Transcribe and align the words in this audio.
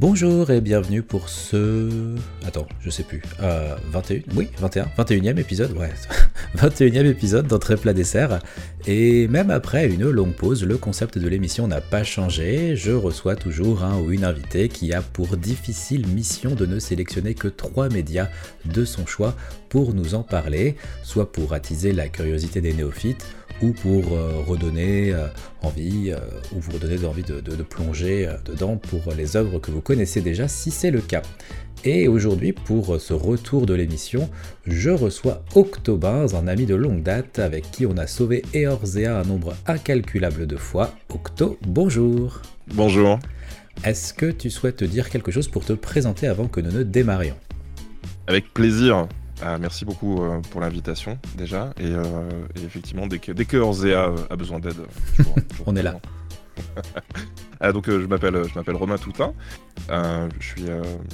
Bonjour 0.00 0.50
et 0.50 0.62
bienvenue 0.62 1.02
pour 1.02 1.28
ce... 1.28 2.16
Attends, 2.46 2.66
je 2.80 2.88
sais 2.88 3.02
plus. 3.02 3.20
Euh, 3.42 3.76
21 3.90 4.22
Oui, 4.34 4.48
21. 4.58 4.86
21e 4.96 5.38
épisode, 5.38 5.76
ouais. 5.76 5.90
21e 6.56 7.06
épisode 7.06 7.46
d'entrée 7.46 7.76
plat 7.76 7.92
dessert. 7.92 8.40
Et 8.86 9.28
même 9.28 9.50
après 9.50 9.88
une 9.88 10.08
longue 10.08 10.34
pause, 10.34 10.64
le 10.64 10.78
concept 10.78 11.18
de 11.18 11.28
l'émission 11.28 11.66
n'a 11.66 11.80
pas 11.80 12.04
changé. 12.04 12.76
Je 12.76 12.92
reçois 12.92 13.36
toujours 13.36 13.84
un 13.84 13.98
ou 13.98 14.12
une 14.12 14.24
invitée 14.24 14.68
qui 14.68 14.92
a 14.92 15.02
pour 15.02 15.36
difficile 15.36 16.06
mission 16.06 16.54
de 16.54 16.66
ne 16.66 16.78
sélectionner 16.78 17.34
que 17.34 17.48
trois 17.48 17.88
médias 17.88 18.28
de 18.64 18.84
son 18.84 19.06
choix 19.06 19.34
pour 19.68 19.94
nous 19.94 20.14
en 20.14 20.22
parler, 20.22 20.76
soit 21.02 21.30
pour 21.32 21.52
attiser 21.52 21.92
la 21.92 22.08
curiosité 22.08 22.60
des 22.60 22.72
néophytes, 22.72 23.26
ou 23.62 23.72
pour 23.72 24.16
euh, 24.16 24.42
redonner 24.46 25.12
euh, 25.12 25.26
envie, 25.62 26.10
euh, 26.10 26.18
ou 26.52 26.60
vous 26.60 26.72
redonner 26.72 27.04
envie 27.04 27.22
de 27.22 27.62
plonger 27.62 28.30
dedans 28.44 28.76
pour 28.76 29.12
les 29.12 29.36
œuvres 29.36 29.58
que 29.58 29.70
vous 29.70 29.80
connaissez 29.80 30.20
déjà, 30.20 30.48
si 30.48 30.70
c'est 30.70 30.90
le 30.90 31.00
cas. 31.00 31.22
Et 31.84 32.08
aujourd'hui, 32.08 32.52
pour 32.52 33.00
ce 33.00 33.14
retour 33.14 33.64
de 33.64 33.72
l'émission, 33.72 34.28
je 34.66 34.90
reçois 34.90 35.42
Octobins, 35.54 36.34
un 36.34 36.46
ami 36.46 36.66
de 36.66 36.74
longue 36.74 37.02
date 37.02 37.38
avec 37.38 37.70
qui 37.70 37.86
on 37.86 37.96
a 37.96 38.06
sauvé 38.06 38.42
Eorzea 38.52 39.18
un 39.18 39.24
nombre 39.24 39.54
incalculable 39.66 40.46
de 40.46 40.56
fois. 40.56 40.92
Octo, 41.08 41.58
bonjour 41.66 42.42
Bonjour 42.74 43.18
Est-ce 43.82 44.12
que 44.12 44.26
tu 44.26 44.50
souhaites 44.50 44.84
dire 44.84 45.08
quelque 45.08 45.30
chose 45.30 45.48
pour 45.48 45.64
te 45.64 45.72
présenter 45.72 46.26
avant 46.26 46.48
que 46.48 46.60
nous 46.60 46.70
ne 46.70 46.82
démarrions? 46.82 47.36
Avec 48.26 48.52
plaisir 48.52 49.08
ah, 49.42 49.56
merci 49.58 49.86
beaucoup 49.86 50.22
euh, 50.22 50.40
pour 50.50 50.60
l'invitation 50.60 51.18
déjà. 51.34 51.72
Et, 51.80 51.86
euh, 51.86 52.04
et, 52.56 52.62
effectivement, 52.62 53.06
dès 53.06 53.18
que, 53.18 53.32
dès 53.32 53.46
que 53.46 53.56
Orzea 53.56 54.12
a 54.28 54.36
besoin 54.36 54.60
d'aide, 54.60 54.76
on 55.66 55.74
est 55.76 55.82
là. 55.82 55.98
Ah, 57.60 57.72
donc 57.72 57.88
euh, 57.88 58.00
je 58.00 58.06
m'appelle 58.06 58.42
je 58.48 58.54
m'appelle 58.54 58.76
Romain 58.76 58.98
Toutin. 58.98 59.32
je 59.88 60.46
suis 60.46 60.66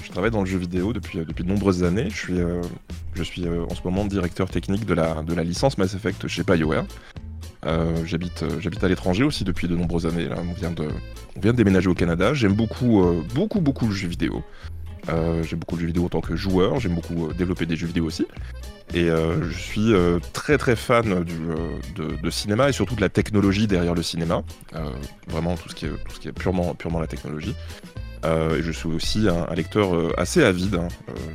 je 0.02 0.10
travaille 0.10 0.30
dans 0.30 0.40
le 0.40 0.46
jeu 0.46 0.58
vidéo 0.58 0.92
depuis 0.92 1.18
depuis 1.18 1.44
de 1.44 1.48
nombreuses 1.48 1.84
années. 1.84 2.10
Je 2.10 2.16
suis 2.16 2.38
je 3.14 3.22
suis 3.22 3.48
en 3.48 3.74
ce 3.74 3.82
moment 3.84 4.04
directeur 4.04 4.48
technique 4.50 4.84
de 4.86 4.94
la 4.94 5.22
de 5.22 5.34
la 5.34 5.44
licence 5.44 5.78
Mass 5.78 5.94
Effect 5.94 6.26
chez 6.28 6.42
BioWare. 6.42 6.84
j'habite 8.04 8.44
j'habite 8.60 8.84
à 8.84 8.88
l'étranger 8.88 9.24
aussi 9.24 9.44
depuis 9.44 9.68
de 9.68 9.76
nombreuses 9.76 10.06
années. 10.06 10.28
On 10.36 10.52
vient 10.52 10.72
de 10.72 10.88
on 11.36 11.40
vient 11.40 11.52
de 11.52 11.56
déménager 11.56 11.88
au 11.88 11.94
Canada. 11.94 12.34
J'aime 12.34 12.54
beaucoup 12.54 13.04
beaucoup 13.34 13.60
beaucoup 13.60 13.86
le 13.86 13.92
jeu 13.94 14.08
vidéo. 14.08 14.42
Euh, 15.08 15.42
j'aime 15.42 15.60
beaucoup 15.60 15.76
le 15.76 15.82
jeu 15.82 15.86
vidéo 15.86 16.04
en 16.04 16.08
tant 16.08 16.20
que 16.20 16.34
joueur, 16.34 16.80
j'aime 16.80 16.94
beaucoup 16.94 17.26
euh, 17.26 17.32
développer 17.32 17.66
des 17.66 17.76
jeux 17.76 17.86
vidéo 17.86 18.06
aussi. 18.06 18.26
Et 18.94 19.10
euh, 19.10 19.50
je 19.50 19.58
suis 19.58 19.92
très 20.32 20.58
très 20.58 20.76
fan 20.76 21.24
du, 21.24 21.38
de, 21.94 22.30
cinéma 22.30 22.68
et 22.68 22.72
surtout 22.72 22.94
de 22.94 23.00
la 23.00 23.08
technologie 23.08 23.66
derrière 23.66 23.94
le 23.94 24.02
cinéma. 24.02 24.42
vraiment 25.28 25.56
tout 25.56 25.68
ce 25.68 25.74
qui 25.74 25.86
est, 25.86 26.32
purement, 26.32 26.74
purement 26.74 27.00
la 27.00 27.06
technologie. 27.06 27.54
et 28.24 28.62
je 28.62 28.70
suis 28.70 28.88
aussi 28.88 29.28
un, 29.28 29.52
lecteur 29.54 30.18
assez 30.18 30.42
avide. 30.42 30.76
Hein. 30.76 30.88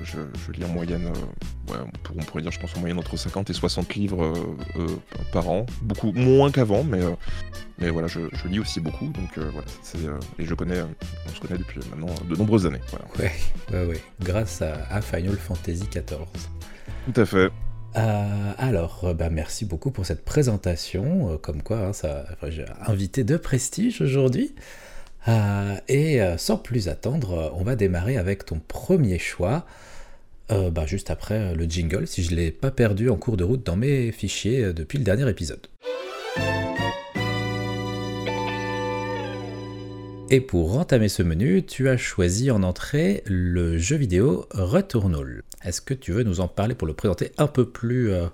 Je, 0.04 0.20
lis 0.52 0.64
en 0.66 0.70
moyenne, 0.70 1.12
on, 1.70 2.24
pourrait 2.24 2.42
dire, 2.42 2.52
je 2.52 2.60
pense 2.60 2.76
en 2.76 2.80
moyenne 2.80 3.00
entre 3.00 3.18
50 3.18 3.50
et 3.50 3.54
60 3.54 3.96
livres 3.96 4.34
par 5.34 5.50
an. 5.50 5.66
Beaucoup 5.82 6.14
moins 6.14 6.52
qu'avant, 6.52 6.84
mais 6.84 7.02
mais 7.82 7.90
voilà, 7.90 8.08
je, 8.08 8.20
lis 8.48 8.60
aussi 8.60 8.80
beaucoup, 8.80 9.08
donc 9.08 9.38
euh, 9.40 9.52
euh, 9.96 10.20
et 10.38 10.46
je 10.46 10.54
connais, 10.54 10.82
on 10.82 11.34
se 11.34 11.40
connaît 11.40 11.58
depuis 11.58 11.80
maintenant 11.90 12.14
de 12.30 12.36
nombreuses 12.36 12.68
années. 12.68 12.82
Ouais, 13.18 13.32
ouais, 13.74 13.86
ouais, 13.88 14.02
grâce 14.20 14.62
à, 14.62 15.02
Final 15.02 15.36
Fantasy 15.36 15.88
XIV. 15.90 16.20
Tout 17.06 17.20
à 17.20 17.26
fait. 17.26 17.50
Euh, 17.98 18.54
alors, 18.58 19.14
bah, 19.16 19.30
merci 19.30 19.66
beaucoup 19.66 19.92
pour 19.92 20.06
cette 20.06 20.24
présentation, 20.24 21.38
comme 21.42 21.62
quoi 21.62 21.78
hein, 21.78 21.94
ça, 21.94 22.26
j'ai 22.48 22.66
invité 22.86 23.24
de 23.24 23.38
prestige 23.38 24.02
aujourd'hui. 24.02 24.56
et 25.88 26.20
sans 26.38 26.58
plus 26.58 26.88
attendre, 26.88 27.52
on 27.56 27.64
va 27.64 27.76
démarrer 27.76 28.18
avec 28.18 28.46
ton 28.46 28.60
premier 28.66 29.20
choix. 29.20 29.66
Bah, 30.50 30.86
juste 30.86 31.10
après 31.10 31.56
le 31.56 31.66
jingle, 31.66 32.08
si 32.08 32.24
je 32.24 32.32
ne 32.32 32.36
l'ai 32.36 32.52
pas 32.52 32.72
perdu 32.72 33.10
en 33.10 33.16
cours 33.16 33.38
de 33.38 33.44
route 33.44 33.66
dans 33.66 33.78
mes 33.78 34.12
fichiers 34.12 34.74
depuis 34.74 34.98
le 34.98 35.04
dernier 35.04 35.30
épisode. 35.30 35.68
Et 40.34 40.40
pour 40.40 40.78
entamer 40.78 41.10
ce 41.10 41.24
menu, 41.24 41.62
tu 41.66 41.90
as 41.90 41.98
choisi 41.98 42.52
en 42.52 42.64
entrée 42.64 43.22
le 43.26 43.78
jeu 43.78 43.98
vidéo 43.98 44.46
Returnal. 44.52 45.44
Est-ce 45.66 45.82
que 45.82 45.94
tu 45.94 46.14
veux 46.14 46.24
nous 46.24 46.40
en 46.40 46.48
parler 46.48 46.74
pour 46.74 46.88
le 46.88 46.94
présenter 46.94 47.34
un 47.38 47.48
peu 47.48 47.66
plus 47.66 48.14
euh, 48.14 48.28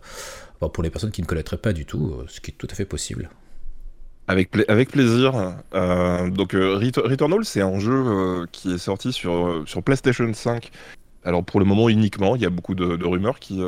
pour 0.60 0.84
les 0.84 0.92
personnes 0.92 1.10
qui 1.10 1.24
ne 1.24 1.26
connaîtraient 1.26 1.58
pas 1.58 1.74
du 1.74 1.88
tout, 1.88 2.14
euh, 2.14 2.26
ce 2.28 2.40
qui 2.40 2.52
est 2.52 2.54
tout 2.56 2.68
à 2.70 2.76
fait 2.76 2.86
possible? 2.86 3.32
Avec, 4.28 4.52
plaisir. 4.52 5.56
Euh, 5.74 6.30
donc 6.30 6.52
Returnal, 6.52 7.44
c'est 7.46 7.62
un 7.62 7.80
jeu 7.80 8.46
qui 8.52 8.76
est 8.76 8.78
sorti 8.78 9.12
sur, 9.12 9.66
PlayStation 9.84 10.32
5. 10.32 10.70
Alors 11.24 11.44
pour 11.44 11.60
le 11.60 11.66
moment 11.66 11.90
uniquement, 11.90 12.36
il 12.36 12.44
y 12.44 12.46
a 12.46 12.52
beaucoup 12.52 12.76
de, 12.76 13.04
rumeurs 13.04 13.40
qui 13.40 13.60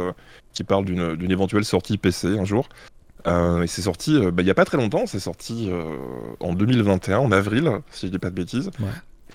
parlent 0.67 0.85
d'une 0.85 1.31
éventuelle 1.31 1.65
sortie 1.65 1.97
PC 1.97 2.37
un 2.37 2.45
jour. 2.45 2.69
Euh, 3.27 3.63
et 3.63 3.67
c'est 3.67 3.81
sorti 3.81 4.15
euh, 4.15 4.31
bah, 4.31 4.41
il 4.41 4.45
n'y 4.45 4.51
a 4.51 4.55
pas 4.55 4.65
très 4.65 4.77
longtemps, 4.77 5.05
c'est 5.05 5.19
sorti 5.19 5.69
euh, 5.69 5.83
en 6.39 6.53
2021, 6.53 7.19
en 7.19 7.31
avril, 7.31 7.71
si 7.91 8.07
je 8.07 8.11
dis 8.11 8.19
pas 8.19 8.29
de 8.29 8.35
bêtises. 8.35 8.71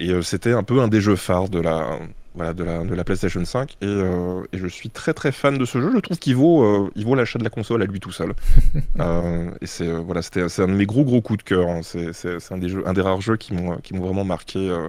Et 0.00 0.10
c'était 0.22 0.52
un 0.52 0.64
peu 0.64 0.80
un 0.80 0.88
des 0.88 1.00
jeux 1.00 1.14
phares 1.14 1.48
de 1.48 1.60
la, 1.60 2.00
voilà, 2.34 2.52
de 2.52 2.64
la, 2.64 2.82
de 2.82 2.94
la 2.94 3.04
PlayStation 3.04 3.44
5. 3.44 3.76
Et, 3.80 3.86
et, 3.86 4.58
je 4.58 4.66
suis 4.66 4.90
très 4.90 5.14
très 5.14 5.30
fan 5.30 5.56
de 5.56 5.64
ce 5.64 5.80
jeu. 5.80 5.92
Je 5.94 6.00
trouve 6.00 6.18
qu'il 6.18 6.34
vaut, 6.34 6.90
il 6.96 7.04
vaut 7.04 7.14
l'achat 7.14 7.38
de 7.38 7.44
la 7.44 7.50
console 7.50 7.80
à 7.80 7.84
lui 7.84 8.00
tout 8.00 8.10
seul. 8.10 8.32
et 9.60 9.66
c'est 9.66 9.88
voilà, 9.88 10.20
c'était 10.20 10.42
un 10.42 10.66
de 10.66 10.72
mes 10.72 10.86
gros 10.86 11.04
gros 11.04 11.20
coups 11.20 11.44
de 11.44 11.44
cœur. 11.44 11.68
Hein. 11.68 11.82
C'est 11.82 12.52
un 12.52 12.58
des 12.58 12.68
jeux, 12.68 12.82
un 12.88 12.92
des 12.92 13.02
rares 13.02 13.20
jeux 13.20 13.36
qui 13.36 13.54
m'ont 13.54 13.78
vraiment 13.92 14.24
marqué 14.24 14.68
euh, 14.68 14.88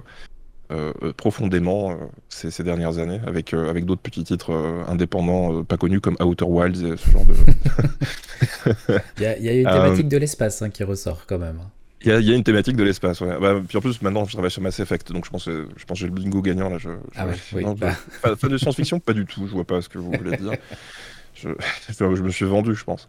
profondément 1.16 1.90
euh, 1.90 1.94
ces, 2.28 2.50
ces, 2.50 2.62
dernières 2.62 2.98
années, 2.98 3.20
avec, 3.26 3.54
avec 3.54 3.84
d'autres 3.84 4.02
petits 4.02 4.24
titres 4.24 4.52
indépendants 4.88 5.64
pas 5.64 5.76
connus 5.76 6.00
comme 6.00 6.16
Outer 6.20 6.44
Wilds 6.44 6.84
et 6.84 6.96
ce 6.96 7.10
genre 7.10 7.24
de. 7.24 7.34
Il 9.18 9.22
y, 9.22 9.26
a, 9.26 9.38
y, 9.38 9.48
a 9.48 9.52
une 9.52 9.64
thématique 9.64 10.08
de 10.08 10.16
l'espace 10.16 10.60
hein, 10.62 10.70
qui 10.70 10.84
ressort 10.84 11.24
quand 11.26 11.38
même. 11.38 11.60
Il 12.02 12.08
y, 12.08 12.12
a, 12.12 12.20
y, 12.20 12.32
a 12.32 12.34
une 12.34 12.44
thématique 12.44 12.76
de 12.76 12.84
l'espace, 12.84 13.20
ouais. 13.20 13.38
Bah, 13.40 13.60
puis 13.66 13.78
en 13.78 13.80
plus, 13.80 14.02
maintenant, 14.02 14.24
je 14.24 14.32
travaille 14.32 14.50
sur 14.50 14.60
Mass 14.60 14.78
Effect, 14.80 15.12
donc 15.12 15.24
je 15.24 15.30
pense, 15.30 15.46
je 15.46 15.84
pense 15.86 15.98
que 15.98 16.00
j'ai 16.00 16.06
le 16.06 16.12
bingo 16.12 16.42
gagnant 16.42 16.68
là. 16.68 16.78
Je, 16.78 16.90
ah 17.16 17.26
ouais, 17.26 17.34
oui, 17.54 17.64
bah. 17.76 17.94
De 18.48 18.58
science-fiction, 18.58 19.00
pas 19.00 19.12
du 19.12 19.24
tout, 19.24 19.46
je 19.46 19.52
vois 19.52 19.64
pas 19.64 19.80
ce 19.80 19.88
que 19.88 19.98
vous 19.98 20.12
voulez 20.12 20.36
dire. 20.36 20.52
je, 21.34 21.48
je 21.98 22.22
me 22.22 22.30
suis 22.30 22.44
vendu, 22.44 22.74
je 22.74 22.84
pense. 22.84 23.08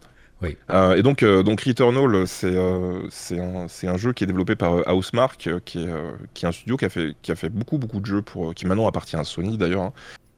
Euh, 0.70 0.94
et 0.96 1.02
donc, 1.02 1.22
euh, 1.22 1.42
donc 1.42 1.62
Returnal, 1.62 2.26
c'est 2.26 2.54
euh, 2.54 3.08
un, 3.32 3.66
un, 3.88 3.96
jeu 3.96 4.12
qui 4.12 4.24
est 4.24 4.26
développé 4.26 4.56
par 4.56 4.86
Housemark, 4.94 5.48
qui 5.64 5.78
est, 5.78 5.94
qui 6.34 6.44
est 6.44 6.48
un 6.48 6.52
studio 6.52 6.76
qui 6.76 6.84
a, 6.84 6.88
fait, 6.88 7.14
qui 7.22 7.32
a 7.32 7.36
fait 7.36 7.48
beaucoup, 7.48 7.78
beaucoup 7.78 8.00
de 8.00 8.06
jeux, 8.06 8.22
pour, 8.22 8.54
qui 8.54 8.66
maintenant 8.66 8.86
appartient 8.86 9.16
à 9.16 9.24
Sony 9.24 9.58
d'ailleurs, 9.58 9.82
hein, 9.82 9.92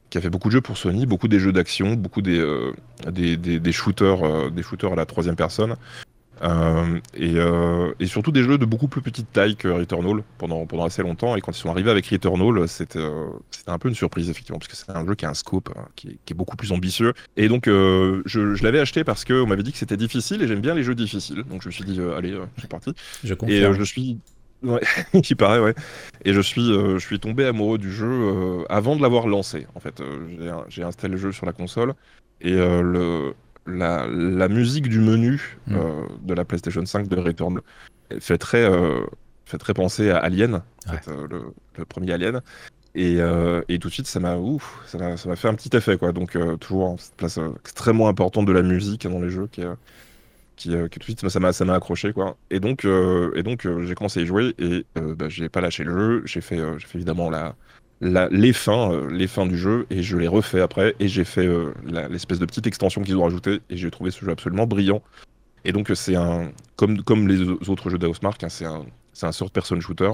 qui 0.09 0.19
a 0.19 0.21
fait 0.21 0.31
beaucoup 0.31 0.49
de 0.49 0.55
jeux 0.55 0.61
pour 0.61 0.79
Sony, 0.79 1.07
beaucoup 1.07 1.29
des 1.29 1.39
jeux 1.39 1.53
d'action, 1.53 1.95
beaucoup 1.95 2.23
des, 2.23 2.43
des, 3.11 3.37
des, 3.37 3.73
shooters, 3.73 4.51
des 4.51 4.63
shooters 4.63 4.93
à 4.93 4.97
la 4.97 5.07
troisième 5.07 5.37
personne. 5.37 5.77
Euh, 6.43 6.99
et, 7.15 7.35
euh, 7.37 7.93
et, 8.01 8.07
surtout 8.07 8.33
des 8.33 8.43
jeux 8.43 8.57
de 8.57 8.65
beaucoup 8.65 8.89
plus 8.89 9.03
petite 9.03 9.31
taille 9.31 9.57
que 9.57 9.69
Returnal 9.69 10.23
pendant, 10.39 10.65
pendant 10.67 10.85
assez 10.85 11.03
longtemps. 11.03 11.37
Et 11.37 11.41
quand 11.41 11.53
ils 11.53 11.61
sont 11.61 11.71
arrivés 11.71 11.91
avec 11.91 12.07
Returnal, 12.07 12.67
c'était 12.69 12.99
euh, 12.99 13.27
un 13.67 13.79
peu 13.79 13.89
une 13.89 13.95
surprise, 13.95 14.31
effectivement, 14.31 14.59
parce 14.59 14.69
que 14.69 14.77
c'est 14.77 14.91
un 14.91 15.07
jeu 15.07 15.15
qui 15.15 15.27
a 15.27 15.31
un 15.31 15.35
scope 15.35 15.71
hein, 15.77 15.87
qui, 15.97 16.09
est, 16.09 16.19
qui, 16.25 16.33
est, 16.33 16.37
beaucoup 16.37 16.57
plus 16.57 16.73
ambitieux. 16.73 17.13
Et 17.37 17.49
donc, 17.49 17.67
je, 17.67 18.21
je 18.25 18.65
l'avais 18.65 18.81
acheté 18.81 19.05
parce 19.05 19.25
qu'on 19.25 19.47
m'avait 19.47 19.63
dit 19.63 19.73
que 19.73 19.79
c'était 19.79 19.99
difficile 19.99 20.43
et 20.43 20.49
j'aime 20.49 20.61
bien 20.61 20.75
les 20.75 20.83
jeux 20.83 20.95
difficiles. 20.95 21.45
Donc, 21.45 21.63
je 21.63 21.69
me 21.69 21.73
suis 21.73 21.85
dit, 21.85 22.01
allez, 22.17 22.39
c'est 22.59 22.71
parti. 22.71 22.95
Je 23.23 23.35
et 23.47 23.73
je 23.75 23.83
suis. 23.83 24.19
Ouais, 24.63 24.81
il 25.15 25.37
paraît, 25.37 25.61
ouais. 25.61 25.75
Et 26.25 26.33
je 26.33 26.41
suis, 26.41 26.67
je 26.73 26.99
suis 26.99 27.21
tombé 27.21 27.45
amoureux 27.45 27.79
du 27.79 27.93
jeu 27.93 28.65
avant 28.69 28.97
de 28.97 29.03
l'avoir 29.03 29.27
lancé. 29.27 29.67
En 29.75 29.81
fait, 29.81 30.03
j'ai 30.69 30.83
installé 30.83 31.13
le 31.13 31.19
jeu 31.19 31.33
sur 31.33 31.45
la 31.45 31.53
console 31.53 31.95
et 32.41 32.53
le, 32.55 33.35
la, 33.67 34.49
musique 34.49 34.89
du 34.89 35.01
menu 35.01 35.59
mm. 35.67 35.77
euh, 35.77 36.07
de 36.23 36.35
la 36.35 36.45
PlayStation 36.45 36.85
5 36.85 37.09
de 37.09 37.17
Return 37.17 37.61
fait 38.21 38.39
très, 38.39 38.65
euh, 38.65 39.05
fait 39.45 39.59
très 39.59 39.75
penser 39.75 40.11
à 40.11 40.19
Alien, 40.19 40.63
euh, 41.09 41.27
le, 41.77 41.85
premier 41.85 42.13
Alien. 42.13 42.41
Et, 42.95 43.19
tout 43.81 43.89
de 43.89 43.93
suite, 43.93 44.07
ça 44.07 44.19
m'a 44.21 44.37
ça 44.87 44.99
m'a 44.99 45.37
fait 45.37 45.49
un 45.49 45.55
petit 45.55 45.75
effet. 45.77 45.97
Quoi. 45.97 46.13
Donc, 46.13 46.37
toujours 46.59 46.99
cette 46.99 47.15
place 47.15 47.39
extrêmement 47.61 48.09
importante 48.09 48.47
de 48.47 48.53
la 48.53 48.63
musique 48.63 49.07
dans 49.07 49.21
les 49.21 49.31
jeux 49.31 49.47
qui, 49.47 49.63
qui, 50.57 50.71
tout 50.71 50.99
de 50.99 51.05
suite, 51.05 51.29
ça 51.29 51.65
m'a 51.65 51.75
accroché. 51.75 52.13
Quoi. 52.13 52.37
Et 52.51 52.59
donc, 52.59 52.85
et 52.85 53.43
donc 53.45 53.69
j'ai 53.85 53.95
commencé 53.95 54.21
à 54.21 54.23
y 54.25 54.27
jouer 54.27 54.55
et 54.59 54.85
bah, 54.97 55.29
j'ai 55.29 55.49
pas 55.49 55.61
lâché 55.61 55.85
le 55.85 55.97
jeu. 55.97 56.23
J'ai 56.27 56.41
fait, 56.41 56.59
fait 56.81 56.99
évidemment 56.99 57.31
la, 57.31 57.55
les 58.01 58.53
fins, 58.53 58.93
euh, 58.93 59.11
les 59.11 59.27
fins 59.27 59.47
du 59.47 59.59
jeu, 59.59 59.87
et 59.91 60.03
je 60.03 60.17
l'ai 60.17 60.29
refait 60.29 60.61
après, 60.61 60.95
et 61.01 61.09
j'ai 61.09 61.25
fait 61.25 61.47
euh, 61.47 61.73
l'espèce 62.11 62.39
de 62.39 62.47
petite 62.47 62.67
extension 62.67 63.03
qu'ils 63.03 63.17
ont 63.17 63.25
rajoutée, 63.25 63.61
et 63.69 63.77
j'ai 63.77 63.91
trouvé 63.91 64.11
ce 64.11 64.25
jeu 64.25 64.31
absolument 64.31 64.67
brillant. 64.67 65.03
Et 65.65 65.73
donc 65.73 65.91
c'est 65.95 66.17
un, 66.17 66.51
comme, 66.77 67.03
comme 67.03 67.29
les 67.29 67.41
autres 67.69 67.91
jeux 67.91 67.99
d'Housemark, 67.99 68.43
hein, 68.43 68.49
c'est 68.49 68.65
un, 68.65 68.87
un 69.23 69.33
sort 69.33 69.51
person 69.51 69.79
shooter 69.81 70.13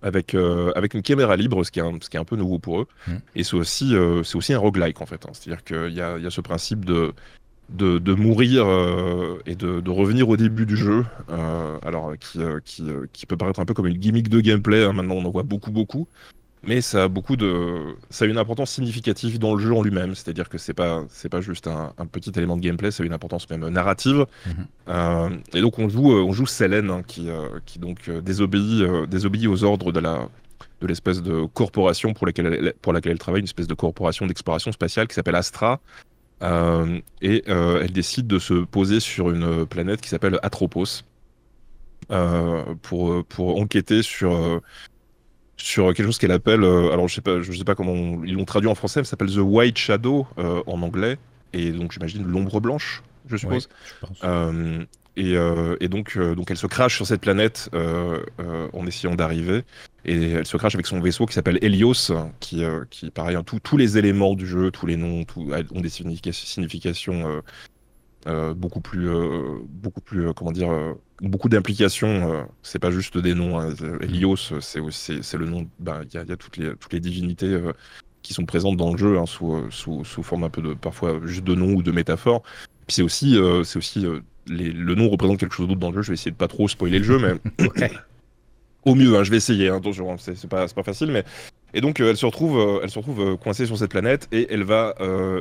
avec, 0.00 0.34
euh, 0.34 0.72
avec 0.74 0.94
une 0.94 1.02
caméra 1.02 1.36
libre, 1.36 1.62
ce 1.62 1.70
qui 1.70 1.78
est 1.78 1.82
un, 1.82 1.98
ce 2.00 2.08
qui 2.08 2.16
est 2.16 2.20
un 2.20 2.24
peu 2.24 2.36
nouveau 2.36 2.58
pour 2.58 2.80
eux. 2.80 2.86
Mmh. 3.06 3.12
Et 3.36 3.44
c'est 3.44 3.56
aussi, 3.56 3.94
c'est 4.24 4.36
aussi 4.36 4.54
un 4.54 4.58
roguelike 4.58 5.02
en 5.02 5.06
fait. 5.06 5.26
Hein. 5.26 5.32
C'est-à-dire 5.34 5.62
qu'il 5.62 5.92
y 5.92 6.00
a, 6.00 6.16
y 6.16 6.26
a 6.26 6.30
ce 6.30 6.40
principe 6.40 6.86
de, 6.86 7.12
de, 7.68 7.98
de 7.98 8.14
mourir 8.14 8.66
et 9.44 9.54
de, 9.56 9.80
de, 9.80 9.90
revenir 9.90 10.30
au 10.30 10.38
début 10.38 10.64
du 10.64 10.78
jeu, 10.78 11.04
alors 11.28 12.14
qui, 12.18 12.38
qui, 12.64 12.82
qui, 13.12 13.26
peut 13.26 13.36
paraître 13.36 13.60
un 13.60 13.66
peu 13.66 13.74
comme 13.74 13.88
une 13.88 13.98
gimmick 13.98 14.30
de 14.30 14.40
gameplay. 14.40 14.84
Hein. 14.84 14.94
Maintenant, 14.94 15.16
on 15.16 15.24
en 15.26 15.30
voit 15.30 15.42
beaucoup, 15.42 15.70
beaucoup. 15.70 16.08
Mais 16.62 16.82
ça 16.82 17.04
a 17.04 17.08
beaucoup 17.08 17.36
de, 17.36 17.96
ça 18.10 18.26
a 18.26 18.28
une 18.28 18.36
importance 18.36 18.70
significative 18.70 19.38
dans 19.38 19.54
le 19.54 19.62
jeu 19.62 19.74
en 19.74 19.82
lui-même. 19.82 20.14
C'est-à-dire 20.14 20.48
que 20.48 20.58
c'est 20.58 20.74
pas, 20.74 21.04
c'est 21.08 21.30
pas 21.30 21.40
juste 21.40 21.66
un, 21.66 21.92
petit 22.06 22.32
élément 22.36 22.56
de 22.56 22.62
gameplay, 22.62 22.90
ça 22.90 23.02
a 23.02 23.06
une 23.06 23.14
importance 23.14 23.48
même 23.48 23.66
narrative. 23.68 24.26
Mhm. 24.46 24.66
Euh, 24.88 25.30
et 25.54 25.60
donc 25.62 25.78
on 25.78 25.88
joue, 25.88 26.12
euh, 26.12 26.22
on 26.22 26.32
joue 26.32 26.46
Selene, 26.46 26.90
hein, 26.90 27.02
qui, 27.06 27.30
euh, 27.30 27.48
qui 27.64 27.78
donc 27.78 28.10
désobéit, 28.10 28.84
désobéit 29.08 29.46
aux 29.46 29.64
ordres 29.64 29.90
de 29.90 30.00
la, 30.00 30.28
de 30.82 30.86
l'espèce 30.86 31.22
de 31.22 31.46
corporation 31.46 32.12
pour 32.12 32.26
laquelle, 32.26 32.46
elle, 32.46 32.74
pour 32.82 32.92
laquelle 32.92 33.12
elle 33.12 33.18
travaille, 33.18 33.40
une 33.40 33.46
espèce 33.46 33.68
de 33.68 33.74
corporation 33.74 34.26
d'exploration 34.26 34.70
spatiale 34.70 35.08
qui 35.08 35.14
s'appelle 35.14 35.36
Astra. 35.36 35.80
et 36.42 37.42
elle 37.46 37.92
décide 37.92 38.26
de 38.26 38.38
se 38.38 38.64
poser 38.64 39.00
sur 39.00 39.30
une 39.30 39.64
planète 39.64 40.02
qui 40.02 40.10
s'appelle 40.10 40.38
Atropos. 40.42 41.04
pour, 42.82 43.24
pour 43.24 43.60
enquêter 43.60 44.02
sur, 44.02 44.60
sur 45.60 45.86
quelque 45.88 46.06
chose 46.06 46.18
qu'elle 46.18 46.32
appelle, 46.32 46.62
euh, 46.62 46.92
alors 46.92 47.08
je 47.08 47.14
sais 47.14 47.20
pas, 47.20 47.40
je 47.40 47.52
sais 47.52 47.64
pas 47.64 47.74
comment 47.74 48.24
ils 48.24 48.34
l'ont 48.34 48.44
traduit 48.44 48.68
en 48.68 48.74
français, 48.74 49.00
mais 49.00 49.04
ça 49.04 49.10
s'appelle 49.10 49.32
The 49.32 49.38
White 49.38 49.78
Shadow 49.78 50.26
euh, 50.38 50.62
en 50.66 50.82
anglais, 50.82 51.18
et 51.52 51.70
donc 51.72 51.92
j'imagine 51.92 52.24
l'ombre 52.24 52.60
blanche, 52.60 53.02
je 53.28 53.36
suppose. 53.36 53.68
Euh, 54.24 54.84
et, 55.16 55.34
et, 55.80 55.88
donc, 55.88 56.16
donc 56.16 56.50
elle 56.50 56.56
se 56.56 56.68
crache 56.68 56.96
sur 56.96 57.06
cette 57.06 57.20
planète 57.20 57.68
en 57.74 58.86
essayant 58.86 59.14
d'arriver, 59.14 59.64
et 60.06 60.30
elle 60.30 60.46
se 60.46 60.56
crache 60.56 60.74
avec 60.74 60.86
son 60.86 61.00
vaisseau 61.00 61.26
qui 61.26 61.34
s'appelle 61.34 61.58
Helios, 61.60 62.12
qui, 62.38 62.62
qui 62.88 63.10
pareil, 63.10 63.36
hein, 63.36 63.42
tous 63.44 63.76
les 63.76 63.98
éléments 63.98 64.34
du 64.34 64.46
jeu, 64.46 64.70
tous 64.70 64.86
les 64.86 64.96
noms, 64.96 65.24
tout, 65.24 65.50
ont 65.74 65.80
des 65.80 65.90
significations 65.90 67.42
euh, 68.26 68.52
beaucoup 68.52 68.80
plus, 68.80 69.08
euh, 69.08 69.60
beaucoup 69.66 70.02
plus, 70.02 70.28
euh, 70.28 70.32
comment 70.34 70.52
dire, 70.52 70.70
beaucoup 71.22 71.48
d'implications. 71.48 72.46
c'est 72.62 72.78
pas 72.78 72.90
juste 72.90 73.16
des 73.18 73.34
noms. 73.34 73.58
Hein. 73.58 73.74
Helios, 74.00 74.36
c'est 74.60 74.80
c'est 74.90 75.36
le 75.38 75.46
nom. 75.46 75.68
Ben, 75.78 76.02
il 76.12 76.14
y, 76.14 76.18
a, 76.18 76.36
toutes 76.36 76.56
les, 76.56 76.74
toutes 76.76 76.92
les 76.92 77.00
divinités 77.00 77.58
qui 78.22 78.34
sont 78.34 78.44
présentes 78.44 78.76
dans 78.76 78.92
le 78.92 78.98
jeu 78.98 79.18
hein, 79.18 79.26
sous, 79.26 79.70
sous, 79.70 80.04
sous, 80.04 80.22
forme 80.22 80.44
un 80.44 80.50
peu 80.50 80.60
de, 80.60 80.74
parfois 80.74 81.20
juste 81.24 81.44
de 81.44 81.54
noms 81.54 81.72
ou 81.72 81.82
de 81.82 81.92
métaphores. 81.92 82.42
Puis 82.86 82.96
c'est 82.96 83.02
aussi, 83.02 83.38
c'est 83.64 83.78
aussi 83.78 84.04
les, 84.46 84.70
le 84.72 84.94
nom 84.94 85.08
représente 85.08 85.38
quelque 85.38 85.54
chose 85.54 85.68
d'autre 85.68 85.80
dans 85.80 85.90
le 85.90 85.96
jeu. 85.96 86.02
Je 86.02 86.08
vais 86.08 86.14
essayer 86.14 86.30
de 86.30 86.36
pas 86.36 86.48
trop 86.48 86.68
spoiler 86.68 86.98
le 86.98 87.04
jeu, 87.04 87.18
mais 87.18 87.68
au 88.84 88.94
mieux, 88.94 89.16
hein, 89.16 89.24
je 89.24 89.30
vais 89.30 89.36
essayer. 89.36 89.68
attention, 89.68 90.16
c'est 90.18 90.48
pas, 90.48 90.66
pas 90.68 90.82
facile, 90.82 91.10
mais 91.10 91.24
et 91.72 91.80
donc 91.80 92.00
euh, 92.00 92.10
elle 92.10 92.16
se 92.16 92.26
retrouve, 92.26 92.58
euh, 92.58 92.80
elle 92.82 92.90
se 92.90 92.98
retrouve 92.98 93.20
euh, 93.20 93.36
coincée 93.36 93.66
sur 93.66 93.78
cette 93.78 93.90
planète 93.90 94.28
et 94.32 94.52
elle 94.52 94.64
va 94.64 94.94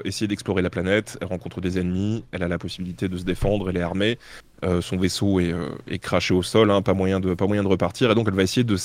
essayer 0.06 0.28
d'explorer 0.28 0.62
la 0.62 0.70
planète. 0.70 1.18
Elle 1.22 1.28
rencontre 1.28 1.62
des 1.62 1.80
ennemis, 1.80 2.24
elle 2.32 2.44
a 2.44 2.48
la 2.48 2.58
possibilité 2.58 3.08
de 3.08 3.18
se 3.18 3.24
défendre, 3.24 3.70
elle 3.70 3.78
est 3.78 3.82
armée. 3.82 4.18
son 4.82 4.98
vaisseau 4.98 5.40
est, 5.40 6.00
craché 6.00 6.34
au 6.34 6.44
sol, 6.44 6.72
hein, 6.72 6.82
pas, 6.82 6.94
moyen 6.94 7.20
de, 7.20 7.34
pas 7.34 7.48
moyen 7.48 7.64
de 7.64 7.68
repartir. 7.68 8.12
Et 8.12 8.16
donc 8.16 8.28
elle 8.28 8.36
va 8.36 8.44
essayer 8.44 8.64
de, 8.64 8.76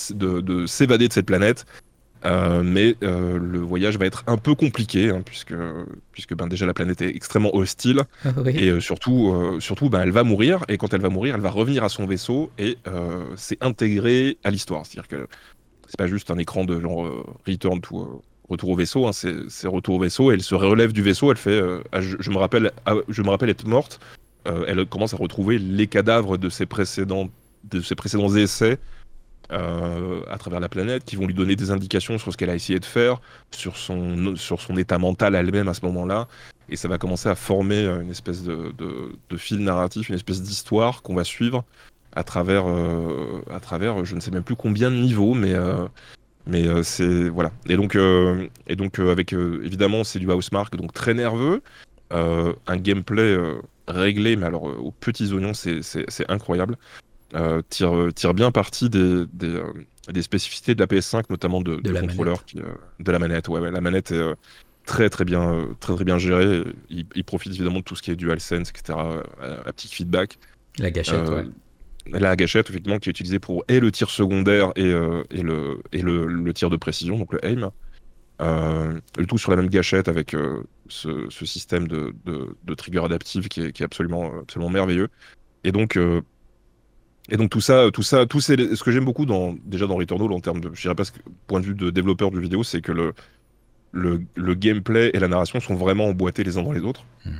s'évader 0.66 1.08
de 1.08 1.12
cette 1.12 1.26
planète. 1.26 1.66
Mais 2.24 2.96
le 3.00 3.58
voyage 3.58 3.98
va 3.98 4.06
être 4.06 4.24
un 4.26 4.36
peu 4.36 4.54
compliqué 4.54 5.10
hein, 5.10 5.22
puisque, 5.24 5.54
puisque 6.12 6.34
ben, 6.34 6.46
déjà 6.46 6.66
la 6.66 6.74
planète 6.74 7.02
est 7.02 7.14
extrêmement 7.14 7.54
hostile 7.54 8.02
ah 8.24 8.30
et 8.46 8.80
surtout, 8.80 9.58
surtout 9.60 9.90
ben, 9.90 10.00
elle 10.02 10.10
va 10.10 10.24
mourir 10.24 10.64
et 10.68 10.78
quand 10.78 10.94
elle 10.94 11.02
va 11.02 11.10
mourir 11.10 11.34
elle 11.34 11.40
va 11.40 11.50
revenir 11.50 11.84
à 11.84 11.88
son 11.88 12.06
vaisseau 12.06 12.50
et 12.58 12.78
c'est 13.36 13.62
intégré 13.62 14.38
à 14.44 14.50
l'histoire. 14.50 14.86
C'est-à-dire 14.86 15.08
que 15.08 15.28
c'est 15.94 15.98
pas 15.98 16.06
juste 16.06 16.30
un 16.30 16.38
écran 16.38 16.64
de 16.64 16.80
genre 16.80 17.06
euh, 17.06 17.24
return 17.46 17.80
to 17.80 18.00
euh, 18.00 18.20
retour 18.48 18.70
au 18.70 18.76
vaisseau, 18.76 19.06
hein, 19.06 19.12
c'est 19.12 19.68
retour 19.68 19.94
au 19.94 20.00
vaisseau. 20.00 20.30
elle 20.30 20.42
se 20.42 20.54
relève 20.54 20.92
du 20.92 21.02
vaisseau, 21.02 21.30
elle 21.30 21.36
fait, 21.36 21.50
euh, 21.50 21.82
ah, 21.92 22.00
je, 22.00 22.30
me 22.30 22.36
rappelle, 22.36 22.72
ah, 22.84 22.94
je 23.08 23.22
me 23.22 23.30
rappelle 23.30 23.48
être 23.48 23.66
morte. 23.66 24.00
elle 24.44 24.84
commence 24.86 25.14
à 25.14 25.16
retrouver 25.16 25.58
les 25.58 25.86
cadavres 25.86 26.36
de 26.36 26.48
ses 26.50 26.66
précédents, 26.66 27.30
de 27.64 27.80
ses 27.80 27.94
précédents 27.94 28.34
essais 28.34 28.78
à 29.50 30.38
travers 30.38 30.60
la 30.60 30.68
planète, 30.68 31.04
qui 31.04 31.16
vont 31.16 31.26
lui 31.26 31.34
donner 31.34 31.56
des 31.56 31.70
indications 31.70 32.18
sur 32.18 32.32
ce 32.32 32.36
qu'elle 32.36 32.50
a 32.50 32.54
essayé 32.54 32.80
de 32.80 32.84
faire, 32.84 33.20
sur 33.50 33.76
son, 33.76 34.36
sur 34.36 34.60
son 34.60 34.76
état 34.76 34.98
mental 34.98 35.34
elle-même 35.34 35.68
à 35.68 35.74
ce 35.74 35.84
moment-là. 35.86 36.28
Et 36.68 36.76
ça 36.76 36.88
va 36.88 36.98
commencer 36.98 37.28
à 37.28 37.34
former 37.34 37.84
une 37.84 38.10
espèce 38.10 38.42
de, 38.42 38.72
de, 38.78 39.36
fil 39.36 39.58
narratif, 39.58 40.08
une 40.08 40.14
espèce 40.14 40.42
d'histoire 40.42 41.02
qu'on 41.02 41.14
va 41.14 41.24
suivre 41.24 41.64
à 42.14 42.22
travers, 42.22 42.64
euh, 42.66 43.42
à 43.50 43.60
travers, 43.60 44.04
je 44.04 44.14
ne 44.14 44.20
sais 44.20 44.30
même 44.30 44.44
plus 44.44 44.56
combien 44.56 44.90
de 44.90 44.96
niveaux, 44.96 45.34
mais 45.34 45.54
euh, 45.54 45.86
mais 46.46 46.66
euh, 46.66 46.82
c'est 46.82 47.28
voilà. 47.28 47.52
Et 47.68 47.76
donc 47.76 47.96
et 48.66 48.76
donc 48.76 48.98
avec 48.98 49.32
évidemment 49.32 50.04
c'est 50.04 50.18
du 50.18 50.30
housemark, 50.30 50.76
donc 50.76 50.92
très 50.92 51.14
nerveux, 51.14 51.62
un 52.10 52.76
gameplay 52.76 53.36
réglé, 53.88 54.36
mais 54.36 54.46
alors 54.46 54.64
aux 54.64 54.92
petits 54.92 55.32
oignons, 55.32 55.54
c'est 55.54 56.30
incroyable. 56.30 56.76
Tire, 57.68 58.08
tire 58.14 58.34
bien 58.34 58.50
parti 58.50 58.88
des, 58.88 59.24
des, 59.32 59.60
des, 60.12 60.22
spécificités 60.22 60.74
de 60.74 60.80
la 60.80 60.86
PS5, 60.86 61.24
notamment 61.30 61.60
de, 61.60 61.76
de, 61.76 61.92
contrôleur, 61.92 62.44
qui, 62.44 62.56
de 62.56 63.12
la 63.12 63.18
manette. 63.18 63.48
Ouais, 63.48 63.60
ouais 63.60 63.70
la 63.70 63.80
manette 63.80 64.12
est 64.12 64.34
très 64.86 65.10
très 65.10 65.24
bien, 65.24 65.68
très 65.80 65.94
très 65.94 66.04
bien 66.04 66.18
gérée. 66.18 66.62
Il, 66.90 67.24
profite 67.24 67.52
évidemment 67.52 67.80
de 67.80 67.84
tout 67.84 67.96
ce 67.96 68.02
qui 68.02 68.10
est 68.10 68.16
DualSense, 68.16 68.70
etc. 68.70 68.98
petit 69.76 69.88
feedback. 69.88 70.38
La 70.78 70.90
gâchette, 70.90 71.28
ouais 71.28 71.44
la 72.06 72.36
gâchette 72.36 72.68
effectivement 72.70 72.98
qui 72.98 73.08
est 73.08 73.12
utilisée 73.12 73.38
pour 73.38 73.64
et 73.68 73.80
le 73.80 73.90
tir 73.90 74.10
secondaire 74.10 74.72
et, 74.76 74.84
euh, 74.84 75.22
et, 75.30 75.42
le, 75.42 75.80
et 75.92 76.02
le, 76.02 76.52
tir 76.52 76.70
de 76.70 76.76
précision, 76.76 77.18
donc 77.18 77.32
le 77.32 77.44
aim. 77.44 77.72
Euh, 78.40 78.98
le 79.16 79.26
tout 79.26 79.38
sur 79.38 79.52
la 79.52 79.56
même 79.56 79.68
gâchette 79.68 80.08
avec 80.08 80.34
euh, 80.34 80.64
ce, 80.88 81.28
système 81.30 81.86
de, 81.86 82.12
de, 82.24 82.74
trigger 82.74 83.04
adaptive 83.04 83.48
qui 83.48 83.62
est, 83.62 83.72
qui 83.72 83.82
est, 83.82 83.86
absolument, 83.86 84.40
absolument 84.40 84.70
merveilleux. 84.70 85.08
Et 85.62 85.70
donc, 85.70 85.98
et 87.30 87.36
donc 87.36 87.50
tout 87.50 87.60
ça, 87.60 87.90
tout 87.92 88.02
ça, 88.02 88.26
tout 88.26 88.40
ce 88.40 88.82
que 88.82 88.92
j'aime 88.92 89.04
beaucoup 89.04 89.26
dans, 89.26 89.54
déjà 89.64 89.86
dans 89.86 89.96
Returnal 89.96 90.32
en 90.32 90.40
termes 90.40 90.60
de, 90.60 90.70
je 90.74 90.82
dirais 90.82 90.94
pas 90.94 91.04
point 91.46 91.60
de 91.60 91.66
vue 91.66 91.74
de 91.74 91.90
développeur 91.90 92.30
du 92.30 92.40
vidéo, 92.40 92.62
c'est 92.64 92.80
que 92.80 92.92
le, 92.92 93.14
le, 93.92 94.22
le, 94.34 94.54
gameplay 94.54 95.10
et 95.14 95.18
la 95.18 95.28
narration 95.28 95.60
sont 95.60 95.74
vraiment 95.74 96.06
emboîtés 96.06 96.44
les 96.44 96.58
uns 96.58 96.62
dans 96.62 96.72
les 96.72 96.82
autres. 96.82 97.04
Hmm 97.24 97.38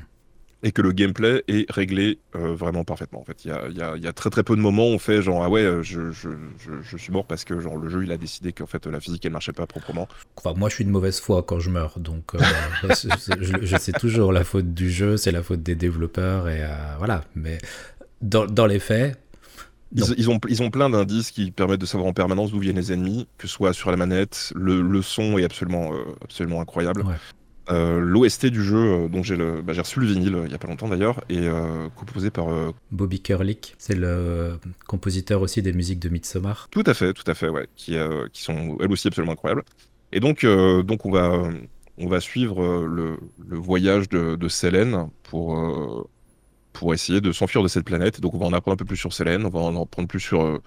et 0.65 0.73
que 0.73 0.81
le 0.81 0.93
gameplay 0.93 1.45
est 1.47 1.71
réglé 1.71 2.19
euh, 2.35 2.55
vraiment 2.55 2.85
parfaitement. 2.85 3.21
En 3.21 3.25
fait, 3.25 3.45
il 3.45 3.49
y 3.49 3.53
a, 3.53 3.69
y, 3.69 4.01
y 4.01 4.07
a, 4.07 4.13
très 4.15 4.31
très 4.31 4.43
peu 4.43 4.57
de 4.57 4.63
moments 4.63 4.89
où 4.89 4.95
on 4.95 4.99
fait 4.99 5.21
genre 5.21 5.45
ah 5.45 5.51
ouais, 5.51 5.61
euh, 5.61 5.83
je, 5.83 6.11
je, 6.11 6.31
je, 6.83 6.97
suis 6.97 7.13
mort 7.13 7.27
parce 7.27 7.45
que 7.45 7.61
genre 7.61 7.77
le 7.77 7.91
jeu 7.91 8.03
il 8.03 8.11
a 8.11 8.17
décidé 8.17 8.55
qu'en 8.55 8.67
fait 8.67 8.87
la 8.87 8.99
physique 8.99 9.25
elle 9.27 9.33
marchait 9.33 9.53
pas 9.53 9.67
proprement. 9.67 10.09
Enfin, 10.37 10.55
moi 10.57 10.71
je 10.71 10.77
suis 10.77 10.87
de 10.87 10.91
mauvaise 10.91 11.21
foi 11.21 11.43
quand 11.43 11.61
je 11.61 11.69
meurs, 11.69 11.99
donc 11.99 12.35
euh, 12.35 12.39
je, 13.63 13.77
sais 13.77 13.93
toujours 13.93 14.33
la 14.33 14.43
faute 14.43 14.73
du 14.73 14.91
jeu, 14.91 15.19
c'est 15.19 15.33
la 15.33 15.43
faute 15.43 15.63
des 15.63 15.75
développeurs 15.75 16.49
et 16.49 16.63
voilà. 16.97 17.23
Mais 17.37 17.59
dans, 18.23 18.47
dans 18.47 18.67
les 18.67 18.81
faits. 18.81 19.21
Ils, 19.93 20.03
ils, 20.17 20.31
ont, 20.31 20.41
ils 20.49 20.63
ont 20.63 20.71
plein 20.71 20.91
d'indices 20.91 21.31
qui 21.31 21.51
permettent 21.51 21.81
de 21.81 21.87
savoir 21.87 22.09
en 22.09 22.13
permanence 22.13 22.51
d'où 22.51 22.59
viennent 22.59 22.77
les 22.77 22.93
ennemis, 22.93 23.29
que 23.39 23.47
ce 23.47 23.55
soit 23.55 23.73
sur 23.73 23.91
la 23.91 23.97
manette, 23.97 24.53
le, 24.57 24.83
le 24.83 25.03
son 25.03 25.39
est 25.39 25.45
absolument, 25.45 25.93
absolument 26.23 26.61
incroyable. 26.61 27.03
Ouais. 27.03 27.15
Euh, 27.71 27.99
L'OST 27.99 28.47
du 28.47 28.63
jeu, 28.63 28.77
euh, 28.77 29.09
dont 29.09 29.23
j'ai 29.23 29.37
bah, 29.37 29.73
reçu 29.77 29.99
le 30.01 30.07
vinyle 30.07 30.35
euh, 30.35 30.43
il 30.45 30.53
y 30.53 30.55
a 30.55 30.59
pas 30.59 30.69
longtemps 30.69 30.89
d'ailleurs, 30.89 31.25
est 31.31 31.49
composé 31.97 32.31
par 32.31 32.47
Bobby 32.91 33.21
Kurlick, 33.21 33.75
c'est 33.79 33.95
le 33.95 34.59
compositeur 34.87 35.41
aussi 35.41 35.63
des 35.63 35.73
musiques 35.73 36.01
de 36.01 36.09
Midsommar. 36.09 36.69
Tout 36.71 36.85
à 36.87 36.95
fait, 36.95 37.13
tout 37.13 37.25
à 37.27 37.35
fait, 37.35 37.49
ouais, 37.49 37.67
qui, 37.77 37.97
qui 38.33 38.43
sont 38.43 38.77
elles 38.81 38.93
aussi 38.93 39.09
absolument 39.09 39.33
incroyables. 39.33 39.63
Et 40.13 40.21
donc, 40.21 40.45
donc 40.45 41.07
on 41.07 41.11
va 41.11 41.51
on 41.97 42.09
va 42.09 42.21
suivre 42.21 42.85
le, 42.87 43.17
le 43.47 43.57
voyage 43.57 44.09
de, 44.09 44.37
de 44.37 44.49
Selene 44.49 45.09
pour 45.23 45.57
pour 46.75 46.93
essayer 46.93 47.23
de 47.23 47.33
s'enfuir 47.33 47.63
de 47.63 47.69
cette 47.69 47.85
planète. 47.87 48.21
Donc 48.21 48.35
on 48.35 48.39
va 48.39 48.47
en 48.47 48.53
apprendre 48.53 48.75
un 48.75 48.77
peu 48.77 48.85
plus 48.85 48.99
sur 48.99 49.15
Selene, 49.15 49.47
on 49.47 49.49
va 49.49 49.61
en 49.61 49.83
apprendre 49.83 50.09
plus 50.09 50.21
sur 50.21 50.61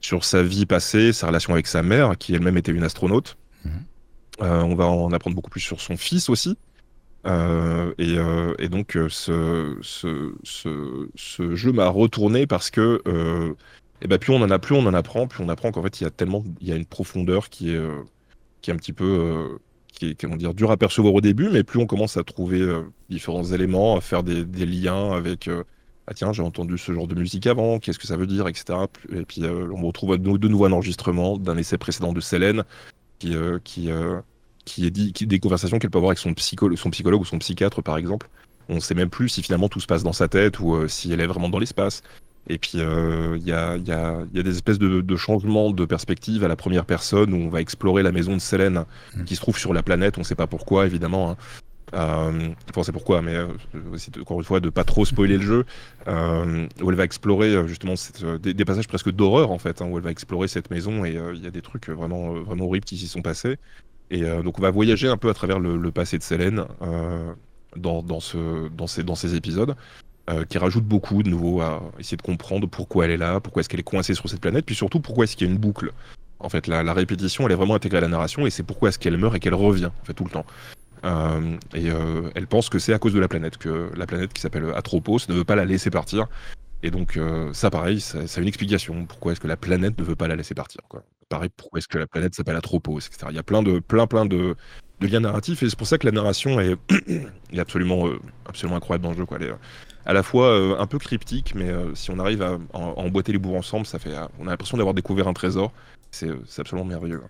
sur 0.00 0.24
sa 0.24 0.42
vie 0.42 0.66
passée, 0.66 1.12
sa 1.12 1.26
relation 1.26 1.52
avec 1.54 1.66
sa 1.66 1.82
mère, 1.82 2.16
qui 2.16 2.34
elle-même 2.34 2.56
était 2.56 2.70
une 2.70 2.84
astronaute. 2.84 3.36
Mhm. 3.64 3.72
Euh, 4.42 4.62
on 4.62 4.74
va 4.74 4.86
en 4.86 5.12
apprendre 5.12 5.34
beaucoup 5.34 5.50
plus 5.50 5.60
sur 5.60 5.80
son 5.80 5.96
fils 5.96 6.28
aussi. 6.28 6.56
Euh, 7.26 7.92
euh, 7.98 8.54
et, 8.58 8.68
donc 8.68 8.96
ce, 9.08 9.76
ce, 9.82 11.54
jeu 11.56 11.72
m'a 11.72 11.88
retourné 11.88 12.46
parce 12.46 12.70
que 12.70 13.02
et 13.06 14.04
eh 14.04 14.08
ben, 14.08 14.18
plus 14.18 14.32
on 14.32 14.42
en 14.42 14.50
a, 14.50 14.58
plus 14.58 14.76
on 14.76 14.86
en 14.86 14.94
apprend, 14.94 15.26
plus 15.26 15.42
on 15.42 15.48
apprend 15.48 15.72
qu'en 15.72 15.82
fait 15.82 16.00
il 16.00 16.04
y 16.04 16.06
a 16.06 16.10
tellement, 16.10 16.44
il 16.60 16.68
y 16.68 16.72
a 16.72 16.76
une 16.76 16.84
profondeur 16.84 17.48
qui 17.48 17.70
est, 17.70 17.88
qui 18.60 18.70
est 18.70 18.74
un 18.74 18.76
petit 18.76 18.92
peu, 18.92 19.58
qui 19.98 20.10
est 20.10 20.20
comment 20.20 20.36
dire, 20.36 20.54
dur 20.54 20.70
à 20.70 20.76
percevoir 20.76 21.14
au 21.14 21.20
début, 21.20 21.48
mais 21.50 21.64
plus 21.64 21.80
on 21.80 21.86
commence 21.86 22.16
à 22.16 22.24
trouver 22.24 22.64
différents 23.08 23.44
éléments, 23.44 23.96
à 23.96 24.00
faire 24.00 24.22
des, 24.22 24.44
liens 24.66 25.12
avec 25.12 25.48
ah 26.06 26.14
tiens, 26.14 26.32
j'ai 26.32 26.42
entendu 26.42 26.78
ce 26.78 26.92
genre 26.92 27.08
de 27.08 27.16
musique 27.16 27.46
avant, 27.46 27.80
qu'est-ce 27.80 27.98
que 27.98 28.06
ça 28.06 28.16
veut 28.16 28.28
dire, 28.28 28.46
etc. 28.46 28.78
Et 29.12 29.24
puis 29.24 29.42
on 29.44 29.86
retrouve 29.86 30.16
de 30.18 30.48
nouveau 30.48 30.66
un 30.66 30.72
enregistrement 30.72 31.36
d'un 31.36 31.56
essai 31.56 31.78
précédent 31.78 32.12
de 32.12 32.20
Célène 32.20 32.62
qui, 33.18 33.34
euh, 33.34 33.58
qui, 33.64 33.90
euh, 33.90 34.20
qui 34.64 34.86
est 34.86 34.90
dit, 34.90 35.12
qui, 35.12 35.26
des 35.26 35.40
conversations 35.40 35.78
qu'elle 35.78 35.90
peut 35.90 35.98
avoir 35.98 36.10
avec 36.10 36.18
son, 36.18 36.34
psychologue, 36.34 36.78
son 36.78 36.90
psychologue 36.90 37.20
ou 37.20 37.24
son 37.24 37.38
psychiatre, 37.38 37.82
par 37.82 37.96
exemple. 37.96 38.28
On 38.68 38.76
ne 38.76 38.80
sait 38.80 38.94
même 38.94 39.10
plus 39.10 39.28
si 39.28 39.42
finalement 39.42 39.68
tout 39.68 39.80
se 39.80 39.86
passe 39.86 40.02
dans 40.02 40.12
sa 40.12 40.28
tête 40.28 40.58
ou 40.60 40.74
euh, 40.74 40.88
si 40.88 41.12
elle 41.12 41.20
est 41.20 41.26
vraiment 41.26 41.48
dans 41.48 41.58
l'espace. 41.58 42.02
Et 42.48 42.58
puis, 42.58 42.72
il 42.74 42.80
y, 42.80 43.52
a, 43.52 43.76
y, 43.76 43.90
a, 43.90 44.24
y, 44.32 44.38
a, 44.38 44.42
des 44.42 44.50
espèces 44.50 44.78
de, 44.78 45.00
de, 45.00 45.16
changements 45.16 45.72
de 45.72 45.84
perspective 45.84 46.44
à 46.44 46.48
la 46.48 46.56
première 46.56 46.84
personne 46.84 47.32
où 47.34 47.36
on 47.36 47.48
va 47.48 47.60
explorer 47.60 48.02
la 48.02 48.12
maison 48.12 48.34
de 48.34 48.40
Selene 48.40 48.84
mm. 49.16 49.24
qui 49.24 49.34
se 49.34 49.40
trouve 49.40 49.58
sur 49.58 49.72
la 49.72 49.82
planète, 49.82 50.16
on 50.16 50.20
ne 50.20 50.24
sait 50.26 50.36
pas 50.36 50.46
pourquoi, 50.46 50.86
évidemment. 50.86 51.30
Hein. 51.30 51.36
Euh, 51.94 52.48
enfin, 52.70 52.82
c'est 52.82 52.92
pourquoi, 52.92 53.22
mais 53.22 53.34
euh, 53.34 53.46
aussi, 53.92 54.10
encore 54.20 54.38
une 54.38 54.44
fois, 54.44 54.60
de 54.60 54.70
pas 54.70 54.84
trop 54.84 55.04
spoiler 55.04 55.36
le 55.36 55.42
jeu, 55.42 55.64
euh, 56.08 56.66
où 56.82 56.90
elle 56.90 56.96
va 56.96 57.04
explorer 57.04 57.54
euh, 57.54 57.66
justement 57.66 57.96
cette, 57.96 58.22
euh, 58.24 58.38
des, 58.38 58.54
des 58.54 58.64
passages 58.64 58.88
presque 58.88 59.10
d'horreur 59.10 59.50
en 59.50 59.58
fait, 59.58 59.80
hein, 59.80 59.86
où 59.86 59.96
elle 59.96 60.02
va 60.04 60.10
explorer 60.10 60.48
cette 60.48 60.70
maison 60.70 61.04
et 61.04 61.16
euh, 61.16 61.34
il 61.34 61.44
y 61.44 61.46
a 61.46 61.50
des 61.50 61.62
trucs 61.62 61.88
vraiment, 61.88 62.34
euh, 62.34 62.40
vraiment 62.40 62.64
horribles 62.64 62.86
qui 62.86 62.96
s'y 62.96 63.06
sont 63.06 63.22
passés. 63.22 63.56
Et 64.10 64.24
euh, 64.24 64.42
donc 64.42 64.58
on 64.58 64.62
va 64.62 64.70
voyager 64.70 65.08
un 65.08 65.16
peu 65.16 65.28
à 65.28 65.34
travers 65.34 65.58
le, 65.58 65.76
le 65.76 65.90
passé 65.92 66.18
de 66.18 66.22
Selene 66.22 66.64
euh, 66.82 67.32
dans, 67.76 68.02
dans, 68.02 68.20
ce, 68.20 68.68
dans, 68.68 68.86
ces, 68.86 69.04
dans 69.04 69.14
ces 69.14 69.34
épisodes, 69.34 69.76
euh, 70.28 70.44
qui 70.44 70.58
rajoutent 70.58 70.86
beaucoup 70.86 71.22
de 71.22 71.30
nouveau 71.30 71.60
à 71.60 71.80
essayer 72.00 72.16
de 72.16 72.22
comprendre 72.22 72.66
pourquoi 72.66 73.04
elle 73.04 73.12
est 73.12 73.16
là, 73.16 73.38
pourquoi 73.38 73.60
est-ce 73.60 73.68
qu'elle 73.68 73.78
est 73.78 73.84
coincée 73.84 74.12
sur 74.12 74.28
cette 74.28 74.40
planète, 74.40 74.66
puis 74.66 74.74
surtout 74.74 74.98
pourquoi 74.98 75.22
est-ce 75.22 75.36
qu'il 75.36 75.46
y 75.46 75.50
a 75.50 75.52
une 75.52 75.60
boucle. 75.60 75.92
En 76.40 76.48
fait, 76.48 76.66
la, 76.66 76.92
répétition, 76.92 77.46
elle 77.46 77.52
est 77.52 77.56
vraiment 77.56 77.76
intégrée 77.76 77.98
à 77.98 78.00
la 78.00 78.08
narration 78.08 78.44
et 78.44 78.50
c'est 78.50 78.64
pourquoi 78.64 78.88
est-ce 78.88 78.98
qu'elle 78.98 79.16
meurt 79.18 79.36
et 79.36 79.38
qu'elle 79.38 79.54
revient 79.54 79.86
en 79.86 80.04
fait 80.04 80.14
tout 80.14 80.24
le 80.24 80.30
temps. 80.30 80.44
Euh, 81.04 81.56
et 81.74 81.90
euh, 81.90 82.28
elle 82.34 82.48
pense 82.48 82.68
que 82.68 82.80
c'est 82.80 82.92
à 82.92 82.98
cause 82.98 83.12
de 83.12 83.20
la 83.20 83.28
planète, 83.28 83.56
que 83.56 83.92
la 83.96 84.04
planète 84.06 84.32
qui 84.32 84.40
s'appelle 84.42 84.72
Atropos 84.74 85.28
ne 85.28 85.34
veut 85.34 85.44
pas 85.44 85.54
la 85.54 85.64
laisser 85.64 85.90
partir. 85.90 86.26
Et 86.82 86.90
donc 86.90 87.20
ça, 87.52 87.70
pareil, 87.70 88.00
ça, 88.00 88.18
a 88.18 88.40
une 88.40 88.48
explication. 88.48 89.06
Pourquoi 89.06 89.30
est-ce 89.30 89.40
que 89.40 89.46
la 89.46 89.56
planète 89.56 89.96
ne 89.96 90.02
veut 90.02 90.16
pas 90.16 90.26
la 90.26 90.34
laisser 90.34 90.54
partir. 90.54 90.80
Pareil, 91.28 91.50
pourquoi 91.56 91.78
est-ce 91.78 91.88
que 91.88 91.98
la 91.98 92.08
planète 92.08 92.34
s'appelle 92.34 92.56
Atropos, 92.56 92.98
etc. 92.98 93.28
Il 93.30 93.36
y 93.36 93.38
a 93.38 93.44
plein 93.44 93.62
de, 93.62 93.78
plein, 93.78 94.08
plein 94.08 94.26
de, 94.26 94.56
liens 95.00 95.20
narratifs 95.20 95.62
et 95.62 95.70
c'est 95.70 95.78
pour 95.78 95.86
ça 95.86 95.98
que 95.98 96.06
la 96.06 96.12
narration 96.12 96.58
est, 96.58 96.76
est 97.52 97.58
absolument, 97.60 98.08
absolument 98.44 98.76
incroyable 98.76 99.04
dans 99.04 99.12
le 99.12 99.16
jeu. 99.18 99.24
Quoi. 99.24 99.38
Elle 99.40 99.48
est 99.48 99.52
à 100.06 100.12
la 100.12 100.22
fois 100.22 100.48
euh, 100.50 100.76
un 100.78 100.86
peu 100.86 100.98
cryptique, 100.98 101.54
mais 101.54 101.68
euh, 101.68 101.94
si 101.94 102.10
on 102.10 102.18
arrive 102.18 102.42
à, 102.42 102.58
à 102.72 102.78
emboîter 102.78 103.32
les 103.32 103.38
bouts 103.38 103.56
ensemble, 103.56 103.86
ça 103.86 103.98
fait, 103.98 104.14
euh, 104.14 104.26
on 104.38 104.46
a 104.46 104.50
l'impression 104.50 104.76
d'avoir 104.76 104.94
découvert 104.94 105.28
un 105.28 105.32
trésor. 105.34 105.72
C'est 106.10 106.28
euh, 106.28 106.36
absolument 106.58 106.86
merveilleux. 106.86 107.20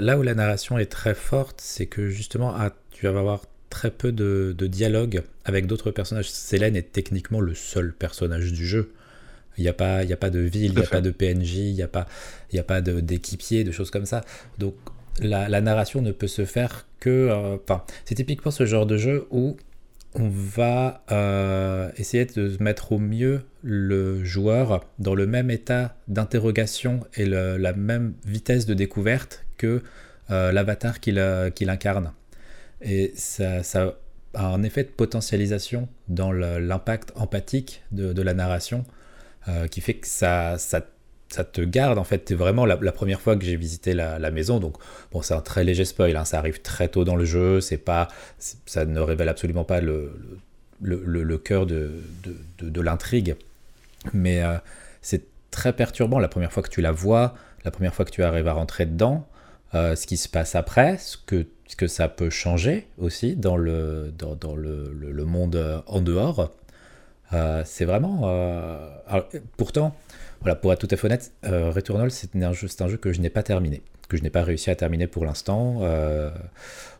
Là, 0.00 0.18
où 0.18 0.22
la 0.22 0.34
narration 0.34 0.78
est 0.78 0.86
très 0.86 1.14
forte, 1.14 1.60
c'est 1.62 1.86
que 1.86 2.08
justement, 2.08 2.54
ah, 2.56 2.70
tu 2.92 3.06
vas 3.06 3.18
avoir 3.18 3.42
très 3.70 3.90
peu 3.90 4.10
de, 4.12 4.54
de 4.56 4.66
dialogue 4.66 5.22
avec 5.44 5.66
d'autres 5.66 5.90
personnages. 5.90 6.30
Célène 6.30 6.76
est 6.76 6.92
techniquement 6.92 7.40
le 7.40 7.54
seul 7.54 7.92
personnage 7.92 8.52
du 8.52 8.66
jeu. 8.66 8.92
Il 9.58 9.62
n'y 9.62 9.68
a, 9.68 9.72
pas- 9.72 10.02
il 10.02 10.10
y 10.10 10.12
a 10.12 10.16
pas 10.16 10.30
de 10.30 10.40
ville, 10.40 10.72
il 10.72 10.78
n'y 10.78 10.84
a 10.84 10.88
pas 10.88 11.00
de 11.00 11.10
PNJ, 11.10 11.54
il 11.56 11.74
n'y 11.74 11.82
a 11.82 11.88
pas, 11.88 12.06
il 12.52 12.56
y 12.56 12.58
a 12.58 12.62
pas 12.62 12.80
de- 12.80 13.00
d'équipier, 13.00 13.64
de, 13.64 13.72
choses 13.72 13.90
comme 13.90 14.06
ça. 14.06 14.22
Donc 14.58 14.74
la, 15.20 15.48
la 15.48 15.60
narration 15.60 16.02
ne 16.02 16.12
peut 16.12 16.26
se 16.28 16.44
faire 16.44 16.86
que... 17.00 17.10
euh, 17.10 17.56
Enfin, 17.62 17.82
c'est 18.04 18.14
typiquement 18.14 18.50
ce 18.50 18.66
genre 18.66 18.86
de 18.86 18.96
jeu 18.98 19.26
où 19.30 19.56
on 20.14 20.28
va 20.28 21.04
euh, 21.10 21.90
essayer 21.96 22.24
de 22.24 22.56
mettre 22.60 22.92
au 22.92 22.98
mieux 22.98 23.42
le 23.62 24.24
joueur 24.24 24.84
dans 24.98 25.14
le 25.14 25.26
même 25.26 25.50
état 25.50 25.96
d'interrogation 26.08 27.00
et 27.14 27.26
la 27.26 27.72
même 27.72 28.14
vitesse 28.24 28.66
de 28.66 28.74
découverte 28.74 29.44
que 29.58 29.82
euh, 30.30 30.52
l'avatar 30.52 31.00
qu'il 31.00 31.18
euh, 31.18 31.50
qu'il 31.50 31.70
incarne. 31.70 32.12
Et 32.80 33.12
ça, 33.16 33.62
a 34.34 34.46
un 34.46 34.62
effet 34.62 34.84
de 34.84 34.88
potentialisation 34.88 35.88
dans 36.08 36.30
l'impact 36.30 37.12
empathique 37.16 37.82
de, 37.90 38.20
la 38.20 38.34
narration 38.34 38.84
qui 39.70 39.80
fait 39.80 39.94
que 39.94 40.06
ça, 40.06 40.58
ça, 40.58 40.84
ça 41.28 41.44
te 41.44 41.60
garde 41.60 41.98
en 41.98 42.04
fait. 42.04 42.18
T'es 42.18 42.34
vraiment 42.34 42.66
la, 42.66 42.76
première 42.92 43.20
fois 43.20 43.36
que 43.36 43.44
j'ai 43.44 43.56
visité 43.56 43.94
la, 43.94 44.18
maison, 44.30 44.60
donc 44.60 44.76
bon, 45.12 45.22
c'est 45.22 45.34
un 45.34 45.40
très 45.40 45.64
léger 45.64 45.84
spoil, 45.84 46.16
hein, 46.16 46.24
ça 46.24 46.38
arrive 46.38 46.62
très 46.62 46.88
tôt 46.88 47.04
dans 47.04 47.16
le 47.16 47.24
jeu, 47.24 47.60
c'est 47.60 47.78
pas, 47.78 48.08
c'est- 48.38 48.58
ça 48.66 48.84
ne 48.84 49.00
révèle 49.00 49.28
absolument 49.28 49.64
pas 49.64 49.80
le, 49.80 50.12
le, 50.80 51.02
le- 51.04 51.38
cœur 51.38 51.66
de, 51.66 51.90
de, 52.22 52.68
de- 52.68 52.80
l'intrigue, 52.80 53.36
mais 54.12 54.42
euh, 54.42 54.56
c'est 55.02 55.24
très 55.50 55.72
perturbant 55.72 56.18
la 56.18 56.28
première 56.28 56.52
fois 56.52 56.62
que 56.62 56.70
tu 56.70 56.80
la 56.80 56.92
vois, 56.92 57.34
la 57.64 57.70
première 57.70 57.94
fois 57.94 58.04
que 58.04 58.10
tu 58.10 58.22
arrives 58.22 58.48
à 58.48 58.52
rentrer 58.52 58.86
dedans, 58.86 59.26
euh, 59.74 59.96
ce 59.96 60.06
qui 60.06 60.16
se 60.16 60.28
passe 60.28 60.54
après, 60.54 60.98
ce 60.98 61.16
que, 61.16 61.46
ce 61.66 61.76
que 61.76 61.86
ça 61.88 62.08
peut 62.08 62.30
changer 62.30 62.86
aussi 62.98 63.34
dans 63.36 63.56
le, 63.56 64.12
dans, 64.16 64.36
dans 64.36 64.54
le, 64.54 65.24
monde 65.24 65.56
euh, 65.56 65.80
en 65.86 66.00
dehors. 66.00 66.52
C'est 67.64 67.84
vraiment. 67.84 68.30
pourtant, 69.56 69.96
voilà, 70.46 70.60
pour 70.60 70.72
être 70.72 70.78
tout 70.78 70.94
à 70.94 70.96
fait 70.96 71.06
honnête, 71.06 71.32
euh, 71.46 71.72
Returnal, 71.72 72.08
c'est 72.12 72.36
un, 72.36 72.52
jeu, 72.52 72.96
que 72.98 73.12
je 73.12 73.20
n'ai 73.20 73.30
pas 73.30 73.42
terminé, 73.42 73.82
que 74.08 74.16
je 74.16 74.22
n'ai 74.22 74.30
pas 74.30 74.44
réussi 74.44 74.70
à 74.70 74.76
terminer 74.76 75.08
pour 75.08 75.24
l'instant. 75.24 75.78
Euh, 75.80 76.30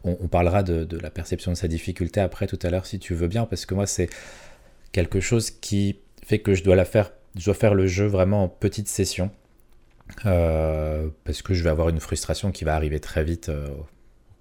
on, 0.02 0.26
parlera 0.26 0.64
de, 0.64 0.98
la 0.98 1.10
perception 1.10 1.52
de 1.52 1.56
sa 1.56 1.68
difficulté 1.68 2.20
après 2.20 2.48
tout 2.48 2.58
à 2.64 2.70
l'heure 2.70 2.86
si 2.86 2.98
tu 2.98 3.14
veux 3.14 3.28
bien, 3.28 3.46
parce 3.46 3.64
que 3.64 3.74
moi, 3.74 3.86
c'est 3.86 4.10
quelque 4.90 5.20
chose 5.20 5.52
qui 5.52 6.00
fait 6.24 6.40
que 6.40 6.54
je 6.54 6.64
dois 6.64 6.84
faire, 6.84 7.12
le 7.74 7.86
jeu 7.86 8.06
vraiment 8.06 8.42
en 8.42 8.48
petite 8.48 8.88
session. 8.88 9.30
Euh, 10.24 11.08
parce 11.22 11.40
que 11.40 11.54
je 11.54 11.62
vais 11.62 11.70
avoir 11.70 11.88
une 11.88 12.00
frustration 12.00 12.50
qui 12.50 12.64
va 12.64 12.74
arriver 12.74 12.98
très 12.98 13.22
vite. 13.22 13.48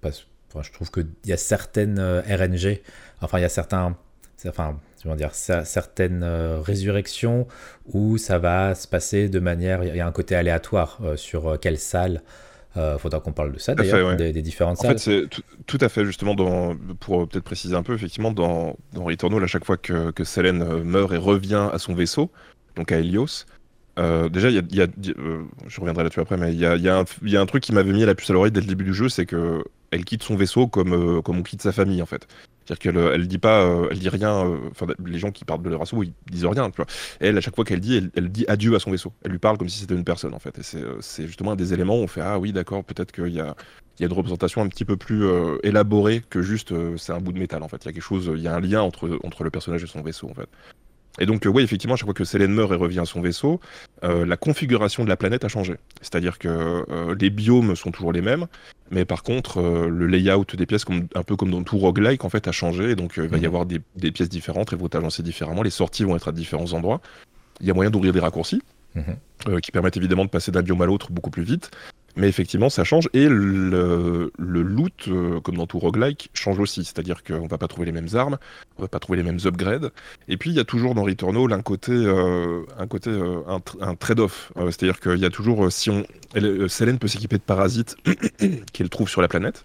je 0.02 0.72
trouve 0.72 0.90
qu'il 0.90 1.06
y 1.26 1.32
a 1.32 1.36
certaines 1.36 2.00
RNG, 2.00 2.80
enfin 3.20 3.38
il 3.38 3.42
y 3.42 3.44
a 3.44 3.48
certains, 3.48 3.96
enfin 4.48 4.80
comment 5.02 5.16
dire, 5.16 5.30
cer- 5.32 5.64
certaines 5.64 6.22
euh, 6.22 6.60
résurrections 6.60 7.46
où 7.92 8.18
ça 8.18 8.38
va 8.38 8.74
se 8.74 8.88
passer 8.88 9.28
de 9.28 9.38
manière, 9.38 9.84
il 9.84 9.94
y 9.96 10.00
a 10.00 10.06
un 10.06 10.12
côté 10.12 10.34
aléatoire 10.34 10.98
euh, 11.02 11.16
sur 11.16 11.48
euh, 11.48 11.56
quelle 11.56 11.78
salle. 11.78 12.22
Euh, 12.76 12.98
faudra 12.98 13.20
qu'on 13.20 13.32
parle 13.32 13.52
de 13.52 13.58
ça 13.58 13.74
d'ailleurs, 13.74 14.06
ouais. 14.10 14.16
des, 14.16 14.32
des 14.34 14.42
différentes 14.42 14.78
En 14.80 14.82
salles. 14.82 14.98
fait, 14.98 15.22
c'est 15.22 15.28
tout, 15.30 15.40
tout 15.66 15.78
à 15.80 15.88
fait 15.88 16.04
justement 16.04 16.34
dans, 16.34 16.76
pour 17.00 17.26
peut-être 17.26 17.44
préciser 17.44 17.74
un 17.74 17.82
peu, 17.82 17.94
effectivement, 17.94 18.32
dans, 18.32 18.76
dans 18.92 19.04
Returnal, 19.04 19.42
à 19.42 19.46
chaque 19.46 19.64
fois 19.64 19.78
que, 19.78 20.10
que 20.10 20.24
Selene 20.24 20.82
meurt 20.82 21.10
et 21.12 21.16
revient 21.16 21.70
à 21.72 21.78
son 21.78 21.94
vaisseau, 21.94 22.30
donc 22.74 22.92
à 22.92 22.98
Helios, 22.98 23.46
euh, 23.98 24.28
déjà, 24.28 24.50
il 24.50 24.56
y 24.56 24.82
a, 24.82 24.84
y 24.84 25.14
je 25.66 25.80
reviendrai 25.80 26.02
là-dessus 26.02 26.20
après, 26.20 26.36
mais 26.36 26.52
il 26.52 26.60
y 26.60 26.66
a, 26.66 26.76
il 26.76 26.82
y 26.82 26.90
a 26.90 26.98
un, 26.98 27.04
il 27.22 27.30
y 27.30 27.38
a 27.38 27.40
un 27.40 27.46
truc 27.46 27.62
qui 27.62 27.72
m'avait 27.72 27.92
mis 27.94 28.04
la 28.04 28.14
puce 28.14 28.28
à 28.28 28.34
l'oreille 28.34 28.52
dès 28.52 28.60
le 28.60 28.66
début 28.66 28.84
du 28.84 28.92
jeu, 28.92 29.08
c'est 29.08 29.24
que 29.24 29.64
elle 29.90 30.04
quitte 30.04 30.22
son 30.22 30.36
vaisseau 30.36 30.66
comme, 30.66 30.92
euh, 30.92 31.22
comme 31.22 31.38
on 31.38 31.42
quitte 31.42 31.62
sa 31.62 31.72
famille, 31.72 32.02
en 32.02 32.06
fait. 32.06 32.28
C'est-à-dire 32.66 32.78
qu'elle 32.80 32.96
euh, 32.98 33.14
elle 33.14 33.28
dit 33.28 33.38
pas, 33.38 33.62
euh, 33.64 33.88
elle 33.90 33.98
dit 33.98 34.08
rien. 34.08 34.44
euh, 34.46 34.68
Enfin, 34.70 34.86
les 35.04 35.18
gens 35.18 35.30
qui 35.30 35.44
parlent 35.44 35.62
de 35.62 35.70
leur 35.70 35.80
vaisseau, 35.80 36.02
ils 36.02 36.12
disent 36.30 36.44
rien. 36.46 36.70
Tu 36.70 36.76
vois. 36.76 36.86
Elle, 37.20 37.38
à 37.38 37.40
chaque 37.40 37.54
fois 37.54 37.64
qu'elle 37.64 37.80
dit, 37.80 37.96
elle, 37.96 38.10
elle 38.16 38.30
dit 38.30 38.44
adieu 38.48 38.74
à 38.74 38.80
son 38.80 38.90
vaisseau. 38.90 39.12
Elle 39.24 39.30
lui 39.32 39.38
parle 39.38 39.58
comme 39.58 39.68
si 39.68 39.78
c'était 39.78 39.94
une 39.94 40.04
personne, 40.04 40.34
en 40.34 40.38
fait. 40.40 40.58
Et 40.58 40.62
c'est 40.62 40.82
euh, 40.82 41.00
c'est 41.00 41.26
justement 41.26 41.52
un 41.52 41.56
des 41.56 41.72
éléments 41.72 41.98
où 41.98 42.02
on 42.02 42.06
fait 42.08 42.20
ah 42.22 42.38
oui, 42.38 42.52
d'accord, 42.52 42.84
peut-être 42.84 43.12
qu'il 43.12 43.28
y 43.32 43.40
a 43.40 43.54
il 43.98 44.02
y 44.02 44.04
a 44.04 44.08
une 44.08 44.12
représentation 44.12 44.60
un 44.62 44.68
petit 44.68 44.84
peu 44.84 44.96
plus 44.96 45.24
euh, 45.24 45.58
élaborée 45.62 46.22
que 46.28 46.42
juste 46.42 46.72
euh, 46.72 46.96
c'est 46.98 47.12
un 47.12 47.20
bout 47.20 47.32
de 47.32 47.38
métal 47.38 47.62
en 47.62 47.68
fait. 47.68 47.78
Il 47.84 47.86
y 47.86 47.88
a 47.88 47.92
quelque 47.92 48.02
chose, 48.02 48.30
il 48.34 48.42
y 48.42 48.48
a 48.48 48.54
un 48.54 48.60
lien 48.60 48.82
entre, 48.82 49.18
entre 49.24 49.42
le 49.44 49.50
personnage 49.50 49.82
et 49.84 49.86
son 49.86 50.02
vaisseau 50.02 50.28
en 50.30 50.34
fait. 50.34 50.48
Et 51.18 51.26
donc, 51.26 51.46
euh, 51.46 51.48
oui, 51.50 51.62
effectivement, 51.62 51.94
à 51.94 51.96
chaque 51.96 52.06
fois 52.06 52.14
que 52.14 52.24
Selene 52.24 52.52
meurt 52.52 52.72
et 52.72 52.76
revient 52.76 53.00
à 53.00 53.04
son 53.04 53.20
vaisseau, 53.20 53.60
euh, 54.04 54.26
la 54.26 54.36
configuration 54.36 55.04
de 55.04 55.08
la 55.08 55.16
planète 55.16 55.44
a 55.44 55.48
changé. 55.48 55.74
C'est-à-dire 56.02 56.38
que 56.38 56.48
euh, 56.48 57.14
les 57.18 57.30
biomes 57.30 57.74
sont 57.76 57.90
toujours 57.90 58.12
les 58.12 58.20
mêmes, 58.20 58.46
mais 58.90 59.04
par 59.04 59.22
contre, 59.22 59.62
le 59.88 60.06
layout 60.06 60.44
des 60.56 60.66
pièces, 60.66 60.84
comme, 60.84 61.08
un 61.14 61.22
peu 61.22 61.36
comme 61.36 61.50
dans 61.50 61.62
tout 61.62 61.78
roguelike, 61.78 62.24
en 62.24 62.28
fait, 62.28 62.46
a 62.48 62.52
changé. 62.52 62.90
Et 62.90 62.94
donc, 62.96 63.14
il 63.16 63.28
va 63.28 63.36
y 63.38 63.40
Mhm. 63.40 63.46
avoir 63.46 63.66
des, 63.66 63.80
des 63.96 64.12
pièces 64.12 64.28
différentes, 64.28 64.72
elles 64.72 64.78
vont 64.78 64.86
être 64.86 64.96
agencées 64.96 65.22
différemment, 65.22 65.62
les 65.62 65.70
sorties 65.70 66.04
vont 66.04 66.16
être 66.16 66.28
à 66.28 66.32
différents 66.32 66.72
endroits. 66.72 67.00
Il 67.60 67.66
y 67.66 67.70
a 67.70 67.74
moyen 67.74 67.90
d'ouvrir 67.90 68.12
des 68.12 68.20
raccourcis, 68.20 68.60
Mhm. 68.94 69.04
euh, 69.48 69.60
qui 69.60 69.72
permettent 69.72 69.96
évidemment 69.96 70.24
de 70.24 70.30
passer 70.30 70.52
d'un 70.52 70.62
biome 70.62 70.82
à 70.82 70.86
l'autre 70.86 71.10
beaucoup 71.12 71.30
plus 71.30 71.42
vite. 71.44 71.70
Mais 72.16 72.28
effectivement, 72.28 72.70
ça 72.70 72.82
change. 72.82 73.08
Et 73.12 73.28
le, 73.28 74.30
loot, 74.38 75.08
euh, 75.08 75.40
comme 75.40 75.56
dans 75.56 75.66
tout 75.66 75.78
roguelike, 75.78 76.30
change 76.32 76.58
aussi. 76.58 76.84
C'est-à-dire 76.84 77.22
qu'on 77.22 77.46
va 77.46 77.58
pas 77.58 77.68
trouver 77.68 77.86
les 77.86 77.92
mêmes 77.92 78.08
armes, 78.14 78.38
on 78.78 78.82
va 78.82 78.88
pas 78.88 78.98
trouver 78.98 79.18
les 79.18 79.22
mêmes 79.22 79.38
upgrades. 79.44 79.92
Et 80.26 80.38
puis, 80.38 80.50
il 80.50 80.56
y 80.56 80.60
a 80.60 80.64
toujours 80.64 80.94
dans 80.94 81.02
Returnal 81.04 81.52
un 81.52 81.62
côté, 81.62 81.92
euh, 81.92 82.62
un, 82.78 82.86
côté 82.86 83.10
euh, 83.10 83.42
un, 83.46 83.60
un 83.80 83.94
trade-off. 83.94 84.52
C'est-à-dire 84.56 84.98
qu'il 84.98 85.18
y 85.18 85.26
a 85.26 85.30
toujours, 85.30 85.70
si 85.70 85.90
on. 85.90 86.06
Selene 86.68 86.98
peut 86.98 87.08
s'équiper 87.08 87.36
de 87.36 87.42
parasites 87.42 87.96
qu'elle 88.72 88.88
trouve 88.88 89.08
sur 89.08 89.20
la 89.20 89.28
planète. 89.28 89.64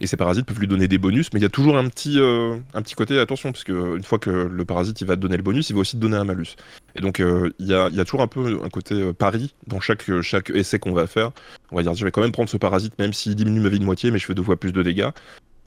Et 0.00 0.06
ces 0.06 0.16
parasites 0.16 0.46
peuvent 0.46 0.58
lui 0.58 0.66
donner 0.66 0.88
des 0.88 0.98
bonus, 0.98 1.30
mais 1.32 1.40
il 1.40 1.42
y 1.42 1.46
a 1.46 1.50
toujours 1.50 1.76
un 1.76 1.86
petit, 1.88 2.18
euh, 2.18 2.56
côté, 2.96 3.18
attention, 3.18 3.52
parce 3.52 3.64
que 3.64 3.96
une 3.96 4.02
fois 4.02 4.18
que 4.18 4.30
le 4.30 4.64
parasite 4.64 5.00
il 5.00 5.06
va 5.06 5.14
te 5.14 5.20
donner 5.20 5.36
le 5.36 5.42
bonus, 5.42 5.68
il 5.68 5.74
va 5.74 5.80
aussi 5.80 5.96
te 5.96 6.00
donner 6.00 6.16
un 6.16 6.24
malus. 6.24 6.56
Et 6.94 7.00
donc 7.00 7.20
euh, 7.20 7.52
il 7.58 7.66
y, 7.66 7.74
a, 7.74 7.90
toujours 8.04 8.22
un 8.22 8.26
peu 8.26 8.60
un 8.64 8.68
côté 8.68 8.94
euh, 8.94 9.12
pari 9.12 9.54
dans 9.66 9.80
chaque, 9.80 10.08
euh, 10.08 10.22
chaque 10.22 10.50
essai 10.50 10.78
qu'on 10.78 10.92
va 10.92 11.06
faire. 11.06 11.30
On 11.70 11.76
va 11.76 11.82
dire, 11.82 11.94
je 11.94 12.04
vais 12.04 12.10
quand 12.10 12.22
même 12.22 12.32
prendre 12.32 12.48
ce 12.48 12.56
parasite, 12.56 12.98
même 12.98 13.12
s'il 13.12 13.34
diminue 13.34 13.60
ma 13.60 13.68
vie 13.68 13.78
de 13.78 13.84
moitié, 13.84 14.10
mais 14.10 14.18
je 14.18 14.26
fais 14.26 14.34
deux 14.34 14.42
fois 14.42 14.58
plus 14.58 14.72
de 14.72 14.82
dégâts. 14.82 15.10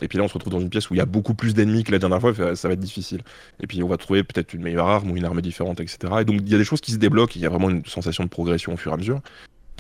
Et 0.02 0.08
puis 0.08 0.18
là, 0.18 0.24
on 0.24 0.28
se 0.28 0.34
retrouve 0.34 0.52
dans 0.52 0.60
une 0.60 0.70
pièce 0.70 0.90
où 0.90 0.96
il 0.96 0.98
y 0.98 1.02
a 1.02 1.06
beaucoup 1.06 1.34
plus 1.34 1.54
d'ennemis 1.54 1.84
que 1.84 1.92
la 1.92 2.00
dernière 2.00 2.20
fois, 2.20 2.34
ça 2.56 2.68
va 2.68 2.74
être 2.74 2.80
difficile. 2.80 3.22
Et 3.62 3.68
puis 3.68 3.84
on 3.84 3.88
va 3.88 3.98
trouver 3.98 4.24
peut-être 4.24 4.54
une 4.54 4.64
meilleure 4.64 4.88
arme 4.88 5.12
ou 5.12 5.16
une 5.16 5.26
arme 5.26 5.42
différente, 5.42 5.80
etc. 5.80 5.98
Et 6.22 6.26
donc 6.26 6.42
il 6.42 6.50
y 6.50 6.56
a 6.56 6.58
des 6.58 6.66
choses 6.66 6.82
qui 6.82 6.92
se 6.92 6.98
débloquent, 6.98 7.34
il 7.36 7.42
y 7.42 7.46
a 7.46 7.50
vraiment 7.50 7.70
une 7.70 7.86
sensation 7.86 8.24
de 8.24 8.30
progression 8.30 8.74
au 8.74 8.78
fur 8.78 8.92
et 8.92 8.96
à 8.96 8.98
mesure. 8.98 9.22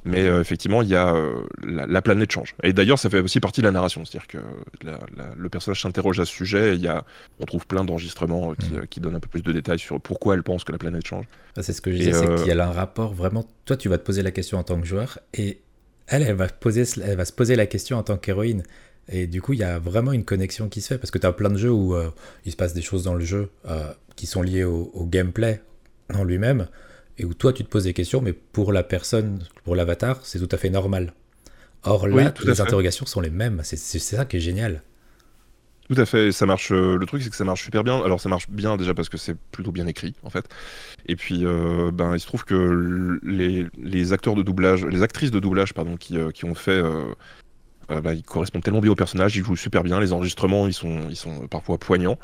Mais 0.05 0.21
euh, 0.27 0.41
effectivement, 0.41 0.81
il 0.81 0.89
y 0.89 0.95
a 0.95 1.13
euh, 1.15 1.43
la, 1.63 1.85
la 1.87 2.01
planète 2.01 2.31
change. 2.31 2.55
Et 2.63 2.73
d'ailleurs, 2.73 2.99
ça 2.99 3.09
fait 3.09 3.19
aussi 3.19 3.39
partie 3.39 3.61
de 3.61 3.65
la 3.65 3.71
narration, 3.71 4.03
c'est-à-dire 4.03 4.27
que 4.27 4.37
la- 4.83 4.99
la- 5.15 5.33
le 5.37 5.49
personnage 5.49 5.81
s'interroge 5.81 6.19
à 6.19 6.25
ce 6.25 6.33
sujet. 6.33 6.75
Et 6.75 6.77
y 6.79 6.87
a, 6.87 7.05
on 7.39 7.45
trouve 7.45 7.65
plein 7.65 7.83
d'enregistrements 7.85 8.51
euh, 8.51 8.55
qui, 8.55 8.71
Mm. 8.73 8.87
qui 8.87 8.99
donnent 8.99 9.15
un 9.15 9.19
peu 9.21 9.29
plus 9.29 9.41
de 9.43 9.51
détails 9.53 9.79
sur 9.79 10.01
pourquoi 10.01 10.35
elle 10.35 10.43
pense 10.43 10.63
que 10.65 10.71
la 10.73 10.77
planète 10.77 11.05
change. 11.07 11.25
Ah, 11.55 11.63
C'est 11.63 11.73
ce 11.73 11.81
que 11.81 11.91
je 11.91 11.97
disais, 11.97 12.13
c'est 12.13 12.35
qu'il 12.35 12.47
y 12.47 12.51
a 12.51 12.67
un 12.67 12.71
rapport 12.71 13.13
vraiment. 13.13 13.45
Toi, 13.65 13.77
tu 13.77 13.87
vas 13.89 13.97
te 13.97 14.03
poser 14.03 14.23
la 14.23 14.31
question 14.31 14.57
en 14.57 14.63
tant 14.63 14.79
que 14.81 14.85
joueur, 14.85 15.19
et 15.33 15.59
elle, 16.07 16.23
elle 16.23 16.35
va, 16.35 16.47
poser, 16.47 16.83
elle 17.01 17.15
va 17.17 17.25
se 17.25 17.31
poser 17.33 17.55
la 17.55 17.65
question 17.65 17.97
en 17.97 18.03
tant 18.03 18.17
qu'héroïne. 18.17 18.63
Et 19.09 19.27
du 19.27 19.41
coup, 19.41 19.53
il 19.53 19.59
y 19.59 19.63
a 19.63 19.79
vraiment 19.79 20.11
une 20.13 20.23
connexion 20.25 20.67
qui 20.69 20.81
se 20.81 20.87
fait, 20.89 20.97
parce 20.97 21.11
que 21.11 21.17
tu 21.17 21.25
as 21.27 21.31
plein 21.33 21.49
de 21.49 21.57
jeux 21.57 21.71
où 21.71 21.95
il 22.45 22.51
se 22.51 22.57
passe 22.57 22.73
des 22.73 22.81
choses 22.81 23.03
dans 23.03 23.15
le 23.15 23.23
jeu 23.25 23.49
qui 24.15 24.25
sont 24.27 24.41
liées 24.41 24.63
au, 24.65 24.91
au 24.93 25.05
gameplay 25.05 25.61
en 26.13 26.23
lui-même, 26.23 26.67
et 27.17 27.25
où 27.25 27.33
toi, 27.33 27.53
tu 27.53 27.63
te 27.63 27.69
poses 27.69 27.83
des 27.83 27.93
questions, 27.93 28.21
mais 28.21 28.33
pour 28.33 28.73
la 28.73 28.83
personne, 28.83 29.39
pour 29.63 29.75
l'avatar, 29.75 30.19
c'est 30.23 30.39
tout 30.39 30.53
à 30.53 30.57
fait 30.57 30.69
normal. 30.69 31.13
Or 31.83 32.07
là, 32.07 32.15
Oui, 32.15 32.33
tout 32.33 32.43
à 32.45 32.49
les 32.49 32.55
fait. 32.55 32.61
interrogations 32.61 33.05
sont 33.05 33.21
les 33.21 33.29
mêmes. 33.29 33.61
C'est 33.63 33.77
ça 33.77 34.25
qui 34.25 34.37
est 34.37 34.39
génial. 34.39 34.81
Tout 35.89 35.99
à 35.99 36.05
fait, 36.05 36.31
ça 36.31 36.45
marche. 36.45 36.71
Euh, 36.71 36.97
le 36.97 37.05
truc, 37.05 37.21
c'est 37.21 37.29
que 37.29 37.35
ça 37.35 37.43
marche 37.43 37.63
super 37.63 37.83
bien. 37.83 38.01
Alors, 38.03 38.21
ça 38.21 38.29
marche 38.29 38.49
bien 38.49 38.77
déjà 38.77 38.93
parce 38.93 39.09
que 39.09 39.17
c'est 39.17 39.35
plutôt 39.51 39.71
bien 39.71 39.85
écrit, 39.85 40.15
en 40.23 40.29
fait. 40.29 40.45
Et 41.07 41.15
puis, 41.15 41.45
euh, 41.45 41.91
ben, 41.91 42.15
il 42.15 42.19
se 42.21 42.25
trouve 42.25 42.45
que 42.45 43.19
les, 43.21 43.67
les, 43.77 44.13
acteurs 44.13 44.35
de 44.35 44.43
doublage, 44.43 44.85
les 44.85 45.03
actrices 45.03 45.31
de 45.31 45.39
doublage, 45.39 45.73
pardon, 45.73 45.97
qui, 45.97 46.17
euh, 46.17 46.31
qui 46.31 46.45
ont 46.45 46.55
fait, 46.55 46.81
bah, 47.89 48.13
ils 48.13 48.23
correspondent 48.23 48.63
tellement 48.63 48.79
bien 48.79 48.91
au 48.91 48.95
personnage, 48.95 49.35
ils 49.35 49.43
jouent 49.43 49.57
super 49.57 49.83
bien. 49.83 49.99
Les 49.99 50.13
enregistrements, 50.13 50.67
ils 50.67 50.73
sont, 50.73 51.09
ils 51.09 51.17
sont 51.17 51.47
parfois 51.47 51.77
poignants. 51.77 52.17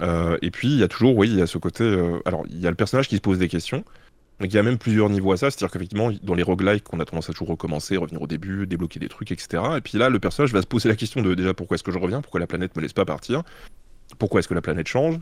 et 0.00 0.50
puis, 0.52 0.68
il 0.68 0.78
y 0.78 0.84
a 0.84 0.88
toujours, 0.88 1.16
oui, 1.16 1.28
il 1.28 1.38
y 1.38 1.42
a 1.42 1.48
ce 1.48 1.58
côté. 1.58 1.84
alors, 2.24 2.44
il 2.48 2.60
y 2.60 2.66
a 2.66 2.70
le 2.70 2.76
personnage 2.76 3.08
qui 3.08 3.16
se 3.16 3.20
pose 3.20 3.38
des 3.38 3.48
questions. 3.48 3.84
Donc 4.40 4.52
il 4.52 4.54
y 4.54 4.58
a 4.58 4.62
même 4.62 4.78
plusieurs 4.78 5.08
niveaux 5.10 5.32
à 5.32 5.36
ça, 5.36 5.50
c'est-à-dire 5.50 5.70
qu'effectivement, 5.70 6.10
dans 6.22 6.34
les 6.34 6.42
roguelikes, 6.42 6.92
on 6.92 7.00
a 7.00 7.04
tendance 7.04 7.30
à 7.30 7.32
toujours 7.32 7.48
recommencer, 7.48 7.96
revenir 7.96 8.20
au 8.20 8.26
début, 8.26 8.66
débloquer 8.66 8.98
des 8.98 9.08
trucs, 9.08 9.30
etc. 9.30 9.62
Et 9.76 9.80
puis 9.80 9.96
là, 9.96 10.08
le 10.08 10.18
personnage 10.18 10.52
va 10.52 10.60
se 10.60 10.66
poser 10.66 10.88
la 10.88 10.96
question 10.96 11.22
de 11.22 11.34
déjà 11.34 11.54
pourquoi 11.54 11.76
est-ce 11.76 11.84
que 11.84 11.92
je 11.92 11.98
reviens, 11.98 12.20
pourquoi 12.20 12.40
la 12.40 12.46
planète 12.46 12.76
me 12.76 12.82
laisse 12.82 12.92
pas 12.92 13.04
partir, 13.04 13.42
pourquoi 14.18 14.40
est-ce 14.40 14.48
que 14.48 14.54
la 14.54 14.62
planète 14.62 14.88
change, 14.88 15.18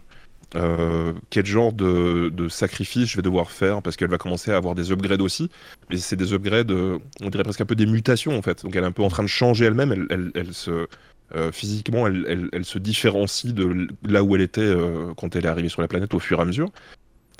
euh, 0.54 1.12
quel 1.31 1.47
genre 1.47 1.73
de, 1.73 2.31
de, 2.31 2.49
sacrifice 2.49 3.09
je 3.09 3.16
vais 3.16 3.23
devoir 3.23 3.50
faire, 3.50 3.81
parce 3.83 3.97
qu'elle 3.97 4.11
va 4.11 4.19
commencer 4.19 4.50
à 4.50 4.57
avoir 4.57 4.75
des 4.75 4.92
upgrades 4.92 5.23
aussi, 5.23 5.50
mais 5.88 5.97
c'est 5.97 6.16
des 6.16 6.33
upgrades, 6.33 6.71
euh, 6.71 6.99
on 7.23 7.31
dirait 7.31 7.42
presque 7.42 7.62
un 7.62 7.66
peu 7.66 7.75
des 7.75 7.87
mutations 7.87 8.37
en 8.37 8.42
fait. 8.42 8.62
Donc 8.62 8.76
elle 8.76 8.85
est 8.85 8.87
un 8.87 8.92
peu 8.92 9.02
en 9.02 9.09
train 9.09 9.23
de 9.23 9.28
changer 9.28 9.66
elle-même, 9.66 10.07
elle, 10.11 10.54
se. 10.54 10.87
Euh, 11.35 11.50
physiquement, 11.50 12.07
elle, 12.07 12.64
se 12.64 12.78
différencie 12.78 13.54
de 13.54 13.88
là 14.07 14.23
où 14.23 14.37
elle 14.37 14.42
était 14.42 14.75
quand 15.16 15.35
elle 15.35 15.47
est 15.47 15.49
arrivée 15.49 15.71
sur 15.71 15.81
la 15.81 15.88
planète 15.88 16.12
au 16.12 16.19
fur 16.19 16.38
et 16.38 16.42
à 16.42 16.45
mesure. 16.45 16.71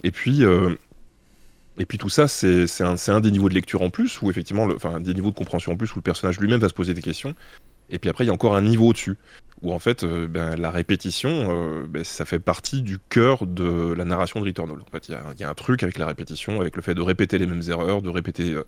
Et 0.03 0.11
puis, 0.11 0.43
et 1.79 1.87
puis 1.87 1.99
tout 1.99 2.11
ça, 2.11 2.29
c'est 2.29 2.67
un, 2.81 3.21
des 3.21 3.31
niveaux 3.31 3.49
de 3.49 3.55
lecture 3.55 3.83
en 3.83 3.91
plus, 3.91 4.21
ou 4.21 4.31
effectivement, 4.31 4.69
enfin, 4.75 5.01
des 5.01 5.15
niveaux 5.15 5.31
de 5.31 5.35
compréhension 5.35 5.73
en 5.73 5.77
plus, 5.77 5.93
où 5.93 5.97
le 5.97 6.03
personnage 6.03 6.39
lui-même 6.39 6.61
va 6.61 6.69
se 6.69 6.75
poser 6.75 6.93
des 6.93 7.03
questions. 7.03 7.35
Et 7.89 7.99
puis 7.99 8.11
après, 8.11 8.25
il 8.25 8.27
y 8.27 8.31
a 8.31 8.33
encore 8.33 8.57
un 8.57 8.63
niveau 8.63 8.89
au-dessus, 8.89 9.17
où 9.63 9.73
en 9.73 9.79
fait, 9.79 10.05
euh, 10.05 10.27
ben, 10.27 10.57
la 10.57 10.71
répétition, 10.71 11.31
euh, 11.51 11.87
ben, 11.87 12.05
ça 12.05 12.25
fait 12.25 12.39
partie 12.39 12.83
du 12.83 12.99
cœur 12.99 13.47
de 13.47 13.93
la 13.93 14.05
narration 14.05 14.41
de 14.41 14.47
Returnal. 14.47 14.77
En 14.81 14.91
fait, 14.91 15.09
il 15.09 15.19
y, 15.39 15.45
a 15.45 15.51
un 15.51 15.55
truc 15.55 15.83
avec 15.83 15.99
la 15.99 16.07
répétition, 16.07 16.61
avec 16.61 16.77
le 16.77 16.83
fait 16.83 16.95
de 16.95 17.03
répéter 17.03 17.39
les 17.39 17.47
mêmes 17.47 17.63
erreurs, 17.69 18.03
de 18.03 18.11
répéter 18.11 18.53
euh, 18.53 18.65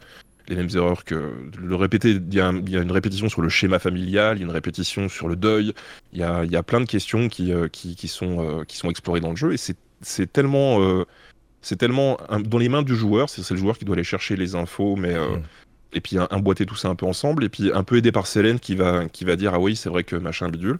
les 0.49 0.57
mêmes 0.57 0.71
erreurs 0.75 1.05
que. 1.05 1.33
Répéter, 1.71 2.11
il 2.13 2.35
y, 2.35 2.41
a, 2.41 2.51
une 2.51 2.93
répétition 2.93 3.29
sur 3.29 3.43
le 3.43 3.49
schéma 3.49 3.79
familial, 3.79 4.37
il 4.37 4.41
y 4.41 4.43
a 4.45 4.47
une 4.47 4.53
répétition 4.53 5.09
sur 5.09 5.29
le 5.29 5.37
deuil, 5.37 5.75
il 6.13 6.21
y 6.21 6.23
a, 6.23 6.63
plein 6.63 6.81
de 6.81 6.87
questions 6.87 7.29
qui 7.29 7.53
sont 8.09 8.91
explorées 8.91 9.21
dans 9.21 9.31
le 9.31 9.37
jeu, 9.37 9.53
et 9.53 9.57
c'est 9.57 10.33
tellement 10.33 11.05
c'est 11.65 11.77
tellement 11.77 12.19
dans 12.45 12.59
les 12.59 12.69
mains 12.69 12.83
du 12.83 12.95
joueur, 12.95 13.29
c'est 13.29 13.49
le 13.51 13.57
joueur 13.57 13.79
qui 13.79 13.85
doit 13.85 13.97
aller 13.97 14.05
chercher 14.05 14.37
les 14.37 14.55
infos, 14.55 14.97
mais 14.97 15.15
euh, 15.15 15.37
mm. 15.37 15.43
et 15.95 16.01
puis 16.01 16.19
emboîter 16.19 16.67
tout 16.67 16.77
ça 16.77 16.89
un 16.89 16.95
peu 16.95 17.07
ensemble, 17.07 17.43
et 17.45 17.49
puis 17.49 17.73
un 17.73 17.83
peu 17.83 17.97
aidé 17.97 18.13
par 18.13 18.27
Célène 18.27 18.61
qui 18.61 18.75
va 18.75 19.09
qui 19.09 19.25
va 19.25 19.37
dire 19.37 19.55
ah 19.55 19.59
oui 19.59 19.75
c'est 19.75 19.89
vrai 19.89 20.05
que 20.05 20.17
machin 20.17 20.49
bidule. 20.49 20.79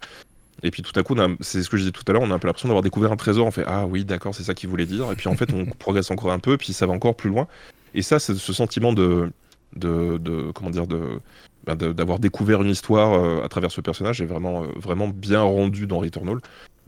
Et 0.63 0.71
puis 0.71 0.83
tout 0.83 0.99
à 0.99 1.03
coup, 1.03 1.17
c'est 1.41 1.63
ce 1.63 1.69
que 1.69 1.77
je 1.77 1.83
disais 1.83 1.93
tout 1.93 2.05
à 2.07 2.13
l'heure, 2.13 2.23
on 2.23 2.31
a 2.31 2.35
un 2.35 2.39
peu 2.39 2.47
l'impression 2.47 2.69
d'avoir 2.69 2.83
découvert 2.83 3.13
un 3.13 3.17
trésor. 3.17 3.47
On 3.47 3.51
fait 3.51 3.65
ah 3.67 3.87
oui 3.87 4.05
d'accord 4.05 4.35
c'est 4.35 4.45
ça 4.45 4.55
qu'il 4.55 4.69
voulait 4.69 4.87
dire. 4.87 5.11
Et 5.11 5.17
puis 5.17 5.29
en 5.29 5.37
fait 5.37 5.53
on 5.53 5.65
progresse 5.79 6.11
encore 6.11 6.33
un 6.33 6.39
peu, 6.39 6.57
puis 6.57 6.73
ça 6.73 6.87
va 6.87 6.93
encore 6.93 7.17
plus 7.17 7.31
loin. 7.31 7.49
Et 7.95 8.03
ça 8.03 8.19
c'est 8.19 8.35
ce 8.35 8.53
sentiment 8.53 8.93
de, 8.93 9.31
de, 9.77 10.19
de 10.19 10.53
comment 10.53 10.71
dire 10.71 10.87
de 10.87 11.21
bah, 11.67 11.77
d'avoir 11.77 12.19
découvert 12.19 12.61
une 12.61 12.69
histoire 12.69 13.15
euh, 13.15 13.43
à 13.43 13.49
travers 13.49 13.71
ce 13.71 13.81
personnage 13.81 14.21
est 14.21 14.27
vraiment, 14.27 14.65
euh, 14.65 14.67
vraiment 14.77 15.09
bien 15.09 15.41
rendu 15.41 15.87
dans 15.87 15.99
Returnal. 15.99 16.39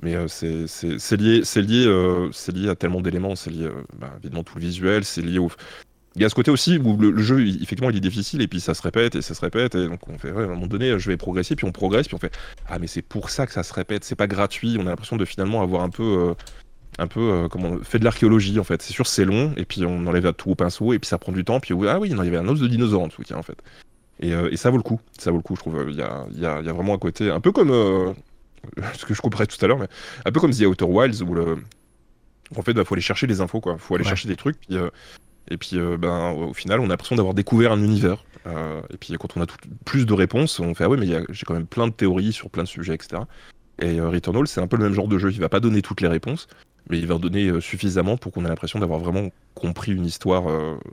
Mais 0.02 0.14
euh, 0.14 0.28
c'est 0.28 1.16
lié, 1.16 1.42
lié, 1.56 1.86
euh, 1.86 2.30
lié 2.52 2.68
à 2.68 2.74
tellement 2.74 3.00
d'éléments. 3.00 3.34
C'est 3.34 3.50
lié, 3.50 3.64
euh, 3.64 3.82
bah, 3.98 4.12
évidemment, 4.18 4.44
tout 4.44 4.56
le 4.56 4.60
visuel. 4.60 5.04
C'est 5.04 5.22
lié 5.22 5.38
au. 5.38 5.50
Il 6.14 6.22
y 6.22 6.24
a 6.24 6.30
ce 6.30 6.34
côté 6.34 6.50
aussi 6.50 6.78
où 6.78 6.96
le, 6.96 7.22
jeu, 7.22 7.46
effectivement, 7.46 7.90
il 7.90 7.96
est 7.96 8.00
difficile 8.00 8.40
et 8.40 8.48
puis 8.48 8.58
ça 8.58 8.72
se 8.72 8.80
répète 8.80 9.16
et 9.16 9.22
ça 9.22 9.34
se 9.34 9.40
répète. 9.40 9.74
Et 9.74 9.86
donc, 9.86 10.08
on 10.08 10.16
fait, 10.16 10.30
à 10.30 10.34
un 10.34 10.46
moment 10.46 10.66
donné, 10.66 10.98
je 10.98 11.10
vais 11.10 11.18
progresser, 11.18 11.56
puis 11.56 11.66
on 11.66 11.72
progresse, 11.72 12.06
puis 12.06 12.14
on 12.14 12.18
fait 12.18 12.34
Ah, 12.68 12.78
mais 12.78 12.86
c'est 12.86 13.02
pour 13.02 13.28
ça 13.28 13.46
que 13.46 13.52
ça 13.52 13.62
se 13.62 13.72
répète. 13.74 14.02
C'est 14.04 14.16
pas 14.16 14.26
gratuit. 14.26 14.76
On 14.78 14.86
a 14.86 14.90
l'impression 14.90 15.16
de 15.16 15.24
finalement 15.26 15.62
avoir 15.62 15.82
un 15.82 15.90
peu. 15.90 16.34
un 16.98 17.06
peu 17.06 17.48
comment 17.50 17.78
fait 17.82 17.98
de 17.98 18.04
l'archéologie 18.04 18.58
en 18.58 18.64
fait 18.64 18.80
c'est 18.80 18.94
sûr 18.94 19.06
c'est 19.06 19.26
long 19.26 19.52
et 19.58 19.66
puis 19.66 19.84
on 19.84 20.06
enlève 20.06 20.32
tout 20.32 20.52
au 20.52 20.54
pinceau 20.54 20.94
et 20.94 20.98
puis 20.98 21.06
ça 21.06 21.18
prend 21.18 21.30
du 21.30 21.44
temps 21.44 21.60
puis 21.60 21.74
ah 21.86 21.98
oui 21.98 22.08
il 22.10 22.16
y 22.16 22.20
avait 22.20 22.38
un 22.38 22.48
os 22.48 22.58
de 22.58 22.66
dinosaure 22.66 23.02
en 23.02 23.08
dessous 23.08 23.22
en 23.34 23.42
fait 23.42 23.58
et, 24.18 24.30
et, 24.30 24.56
ça 24.56 24.70
vaut 24.70 24.78
le 24.78 24.82
coup 24.82 24.98
ça 25.18 25.30
vaut 25.30 25.36
le 25.36 25.42
coup 25.42 25.56
je 25.56 25.60
trouve 25.60 25.84
il 25.90 25.96
y 25.96 26.00
a, 26.00 26.24
y, 26.32 26.46
a, 26.46 26.62
y 26.62 26.68
a, 26.70 26.72
vraiment 26.72 26.94
un 26.94 26.98
côté 26.98 27.30
un 27.30 27.40
peu 27.40 27.52
comme 27.52 27.70
ce 28.94 29.04
que 29.04 29.14
je 29.14 29.20
comparais 29.20 29.46
tout 29.46 29.62
à 29.64 29.68
l'heure, 29.68 29.78
mais 29.78 29.88
un 30.24 30.32
peu 30.32 30.40
comme 30.40 30.52
The 30.52 30.62
Outer 30.62 30.84
Wilds 30.84 31.22
où 31.22 31.34
le... 31.34 31.58
en 32.56 32.62
fait, 32.62 32.72
il 32.72 32.74
bah, 32.74 32.84
faut 32.84 32.94
aller 32.94 33.02
chercher 33.02 33.26
des 33.26 33.40
infos, 33.40 33.60
quoi. 33.60 33.76
Faut 33.78 33.94
aller 33.94 34.04
chercher 34.04 34.28
des 34.28 34.36
trucs, 34.36 34.58
puis, 34.60 34.76
euh, 34.76 34.90
et 35.48 35.56
puis 35.56 35.72
euh, 35.74 35.96
ben, 35.96 36.30
au 36.30 36.54
final, 36.54 36.80
on 36.80 36.84
a 36.84 36.88
l'impression 36.88 37.16
d'avoir 37.16 37.34
découvert 37.34 37.72
un 37.72 37.82
univers. 37.82 38.24
Euh, 38.46 38.80
et 38.90 38.96
puis 38.96 39.14
quand 39.14 39.36
on 39.36 39.42
a 39.42 39.46
plus 39.84 40.06
de 40.06 40.12
réponses, 40.12 40.60
on 40.60 40.74
fait 40.74 40.84
ah 40.84 40.88
ouais, 40.88 40.96
mais 40.96 41.06
j'ai 41.06 41.44
quand 41.44 41.54
même 41.54 41.66
plein 41.66 41.88
de 41.88 41.92
théories 41.92 42.32
sur 42.32 42.50
plein 42.50 42.62
de 42.62 42.68
sujets, 42.68 42.94
etc. 42.94 43.22
Et 43.80 44.00
Returnal, 44.00 44.46
c'est 44.46 44.60
un 44.60 44.68
peu 44.68 44.76
le 44.76 44.84
même 44.84 44.94
genre 44.94 45.08
de 45.08 45.18
jeu. 45.18 45.30
Il 45.32 45.40
va 45.40 45.48
pas 45.48 45.60
donner 45.60 45.82
toutes 45.82 46.00
les 46.00 46.08
réponses, 46.08 46.46
mais 46.88 46.98
il 46.98 47.06
va 47.06 47.16
en 47.16 47.18
donner 47.18 47.60
suffisamment 47.60 48.16
pour 48.16 48.32
qu'on 48.32 48.44
ait 48.44 48.48
l'impression 48.48 48.78
d'avoir 48.78 49.00
vraiment 49.00 49.30
compris 49.54 49.92
une 49.92 50.06
histoire 50.06 50.44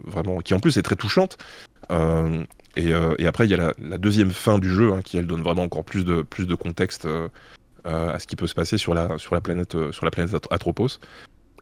vraiment 0.04 0.40
qui 0.40 0.54
en 0.54 0.60
plus 0.60 0.78
est 0.78 0.82
très 0.82 0.98
touchante. 0.98 1.38
Et, 2.76 2.90
et, 2.90 3.28
après, 3.28 3.46
il 3.46 3.52
y 3.52 3.54
a 3.54 3.74
la, 3.78 3.98
deuxième 3.98 4.32
fin 4.32 4.58
du 4.58 4.70
jeu 4.70 4.94
hein, 4.94 5.02
qui 5.04 5.18
elle 5.18 5.28
donne 5.28 5.44
vraiment 5.44 5.64
encore 5.64 5.84
plus 5.84 6.04
de, 6.04 6.24
plus 6.24 6.48
de 6.48 6.56
contexte 6.56 7.06
euh, 7.06 7.28
à 7.86 8.20
ce 8.20 8.28
qui 8.28 8.36
peut 8.36 8.48
se 8.48 8.54
passer 8.56 8.78
sur 8.78 8.94
la, 8.94 9.18
sur 9.18 9.36
la 9.36 9.42
planète, 9.42 9.76
euh, 9.76 9.92
sur 9.92 10.06
la 10.06 10.12
planète 10.12 10.36
Atropos. 10.52 11.00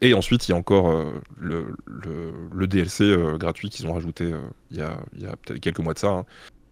Et 0.00 0.14
ensuite, 0.14 0.48
il 0.48 0.52
y 0.52 0.54
a 0.54 0.56
encore 0.56 0.90
euh, 0.90 1.20
le, 1.38 1.76
le, 1.86 2.66
DLC 2.66 3.16
gratuit 3.38 3.70
qu'ils 3.70 3.86
ont 3.86 3.92
rajouté 3.92 4.32
il 4.70 4.76
y 4.76 4.82
a, 4.82 5.36
peut-être 5.44 5.60
quelques 5.60 5.78
mois 5.78 5.94
de 5.94 5.98
ça, 5.98 6.08
hein, 6.08 6.26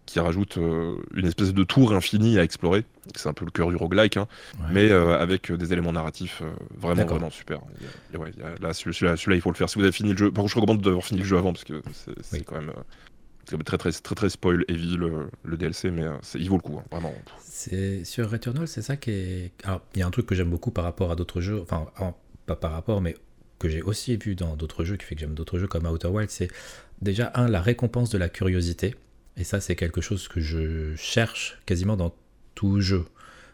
qui 0.05 0.19
rajoute 0.19 0.57
une 0.57 1.25
espèce 1.25 1.53
de 1.53 1.63
tour 1.63 1.93
infinie 1.93 2.37
à 2.37 2.43
explorer. 2.43 2.83
C'est 3.15 3.29
un 3.29 3.33
peu 3.33 3.45
le 3.45 3.51
cœur 3.51 3.69
du 3.69 3.77
roguelike, 3.77 4.17
hein, 4.17 4.27
mais 4.69 4.91
avec 4.91 5.49
des 5.49 5.71
éléments 5.71 5.93
narratifs 5.93 6.43
vraiment, 6.77 7.05
vraiment 7.05 7.29
super. 7.29 7.61
là, 8.59 8.73
celui-là, 8.73 9.15
il 9.27 9.41
faut 9.41 9.51
le 9.51 9.55
faire. 9.55 9.69
Si 9.69 9.77
vous 9.77 9.85
avez 9.85 9.93
fini 9.93 10.11
le 10.11 10.17
jeu, 10.17 10.31
contre, 10.31 10.49
je 10.49 10.55
recommande 10.55 10.81
d'avoir 10.81 11.05
fini 11.05 11.21
le 11.21 11.25
jeu 11.25 11.37
avant 11.37 11.53
parce 11.53 11.63
que 11.63 11.81
c'est 12.21 12.43
quand 12.43 12.55
même 12.55 12.73
très 13.45 13.77
très 13.77 13.91
très 13.91 14.15
très 14.15 14.29
spoil 14.29 14.65
heavy 14.67 14.97
le, 14.97 15.29
le 15.43 15.57
DLC, 15.57 15.91
mais 15.91 16.05
il 16.35 16.49
vaut 16.49 16.57
le 16.57 16.61
coup, 16.61 16.77
hein, 16.77 16.83
vraiment. 16.91 17.13
C'est 17.39 18.03
sur 18.03 18.29
Returnal, 18.29 18.67
c'est 18.67 18.81
ça 18.81 18.97
qui 18.97 19.11
est. 19.11 19.51
Alors, 19.63 19.81
il 19.95 19.99
y 19.99 20.03
a 20.03 20.07
un 20.07 20.11
truc 20.11 20.25
que 20.25 20.35
j'aime 20.35 20.49
beaucoup 20.49 20.71
par 20.71 20.83
rapport 20.83 21.11
à 21.11 21.15
d'autres 21.15 21.41
jeux, 21.41 21.61
enfin, 21.61 21.87
pas 22.45 22.55
par 22.55 22.71
rapport, 22.71 23.01
mais 23.01 23.15
que 23.61 23.69
j'ai 23.69 23.81
aussi 23.83 24.17
vu 24.17 24.35
dans 24.35 24.55
d'autres 24.55 24.83
jeux, 24.83 24.97
qui 24.97 25.05
fait 25.05 25.15
que 25.15 25.21
j'aime 25.21 25.35
d'autres 25.35 25.59
jeux 25.59 25.67
comme 25.67 25.85
Outer 25.85 26.07
Wild, 26.07 26.31
c'est 26.31 26.49
déjà, 27.01 27.31
un, 27.35 27.47
la 27.47 27.61
récompense 27.61 28.09
de 28.09 28.17
la 28.17 28.27
curiosité. 28.27 28.95
Et 29.37 29.43
ça, 29.43 29.61
c'est 29.61 29.75
quelque 29.75 30.01
chose 30.01 30.27
que 30.27 30.41
je 30.41 30.95
cherche 30.95 31.59
quasiment 31.65 31.95
dans 31.95 32.13
tout 32.55 32.81
jeu. 32.81 33.05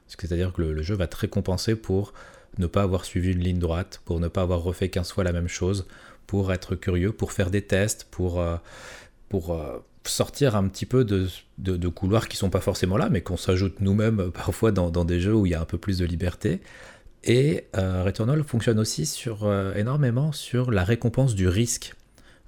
C'est-à-dire 0.08 0.54
que 0.54 0.62
le, 0.62 0.82
jeu 0.82 0.96
va 0.96 1.08
te 1.08 1.18
récompenser 1.18 1.76
pour 1.76 2.14
ne 2.58 2.68
pas 2.68 2.84
avoir 2.84 3.04
suivi 3.04 3.34
une 3.34 3.40
ligne 3.40 3.60
droite, 3.60 4.02
pour 4.06 4.20
ne 4.20 4.30
pas 4.30 4.42
avoir 4.42 4.62
refait 4.62 4.90
15 4.90 5.12
fois 5.12 5.24
la 5.26 5.34
même 5.34 5.50
chose, 5.50 5.88
pour 6.26 6.54
être 6.54 6.76
curieux, 6.76 7.12
pour 7.12 7.34
faire 7.34 7.52
des 7.52 7.62
tests, 7.62 8.06
pour, 8.10 8.40
euh, 8.40 8.56
pour 9.30 9.54
euh, 9.54 9.84
sortir 10.04 10.56
un 10.56 10.68
petit 10.68 10.86
peu 10.86 11.04
de, 11.04 11.28
de, 11.58 11.88
couloirs 11.88 12.28
qui 12.28 12.38
sont 12.38 12.50
pas 12.50 12.62
forcément 12.62 12.98
là, 12.98 13.10
mais 13.10 13.22
qu'on 13.22 13.38
s'ajoute 13.38 13.82
nous-mêmes 13.82 14.20
euh, 14.20 14.32
parfois 14.32 14.72
dans, 14.72 15.06
des 15.06 15.20
jeux 15.20 15.36
où 15.36 15.46
il 15.46 15.52
y 15.52 15.56
a 15.56 15.62
un 15.62 15.66
peu 15.66 15.78
plus 15.78 15.98
de 15.98 16.06
liberté. 16.06 16.62
Et 17.24 17.66
euh, 17.76 18.04
Returnal 18.04 18.44
fonctionne 18.44 18.80
aussi 18.80 19.06
sur, 19.06 19.52
énormément 19.76 20.32
sur 20.32 20.72
la 20.72 20.84
récompense 20.84 21.36
du 21.36 21.48
risque. 21.48 21.94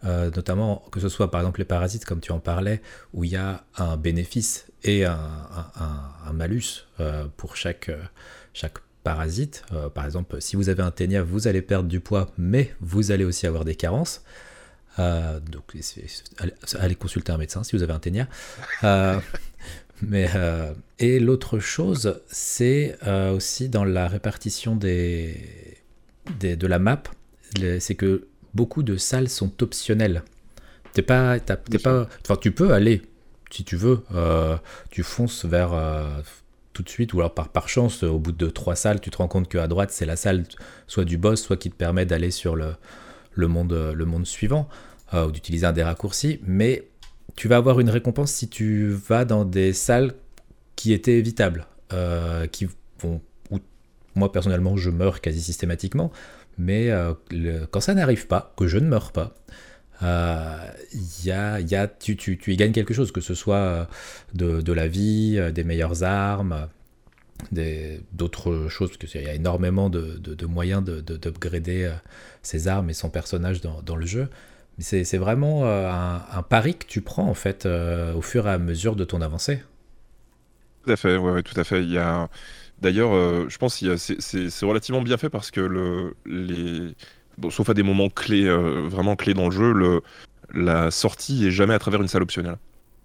notamment 0.04 0.86
que 0.92 1.02
ce 1.02 1.10
soit 1.10 1.30
par 1.32 1.42
exemple 1.42 1.60
les 1.60 1.66
parasites 1.66 2.06
comme 2.06 2.22
tu 2.22 2.32
en 2.32 2.40
parlais, 2.40 2.82
où 3.14 3.26
il 3.26 3.32
y 3.32 3.36
a 3.36 3.66
un 3.76 3.98
bénéfice 3.98 4.68
et 4.84 5.04
un, 5.04 5.20
un, 5.76 6.34
malus 6.34 6.88
pour 7.36 7.58
chaque, 7.58 7.92
chaque 8.54 8.78
parasite. 9.04 9.66
par 9.94 10.06
exemple, 10.06 10.40
si 10.40 10.56
vous 10.56 10.70
avez 10.70 10.84
un 10.84 10.92
ténia, 10.92 11.24
vous 11.24 11.50
allez 11.50 11.62
perdre 11.62 11.90
du 11.90 12.00
poids, 12.00 12.32
mais 12.38 12.74
vous 12.80 13.12
allez 13.12 13.26
aussi 13.26 13.48
avoir 13.48 13.66
des 13.66 13.76
carences. 13.76 14.24
Euh, 14.98 15.40
donc, 15.40 15.76
allez, 16.80 16.96
consulter 16.96 17.32
un 17.32 17.38
médecin 17.38 17.64
si 17.64 17.76
vous 17.76 17.84
avez 17.84 17.94
un 17.94 18.00
ténia. 18.00 18.28
Euh, 18.84 19.20
mais, 20.02 20.30
euh, 20.36 20.74
et 21.00 21.20
l'autre 21.20 21.60
chose, 21.60 22.22
c'est 22.28 22.98
aussi 23.34 23.68
dans 23.68 23.84
la 23.84 24.08
répartition 24.08 24.78
des, 24.78 25.36
des 26.40 26.56
de 26.56 26.66
la 26.66 26.80
map, 26.80 27.04
c'est 27.80 27.96
que 27.96 28.28
beaucoup 28.54 28.84
de 28.84 28.96
salles 28.96 29.28
sont 29.28 29.62
optionnelles. 29.62 30.24
T'es 30.94 31.02
pas, 31.02 31.40
pas, 31.40 32.08
enfin, 32.24 32.38
tu 32.40 32.54
peux 32.54 32.72
aller 32.72 33.02
si 33.52 33.66
tu 33.66 33.76
veux. 33.76 34.06
tu 34.90 35.04
fonces 35.04 35.44
vers 35.44 35.72
tout 36.72 36.84
de 36.84 36.90
suite, 36.90 37.14
ou 37.14 37.20
alors 37.20 37.34
par, 37.34 37.50
par 37.50 37.68
chance, 37.68 38.04
au 38.04 38.20
bout 38.20 38.32
de 38.32 38.48
trois 38.48 38.78
salles, 38.78 39.02
tu 39.02 39.10
te 39.10 39.18
rends 39.18 39.28
compte 39.28 39.50
qu'à 39.50 39.68
droite, 39.68 39.92
c'est 39.92 40.06
la 40.06 40.16
salle 40.16 40.46
soit 40.88 41.04
du 41.04 41.18
boss, 41.18 41.42
soit 41.42 41.58
qui 41.58 41.70
te 41.70 41.76
permet 41.76 42.06
d'aller 42.06 42.32
sur 42.32 42.56
le, 42.56 42.76
le 43.40 43.48
monde, 43.48 43.94
le 43.96 44.06
monde 44.06 44.26
suivant, 44.26 44.68
euh, 45.14 45.28
ou 45.28 45.32
d'utiliser 45.32 45.66
un 45.66 45.72
des 45.72 45.82
raccourcis, 45.82 46.40
mais 46.46 46.88
tu 47.36 47.48
vas 47.48 47.58
avoir 47.58 47.80
une 47.80 47.90
récompense 47.90 48.32
si 48.32 48.48
tu 48.48 48.90
vas 48.90 49.26
dans 49.26 49.44
des 49.44 49.74
salles 49.74 50.14
qui 50.76 50.94
étaient 50.94 51.18
évitables, 51.18 51.66
euh, 51.94 52.46
qui 52.46 52.68
vont, 53.02 53.20
où 53.50 53.60
moi 54.14 54.32
personnellement 54.32 54.78
je 54.78 54.92
meurs 54.92 55.20
quasi 55.20 55.42
systématiquement, 55.42 56.12
mais 56.60 56.92
euh, 56.92 57.14
quand 57.72 57.80
ça 57.82 57.96
n'arrive 57.96 58.28
pas, 58.28 58.54
que 58.56 58.68
je 58.68 58.78
ne 58.78 58.88
meurs 58.88 59.12
pas, 59.12 59.34
y 60.02 61.32
a, 61.32 61.60
y 61.60 61.76
a, 61.76 61.88
tu, 61.88 62.16
tu, 62.16 62.38
tu, 62.38 62.54
y 62.54 62.56
gagnes 62.56 62.72
quelque 62.72 62.94
chose, 62.94 63.12
que 63.12 63.22
ce 63.22 63.34
soit 63.34 63.88
de 64.36 64.74
la 64.74 64.88
vie, 64.88 65.40
des 65.54 65.64
meilleures 65.64 66.04
armes, 66.04 66.68
d'autres 68.12 68.68
choses, 68.70 68.96
parce 68.98 69.12
qu'il 69.12 69.22
y 69.22 69.28
a 69.28 69.34
énormément 69.34 69.90
de, 69.90 70.18
de, 70.18 70.46
moyens 70.46 70.84
d'upgrader 70.84 71.84
de, 71.84 71.92
ses 72.42 72.68
armes 72.68 72.90
et 72.90 72.94
son 72.94 73.10
personnage 73.10 73.62
dans, 73.62 73.96
le 73.96 74.06
jeu. 74.06 74.28
Mais 74.78 74.84
c'est 74.84 75.18
vraiment 75.18 75.66
un, 75.66 76.24
un, 76.32 76.42
pari 76.44 76.76
que 76.76 76.86
tu 76.86 77.02
prends 77.02 77.28
en 77.28 77.34
fait 77.34 77.66
au 77.66 78.22
fur 78.22 78.48
et 78.48 78.52
à 78.52 78.58
mesure 78.58 78.96
de 78.96 79.04
ton 79.04 79.22
avancée. 79.22 79.62
Tout 80.84 80.92
à 80.92 80.96
fait, 80.96 81.18
tout 81.44 81.60
à 81.60 81.64
fait. 81.64 81.84
D'ailleurs, 82.82 83.14
euh, 83.14 83.46
je 83.50 83.58
pense 83.58 83.80
que 83.80 83.98
c'est 83.98 84.66
relativement 84.66 85.02
bien 85.02 85.18
fait 85.18 85.30
parce 85.30 85.52
que 85.52 85.60
le, 85.60 86.94
sauf 87.50 87.70
à 87.70 87.74
des 87.74 87.84
moments 87.84 88.10
clés, 88.10 88.46
euh, 88.46 88.88
vraiment 88.88 89.16
clés 89.16 89.34
dans 89.34 89.50
le 89.50 89.52
jeu, 89.52 90.02
la 90.54 90.92
sortie 90.92 91.48
est 91.48 91.52
jamais 91.52 91.74
à 91.74 91.80
travers 91.80 92.02
une 92.02 92.08
salle 92.08 92.24
optionnelle. 92.24 92.58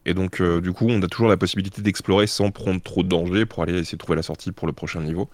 Et 0.06 0.14
donc, 0.14 0.40
euh, 0.40 0.60
du 0.60 0.72
coup, 0.72 0.86
on 0.88 1.02
a 1.02 1.08
toujours 1.08 1.28
la 1.28 1.36
possibilité 1.36 1.82
d'explorer 1.82 2.26
sans 2.26 2.50
prendre 2.50 2.82
trop 2.82 3.02
de 3.02 3.08
danger 3.08 3.46
pour 3.46 3.62
aller 3.62 3.72
essayer 3.72 3.96
de 3.96 4.02
trouver 4.02 4.16
la 4.16 4.22
sortie 4.22 4.52
pour 4.52 4.66
le 4.66 4.72
prochain 4.72 5.00
niveau. 5.00 5.30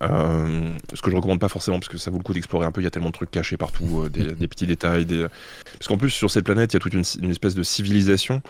ce 0.00 1.02
que 1.02 1.10
je 1.10 1.16
recommande 1.16 1.40
pas 1.40 1.48
forcément 1.48 1.78
parce 1.78 1.88
que 1.88 1.98
ça 1.98 2.10
vaut 2.10 2.18
le 2.18 2.24
coup 2.24 2.34
d'explorer 2.34 2.66
un 2.66 2.72
peu. 2.72 2.80
Il 2.80 2.84
y 2.84 2.86
a 2.86 2.90
tellement 2.90 3.10
de 3.10 3.14
trucs 3.14 3.30
cachés 3.30 3.56
partout, 3.56 4.08
des, 4.10 4.48
petits 4.48 4.66
détails. 4.66 5.06
Des... 5.06 5.26
Parce 5.78 5.88
qu'en 5.88 5.96
plus, 5.96 6.10
sur 6.10 6.30
cette 6.30 6.44
planète, 6.44 6.72
il 6.72 6.76
y 6.76 6.78
a 6.78 6.80
toute 6.80 6.94
une 6.94 7.30
espèce 7.30 7.54
de 7.54 7.62
civilisation 7.62 8.42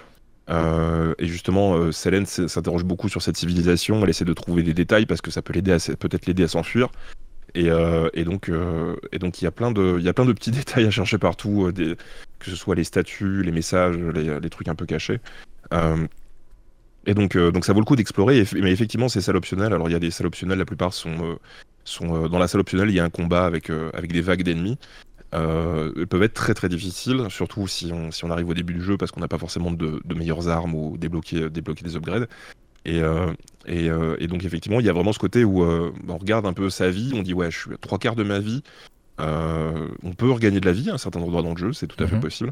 euh, 0.51 1.15
et 1.19 1.27
justement, 1.27 1.75
euh, 1.75 1.93
Selene 1.93 2.27
s'interroge 2.27 2.85
beaucoup 2.85 3.09
sur 3.09 3.23
cette 3.23 3.37
civilisation. 3.37 4.03
Elle 4.03 4.11
essaie 4.11 4.25
de 4.25 4.33
trouver 4.33 4.63
des 4.63 4.75
détails 4.75 5.07
parce 5.07 5.21
que 5.21 5.31
ça 5.31 5.43
peut 5.43 5.53
l'aider 5.53 5.77
peut-être 5.99 6.27
l'aider 6.27 6.45
à 6.45 6.49
s'enfuir. 6.49 6.89
Et, 7.55 7.71
euh, 7.71 8.09
et, 8.15 8.25
donc, 8.25 8.51
et 9.13 9.19
donc, 9.19 9.41
il 9.41 9.45
y 9.45 9.49
a 9.49 9.51
plein 9.51 9.73
de, 9.73 9.97
il 9.99 10.05
y 10.05 10.09
a 10.09 10.15
plein 10.15 10.25
de 10.25 10.33
petits 10.33 10.51
détails 10.53 10.87
à 10.87 10.91
chercher 10.91 11.19
partout, 11.19 11.71
des, 11.73 11.97
que 12.39 12.51
ce 12.51 12.57
soit 12.57 12.75
les 12.75 12.85
statues, 12.85 13.43
les 13.43 13.53
messages, 13.53 13.97
les, 13.97 14.51
trucs 14.51 14.69
un 14.69 14.75
peu 14.75 14.87
cachés. 14.87 15.21
Et 17.07 17.15
donc, 17.15 17.37
donc, 17.37 17.65
ça 17.65 17.73
vaut 17.73 17.81
le 17.81 17.85
coup 17.85 17.97
d'explorer. 17.97 18.45
Mais 18.55 18.73
effectivement, 18.73 19.09
c'est 19.09 19.21
salles 19.21 19.37
optionnelles. 19.37 19.73
Alors, 19.73 19.89
il 19.89 19.93
y 19.93 19.97
a 19.97 19.99
des 19.99 20.11
salles 20.11 20.27
optionnelles. 20.27 20.59
La 20.59 20.65
plupart 20.65 20.93
sont, 20.93 21.39
sont 21.85 22.29
dans 22.29 22.39
la 22.39 22.49
salle 22.49 22.61
optionnelle. 22.61 22.91
Il 22.91 22.95
y 22.95 23.01
a 23.01 23.05
un 23.05 23.11
combat 23.11 23.45
avec, 23.45 23.71
avec 23.71 24.13
des 24.13 24.21
vagues 24.21 24.43
d'ennemis 24.43 24.79
euh, 25.35 26.07
peuvent 26.07 26.23
être 26.23 26.35
très 26.35 26.55
très 26.55 26.69
difficiles, 26.69 27.27
surtout 27.31 27.67
si 27.67 27.91
on, 27.93 28.11
si 28.11 28.25
on 28.25 28.31
arrive 28.31 28.49
au 28.49 28.55
début 28.55 28.75
du 28.75 28.83
jeu 28.83 28.97
parce 28.97 29.11
qu'on 29.11 29.21
n'a 29.21 29.29
pas 29.29 29.39
forcément 29.39 29.71
de, 29.71 30.01
de, 30.05 30.15
meilleures 30.15 30.49
armes 30.49 30.75
ou 30.75 30.99
débloquer, 30.99 31.49
débloquer 31.49 31.85
des 31.85 31.97
upgrades. 31.97 32.29
Et, 32.85 33.01
euh, 33.01 33.33
et, 33.67 33.89
euh, 33.89 34.17
et, 34.19 34.27
donc 34.27 34.45
effectivement, 34.45 34.81
il 34.81 34.87
y 34.87 34.91
a 34.91 34.93
vraiment 34.93 35.13
ce 35.13 35.19
côté 35.19 35.45
où 35.45 35.63
euh, 35.63 35.93
on 36.09 36.19
regarde 36.19 36.47
un 36.47 36.53
peu 36.53 36.69
sa 36.69 36.91
vie, 36.91 37.13
on 37.15 37.23
dit 37.23 37.33
ouais, 37.33 37.51
je 37.51 37.59
suis 37.59 37.73
à 37.73 37.79
trois 37.79 37.99
quarts 37.99 38.17
de 38.17 38.25
ma 38.25 38.41
vie, 38.41 38.63
on 39.19 40.13
peut 40.17 40.31
regagner 40.31 40.61
de 40.61 40.67
la 40.67 40.73
vie 40.73 40.91
à 40.91 40.95
un 40.95 40.99
certain 40.99 41.21
endroit 41.21 41.43
dans 41.43 41.53
le 41.53 41.57
jeu, 41.57 41.73
c'est 41.73 41.87
tout 41.87 42.03
à 42.03 42.07
fait 42.09 42.17
mhm. 42.17 42.51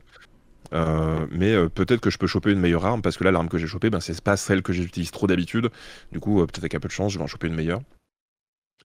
Possible. 0.70 1.28
mais 1.32 1.68
peut-être 1.68 2.00
que 2.00 2.10
je 2.10 2.18
peux 2.18 2.26
choper 2.26 2.52
une 2.52 2.60
meilleure 2.60 2.84
arme 2.84 3.02
parce 3.02 3.16
que 3.16 3.24
là 3.24 3.30
l'arme 3.30 3.48
que 3.48 3.58
j'ai 3.58 3.66
chopée 3.66 3.90
ben, 3.90 4.00
c'est 4.00 4.20
pas 4.20 4.36
celle 4.36 4.62
que 4.62 4.72
j'utilise 4.72 5.10
trop 5.10 5.26
d'habitude 5.26 5.70
du 6.12 6.20
coup 6.20 6.36
peut-être 6.46 6.60
avec 6.60 6.74
un 6.74 6.80
peu 6.80 6.88
de 6.88 6.92
chance 6.92 7.12
je 7.12 7.18
vais 7.18 7.24
en 7.24 7.28
choper 7.28 7.48
une 7.48 7.54
meilleure 7.54 7.80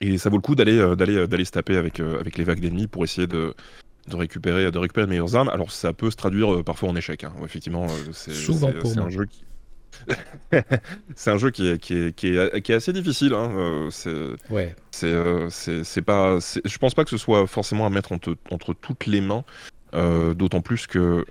et 0.02 0.18
ça 0.18 0.30
vaut 0.30 0.38
le 0.38 0.42
coup 0.42 0.56
d'aller 0.56 0.96
d'aller 0.96 1.28
d'aller 1.28 1.46
se 1.46 1.52
taper 1.52 1.78
avec 1.78 2.00
avec 2.00 2.38
les 2.38 2.44
vagues 2.44 2.60
d'ennemis 2.60 2.88
pour 2.88 3.04
essayer 3.04 3.28
de 3.28 3.54
de 4.08 4.16
récupérer, 4.16 4.72
de 4.72 4.78
récupérer 4.78 5.08
les 5.08 5.12
meilleures 5.12 5.36
armes. 5.36 5.50
Alors 5.50 5.72
ça 5.72 5.94
peut 5.94 6.12
se 6.12 6.16
traduire 6.16 6.54
euh, 6.54 6.64
parfois 6.64 6.90
en 6.90 6.96
échec. 6.96 7.24
Hein. 7.24 7.34
Effectivement, 7.44 7.86
euh, 7.86 8.12
c'est 8.12 8.34
souvent 8.34 8.72
pour 8.72 8.98
un 8.98 9.10
jeu 9.10 9.26
qui 9.26 9.44
c'est 11.16 11.32
un 11.32 11.38
jeu 11.38 11.52
qui 11.52 11.70
est, 11.70 11.78
qui 11.78 11.94
est, 11.94 12.14
qui 12.14 12.28
est, 12.28 12.62
qui 12.62 12.74
est 12.74 12.76
assez 12.76 12.92
difficile. 12.92 13.34
Hein. 13.34 13.50
Euh, 13.56 13.90
c'est 13.92 14.36
ouais. 14.50 14.76
c'est 14.92 16.02
pas. 16.02 16.38
Je 16.40 16.78
pense 16.78 16.94
pas 16.94 17.06
que 17.06 17.10
ce 17.10 17.18
soit 17.18 17.48
forcément 17.48 17.86
à 17.86 17.90
mettre 17.90 18.12
entre, 18.12 18.36
entre 18.52 18.74
toutes 18.74 19.06
les 19.06 19.22
mains. 19.22 19.44
D'autant 19.94 20.60
plus 20.60 20.86
que. 20.86 21.26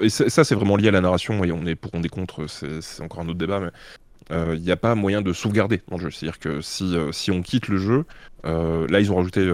Et 0.00 0.08
ça, 0.08 0.44
c'est 0.44 0.54
vraiment 0.54 0.76
lié 0.76 0.88
à 0.88 0.92
la 0.92 1.00
narration. 1.00 1.44
Et 1.44 1.52
on 1.52 1.66
est 1.66 1.74
pour, 1.74 1.90
on 1.94 2.02
est 2.02 2.08
contre. 2.08 2.46
C'est 2.46 3.02
encore 3.02 3.20
un 3.20 3.28
autre 3.28 3.38
débat. 3.38 3.60
Mais 3.60 3.70
il 4.54 4.62
n'y 4.62 4.70
a 4.70 4.76
pas 4.76 4.94
moyen 4.94 5.22
de 5.22 5.32
sauvegarder 5.32 5.80
dans 5.88 5.96
le 5.96 6.04
jeu. 6.04 6.10
C'est-à-dire 6.10 6.38
que 6.38 6.60
si, 6.60 6.96
si 7.12 7.30
on 7.30 7.42
quitte 7.42 7.68
le 7.68 7.78
jeu, 7.78 8.04
là 8.44 9.00
ils 9.00 9.10
ont 9.12 9.16
rajouté 9.16 9.50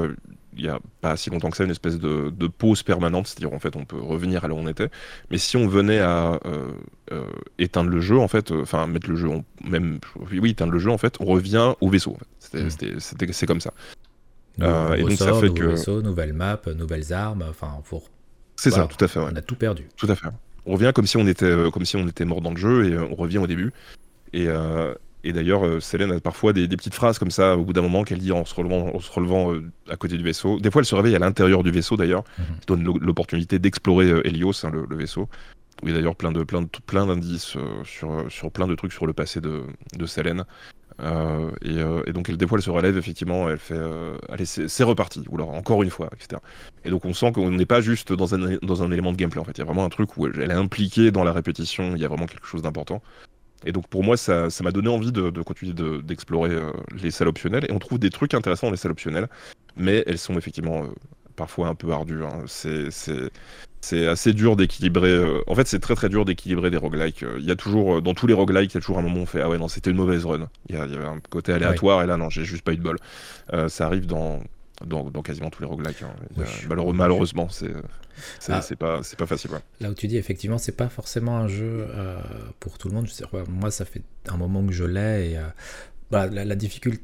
il 0.58 0.64
n'y 0.64 0.68
a 0.68 0.80
pas 1.00 1.16
si 1.16 1.30
longtemps 1.30 1.50
que 1.50 1.56
ça 1.56 1.64
une 1.64 1.70
espèce 1.70 1.98
de, 1.98 2.46
pause 2.48 2.82
permanente, 2.82 3.28
c'est-à-dire 3.28 3.54
en 3.54 3.60
fait 3.60 3.76
on 3.76 3.84
peut 3.84 4.00
revenir 4.00 4.44
à 4.44 4.48
là 4.48 4.54
où 4.54 4.58
on 4.58 4.66
était. 4.66 4.90
Mais 5.30 5.38
si 5.38 5.56
on 5.56 5.68
venait 5.68 6.00
à 6.00 6.40
euh, 6.46 6.72
euh, 7.12 7.26
éteindre 7.58 7.90
le 7.90 8.00
jeu, 8.00 8.18
en 8.18 8.28
fait, 8.28 8.50
euh, 8.50 8.62
enfin 8.62 8.86
mettre 8.86 9.08
le 9.08 9.16
jeu, 9.16 9.28
même 9.64 10.00
oui 10.32 10.50
éteindre 10.50 10.72
le 10.72 10.78
jeu, 10.78 10.90
en 10.90 10.98
fait, 10.98 11.16
on 11.20 11.26
revient 11.26 11.74
au 11.80 11.88
vaisseau. 11.88 12.16
Hmm. 12.52 12.68
c'est 12.98 13.46
comme 13.46 13.60
ça. 13.60 13.72
et 14.58 15.02
donc 15.02 15.12
ça 15.12 15.32
fait 15.34 15.54
que 15.54 15.64
vaisseau, 15.64 16.02
nouvelle 16.02 16.32
map, 16.32 16.60
nouvelles 16.76 17.12
armes, 17.12 17.44
enfin 17.48 17.80
pour. 17.84 18.10
C'est 18.58 18.70
ça, 18.70 18.86
tout 18.86 19.02
à 19.02 19.08
fait. 19.08 19.20
On 19.20 19.34
a 19.34 19.42
tout 19.42 19.56
perdu. 19.56 19.88
Tout 19.96 20.10
à 20.10 20.14
fait. 20.14 20.28
On 20.66 20.72
revient 20.72 20.92
comme 20.94 21.06
si 21.06 21.16
on 21.16 21.26
était 21.26 21.54
comme 21.72 21.84
si 21.86 21.96
on 21.96 22.06
était 22.06 22.24
mort 22.26 22.42
dans 22.42 22.50
le 22.50 22.56
jeu 22.56 22.92
et 22.92 22.98
on 22.98 23.14
revient 23.14 23.38
au 23.38 23.46
début. 23.46 23.72
Et, 24.32 24.48
et 25.24 25.32
d'ailleurs, 25.32 25.66
euh, 25.66 25.80
Célène 25.80 26.12
a 26.12 26.20
parfois 26.20 26.52
des, 26.52 26.68
petites 26.68 26.94
phrases 26.94 27.18
comme 27.18 27.30
ça 27.30 27.56
au 27.56 27.64
bout 27.64 27.72
d'un 27.72 27.82
moment 27.82 28.04
qu'elle 28.04 28.18
dit 28.18 28.32
en 28.32 28.44
se 28.44 28.54
relevant, 28.54 28.94
en 28.94 29.00
se 29.00 29.10
relevant 29.10 29.52
euh, 29.52 29.64
à 29.90 29.96
côté 29.96 30.16
du 30.16 30.22
vaisseau. 30.22 30.60
Des 30.60 30.70
fois, 30.70 30.80
elle 30.80 30.86
se 30.86 30.94
réveille 30.94 31.16
à 31.16 31.18
l'intérieur 31.18 31.62
du 31.64 31.70
vaisseau 31.70 31.96
d'ailleurs, 31.96 32.24
qui 32.36 32.72
mhm. 32.72 32.84
donne 32.84 32.98
l'opportunité 33.00 33.58
d'explorer 33.58 34.10
euh, 34.10 34.26
Helios, 34.26 34.64
hein, 34.64 34.70
le, 34.70 34.96
vaisseau. 34.96 35.28
Oui, 35.82 35.92
d'ailleurs 35.92 36.16
plein 36.16 36.32
de 36.32 36.42
plein 36.42 36.62
de, 36.62 36.68
plein 36.86 37.06
d'indices 37.06 37.56
sur, 37.84 38.24
sur 38.28 38.50
plein 38.50 38.66
de 38.66 38.74
trucs 38.74 38.92
sur 38.92 39.06
le 39.06 39.12
passé 39.12 39.40
de, 39.40 39.62
de 39.96 40.06
Selene. 40.98 42.02
et, 42.06 42.12
donc 42.12 42.28
elle, 42.28 42.36
des 42.36 42.46
fois 42.46 42.58
elle 42.58 42.64
se 42.64 42.70
relève 42.70 42.96
effectivement, 42.96 43.48
elle 43.48 43.58
fait 43.58 43.80
allez 44.28 44.46
c'est 44.46 44.84
reparti 44.84 45.24
ou 45.28 45.36
alors 45.36 45.50
encore 45.50 45.82
une 45.82 45.90
fois, 45.90 46.10
etc. 46.14 46.40
Et 46.84 46.90
donc 46.90 47.04
on 47.04 47.12
sent 47.12 47.32
qu'on 47.32 47.50
n'est 47.50 47.66
pas 47.66 47.80
juste 47.80 48.12
dans 48.12 48.34
un, 48.34 48.56
dans 48.62 48.82
un 48.82 48.90
élément 48.90 49.12
de 49.12 49.16
gameplay 49.16 49.40
en 49.40 49.44
fait, 49.44 49.52
il 49.52 49.58
y 49.58 49.62
a 49.62 49.66
vraiment 49.66 49.84
un 49.84 49.90
truc 49.90 50.16
où 50.16 50.26
elle 50.26 50.50
est 50.50 50.54
impliquée 50.54 51.10
dans 51.10 51.24
la 51.24 51.32
répétition, 51.32 51.94
il 51.94 52.02
y 52.02 52.04
a 52.04 52.08
vraiment 52.08 52.26
quelque 52.26 52.46
chose 52.46 52.62
d'important. 52.62 53.02
Et 53.64 53.72
donc 53.72 53.88
pour 53.88 54.04
moi, 54.04 54.16
ça 54.16 54.48
m'a 54.62 54.70
donné 54.70 54.88
envie 54.88 55.12
de, 55.12 55.30
continuer 55.42 55.74
d'explorer 56.02 56.50
euh, 56.50 56.72
les 57.02 57.10
salles 57.10 57.28
optionnelles. 57.28 57.66
Et 57.68 57.72
on 57.72 57.78
trouve 57.78 57.98
des 57.98 58.10
trucs 58.10 58.34
intéressants 58.34 58.68
dans 58.68 58.72
les 58.72 58.76
salles 58.76 58.92
optionnelles, 58.92 59.28
mais 59.76 60.04
elles 60.06 60.18
sont 60.18 60.38
effectivement 60.38 60.84
euh, 60.84 60.88
parfois 61.36 61.68
un 61.68 61.74
peu 61.74 61.92
ardues. 61.92 62.24
Hein. 62.24 62.44
C'est 62.46 62.90
assez 64.08 64.32
dur 64.32 64.56
d'équilibrer. 64.56 65.10
Euh, 65.10 65.42
en 65.46 65.54
fait, 65.54 65.66
c'est 65.66 65.80
très 65.80 65.94
très 65.94 66.08
dur 66.08 66.24
d'équilibrer 66.24 66.70
des 66.70 66.76
roguelikes. 66.76 67.24
Il 67.38 67.44
y 67.44 67.50
a 67.50 67.56
toujours, 67.56 68.02
dans 68.02 68.14
tous 68.14 68.26
les 68.26 68.34
roguelikes, 68.34 68.72
il 68.72 68.76
y 68.76 68.78
a 68.78 68.80
toujours 68.80 68.98
un 68.98 69.02
moment 69.02 69.20
où 69.20 69.22
on 69.22 69.26
fait 69.26 69.40
Ah 69.40 69.48
ouais, 69.48 69.58
non, 69.58 69.68
c'était 69.68 69.90
une 69.90 69.96
mauvaise 69.96 70.24
run. 70.24 70.48
Il 70.68 70.74
y, 70.74 70.78
a, 70.78 70.82
un 70.82 71.20
côté 71.30 71.52
aléatoire, 71.52 72.02
et 72.02 72.06
là, 72.06 72.16
non, 72.16 72.30
j'ai 72.30 72.44
juste 72.44 72.62
pas 72.62 72.72
eu 72.72 72.76
de 72.76 72.82
bol. 72.82 72.98
ça 73.68 73.86
arrive 73.86 74.06
dans, 74.06 74.40
dans, 74.86 75.10
quasiment 75.22 75.50
tous 75.50 75.62
les 75.62 75.68
roguelikes. 75.68 76.02
Hein. 76.02 76.14
malheureusement, 76.94 77.48
c'est 77.48 77.72
ah. 78.48 78.60
c'est 78.62 78.76
pas, 78.76 79.00
pas 79.16 79.26
facile. 79.26 79.50
Là 79.80 79.90
où 79.90 79.94
tu 79.94 80.06
dis, 80.06 80.16
effectivement, 80.16 80.58
c'est 80.58 80.76
pas 80.76 80.88
forcément 80.88 81.38
un 81.38 81.48
jeu 81.48 81.86
euh, 81.90 82.18
pour 82.60 82.78
tout 82.78 82.88
le 82.88 82.94
monde. 82.94 83.06
Je 83.06 83.12
sais, 83.12 83.24
moi, 83.48 83.70
ça 83.70 83.84
fait 83.84 84.02
un 84.28 84.36
moment 84.36 84.64
que 84.64 84.72
je 84.72 84.84
l'ai. 84.84 85.30
Et 85.30 85.38
euh, 85.38 86.28
la, 86.30 86.54
difficulté, 86.54 87.02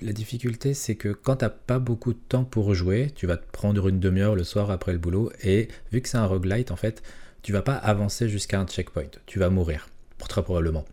la 0.00 0.12
difficulté 0.12 0.74
c'est 0.74 0.94
que 0.94 1.08
quand 1.08 1.36
t'as 1.36 1.48
pas 1.48 1.78
beaucoup 1.78 2.12
de 2.12 2.18
temps 2.28 2.44
pour 2.44 2.74
jouer, 2.74 3.10
tu 3.14 3.26
vas 3.26 3.36
te 3.36 3.50
prendre 3.50 3.88
une 3.88 4.00
demi-heure 4.00 4.34
le 4.34 4.44
soir 4.44 4.70
après 4.70 4.92
le 4.92 4.98
boulot. 4.98 5.32
Et 5.42 5.68
vu 5.92 6.00
que 6.00 6.08
c'est 6.08 6.18
un 6.18 6.26
roguelite, 6.26 6.70
en 6.70 6.76
fait, 6.76 7.02
tu 7.42 7.52
vas 7.52 7.62
pas 7.62 7.74
avancer 7.74 8.28
jusqu'à 8.28 8.60
un 8.60 8.66
checkpoint. 8.66 9.10
Tu 9.26 9.38
vas 9.38 9.50
mourir, 9.50 9.88
très 10.18 10.42
probablement. 10.42 10.84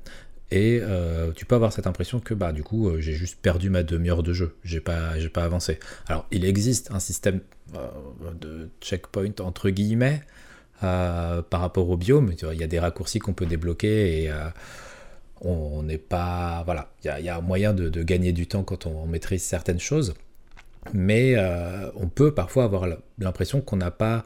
Et 0.52 0.80
euh, 0.84 1.32
tu 1.32 1.46
peux 1.46 1.56
avoir 1.56 1.74
cette 1.74 1.88
impression 1.88 2.20
que 2.20 2.36
bah, 2.36 2.52
du 2.52 2.64
coup, 2.64 2.88
euh, 2.88 3.02
j'ai 3.02 3.14
juste 3.14 3.40
perdu 3.42 3.72
ma 3.72 3.82
demi-heure 3.82 4.22
de 4.22 4.34
jeu, 4.34 4.56
j'ai 4.64 4.80
pas, 4.80 5.14
pas 5.34 5.44
avancé. 5.44 5.80
Alors, 6.08 6.28
il 6.30 6.46
existe 6.46 6.92
un 6.92 7.00
système 7.00 7.40
euh, 7.76 7.88
de 8.40 8.70
checkpoint 8.80 9.34
entre 9.40 9.70
guillemets 9.70 10.22
par 10.80 11.62
rapport 11.62 11.90
au 11.90 11.96
biome. 11.96 12.34
Il 12.52 12.60
y 12.60 12.64
a 12.64 12.68
des 12.68 12.78
raccourcis 12.78 13.20
qu'on 13.20 13.32
peut 13.32 13.46
débloquer 13.46 14.24
et 14.24 14.30
on 15.44 15.84
n'est 15.84 15.98
pas. 15.98 16.64
Voilà, 16.66 16.90
il 17.04 17.26
y, 17.26 17.30
a, 17.30 17.38
un 17.38 17.42
moyen 17.42 17.74
de, 17.74 18.04
gagner 18.04 18.32
du 18.32 18.48
temps 18.48 18.64
quand 18.64 18.86
on, 18.86 19.06
maîtrise 19.06 19.44
certaines 19.44 19.80
choses. 19.80 20.14
Mais 20.94 21.36
on 21.96 22.10
peut 22.10 22.34
parfois 22.34 22.66
avoir 22.66 22.88
l'impression 23.18 23.62
qu'on 23.62 23.78
n'a 23.78 23.92
pas, 23.92 24.26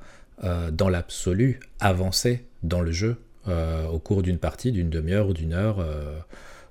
dans 0.71 0.89
l'absolu, 0.89 1.59
avancé 1.79 2.45
dans 2.63 2.81
le 2.81 2.91
jeu 2.91 3.17
euh, 3.47 3.87
au 3.87 3.99
cours 3.99 4.23
d'une 4.23 4.39
partie, 4.39 4.73
d'une 4.73 4.89
demi-heure 4.89 5.29
ou 5.29 5.33
d'une 5.33 5.53
heure. 5.53 5.79
Euh, 5.79 6.19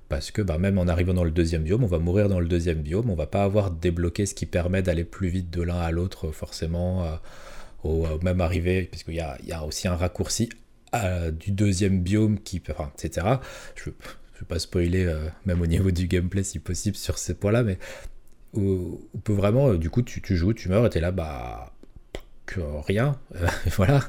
parce 0.09 0.29
que 0.29 0.43
bah, 0.43 0.59
même 0.59 0.77
en 0.77 0.87
arrivant 0.87 1.13
dans 1.13 1.23
le 1.23 1.31
deuxième 1.31 1.63
biome, 1.63 1.83
on 1.83 1.87
va 1.87 1.97
mourir 1.97 2.29
dans 2.29 2.39
le 2.39 2.47
deuxième 2.47 2.81
biome, 2.81 3.09
on 3.09 3.15
va 3.15 3.25
pas 3.25 3.43
avoir 3.43 3.71
débloqué 3.71 4.27
ce 4.27 4.35
qui 4.35 4.45
permet 4.45 4.83
d'aller 4.83 5.03
plus 5.03 5.27
vite 5.27 5.49
de 5.49 5.61
l'un 5.63 5.79
à 5.79 5.89
l'autre 5.91 6.31
forcément, 6.31 7.03
euh, 7.03 7.15
au 7.83 8.05
même 8.21 8.41
arriver, 8.41 8.83
puisqu'il 8.83 9.15
y 9.15 9.19
a, 9.19 9.37
y 9.43 9.51
a 9.51 9.63
aussi 9.63 9.87
un 9.87 9.95
raccourci 9.95 10.49
du 11.31 11.51
deuxième 11.51 11.99
biome, 12.01 12.39
qui, 12.39 12.61
enfin, 12.71 12.91
etc. 12.97 13.27
Je 13.75 13.89
ne 14.37 14.41
vais 14.41 14.47
pas 14.47 14.59
spoiler, 14.59 15.13
même 15.45 15.61
au 15.61 15.67
niveau 15.67 15.91
du 15.91 16.07
gameplay 16.07 16.43
si 16.43 16.59
possible, 16.59 16.95
sur 16.95 17.17
ces 17.17 17.33
points-là, 17.33 17.63
mais 17.63 17.77
on 18.53 18.99
peut 19.23 19.33
vraiment, 19.33 19.73
du 19.73 19.89
coup, 19.89 20.01
tu, 20.01 20.21
tu 20.21 20.35
joues, 20.35 20.53
tu 20.53 20.69
meurs 20.69 20.85
et 20.85 20.89
tu 20.89 20.97
es 20.97 21.01
là, 21.01 21.11
bah 21.11 21.73
rien, 22.55 23.15
euh, 23.35 23.47
voilà. 23.75 24.01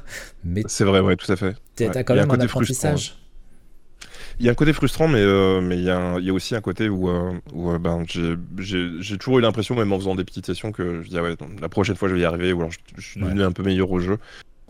Mais 0.43 0.63
c'est 0.67 0.83
vrai, 0.83 0.99
ouais, 0.99 1.15
tout 1.15 1.31
à 1.31 1.35
fait. 1.35 1.55
T'as 1.75 2.03
quand 2.03 2.15
même 2.15 2.31
un, 2.31 2.39
apprentissage. 2.39 3.15
Il 4.39 4.45
y 4.45 4.49
a 4.49 4.51
un 4.53 4.55
côté 4.55 4.71
frustrant, 4.71 5.07
mais 5.09 5.19
euh, 5.19 5.59
mais 5.59 5.77
il 5.77 5.83
y, 5.83 5.89
a 5.89 6.17
il 6.17 6.25
y, 6.25 6.29
a 6.29 6.33
aussi 6.33 6.55
un 6.55 6.61
côté 6.61 6.87
où, 6.87 7.09
euh, 7.09 7.33
où 7.51 7.77
ben, 7.77 8.05
j'ai 8.07 9.17
toujours 9.17 9.39
eu 9.39 9.41
l'impression, 9.41 9.75
même 9.75 9.91
en 9.91 9.97
faisant 9.97 10.15
des 10.15 10.23
petites 10.23 10.45
sessions, 10.45 10.71
que 10.71 11.01
je 11.03 11.09
dis 11.09 11.17
ah 11.17 11.23
ouais, 11.23 11.35
la 11.59 11.67
prochaine 11.67 11.97
fois 11.97 12.07
je 12.07 12.13
vais 12.13 12.21
y 12.21 12.25
arriver, 12.25 12.53
ou 12.53 12.59
alors 12.59 12.71
je, 12.71 13.01
suis 13.01 13.19
devenu 13.19 13.43
un 13.43 13.51
peu 13.51 13.63
meilleur 13.63 13.91
au 13.91 13.99
jeu. 13.99 14.17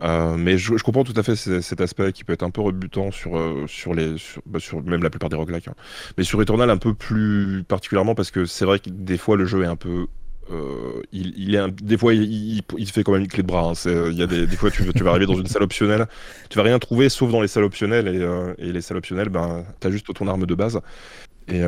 Euh, 0.02 0.38
mais 0.38 0.58
je, 0.58 0.74
comprends 0.82 1.04
tout 1.04 1.14
à 1.16 1.24
fait 1.24 1.36
cet 1.36 1.82
aspect 1.82 2.14
qui 2.14 2.24
peut 2.24 2.34
être 2.34 2.44
un 2.44 2.52
peu 2.52 2.62
rebutant 2.62 3.12
sur, 3.12 3.38
euh, 3.38 3.66
sur 3.68 3.94
les 3.94 4.18
sur, 4.18 4.42
bah, 4.46 4.60
sur 4.60 4.82
même 4.84 5.04
la 5.04 5.10
plupart 5.10 5.30
des 5.30 5.36
roguelikes. 5.36 5.68
hein. 5.68 5.76
Mais 6.18 6.24
sur 6.24 6.40
Returnal 6.40 6.70
un 6.70 6.78
peu 6.78 6.94
plus 6.94 7.64
particulièrement 7.68 8.16
parce 8.16 8.32
que 8.32 8.46
c'est 8.46 8.66
vrai 8.66 8.80
que 8.80 8.90
des 8.90 9.18
fois 9.18 9.36
le 9.36 9.46
jeu 9.46 9.64
est 9.64 9.68
un 9.68 9.76
peu 9.76 10.08
euh, 10.52 11.02
il, 11.12 11.54
est 11.54 11.68
des 11.84 11.98
fois 11.98 12.14
il, 12.14 12.62
il, 12.78 12.90
fait 12.92 13.04
quand 13.04 13.12
même 13.12 13.22
une 13.22 13.28
clé 13.28 13.44
de 13.44 13.48
bras. 13.48 13.72
hein. 13.72 14.08
Il 14.12 14.18
y 14.18 14.24
a 14.24 14.28
des, 14.28 14.48
fois 14.48 14.72
tu, 14.72 14.84
tu 14.94 15.04
vas 15.04 15.12
arriver 15.12 15.28
dans 15.28 15.36
une 15.36 15.46
salle 15.48 15.64
optionnelle, 15.64 16.08
tu 16.50 16.58
vas 16.58 16.64
rien 16.64 16.80
trouver 16.80 17.10
sauf 17.10 17.32
dans 17.32 17.42
les 17.42 17.48
salles 17.48 17.66
optionnelles 17.66 18.08
et, 18.08 18.66
et 18.66 18.72
les 18.72 18.82
salles 18.82 18.98
optionnelles 18.98 19.30
ben 19.30 19.64
t'as 19.80 19.92
juste 19.92 20.12
ton 20.14 20.28
arme 20.28 20.46
de 20.46 20.56
base 20.56 20.80
et 21.48 21.62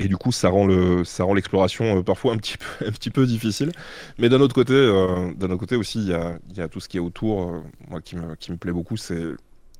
et 0.00 0.08
du 0.08 0.16
coup, 0.16 0.32
ça 0.32 0.48
rend 0.48 0.66
le, 0.66 1.04
ça 1.04 1.24
rend 1.24 1.34
l'exploration 1.34 1.98
euh, 1.98 2.02
parfois 2.02 2.32
un 2.34 2.36
petit 2.36 2.56
peu, 2.56 2.86
un 2.86 2.90
petit 2.92 3.10
peu 3.10 3.26
difficile. 3.26 3.72
Mais 4.18 4.28
d'un 4.28 4.40
autre 4.40 4.54
côté, 4.54 4.72
euh, 4.74 5.32
d'un 5.34 5.46
autre 5.46 5.56
côté 5.60 5.76
aussi, 5.76 5.98
il 6.00 6.08
y 6.08 6.14
a, 6.14 6.38
y 6.56 6.60
a 6.60 6.68
tout 6.68 6.80
ce 6.80 6.88
qui 6.88 6.96
est 6.96 7.00
autour. 7.00 7.50
euh, 7.50 7.60
moi, 7.88 8.00
qui 8.00 8.16
me, 8.16 8.34
qui 8.36 8.52
me 8.52 8.56
plaît 8.56 8.72
beaucoup, 8.72 8.96
c'est, 8.96 9.24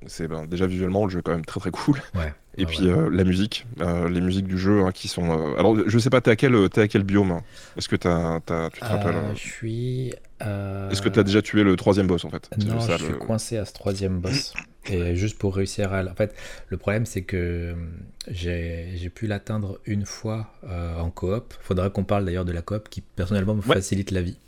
c'est 0.06 0.28
ben, 0.28 0.46
déjà 0.46 0.66
visuellement, 0.66 1.04
le 1.04 1.10
jeu 1.10 1.18
est 1.20 1.22
quand 1.22 1.32
même 1.32 1.44
très 1.44 1.60
très 1.60 1.70
cool. 1.70 2.00
Ouais. 2.14 2.32
Et 2.56 2.66
puis 2.66 2.90
ouais. 2.90 3.08
la 3.12 3.22
musique, 3.22 3.66
les 4.10 4.20
musiques 4.20 4.48
du 4.48 4.58
jeu 4.58 4.82
hein, 4.84 4.90
qui 4.90 5.06
sont. 5.06 5.54
Alors, 5.56 5.76
je 5.86 5.98
sais 6.00 6.10
pas, 6.10 6.20
t'es 6.20 6.32
à 6.32 6.36
quel, 6.36 6.68
t'es 6.70 6.80
à 6.80 6.88
quel 6.88 7.04
biome? 7.04 7.30
hein? 7.30 7.42
Est-ce 7.76 7.88
que 7.88 7.94
t'as, 7.94 8.40
t'as- 8.40 8.68
tu 8.70 8.80
te 8.80 8.84
rappelles? 8.84 9.14
Je 9.34 9.38
suis. 9.38 10.12
Euh, 10.42 10.90
Est-ce 10.90 11.02
que 11.02 11.08
t'as 11.08 11.22
déjà 11.22 11.42
tué 11.42 11.62
le 11.64 11.76
troisième 11.76 12.06
boss 12.06 12.24
en 12.24 12.30
fait? 12.30 12.48
Non, 12.64 12.80
ça, 12.80 12.96
je 12.96 13.04
suis 13.04 13.12
le- 13.12 13.18
coincé 13.18 13.56
à 13.56 13.64
ce 13.64 13.72
troisième 13.72 14.20
boss. 14.20 14.54
Et 14.90 15.16
juste 15.16 15.36
pour 15.38 15.54
réussir 15.54 15.92
à... 15.92 16.02
En 16.04 16.14
fait, 16.14 16.34
le 16.68 16.76
problème, 16.78 17.04
c'est 17.04 17.22
que 17.22 17.72
hum, 17.74 17.90
j'ai 18.28 19.10
pu 19.14 19.26
l'atteindre 19.26 19.78
une 19.84 20.06
fois 20.06 20.54
euh, 20.64 20.98
en 20.98 21.10
coop. 21.10 21.52
Faudrait 21.60 21.90
qu'on 21.90 22.04
parle 22.04 22.24
d'ailleurs 22.24 22.44
de 22.46 22.52
la 22.52 22.62
coop 22.62 22.88
qui, 22.88 23.00
personnellement, 23.02 23.54
me 23.54 23.60
Ouais. 23.62 23.74
facilite 23.74 24.10
la 24.12 24.22
vie. 24.22 24.38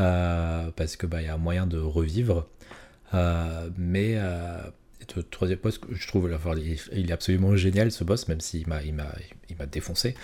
Euh, 0.00 0.70
parce 0.76 0.96
que 0.96 1.06
bah, 1.06 1.22
y 1.22 1.26
a 1.28 1.36
moyen 1.36 1.66
de 1.66 1.78
revivre. 1.78 2.46
Euh, 3.14 3.68
mais 3.76 4.14
euh, 4.16 4.58
le 5.16 5.22
troisième 5.22 5.58
boss, 5.60 5.80
je 5.90 6.06
trouve, 6.08 6.30
enfin, 6.34 6.52
il 6.92 7.08
est- 7.08 7.12
absolument 7.12 7.56
génial 7.56 7.90
ce 7.92 8.04
boss, 8.04 8.28
même 8.28 8.40
s'il 8.40 8.68
m'a 8.68 8.82
il 8.82 8.94
m'a 8.94 9.06
il 9.48 9.56
m'a 9.56 9.66
défoncé. 9.66 10.14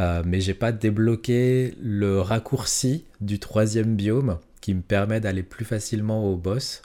Euh, 0.00 0.22
mais 0.24 0.40
j'ai 0.40 0.54
pas 0.54 0.72
débloqué 0.72 1.74
le 1.82 2.20
raccourci 2.20 3.04
du 3.20 3.38
troisième 3.38 3.94
biome 3.94 4.38
qui 4.60 4.74
me 4.74 4.80
permet 4.82 5.20
d'aller 5.20 5.42
plus 5.42 5.64
facilement 5.64 6.24
au 6.30 6.36
boss. 6.36 6.82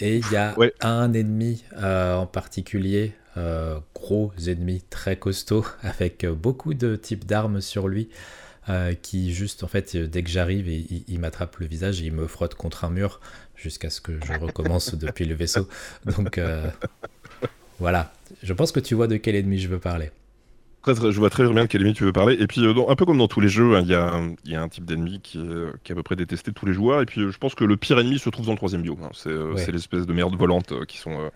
Et 0.00 0.16
il 0.16 0.32
y 0.32 0.36
a 0.36 0.58
Ouais. 0.58 0.72
un 0.80 1.12
ennemi 1.12 1.64
euh, 1.76 2.14
en 2.16 2.26
particulier, 2.26 3.12
euh, 3.36 3.78
gros 3.94 4.32
ennemi 4.46 4.82
très 4.90 5.16
costaud, 5.16 5.64
avec 5.82 6.26
beaucoup 6.26 6.74
de 6.74 6.96
types 6.96 7.26
d'armes 7.26 7.60
sur 7.60 7.88
lui, 7.88 8.08
qui 9.02 9.32
juste 9.32 9.64
en 9.64 9.68
fait, 9.68 9.96
dès 9.96 10.22
que 10.22 10.28
j'arrive, 10.28 10.68
il, 10.68 10.86
il- 10.92 11.04
il 11.08 11.18
m'attrape 11.20 11.56
le 11.56 11.66
visage 11.66 12.02
et 12.02 12.06
il 12.06 12.12
me 12.12 12.26
frotte 12.26 12.54
contre 12.54 12.84
un 12.84 12.90
mur 12.90 13.18
jusqu'à 13.56 13.88
ce 13.88 14.00
que 14.02 14.12
je 14.22 14.34
recommence 14.34 14.94
depuis 14.94 15.24
le 15.24 15.34
vaisseau. 15.34 15.66
Donc 16.04 16.38
voilà, 17.78 18.12
je 18.42 18.52
pense 18.52 18.72
que 18.72 18.80
tu 18.80 18.94
vois 18.94 19.06
de 19.06 19.16
quel 19.16 19.34
ennemi 19.36 19.58
je 19.58 19.68
veux 19.68 19.78
parler. 19.78 20.10
Je 20.86 21.18
vois 21.18 21.28
très 21.28 21.46
bien 21.46 21.62
de 21.64 21.68
quel 21.68 21.82
ennemi 21.82 21.92
tu 21.94 22.04
veux 22.04 22.12
parler. 22.12 22.36
Et 22.40 22.46
puis, 22.46 22.64
euh, 22.64 22.72
dans- 22.72 22.88
un 22.88 22.96
peu 22.96 23.04
comme 23.04 23.18
dans 23.18 23.28
tous 23.28 23.40
les 23.40 23.48
jeux, 23.48 23.76
hein, 23.76 23.80
il 23.82 23.88
y 23.90 23.94
a, 23.94 24.10
un- 24.14 24.34
il 24.44 24.52
y 24.52 24.54
a 24.54 24.62
un 24.62 24.68
type 24.68 24.84
d'ennemi 24.86 25.20
qui, 25.22 25.36
est, 25.38 25.40
euh, 25.42 25.70
qui 25.84 25.92
est 25.92 25.94
à 25.94 25.96
peu 25.96 26.02
près 26.02 26.16
détesté 26.16 26.50
de 26.50 26.56
tous 26.56 26.64
les 26.64 26.72
joueurs. 26.72 27.02
Et 27.02 27.04
puis, 27.06 27.20
euh, 27.20 27.30
je 27.30 27.36
pense 27.38 27.54
que 27.54 27.64
le 27.64 27.76
pire 27.76 27.98
ennemi 27.98 28.18
se 28.18 28.30
trouve 28.30 28.46
dans 28.46 28.52
le 28.52 28.56
troisième 28.58 28.80
biome. 28.82 29.02
hein. 29.02 29.10
C'est 29.12 29.30
Ouais. 29.36 29.66
l'espèce 29.70 30.06
de 30.06 30.12
merde 30.14 30.34
volante 30.36 30.72
qui 30.86 30.96
sont, 30.98 31.30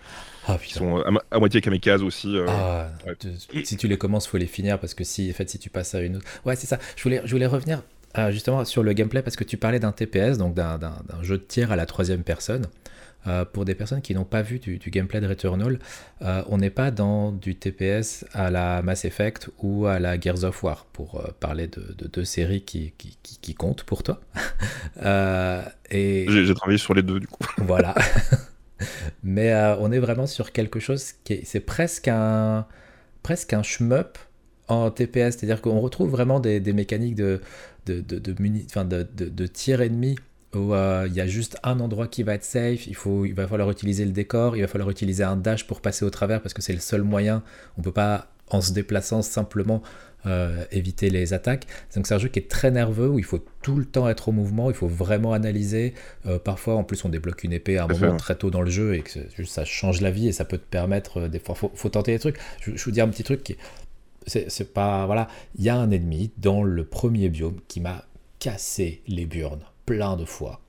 Ah 0.48 0.54
qui 0.56 0.68
putain. 0.68 0.78
sont 0.80 1.04
à, 1.30 1.38
moitié 1.38 1.60
kamikazes 1.60 2.02
aussi. 2.02 2.36
Ah, 2.48 2.88
ouais. 3.06 3.64
si 3.64 3.76
tu 3.76 3.88
les 3.88 3.98
commences, 3.98 4.26
faut 4.26 4.38
les 4.38 4.46
finir 4.46 4.78
parce 4.78 4.94
que 4.94 5.04
si, 5.04 5.30
en 5.30 5.34
fait, 5.34 5.50
si 5.50 5.58
tu 5.58 5.68
passes 5.68 5.94
à 5.94 6.00
une 6.00 6.16
autre. 6.16 6.26
Ouais, 6.46 6.56
c'est 6.56 6.66
ça. 6.66 6.78
Je 6.96 7.02
voulais, 7.02 7.20
je 7.24 7.30
voulais 7.32 7.46
revenir 7.46 7.82
justement 8.30 8.64
sur 8.64 8.82
le 8.82 8.92
gameplay 8.94 9.22
parce 9.22 9.36
que 9.36 9.44
tu 9.44 9.56
parlais 9.58 9.80
d'un 9.80 9.92
TPS, 9.92 10.38
donc 10.38 10.54
d'un 10.54 10.78
jeu 11.22 11.36
de 11.38 11.42
tir 11.42 11.72
à 11.72 11.76
la 11.76 11.84
troisième 11.86 12.22
personne. 12.22 12.66
Euh, 13.28 13.44
pour 13.44 13.64
des 13.64 13.74
personnes 13.76 14.02
qui 14.02 14.14
n'ont 14.14 14.24
pas 14.24 14.42
vu 14.42 14.58
du, 14.58 14.78
du 14.78 14.90
gameplay 14.90 15.20
de 15.20 15.28
Returnal, 15.28 15.78
euh, 16.22 16.42
on 16.48 16.58
n'est 16.58 16.70
pas 16.70 16.90
dans 16.90 17.30
du 17.30 17.54
TPS 17.54 18.24
à 18.32 18.50
la 18.50 18.82
Mass 18.82 19.04
Effect 19.04 19.48
ou 19.58 19.86
à 19.86 20.00
la 20.00 20.18
Gears 20.18 20.42
of 20.42 20.62
War, 20.64 20.86
pour 20.92 21.20
euh, 21.20 21.28
parler 21.38 21.68
de, 21.68 21.94
de 21.96 22.08
deux 22.08 22.24
séries 22.24 22.62
qui, 22.62 22.92
qui, 22.98 23.16
qui- 23.22 23.38
qui 23.40 23.54
comptent 23.54 23.84
pour 23.84 24.02
toi. 24.02 24.20
Et 25.90 26.26
J'ai 26.28 26.54
travaillé 26.54 26.78
sur 26.78 26.94
les 26.94 27.02
deux, 27.02 27.20
du 27.20 27.26
coup. 27.28 27.44
voilà. 27.58 27.94
Mais 29.22 29.54
on 29.78 29.92
est 29.92 29.98
vraiment 30.00 30.26
sur 30.26 30.52
quelque 30.52 30.80
chose 30.80 31.12
qui 31.24 31.34
est, 31.34 31.42
c'est 31.44 31.60
presque 31.60 32.08
un, 32.08 32.66
presque 33.22 33.52
un 33.52 33.62
shmup 33.62 34.18
en 34.68 34.90
TPS, 34.90 35.36
c'est-à-dire 35.36 35.60
qu'on 35.62 35.80
retrouve 35.80 36.10
vraiment 36.10 36.40
des, 36.40 36.58
des 36.60 36.72
mécaniques 36.72 37.14
de, 37.14 37.40
de, 37.86 38.00
de, 38.00 38.18
de, 38.18 38.34
muni- 38.42 38.66
de, 38.74 39.02
de 39.28 39.46
tir 39.46 39.80
ennemi 39.82 40.16
où 40.54 40.74
euh, 40.74 41.06
il 41.08 41.14
y 41.14 41.20
a 41.20 41.26
juste 41.26 41.58
un 41.62 41.80
endroit 41.80 42.08
qui 42.08 42.22
va 42.22 42.34
être 42.34 42.44
safe, 42.44 42.86
il, 42.86 42.94
faut, 42.94 43.24
il 43.24 43.34
va 43.34 43.46
falloir 43.46 43.70
utiliser 43.70 44.04
le 44.04 44.12
décor, 44.12 44.56
il 44.56 44.62
va 44.62 44.68
falloir 44.68 44.90
utiliser 44.90 45.24
un 45.24 45.36
dash 45.36 45.66
pour 45.66 45.80
passer 45.80 46.04
au 46.04 46.10
travers 46.10 46.42
parce 46.42 46.54
que 46.54 46.62
c'est 46.62 46.72
le 46.72 46.80
seul 46.80 47.02
moyen, 47.02 47.42
on 47.78 47.82
peut 47.82 47.92
pas 47.92 48.28
en 48.50 48.60
se 48.60 48.72
déplaçant 48.72 49.22
simplement 49.22 49.82
euh, 50.26 50.64
éviter 50.70 51.10
les 51.10 51.32
attaques. 51.32 51.66
Donc 51.96 52.06
c'est 52.06 52.14
un 52.14 52.18
jeu 52.18 52.28
qui 52.28 52.38
est 52.38 52.48
très 52.48 52.70
nerveux 52.70 53.08
où 53.08 53.18
il 53.18 53.24
faut 53.24 53.44
tout 53.62 53.76
le 53.76 53.84
temps 53.84 54.08
être 54.08 54.28
au 54.28 54.32
mouvement, 54.32 54.70
il 54.70 54.76
faut 54.76 54.88
vraiment 54.88 55.32
analyser. 55.32 55.94
Euh, 56.26 56.38
parfois 56.38 56.76
en 56.76 56.84
plus 56.84 57.04
on 57.04 57.08
débloque 57.08 57.44
une 57.44 57.52
épée 57.52 57.78
à 57.78 57.84
un 57.84 57.88
moment 57.88 58.16
très 58.16 58.36
tôt 58.36 58.50
dans 58.50 58.62
le 58.62 58.70
jeu 58.70 58.94
et 58.94 59.00
que 59.00 59.20
juste 59.36 59.52
ça 59.52 59.64
change 59.64 60.00
la 60.00 60.10
vie 60.10 60.28
et 60.28 60.32
ça 60.32 60.44
peut 60.44 60.58
te 60.58 60.68
permettre 60.68 61.28
des 61.28 61.38
fois 61.38 61.54
faut, 61.54 61.72
faut 61.74 61.88
tenter 61.88 62.12
des 62.12 62.18
trucs. 62.18 62.38
Je, 62.60 62.76
je 62.76 62.84
vous 62.84 62.90
dis 62.90 63.00
un 63.00 63.08
petit 63.08 63.24
truc 63.24 63.42
qui 63.42 63.56
c'est 64.26 64.72
pas 64.72 65.06
voilà, 65.06 65.26
il 65.56 65.64
y 65.64 65.68
a 65.68 65.76
un 65.76 65.90
ennemi 65.90 66.30
dans 66.38 66.62
le 66.62 66.84
premier 66.84 67.28
biome 67.28 67.58
qui 67.66 67.80
m'a 67.80 68.04
cassé 68.38 69.02
les 69.08 69.26
burnes 69.26 69.64
plein 69.96 70.16
de 70.16 70.24
fois. 70.24 70.60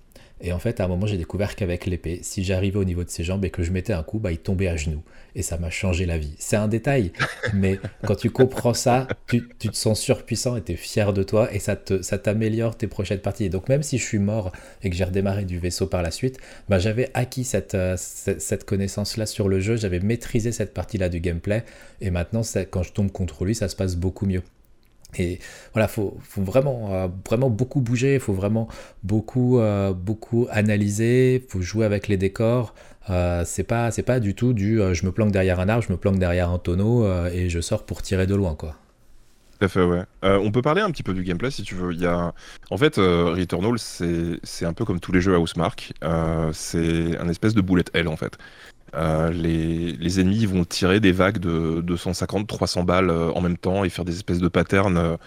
Et 0.45 0.51
en 0.51 0.59
fait, 0.59 0.81
à 0.81 0.85
un 0.85 0.87
moment, 0.89 1.05
j'ai 1.05 1.15
découvert 1.17 1.55
qu'avec 1.55 1.85
l'épée, 1.85 2.19
si 2.21 2.43
j'arrivais 2.43 2.77
au 2.77 2.83
niveau 2.83 3.05
de 3.05 3.09
ses 3.09 3.23
jambes 3.23 3.45
et 3.45 3.49
que 3.49 3.63
je 3.63 3.71
mettais 3.71 3.93
un 3.93 4.03
coup, 4.03 4.19
bah, 4.19 4.31
il 4.33 4.39
tombait 4.39 4.67
à 4.67 4.75
genoux. 4.75 5.01
Et 5.35 5.41
ça 5.41 5.57
m'a 5.57 5.69
changé 5.69 6.05
la 6.05 6.17
vie. 6.17 6.35
C'est 6.37 6.57
un 6.57 6.67
détail, 6.67 7.13
mais 7.53 7.79
quand 8.05 8.15
tu 8.15 8.29
comprends 8.29 8.73
ça, 8.73 9.07
tu, 9.27 9.47
tu 9.57 9.69
te 9.69 9.75
sens 9.77 9.99
surpuissant 10.01 10.57
et 10.57 10.61
tu 10.61 10.73
es 10.73 10.75
fier 10.75 11.13
de 11.13 11.23
toi 11.23 11.53
et 11.53 11.59
ça 11.59 11.77
te, 11.77 12.01
ça 12.01 12.17
t'améliore 12.17 12.75
tes 12.75 12.87
prochaines 12.87 13.19
parties. 13.19 13.45
Et 13.45 13.49
donc, 13.49 13.69
même 13.69 13.83
si 13.83 13.97
je 13.97 14.03
suis 14.03 14.19
mort 14.19 14.51
et 14.83 14.89
que 14.89 14.95
j'ai 14.97 15.05
redémarré 15.05 15.45
du 15.45 15.59
vaisseau 15.59 15.87
par 15.87 16.01
la 16.01 16.11
suite, 16.11 16.37
bah, 16.67 16.77
j'avais 16.77 17.09
acquis 17.13 17.45
cette, 17.45 17.75
euh, 17.75 17.95
cette, 17.97 18.41
cette 18.41 18.65
connaissance-là 18.65 19.25
sur 19.25 19.47
le 19.47 19.61
jeu, 19.61 19.77
j'avais 19.77 19.99
maîtrisé 20.01 20.51
cette 20.51 20.73
partie-là 20.73 21.07
du 21.07 21.21
gameplay. 21.21 21.63
Et 22.01 22.11
maintenant, 22.11 22.43
ça- 22.43 22.65
quand 22.65 22.83
je 22.83 22.91
tombe 22.91 23.11
contre 23.11 23.45
lui, 23.45 23.55
ça 23.55 23.69
se 23.69 23.75
passe 23.77 23.95
beaucoup 23.95 24.25
mieux. 24.25 24.41
Et 25.17 25.39
voilà, 25.73 25.87
faut, 25.87 26.17
faut 26.21 26.41
vraiment, 26.41 26.89
euh, 26.91 27.07
vraiment 27.27 27.49
beaucoup 27.49 27.81
bouger, 27.81 28.19
faut 28.19 28.33
vraiment 28.33 28.67
beaucoup, 29.03 29.59
euh, 29.59 29.93
beaucoup 29.93 30.47
analyser, 30.49 31.45
faut 31.49 31.61
jouer 31.61 31.85
avec 31.85 32.07
les 32.07 32.17
décors. 32.17 32.73
Euh, 33.09 33.43
c'est 33.45 33.63
pas, 33.63 33.91
c'est 33.91 34.03
pas 34.03 34.19
du 34.19 34.33
tout 34.33 34.53
du 34.53 34.81
euh, 34.81 34.93
je 34.93 35.05
me 35.05 35.11
planque 35.11 35.31
derrière 35.31 35.59
un 35.59 35.67
arbre, 35.67 35.83
je 35.85 35.91
me 35.91 35.97
planque 35.97 36.19
derrière 36.19 36.49
un 36.49 36.57
tonneau 36.57 37.03
euh, 37.03 37.29
et 37.33 37.49
je 37.49 37.59
sors 37.59 37.85
pour 37.85 38.01
tirer 38.01 38.27
de 38.27 38.35
loin, 38.35 38.55
quoi. 38.55 38.77
Tout 39.59 39.65
à 39.65 39.67
fait, 39.67 39.83
ouais. 39.83 40.03
On 40.23 40.51
peut 40.51 40.61
parler 40.61 40.81
un 40.81 40.89
petit 40.89 41.03
peu 41.03 41.13
du 41.13 41.23
gameplay 41.23 41.51
si 41.51 41.61
tu 41.63 41.75
veux. 41.75 41.93
Il 41.93 42.01
y 42.01 42.05
a... 42.05 42.33
En 42.69 42.77
fait, 42.77 42.95
Returnal, 42.97 43.75
c'est 43.77 44.65
un 44.65 44.73
peu 44.73 44.83
comme 44.83 44.99
tous 44.99 45.11
les 45.11 45.21
jeux 45.21 45.37
Housemark. 45.37 45.93
C'est 46.51 47.17
un 47.17 47.29
espèce 47.29 47.53
de 47.53 47.61
bullet 47.61 47.83
hell 47.93 48.07
en 48.07 48.17
fait. 48.17 48.37
Euh, 48.95 49.31
les... 49.31 49.93
les 49.93 50.19
ennemis 50.19 50.45
vont 50.45 50.65
tirer 50.65 50.99
des 50.99 51.11
vagues 51.11 51.39
de 51.39 51.81
250-300 51.81 52.85
balles 52.85 53.09
euh, 53.09 53.31
en 53.31 53.41
même 53.41 53.57
temps 53.57 53.83
et 53.83 53.89
faire 53.89 54.05
des 54.05 54.15
espèces 54.15 54.39
de 54.39 54.47
patterns 54.47 54.97
euh, 54.97 55.17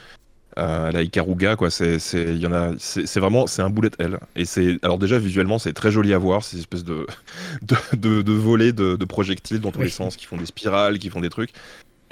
à 0.57 0.91
la 0.93 1.03
Ikaruga, 1.03 1.57
quoi. 1.57 1.71
C'est 1.71 1.99
y 2.37 2.47
en 2.47 2.53
a... 2.53 2.73
c'est 2.79 3.07
c'est 3.07 3.21
vraiment 3.21 3.47
c'est 3.47 3.63
un 3.63 3.71
bullet 3.71 3.91
hell. 3.99 4.19
Et 4.37 4.45
c'est 4.47 4.79
alors 4.83 4.99
déjà 4.99 5.19
visuellement, 5.19 5.59
c'est 5.59 5.73
très 5.75 5.91
joli 5.91 6.15
à 6.15 6.19
voir, 6.19 6.45
ces 6.45 6.59
espèces 6.59 6.85
de, 6.85 7.07
de, 7.63 7.77
de, 7.97 8.23
de 8.23 8.33
volets 8.33 8.73
de, 8.73 8.97
de 8.97 9.05
projectiles 9.05 9.61
dans 9.61 9.73
tous 9.73 9.81
Oui. 9.81 9.87
les 9.87 9.91
sens 9.91 10.17
qui 10.17 10.27
font 10.27 10.37
des 10.39 10.47
spirales, 10.47 10.99
qui 10.99 11.11
font 11.11 11.21
des 11.21 11.31
trucs. 11.31 11.51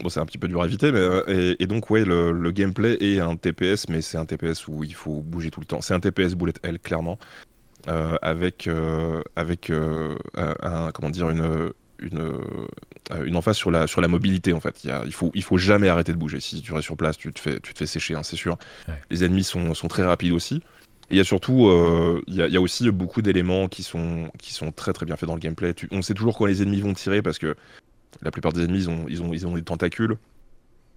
Bon, 0.03 0.09
c'est 0.09 0.21
un 0.21 0.27
petit 0.27 0.39
peu 0.39 0.49
dur 0.49 0.61
à 0.63 0.67
éviter, 0.67 0.91
mais 0.93 0.99
euh, 0.99 1.23
et, 1.29 1.63
et 1.63 1.67
donc 1.69 1.89
ouais, 1.91 2.05
le, 2.05 2.33
le 2.33 2.51
gameplay 2.51 2.97
est 3.01 3.21
un 3.21 3.37
TPS, 3.37 3.89
mais 3.89 4.03
c'est 4.03 4.19
un 4.19 4.27
TPS 4.27 4.67
où 4.69 4.83
il 4.85 4.95
faut 4.95 5.23
bouger 5.23 5.51
tout 5.51 5.61
le 5.61 5.67
temps. 5.67 5.81
C'est 5.81 5.95
un 5.95 6.01
TPS 6.01 6.35
bullet 6.35 6.53
hell 6.65 6.81
clairement, 6.81 7.19
euh, 7.21 7.54
avec 7.87 8.67
euh, 8.67 9.23
avec 9.37 9.71
euh, 9.71 10.17
un, 10.37 10.55
un- 10.63 10.91
comment 10.93 11.11
dire 11.11 11.31
une 11.31 11.73
une 12.01 12.19
euh, 12.21 13.25
une 13.25 13.37
emphase 13.37 13.57
sur 13.57 13.71
la 13.71 13.87
sur 13.87 14.01
la 14.01 14.09
mobilité 14.09 14.53
en 14.53 14.61
fait. 14.61 14.83
Il, 14.85 14.89
y 14.89 14.91
a- 14.93 15.03
il 15.07 15.13
faut 15.13 15.31
il 15.35 15.43
faut 15.43 15.59
jamais 15.59 15.89
arrêter 15.89 16.13
de 16.13 16.17
bouger. 16.19 16.41
Si 16.41 16.61
tu 16.63 16.73
restes 16.73 16.85
sur 16.87 16.97
place, 16.97 17.17
tu 17.17 17.33
te 17.33 17.41
fais 17.41 17.61
tu 17.61 17.73
te 17.75 17.79
fais 17.79 17.87
sécher, 17.87 18.15
hein, 18.15 18.23
c'est 18.23 18.37
sûr. 18.37 18.57
Ouais. 18.89 18.95
Les 19.11 19.25
ennemis 19.25 19.45
sont 19.45 19.75
sont 19.75 19.89
très 19.89 20.03
rapides 20.05 20.33
aussi. 20.33 20.57
Et 21.11 21.15
il 21.15 21.17
y 21.19 21.21
a 21.21 21.25
surtout, 21.25 21.69
euh, 21.69 22.23
il 22.27 22.35
y, 22.37 22.41
a, 22.43 22.47
il 22.47 22.53
y 22.55 22.57
a 22.57 22.61
aussi 22.63 22.91
beaucoup 22.91 23.21
d'éléments 23.21 23.69
qui 23.69 23.83
sont, 23.83 24.31
qui 24.39 24.55
sont 24.55 24.73
très 24.73 24.95
très 24.95 25.05
bien 25.05 25.17
faits 25.17 25.27
dans 25.27 25.35
le 25.35 25.41
gameplay. 25.41 25.75
Tu- 25.75 25.87
on 25.93 26.01
sait 26.01 26.15
toujours 26.15 26.35
quand 26.39 26.47
les 26.47 26.63
ennemis 26.63 26.81
vont 26.81 26.95
tirer 26.95 27.21
parce 27.21 27.39
que 27.39 27.57
la 28.23 28.31
plupart 28.31 28.55
des 28.55 28.65
ennemis, 28.65 28.85
ils 28.85 28.89
ont, 28.91 29.05
ils 29.07 29.23
ont, 29.23 29.35
ils 29.35 29.47
ont 29.47 29.55
des 29.55 29.63
tentacules. 29.63 30.17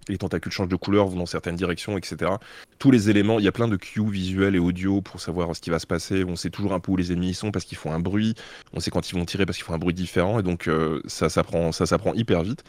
Les 0.09 0.17
tentacules 0.17 0.51
changent 0.51 0.69
de 0.69 0.75
couleur, 0.75 1.07
vont 1.07 1.17
dans 1.17 1.25
certaines 1.25 1.55
directions, 1.55 1.97
etc. 1.97 2.31
Tous 2.79 2.91
les 2.91 3.09
éléments, 3.09 3.39
il 3.39 3.45
y 3.45 3.47
a 3.47 3.51
plein 3.51 3.67
de 3.67 3.75
cues 3.75 4.09
visuels 4.09 4.55
et 4.55 4.59
audio 4.59 5.01
pour 5.01 5.19
savoir 5.19 5.55
ce 5.55 5.61
qui 5.61 5.69
va 5.69 5.79
se 5.79 5.87
passer. 5.87 6.23
On 6.23 6.35
sait 6.35 6.49
toujours 6.49 6.73
un 6.73 6.79
peu 6.79 6.91
où 6.91 6.97
les 6.97 7.11
ennemis 7.11 7.33
sont 7.33 7.51
parce 7.51 7.65
qu'ils 7.65 7.77
font 7.77 7.91
un 7.91 7.99
bruit. 7.99 8.35
On 8.73 8.79
sait 8.79 8.91
quand 8.91 9.09
ils 9.09 9.15
vont 9.15 9.25
tirer 9.25 9.45
parce 9.45 9.57
qu'ils 9.57 9.65
font 9.65 9.73
un 9.73 9.79
bruit 9.79 9.93
différent. 9.93 10.39
Et 10.39 10.43
donc 10.43 10.67
euh, 10.67 11.01
ça 11.07 11.29
s'apprend 11.29 11.71
ça 11.71 11.85
hyper 12.15 12.43
vite. 12.43 12.63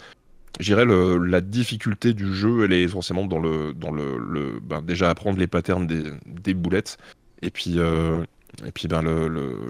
Le, 0.60 1.18
la 1.18 1.40
difficulté 1.40 2.14
du 2.14 2.34
jeu, 2.34 2.64
elle 2.64 2.72
est 2.72 2.82
essentiellement 2.82 3.26
dans 3.26 3.38
le, 3.38 3.74
dans 3.74 3.92
le, 3.92 4.58
ben, 4.60 4.82
déjà 4.82 5.10
apprendre 5.10 5.38
les 5.38 5.46
patterns 5.46 5.86
des, 5.86 6.54
boulettes. 6.54 6.98
Et 7.42 7.50
puis, 7.50 7.74
euh, 7.76 8.24
Et 8.66 8.72
puis 8.72 8.88
ben, 8.88 9.04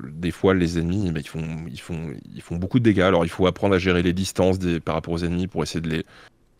des 0.04 0.30
fois, 0.30 0.54
les 0.54 0.78
ennemis, 0.78 1.10
ben, 1.12 1.20
ils, 1.20 1.28
font, 1.28 1.44
ils, 1.70 1.80
font, 1.80 2.14
ils 2.34 2.40
font 2.40 2.56
beaucoup 2.56 2.78
de 2.78 2.84
dégâts. 2.84 3.00
Alors 3.00 3.24
il 3.24 3.28
faut 3.28 3.46
apprendre 3.46 3.74
à 3.74 3.78
gérer 3.78 4.02
les 4.02 4.14
distances 4.14 4.58
par 4.84 4.94
rapport 4.94 5.12
aux 5.12 5.24
ennemis 5.24 5.46
pour 5.46 5.62
essayer 5.62 5.80
de 5.80 5.90
les 5.90 6.06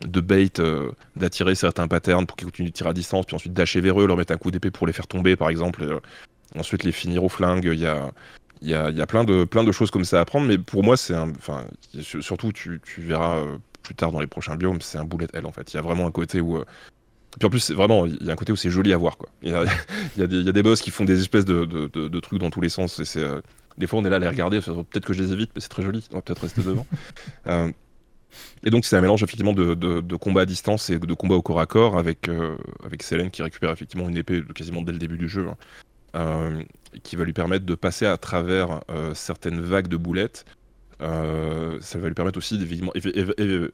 de 0.06 0.20
bait, 0.20 0.60
euh, 0.60 0.90
d'attirer 1.16 1.54
certains 1.54 1.88
patterns 1.88 2.26
pour 2.26 2.36
qu'ils 2.36 2.46
continuent 2.46 2.68
de 2.68 2.72
tirer 2.72 2.90
à 2.90 2.92
distance, 2.92 3.26
puis 3.26 3.34
ensuite 3.34 3.52
d'achever 3.52 3.80
vers 3.80 4.00
eux, 4.00 4.06
leur 4.06 4.16
mettre 4.16 4.32
un 4.32 4.36
coup 4.36 4.50
d'épée 4.50 4.70
pour 4.70 4.86
les 4.86 4.92
faire 4.92 5.06
tomber, 5.06 5.36
par 5.36 5.48
exemple. 5.48 5.82
Euh, 5.82 6.00
ensuite 6.56 6.84
les 6.84 6.92
finir 6.92 7.24
au 7.24 7.28
flingue. 7.28 7.68
Il 7.72 7.80
y 7.80 7.86
a, 7.86 8.10
y 8.62 8.74
a, 8.74 8.90
y 8.90 9.00
a 9.00 9.06
plein, 9.06 9.24
de, 9.24 9.44
plein 9.44 9.64
de 9.64 9.72
choses 9.72 9.90
comme 9.90 10.04
ça 10.04 10.18
à 10.18 10.22
apprendre. 10.22 10.46
Mais 10.46 10.58
pour 10.58 10.84
moi, 10.84 10.96
c'est 10.96 11.14
un. 11.14 11.30
Enfin, 11.30 11.64
surtout, 12.20 12.52
tu, 12.52 12.80
tu 12.84 13.02
verras 13.02 13.38
euh, 13.38 13.58
plus 13.82 13.94
tard 13.94 14.12
dans 14.12 14.20
les 14.20 14.26
prochains 14.26 14.56
biomes, 14.56 14.80
c'est 14.80 14.98
un 14.98 15.04
bullet 15.04 15.28
hell 15.34 15.46
en 15.46 15.52
fait. 15.52 15.72
Il 15.72 15.76
y 15.76 15.78
a 15.78 15.82
vraiment 15.82 16.06
un 16.06 16.10
côté 16.10 16.40
où. 16.40 16.62
Puis 17.38 17.46
en 17.46 17.50
plus, 17.50 17.60
c'est 17.60 17.74
vraiment, 17.74 18.06
il 18.06 18.24
y 18.24 18.30
a 18.30 18.32
un 18.32 18.36
côté 18.36 18.52
où 18.52 18.56
c'est 18.56 18.70
joli 18.70 18.92
à 18.92 18.96
voir. 18.96 19.18
Quoi. 19.18 19.28
Il, 19.42 19.50
y 19.50 19.54
a, 19.54 19.64
y 20.16 20.20
y 20.20 20.48
a 20.48 20.52
des 20.52 20.62
boss 20.62 20.80
qui 20.80 20.90
font 20.90 21.04
des 21.04 21.20
espèces 21.20 21.44
de, 21.44 21.66
de, 21.66 21.86
de, 21.86 22.20
trucs 22.20 22.40
dans 22.40 22.50
tous 22.50 22.62
les 22.62 22.70
sens. 22.70 22.98
Et 23.00 23.04
c'est, 23.04 23.24
des 23.76 23.86
fois, 23.86 24.00
on 24.00 24.04
est 24.04 24.10
là 24.10 24.16
à 24.16 24.18
les 24.18 24.28
regarder. 24.28 24.60
Peut-être 24.60 25.04
que 25.04 25.12
je 25.12 25.22
les 25.22 25.32
évite, 25.32 25.50
mais 25.54 25.60
c'est 25.60 25.68
très 25.68 25.82
joli. 25.82 26.04
On 26.10 26.16
va 26.16 26.22
peut-être 26.22 26.40
rester 26.40 26.62
devant. 26.62 26.86
Et 28.64 28.70
donc 28.70 28.84
c'est 28.84 28.96
un 28.96 29.00
mélange 29.00 29.22
effectivement 29.22 29.52
de, 29.52 29.74
de, 29.74 30.16
combat 30.16 30.42
à 30.42 30.46
distance 30.46 30.90
et 30.90 30.98
de 30.98 31.14
combat 31.14 31.34
au 31.34 31.42
corps 31.42 31.60
à 31.60 31.66
corps 31.66 31.98
avec, 31.98 32.28
euh, 32.28 32.56
avec 32.84 33.02
Selene 33.02 33.30
qui 33.30 33.42
récupère 33.42 33.70
effectivement 33.70 34.08
une 34.08 34.16
épée 34.16 34.42
quasiment 34.54 34.82
dès 34.82 34.92
le 34.92 34.98
début 34.98 35.18
du 35.18 35.28
jeu, 35.28 35.48
hein, 35.48 35.56
euh, 36.16 36.62
qui 37.02 37.16
va 37.16 37.24
lui 37.24 37.32
permettre 37.32 37.64
de 37.64 37.74
passer 37.74 38.06
à 38.06 38.16
travers 38.16 38.80
euh, 38.90 39.14
certaines 39.14 39.60
vagues 39.60 39.88
de 39.88 39.96
boulettes. 39.96 40.44
ça 41.00 41.98
va 41.98 42.08
lui 42.08 42.14
permettre 42.14 42.38
aussi 42.38 42.58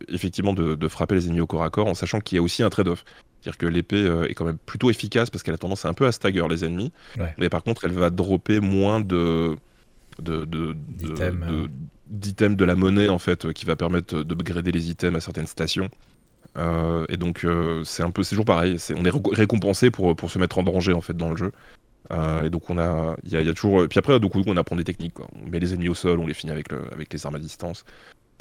effectivement 0.08 0.52
de, 0.52 0.74
de, 0.74 0.88
frapper 0.88 1.14
les 1.14 1.26
ennemis 1.26 1.40
au 1.40 1.46
corps 1.46 1.64
à 1.64 1.70
corps 1.70 1.86
en 1.86 1.94
sachant 1.94 2.20
qu'il 2.20 2.36
y 2.36 2.38
a 2.38 2.42
aussi 2.42 2.62
un 2.62 2.70
trade-off. 2.70 3.04
C'est-à-dire 3.40 3.58
que 3.58 3.66
l'épée 3.66 4.06
est 4.28 4.34
quand 4.34 4.46
même 4.46 4.58
plutôt 4.58 4.90
efficace 4.90 5.28
parce 5.28 5.42
qu'elle 5.42 5.54
a 5.54 5.58
tendance 5.58 5.84
à 5.84 5.88
un 5.88 5.94
peu 5.94 6.06
à 6.06 6.12
stagger 6.12 6.46
les 6.48 6.64
ennemis, 6.64 6.92
mais 7.38 7.48
par 7.48 7.62
contre 7.62 7.84
elle 7.84 7.92
va 7.92 8.10
dropper 8.10 8.60
moins 8.60 9.00
de, 9.00 9.56
de, 10.20 10.44
de, 10.44 10.76
d'items 12.06 12.56
de 12.56 12.64
la 12.64 12.74
monnaie 12.74 13.08
en 13.08 13.18
fait 13.18 13.52
qui 13.52 13.64
va 13.64 13.76
permettre 13.76 14.22
d'upgrader 14.22 14.72
les 14.72 14.90
items 14.90 15.16
à 15.16 15.20
certaines 15.20 15.46
stations. 15.46 15.90
Euh, 16.56 17.04
et 17.08 17.16
donc 17.16 17.44
euh, 17.44 17.82
c'est 17.84 18.02
un 18.02 18.10
peu 18.10 18.22
c'est 18.22 18.30
toujours 18.30 18.44
pareil, 18.44 18.76
on 18.96 19.04
est 19.04 19.12
récompensé 19.32 19.90
pour, 19.90 20.14
pour 20.14 20.30
se 20.30 20.38
mettre 20.38 20.58
en 20.58 20.62
danger 20.62 20.92
en 20.92 21.00
fait 21.00 21.16
dans 21.16 21.30
le 21.30 21.36
jeu. 21.36 21.52
Euh, 22.12 22.42
et 22.42 22.50
donc 22.50 22.68
on 22.68 22.78
a 22.78 23.16
il 23.24 23.30
y, 23.32 23.36
a 23.36 23.54
toujours 23.54 23.88
puis 23.88 23.98
après 23.98 24.20
donc 24.20 24.36
on 24.36 24.56
apprend 24.58 24.76
des 24.76 24.84
techniques 24.84 25.18
On 25.20 25.48
met 25.48 25.58
les 25.58 25.72
ennemis 25.72 25.88
au 25.88 25.94
sol, 25.94 26.20
on 26.20 26.26
les 26.26 26.34
finit 26.34 26.52
avec 26.52 26.70
le, 26.70 26.82
avec 26.92 27.12
les 27.12 27.26
armes 27.26 27.36
à 27.36 27.38
distance. 27.38 27.84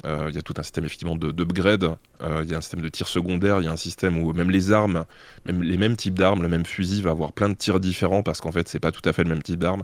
Il 0.06 0.34
y 0.34 0.38
a 0.38 0.42
tout 0.42 0.52
un 0.58 0.62
système 0.62 0.84
effectivement 0.84 1.16
d'upgrade, 1.16 1.96
il 2.20 2.50
y 2.50 2.54
a 2.54 2.58
un 2.58 2.60
système 2.60 2.82
de 2.82 2.90
tir 2.90 3.08
secondaire, 3.08 3.62
il 3.62 3.64
y 3.64 3.68
a 3.68 3.72
un 3.72 3.76
système 3.76 4.22
où 4.22 4.34
même 4.34 4.50
les 4.50 4.70
armes, 4.70 5.06
même 5.46 5.62
les 5.62 5.78
mêmes 5.78 5.96
types 5.96 6.18
d'armes, 6.18 6.42
le 6.42 6.48
même 6.48 6.66
fusil 6.66 7.00
va 7.00 7.12
avoir 7.12 7.32
plein 7.32 7.48
de 7.48 7.54
tirs 7.54 7.80
différents 7.80 8.22
parce 8.22 8.42
qu'en 8.42 8.52
fait 8.52 8.68
c'est 8.68 8.80
pas 8.80 8.92
tout 8.92 9.00
à 9.08 9.14
fait 9.14 9.22
le 9.24 9.30
même 9.30 9.42
type 9.42 9.60
d'arme. 9.60 9.82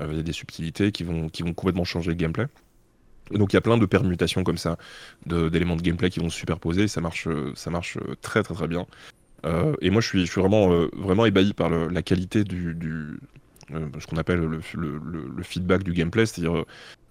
Il 0.00 0.16
y 0.16 0.18
a 0.18 0.22
des 0.22 0.32
subtilités 0.32 0.92
qui 0.92 1.04
vont, 1.04 1.28
complètement 1.54 1.84
changer 1.84 2.10
le 2.10 2.16
gameplay 2.16 2.46
donc 3.32 3.52
il 3.52 3.56
y 3.56 3.58
a 3.58 3.60
plein 3.60 3.76
de 3.76 3.86
permutations 3.86 4.44
comme 4.44 4.56
ça, 4.56 4.76
d'éléments 5.26 5.74
de, 5.74 5.82
gameplay 5.82 6.10
qui 6.10 6.20
vont 6.20 6.30
se 6.30 6.38
superposer, 6.38 6.86
ça 6.86 7.00
marche, 7.00 7.26
ça 7.56 7.70
marche 7.70 7.98
très 8.22 8.44
très 8.44 8.54
très 8.54 8.68
bien. 8.68 8.86
Euh, 9.44 9.74
et 9.80 9.90
moi 9.90 10.00
je 10.00 10.08
suis, 10.08 10.26
je 10.26 10.40
vraiment, 10.40 10.72
euh, 10.72 11.26
ébahi 11.26 11.52
par 11.52 11.70
la 11.70 12.02
qualité 12.02 12.44
du, 12.44 12.76
euh, 12.84 13.18
ce 13.70 14.06
qu'on 14.06 14.16
appelle 14.16 14.40
le, 14.40 14.60
le, 14.74 15.42
feedback 15.42 15.82
du 15.82 15.92
gameplay, 15.92 16.26
c'est-à-dire 16.26 16.64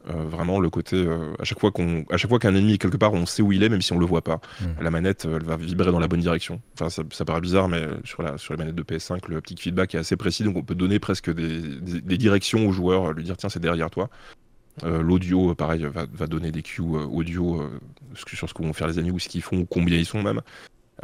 vraiment 0.06 0.60
le 0.60 0.70
côté 0.70 1.06
à 1.40 1.44
chaque 1.44 1.60
fois 1.60 1.72
qu'on, 1.72 2.06
à 2.12 2.18
chaque 2.18 2.30
fois 2.30 2.40
qu'un 2.40 2.56
ennemi 2.56 2.74
est 2.74 2.78
quelque 2.78 2.98
part, 2.98 3.14
on 3.14 3.26
sait 3.26 3.42
où 3.42 3.52
il 3.52 3.64
est 3.64 3.70
même 3.70 3.82
si 3.82 3.92
on 3.92 3.98
le 3.98 4.06
voit 4.06 4.24
pas. 4.24 4.40
Hmm. 4.62 4.82
La 4.82 4.92
manette, 4.92 5.26
elle 5.26 5.44
va 5.44 5.58
vibrer 5.58 5.92
dans 5.92 6.00
la 6.00 6.08
bonne 6.08 6.22
direction. 6.22 6.62
Enfin 6.76 6.90
ça, 6.90 7.04
ça, 7.12 7.26
paraît 7.26 7.42
bizarre, 7.42 7.68
mais 7.68 7.86
sur, 8.04 8.22
la, 8.22 8.38
sur 8.38 8.54
les 8.54 8.58
manettes 8.58 8.76
de 8.76 8.84
PS5, 8.84 9.28
le 9.28 9.42
petit 9.42 9.56
feedback 9.58 9.96
est 9.96 9.98
assez 9.98 10.16
précis, 10.16 10.44
donc 10.44 10.56
on 10.56 10.64
peut 10.64 10.76
donner 10.76 11.00
presque 11.00 11.34
des, 11.34 11.80
des 11.82 12.18
directions 12.18 12.68
au 12.68 12.72
joueur, 12.72 13.14
lui 13.14 13.24
dire 13.24 13.36
tiens 13.36 13.50
c'est 13.50 13.60
derrière 13.60 13.90
toi. 13.90 14.10
Euh, 14.84 15.02
l'audio, 15.02 15.56
pareil, 15.56 15.86
va, 15.86 16.28
donner 16.28 16.52
des 16.52 16.62
cues 16.62 16.82
euh, 16.82 17.06
audio 17.06 17.62
euh, 17.62 17.80
sur 18.14 18.50
ce 18.50 18.54
que 18.54 18.62
vont 18.62 18.74
faire 18.74 18.88
les 18.88 19.00
ennemis 19.00 19.12
ou 19.12 19.20
ce 19.20 19.30
qu'ils 19.30 19.42
font, 19.42 19.60
ou 19.60 19.66
combien 19.66 19.98
ils 19.98 20.06
sont 20.06 20.22
même. 20.22 20.42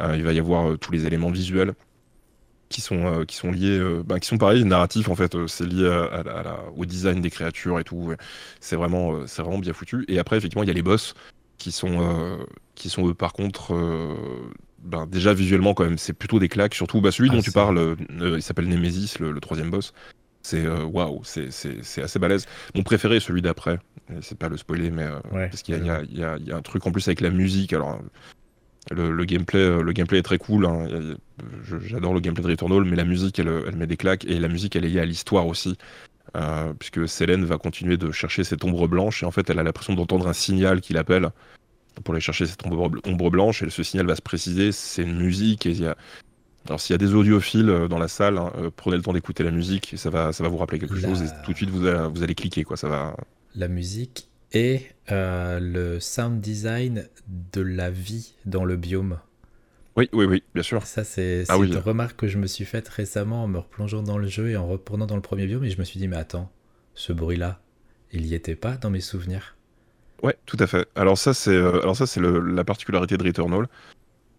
il 0.00 0.22
va 0.22 0.32
y 0.32 0.38
avoir 0.38 0.78
tous 0.78 0.92
les 0.92 1.06
éléments 1.06 1.30
visuels 1.30 1.74
qui 2.72 2.80
sont, 2.80 3.24
qui 3.26 3.36
sont 3.36 3.52
liés, 3.52 3.80
bah, 4.04 4.18
qui 4.18 4.26
sont 4.26 4.38
pareil, 4.38 4.64
narratifs 4.64 5.08
en 5.08 5.14
fait, 5.14 5.36
c'est 5.46 5.66
lié 5.66 6.08
au 6.76 6.84
design 6.84 7.20
des 7.20 7.30
créatures 7.30 7.78
et 7.78 7.84
tout. 7.84 8.12
C'est 8.60 8.76
vraiment, 8.76 9.26
c'est 9.26 9.42
vraiment 9.42 9.58
bien 9.58 9.72
foutu. 9.72 10.04
Et 10.08 10.18
après, 10.18 10.36
effectivement, 10.36 10.64
il 10.64 10.68
y 10.68 10.70
a 10.70 10.74
les 10.74 10.82
boss 10.82 11.14
qui 11.58 11.70
sont, 11.70 12.38
qui 12.74 12.88
sont 12.88 13.06
eux, 13.08 13.14
par 13.14 13.32
contre, 13.32 13.74
ben, 14.82 15.06
déjà 15.06 15.32
visuellement 15.32 15.74
quand 15.74 15.84
même, 15.84 15.98
c'est 15.98 16.12
plutôt 16.12 16.38
des 16.38 16.48
claques. 16.48 16.74
Surtout 16.74 17.00
bah, 17.00 17.12
celui 17.12 17.30
ah, 17.30 17.34
dont 17.34 17.42
tu 17.42 17.52
parles, 17.52 17.96
il 18.20 18.42
s'appelle 18.42 18.68
Nemesis, 18.68 19.18
le, 19.20 19.38
troisième 19.40 19.70
boss. 19.70 19.92
C'est 20.42 20.64
euh, 20.66 20.84
waouh, 20.84 21.22
c'est 21.24 22.02
assez 22.02 22.18
balèze. 22.18 22.46
Mon 22.74 22.82
préféré 22.82 23.16
est 23.16 23.20
celui 23.20 23.42
d'après. 23.42 23.78
C'est 24.20 24.36
pas 24.36 24.48
le 24.48 24.56
spoiler, 24.56 24.90
mais 24.90 25.04
euh, 25.04 25.20
parce 25.30 25.62
qu'il 25.62 25.76
y, 25.76 26.18
y, 26.18 26.22
a 26.22 26.56
un 26.56 26.62
truc 26.62 26.84
en 26.86 26.90
plus 26.90 27.06
avec 27.06 27.20
la 27.20 27.30
musique. 27.30 27.72
Alors 27.72 28.00
le, 28.90 29.24
gameplay, 29.24 29.60
euh, 29.60 29.82
le 29.82 29.92
gameplay 29.92 30.18
est 30.18 30.22
très 30.22 30.38
cool. 30.38 30.66
Hein. 30.66 30.86
J'adore 31.84 32.14
le 32.14 32.20
gameplay 32.20 32.42
de 32.42 32.48
Returnal, 32.48 32.84
mais 32.84 32.96
la 32.96 33.04
musique, 33.04 33.38
elle, 33.38 33.48
elle, 33.66 33.76
met 33.76 33.86
des 33.86 33.96
claques 33.96 34.24
et 34.24 34.38
la 34.38 34.48
musique, 34.48 34.76
elle 34.76 34.84
est 34.84 34.88
liée 34.88 35.00
à 35.00 35.04
l'histoire 35.04 35.46
aussi. 35.46 35.76
puisque 36.78 37.08
Selene 37.08 37.44
va 37.44 37.58
continuer 37.58 37.96
de 37.96 38.10
chercher 38.10 38.44
cette 38.44 38.64
ombre 38.64 38.88
blanche 38.88 39.22
et 39.22 39.26
en 39.26 39.30
fait 39.30 39.50
elle 39.50 39.58
a 39.58 39.62
l'impression 39.62 39.94
d'entendre 39.94 40.28
un 40.28 40.32
signal 40.32 40.80
qui 40.80 40.92
l'appelle 40.94 41.30
pour 42.04 42.14
aller 42.14 42.20
chercher 42.20 42.46
cette 42.46 42.64
ombre, 42.66 42.90
ombre, 43.04 43.30
blanche 43.30 43.62
et 43.62 43.70
ce 43.70 43.82
signal 43.82 44.06
va 44.06 44.16
se 44.16 44.22
préciser, 44.22 44.72
c'est 44.72 45.02
une 45.02 45.18
musique 45.18 45.66
et 45.66 45.70
il 45.70 45.82
y 45.82 45.86
a, 45.86 45.96
alors 46.66 46.80
s'il 46.80 46.94
y 46.94 46.96
a 46.96 46.98
des 46.98 47.14
audiophiles 47.14 47.68
euh, 47.68 47.88
dans 47.88 47.98
la 47.98 48.08
salle, 48.08 48.38
hein, 48.38 48.52
euh, 48.56 48.70
prenez 48.74 48.96
le 48.96 49.02
temps 49.02 49.12
d'écouter 49.12 49.42
la 49.42 49.50
musique 49.50 49.92
et 49.92 49.96
ça 49.96 50.10
va, 50.10 50.32
ça 50.32 50.42
va 50.42 50.48
vous 50.48 50.56
rappeler 50.56 50.78
quelque 50.78 50.98
chose 50.98 51.22
et 51.22 51.26
tout 51.44 51.52
de 51.52 51.56
suite 51.56 51.70
vous 51.70 51.86
allez, 51.86 52.08
vous 52.12 52.22
allez 52.22 52.34
cliquer 52.34 52.64
quoi, 52.64 52.76
ça 52.76 52.88
va. 52.88 53.16
La 53.54 53.68
musique 53.68 54.28
et 54.52 54.86
euh, 55.10 55.60
le 55.60 56.00
sound 56.00 56.40
design 56.40 57.08
de 57.52 57.60
la 57.60 57.90
vie 57.90 58.34
dans 58.44 58.64
le 58.64 58.76
biome. 58.76 59.18
Oui, 59.96 60.08
oui, 60.12 60.24
oui, 60.24 60.42
bien 60.54 60.62
sûr. 60.62 60.86
Ça, 60.86 61.04
c'est 61.04 61.44
ah 61.48 61.56
une 61.56 61.76
remarque 61.76 62.16
que 62.16 62.26
je 62.26 62.38
me 62.38 62.46
suis 62.46 62.64
faite 62.64 62.88
récemment 62.88 63.44
en 63.44 63.48
me 63.48 63.58
replongeant 63.58 64.02
dans 64.02 64.18
le 64.18 64.26
jeu 64.26 64.50
et 64.50 64.56
en 64.56 64.66
retournant 64.66 65.06
dans 65.06 65.16
le 65.16 65.22
premier 65.22 65.46
biome 65.46 65.64
et 65.64 65.70
je 65.70 65.78
me 65.78 65.84
suis 65.84 65.98
dit, 65.98 66.08
mais 66.08 66.16
attends, 66.16 66.50
ce 66.94 67.12
bruit-là, 67.12 67.60
il 68.10 68.22
n'y 68.22 68.34
était 68.34 68.54
pas 68.54 68.76
dans 68.76 68.90
mes 68.90 69.00
souvenirs. 69.00 69.56
Ouais, 70.22 70.36
tout 70.46 70.56
à 70.60 70.66
fait. 70.66 70.88
Alors 70.94 71.18
ça, 71.18 71.34
c'est 71.34 71.56
alors 71.56 71.96
ça, 71.96 72.06
c'est 72.06 72.20
la 72.20 72.64
particularité 72.64 73.16
de 73.16 73.24
Returnal 73.24 73.66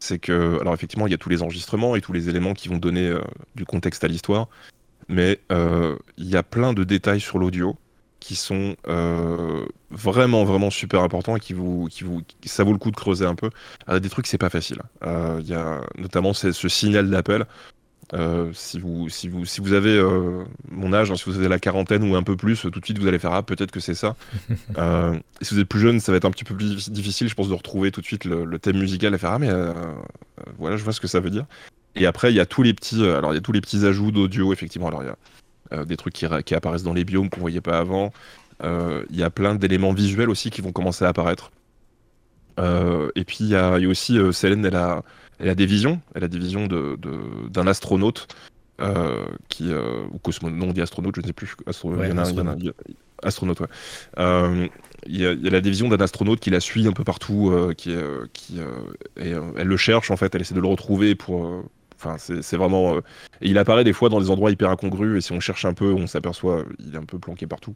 c'est 0.04 0.20
que, 0.20 0.60
alors 0.60 0.74
effectivement, 0.74 1.08
il 1.08 1.12
y 1.12 1.14
a 1.14 1.18
tous 1.18 1.30
les 1.30 1.42
enregistrements 1.42 1.96
et 1.96 2.02
tous 2.02 2.12
les 2.12 2.28
éléments 2.28 2.54
qui 2.54 2.68
vont 2.68 2.78
donner 2.78 3.08
euh, 3.08 3.22
du 3.56 3.66
contexte 3.66 4.04
à 4.04 4.10
l'histoire, 4.10 4.50
mais 5.08 5.40
euh, 5.52 5.96
il 6.18 6.28
y 6.28 6.36
a 6.36 6.44
plein 6.44 6.74
de 6.74 6.84
détails 6.84 7.22
sur 7.22 7.40
l'audio 7.40 7.78
qui 8.24 8.36
sont 8.36 8.76
euh, 8.88 9.66
vraiment 9.92 10.46
vraiment 10.46 10.70
super 10.70 11.02
importants 11.04 11.36
et 11.36 11.40
qui 11.40 11.54
vous 11.54 11.88
qui 11.92 12.04
vous 12.04 12.22
ça 12.46 12.64
vaut 12.64 12.72
le 12.72 12.78
coup 12.80 12.90
de 12.90 12.96
creuser 12.96 13.26
un 13.26 13.36
peu. 13.36 13.50
des 14.00 14.10
trucs 14.10 14.28
c'est 14.28 14.38
pas 14.38 14.50
facile. 14.50 14.82
Il 15.06 15.48
y 15.48 15.54
a 15.54 15.82
notamment 15.98 16.34
ce 16.34 16.52
signal 16.70 17.10
d'appel. 17.10 17.46
Euh, 18.14 18.52
si, 18.54 18.80
vous, 18.80 19.10
si, 19.10 19.28
vous, 19.28 19.46
si 19.46 19.60
vous 19.60 19.74
avez 19.74 19.98
euh, 19.98 20.44
mon 20.70 20.94
âge, 20.94 21.10
hein, 21.10 21.16
si 21.16 21.24
vous 21.26 21.38
avez 21.38 21.48
la 21.48 21.58
quarantaine 21.58 22.04
ou 22.10 22.16
un 22.16 22.22
peu 22.22 22.36
plus, 22.36 22.62
tout 22.62 22.70
de 22.70 22.86
suite 22.86 23.00
vous 23.00 23.08
allez 23.08 23.18
faire 23.18 23.34
Ah, 23.34 23.44
peut-être 23.44 23.72
que 23.72 23.80
c'est 23.80 23.96
ça. 23.96 24.16
euh, 24.78 25.18
si 25.42 25.54
vous 25.54 25.60
êtes 25.60 25.68
plus 25.68 25.80
jeune, 25.80 26.00
ça 26.00 26.12
va 26.12 26.18
être 26.18 26.26
un 26.26 26.32
petit 26.32 26.44
peu 26.44 26.56
plus 26.56 26.90
difficile, 26.90 27.28
je 27.28 27.34
pense, 27.34 27.50
de 27.50 27.54
retrouver 27.54 27.92
tout 27.92 28.02
de 28.02 28.06
suite 28.06 28.26
le, 28.26 28.60
thème 28.60 28.78
musical 28.78 29.14
et 29.14 29.18
faire 29.18 29.32
Ah, 29.32 29.40
mais 29.40 29.50
euh, 29.50 29.74
voilà, 30.58 30.78
je 30.78 30.84
vois 30.84 30.94
ce 30.94 31.02
que 31.02 31.08
ça 31.08 31.20
veut 31.20 31.32
dire. 31.32 31.46
Et 31.96 32.06
après, 32.06 32.32
il 32.32 32.36
y 32.36 32.40
a 32.40 32.46
tous 32.46 32.64
les 32.64 32.74
petits, 32.74 33.04
alors 33.04 33.34
il 33.34 33.36
y 33.36 33.40
a 33.40 33.42
tous 33.42 33.52
les 33.52 33.62
petits 33.62 33.86
ajouts 33.86 34.12
d'audio, 34.12 34.54
effectivement. 34.54 34.88
Alors 34.88 35.04
il 35.04 35.08
y 35.08 35.10
a 35.10 35.16
des 35.86 35.98
trucs 35.98 36.14
qui, 36.14 36.26
qui, 36.46 36.56
apparaissent 36.56 36.84
dans 36.84 36.94
les 36.94 37.06
biomes 37.06 37.30
qu'on 37.30 37.42
voyait 37.42 37.62
pas 37.62 37.80
avant. 37.80 38.12
Il 38.64 39.16
y 39.16 39.24
a 39.24 39.30
plein 39.30 39.56
d'éléments 39.56 39.94
visuels 39.94 40.30
aussi 40.30 40.50
qui 40.50 40.62
vont 40.62 40.72
commencer 40.72 41.06
à 41.06 41.10
apparaître. 41.10 41.52
et 42.60 43.24
puis 43.26 43.38
il 43.42 43.50
y, 43.50 43.56
a, 43.56 43.78
aussi 43.88 44.18
Célène, 44.32 44.66
elle 44.66 44.76
a 44.76 45.04
elle 45.40 45.50
a 45.50 45.56
des 45.56 45.66
visions. 45.66 46.02
Elle 46.16 46.24
a 46.24 46.28
des 46.28 46.40
visions 46.40 46.68
d'un 46.68 46.96
de, 46.98 47.70
astronaute 47.70 48.28
euh, 48.82 49.26
qui 49.50 49.72
euh, 49.72 50.04
ou 50.12 50.18
cosmonaute, 50.18 50.60
non, 50.60 50.72
dit 50.74 50.82
astronaute, 50.82 51.16
je 51.16 51.22
ne 51.22 51.28
sais 51.28 51.34
plus. 51.34 51.56
il 51.68 51.90
y 51.90 52.12
en 52.12 52.18
a, 52.18 52.22
astronaute. 52.22 52.58
Il 52.60 52.66
y 52.66 52.70
a, 52.70 52.74
astronaute, 53.22 53.60
ouais. 53.60 53.68
Euh, 54.20 54.68
il, 55.06 55.22
y 55.22 55.26
a, 55.26 55.34
il, 55.34 55.54
a, 55.54 55.62
des 55.62 55.70
visions 55.70 55.90
d'un 55.90 56.00
astronaute 56.00 56.40
qui 56.40 56.50
la 56.50 56.60
suit 56.60 56.88
un 56.88 56.94
peu 56.94 57.04
partout, 57.04 57.54
qui, 57.78 57.94
qui 58.34 58.60
et, 59.18 59.34
elle 59.58 59.68
le 59.68 59.78
cherche 59.78 60.12
en 60.12 60.18
fait, 60.18 60.34
elle 60.34 60.42
essaie 60.42 60.56
de 60.56 60.62
le 60.62 60.68
retrouver 60.68 61.16
pour. 61.16 61.64
Enfin, 62.04 62.18
c'est 62.18 62.58
vraiment. 62.58 62.98
et 62.98 63.02
il 63.42 63.58
apparaît 63.58 63.84
des 63.84 63.94
fois 63.94 64.10
dans 64.10 64.20
des 64.20 64.30
endroits 64.30 64.52
hyper 64.52 64.70
incongrus, 64.70 65.18
et 65.18 65.22
si 65.22 65.32
on 65.32 65.40
cherche 65.40 65.66
un 65.66 65.74
peu, 65.74 65.94
on 65.94 66.08
s'aperçoit, 66.08 66.66
il 66.80 66.96
est 66.96 66.98
un 66.98 67.06
peu 67.06 67.20
planqué 67.20 67.48
partout. 67.48 67.76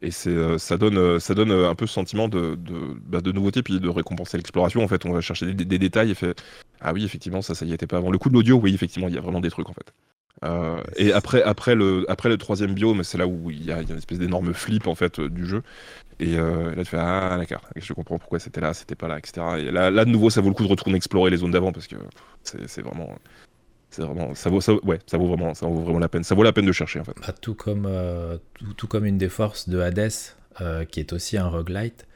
Et 0.00 0.10
c'est, 0.12 0.30
euh, 0.30 0.58
ça 0.58 0.76
donne, 0.76 0.96
euh, 0.96 1.18
ça 1.18 1.34
donne 1.34 1.50
euh, 1.50 1.68
un 1.68 1.74
peu 1.74 1.86
ce 1.86 1.94
sentiment 1.94 2.28
de, 2.28 2.54
de, 2.54 2.96
bah, 3.06 3.20
de 3.20 3.32
nouveauté, 3.32 3.62
puis 3.62 3.80
de 3.80 3.88
récompenser 3.88 4.36
l'exploration. 4.36 4.82
En 4.84 4.88
fait, 4.88 5.04
on 5.06 5.12
va 5.12 5.20
chercher 5.20 5.52
des, 5.54 5.78
détails 5.78 6.12
et 6.12 6.14
fait 6.14 6.40
Ah 6.80 6.92
oui, 6.92 7.04
effectivement, 7.04 7.42
ça, 7.42 7.54
ça 7.54 7.64
y 7.64 7.72
était 7.72 7.88
pas 7.88 7.96
avant. 7.96 8.10
Le 8.10 8.18
coup 8.18 8.28
de 8.28 8.34
l'audio, 8.34 8.58
oui, 8.58 8.74
effectivement, 8.74 9.08
il 9.08 9.14
y 9.14 9.18
a 9.18 9.20
vraiment 9.20 9.40
des 9.40 9.50
trucs 9.50 9.68
en 9.68 9.74
fait. 9.74 9.92
et 10.96 11.12
après, 11.12 11.42
après, 11.42 11.74
le, 11.74 12.06
après 12.08 12.28
le 12.28 12.36
troisième 12.38 12.74
biome, 12.74 13.02
c'est 13.02 13.18
là 13.18 13.26
où 13.26 13.50
il 13.50 13.64
y, 13.64 13.72
a, 13.72 13.82
une 13.82 13.96
espèce 13.96 14.18
d'énorme 14.18 14.54
flip 14.54 14.86
en 14.86 14.94
fait 14.94 15.20
du 15.20 15.46
jeu. 15.46 15.62
Et 16.20 16.36
là, 16.36 16.74
tu 16.78 16.84
fais 16.84 16.98
Ah, 16.98 17.36
d'accord, 17.38 17.62
je 17.76 17.92
comprends 17.92 18.18
pourquoi 18.18 18.38
c'était 18.38 18.60
là, 18.60 18.74
c'était 18.74 18.96
pas 18.96 19.08
là, 19.08 19.18
etc. 19.18 19.46
Et 19.58 19.70
là, 19.70 19.90
de 19.90 20.10
nouveau, 20.10 20.30
ça 20.30 20.40
vaut 20.40 20.48
le 20.48 20.54
coup 20.54 20.64
de 20.64 20.68
retourner 20.68 20.96
explorer 20.96 21.30
les 21.30 21.38
zones 21.38 21.52
d'avant 21.52 21.72
parce 21.72 21.86
que 21.86 21.96
c'est, 22.42 22.82
vraiment. 22.82 23.16
c'est 23.90 24.02
vraiment, 24.02 24.34
ça 24.34 24.50
vaut, 24.50 24.60
ouais, 24.84 24.98
ça 25.06 25.16
vaut 25.16 25.28
vraiment, 25.28 25.54
ça 25.54 25.66
vaut 25.66 25.80
vraiment 25.80 26.00
la 26.00 26.08
peine. 26.08 26.24
Ça 26.24 26.34
vaut 26.34 26.42
la 26.42 26.52
peine 26.52 26.66
de 26.66 26.72
chercher 26.72 27.00
en 27.00 27.04
fait. 27.04 27.14
Bah, 27.20 27.32
tout 27.40 27.54
comme, 27.54 27.86
euh, 27.86 28.38
tout, 28.76 28.88
comme 28.88 29.04
une 29.04 29.18
des 29.18 29.28
forces 29.28 29.68
de 29.68 29.78
Hades, 29.78 30.10
euh, 30.60 30.84
qui 30.84 31.00
est 31.00 31.12
aussi 31.12 31.38
un 31.38 31.46
roguelite, 31.46 32.06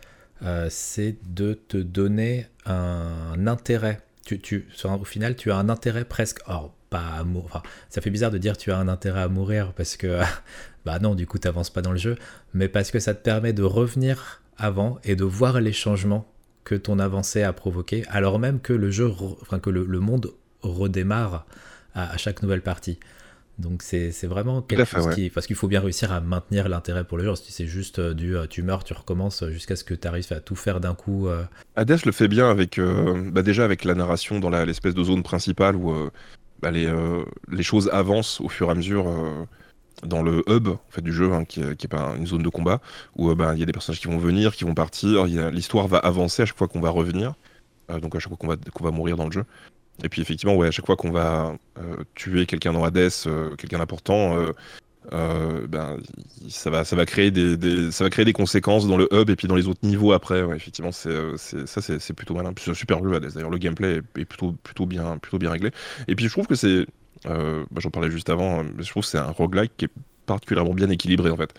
euh, 0.43 0.67
c'est 0.71 1.17
de 1.33 1.55
te 1.55 1.77
donner 1.77 2.47
un, 2.67 3.47
intérêt. 3.47 4.01
Tu, 4.25 4.41
tu, 4.41 4.69
au 4.85 5.05
final, 5.05 5.37
tu 5.37 5.53
as 5.53 5.57
un 5.57 5.69
intérêt 5.69 6.05
presque. 6.05 6.41
Or, 6.47 6.75
pas 6.93 7.17
à 7.19 7.25
mourir. 7.25 7.63
ça 7.89 8.03
fait 8.03 8.11
bizarre 8.11 8.31
de 8.31 8.39
dire 8.39 8.57
tu 8.57 8.71
as 8.71 8.79
un 8.79 8.87
intérêt 8.87 9.23
à 9.23 9.29
mourir 9.29 9.73
parce 9.73 9.97
que, 9.97 10.21
bah 10.85 10.99
non, 11.01 11.15
du 11.15 11.27
coup, 11.27 11.39
tu 11.39 11.49
n'avances 11.49 11.71
pas 11.71 11.81
dans 11.81 11.91
le 11.91 11.99
jeu, 11.99 12.17
mais 12.53 12.69
parce 12.69 12.91
que 12.91 13.01
ça 13.01 13.15
te 13.15 13.23
permet 13.23 13.53
de 13.53 13.63
revenir 13.63 14.43
avant 14.59 14.99
et 15.03 15.17
de 15.17 15.25
voir 15.25 15.61
les 15.61 15.73
changements 15.73 16.29
que 16.65 16.75
ton 16.75 16.99
avancée 16.99 17.43
a 17.43 17.53
provoqué, 17.53 18.05
alors 18.09 18.39
même 18.39 18.61
que 18.61 18.73
le 18.73 18.91
jeu, 18.91 19.11
enfin 19.41 19.59
que 19.59 19.71
le, 19.71 19.85
monde 19.99 20.33
redémarre 20.61 21.47
à, 21.95 22.17
chaque 22.19 22.43
nouvelle 22.43 22.63
partie. 22.63 23.01
Donc 23.59 23.83
c'est 23.83 24.13
vraiment 24.25 24.63
quelque 24.63 24.85
chose 24.85 25.15
qui... 25.15 25.31
Parce 25.31 25.47
qu'il 25.47 25.57
faut 25.57 25.69
bien 25.69 25.81
réussir 25.81 26.13
à 26.13 26.21
maintenir 26.21 26.69
l'intérêt 26.69 27.05
pour 27.05 27.19
le 27.19 27.25
jeu. 27.25 27.35
Si 27.35 27.53
c'est 27.53 27.67
juste 27.67 27.99
euh, 27.99 28.15
du 28.15 28.37
euh, 28.37 28.47
tu 28.47 28.63
meurs, 28.63 28.83
tu 28.83 28.93
recommences 28.93 29.45
jusqu'à 29.49 29.77
ce 29.77 29.85
que 29.85 29.95
tu 29.95 30.09
arrives 30.09 30.33
à 30.33 30.41
tout 30.41 30.57
faire 30.57 30.81
d'un 30.81 30.95
coup. 30.95 31.29
Euh. 31.29 31.45
Hades 31.77 32.05
le 32.05 32.13
fait 32.13 32.29
bien 32.29 32.49
avec 32.51 32.81
bah 33.33 33.43
déjà 33.43 33.65
avec 33.65 33.85
la 33.85 33.95
narration 33.95 34.41
dans 34.41 34.51
l'espèce 34.51 34.95
de 34.95 35.05
zone 35.05 35.23
principale 35.23 35.77
où 35.77 35.93
bah 36.63 36.71
les, 36.71 36.89
les, 37.51 37.63
choses 37.63 37.91
avancent 37.93 38.41
au 38.41 38.49
fur 38.49 38.69
et 38.69 38.71
à 38.71 38.75
mesure 38.75 39.07
dans 40.07 40.23
le 40.23 40.43
hub 40.49 40.69
en 40.69 40.81
fait, 40.91 41.03
du 41.03 41.13
jeu, 41.13 41.33
hein, 41.33 41.45
qui 41.45 41.61
n'est 41.61 41.75
pas 41.89 42.15
une 42.17 42.27
zone 42.27 42.43
de 42.43 42.49
combat, 42.49 42.81
où 43.17 43.31
euh, 43.31 43.35
bah, 43.35 43.53
il 43.55 43.61
y 43.61 43.63
a 43.63 43.67
des 43.67 43.73
personnages 43.73 44.01
qui 44.01 44.09
vont 44.09 44.19
venir, 44.19 44.55
qui 44.55 44.65
vont 44.65 44.75
partir, 44.75 45.27
l'histoire 45.27 45.89
va 45.89 45.99
avancer 45.99 46.43
à 46.43 46.47
chaque 46.47 46.59
fois 46.59 46.69
qu'on 46.69 46.81
va 46.81 46.91
revenir, 46.91 47.35
euh, 47.91 48.01
donc 48.01 48.15
à 48.17 48.19
chaque 48.19 48.29
fois 48.29 48.39
qu'on 48.39 48.85
va, 48.85 48.91
mourir 48.91 49.17
dans 49.17 49.27
le 49.27 49.33
jeu. 49.33 49.45
Et 50.03 50.09
puis 50.09 50.23
effectivement, 50.23 50.55
ouais, 50.57 50.69
à 50.69 50.71
chaque 50.71 50.87
fois 50.87 50.97
qu'on 50.97 51.13
va 51.13 51.55
euh, 51.79 51.97
tuer 52.15 52.47
quelqu'un 52.47 52.73
dans 52.73 52.85
Hades, 52.85 53.11
quelqu'un 53.59 53.79
d'important, 53.79 54.37
ben, 55.11 55.99
ça, 56.49 56.71
va, 56.71 56.85
ça, 56.85 56.97
va 56.97 57.07
créer 57.07 57.31
des, 57.31 57.91
ça 57.91 58.05
va 58.05 58.11
créer 58.11 58.25
des 58.25 58.33
conséquences 58.33 58.87
dans 58.87 58.97
le 58.97 59.09
hub 59.13 59.31
et 59.31 59.37
puis 59.37 59.49
dans 59.49 59.57
les 59.57 59.69
autres 59.69 59.81
niveaux 59.83 60.13
après. 60.13 60.41
effectivement, 60.55 60.93
c'est, 60.93 61.37
ça 61.37 61.81
c'est, 61.81 62.13
plutôt 62.13 62.35
malin. 62.35 62.53
c'est 62.59 62.75
super 62.75 63.03
jeu 63.03 63.15
Hades. 63.15 63.33
D'ailleurs, 63.33 63.51
le 63.51 63.59
gameplay 63.59 64.01
est, 64.17 64.25
plutôt, 64.25 64.53
plutôt, 64.63 64.87
bien, 64.87 65.19
plutôt 65.19 65.39
bien 65.39 65.51
réglé. 65.51 65.71
Et 66.09 66.15
puis 66.15 66.27
je 66.27 66.31
trouve 66.31 66.47
que 66.47 66.55
c'est 66.55 66.87
euh, 67.27 67.65
bah, 67.71 67.81
j'en 67.81 67.91
parlais 67.91 68.11
juste 68.11 68.31
avant, 68.31 68.65
mais 68.65 68.83
je 68.83 68.91
trouve 68.91 69.03
que 69.03 69.09
c'est 69.09 69.19
un 69.19 69.31
roguelike 69.31 69.73
qui 69.77 69.85
est 69.87 69.93
particulièrement 70.27 70.75
bien 70.75 70.91
équilibré 70.91 71.31
en 71.31 71.37
fait. 71.37 71.55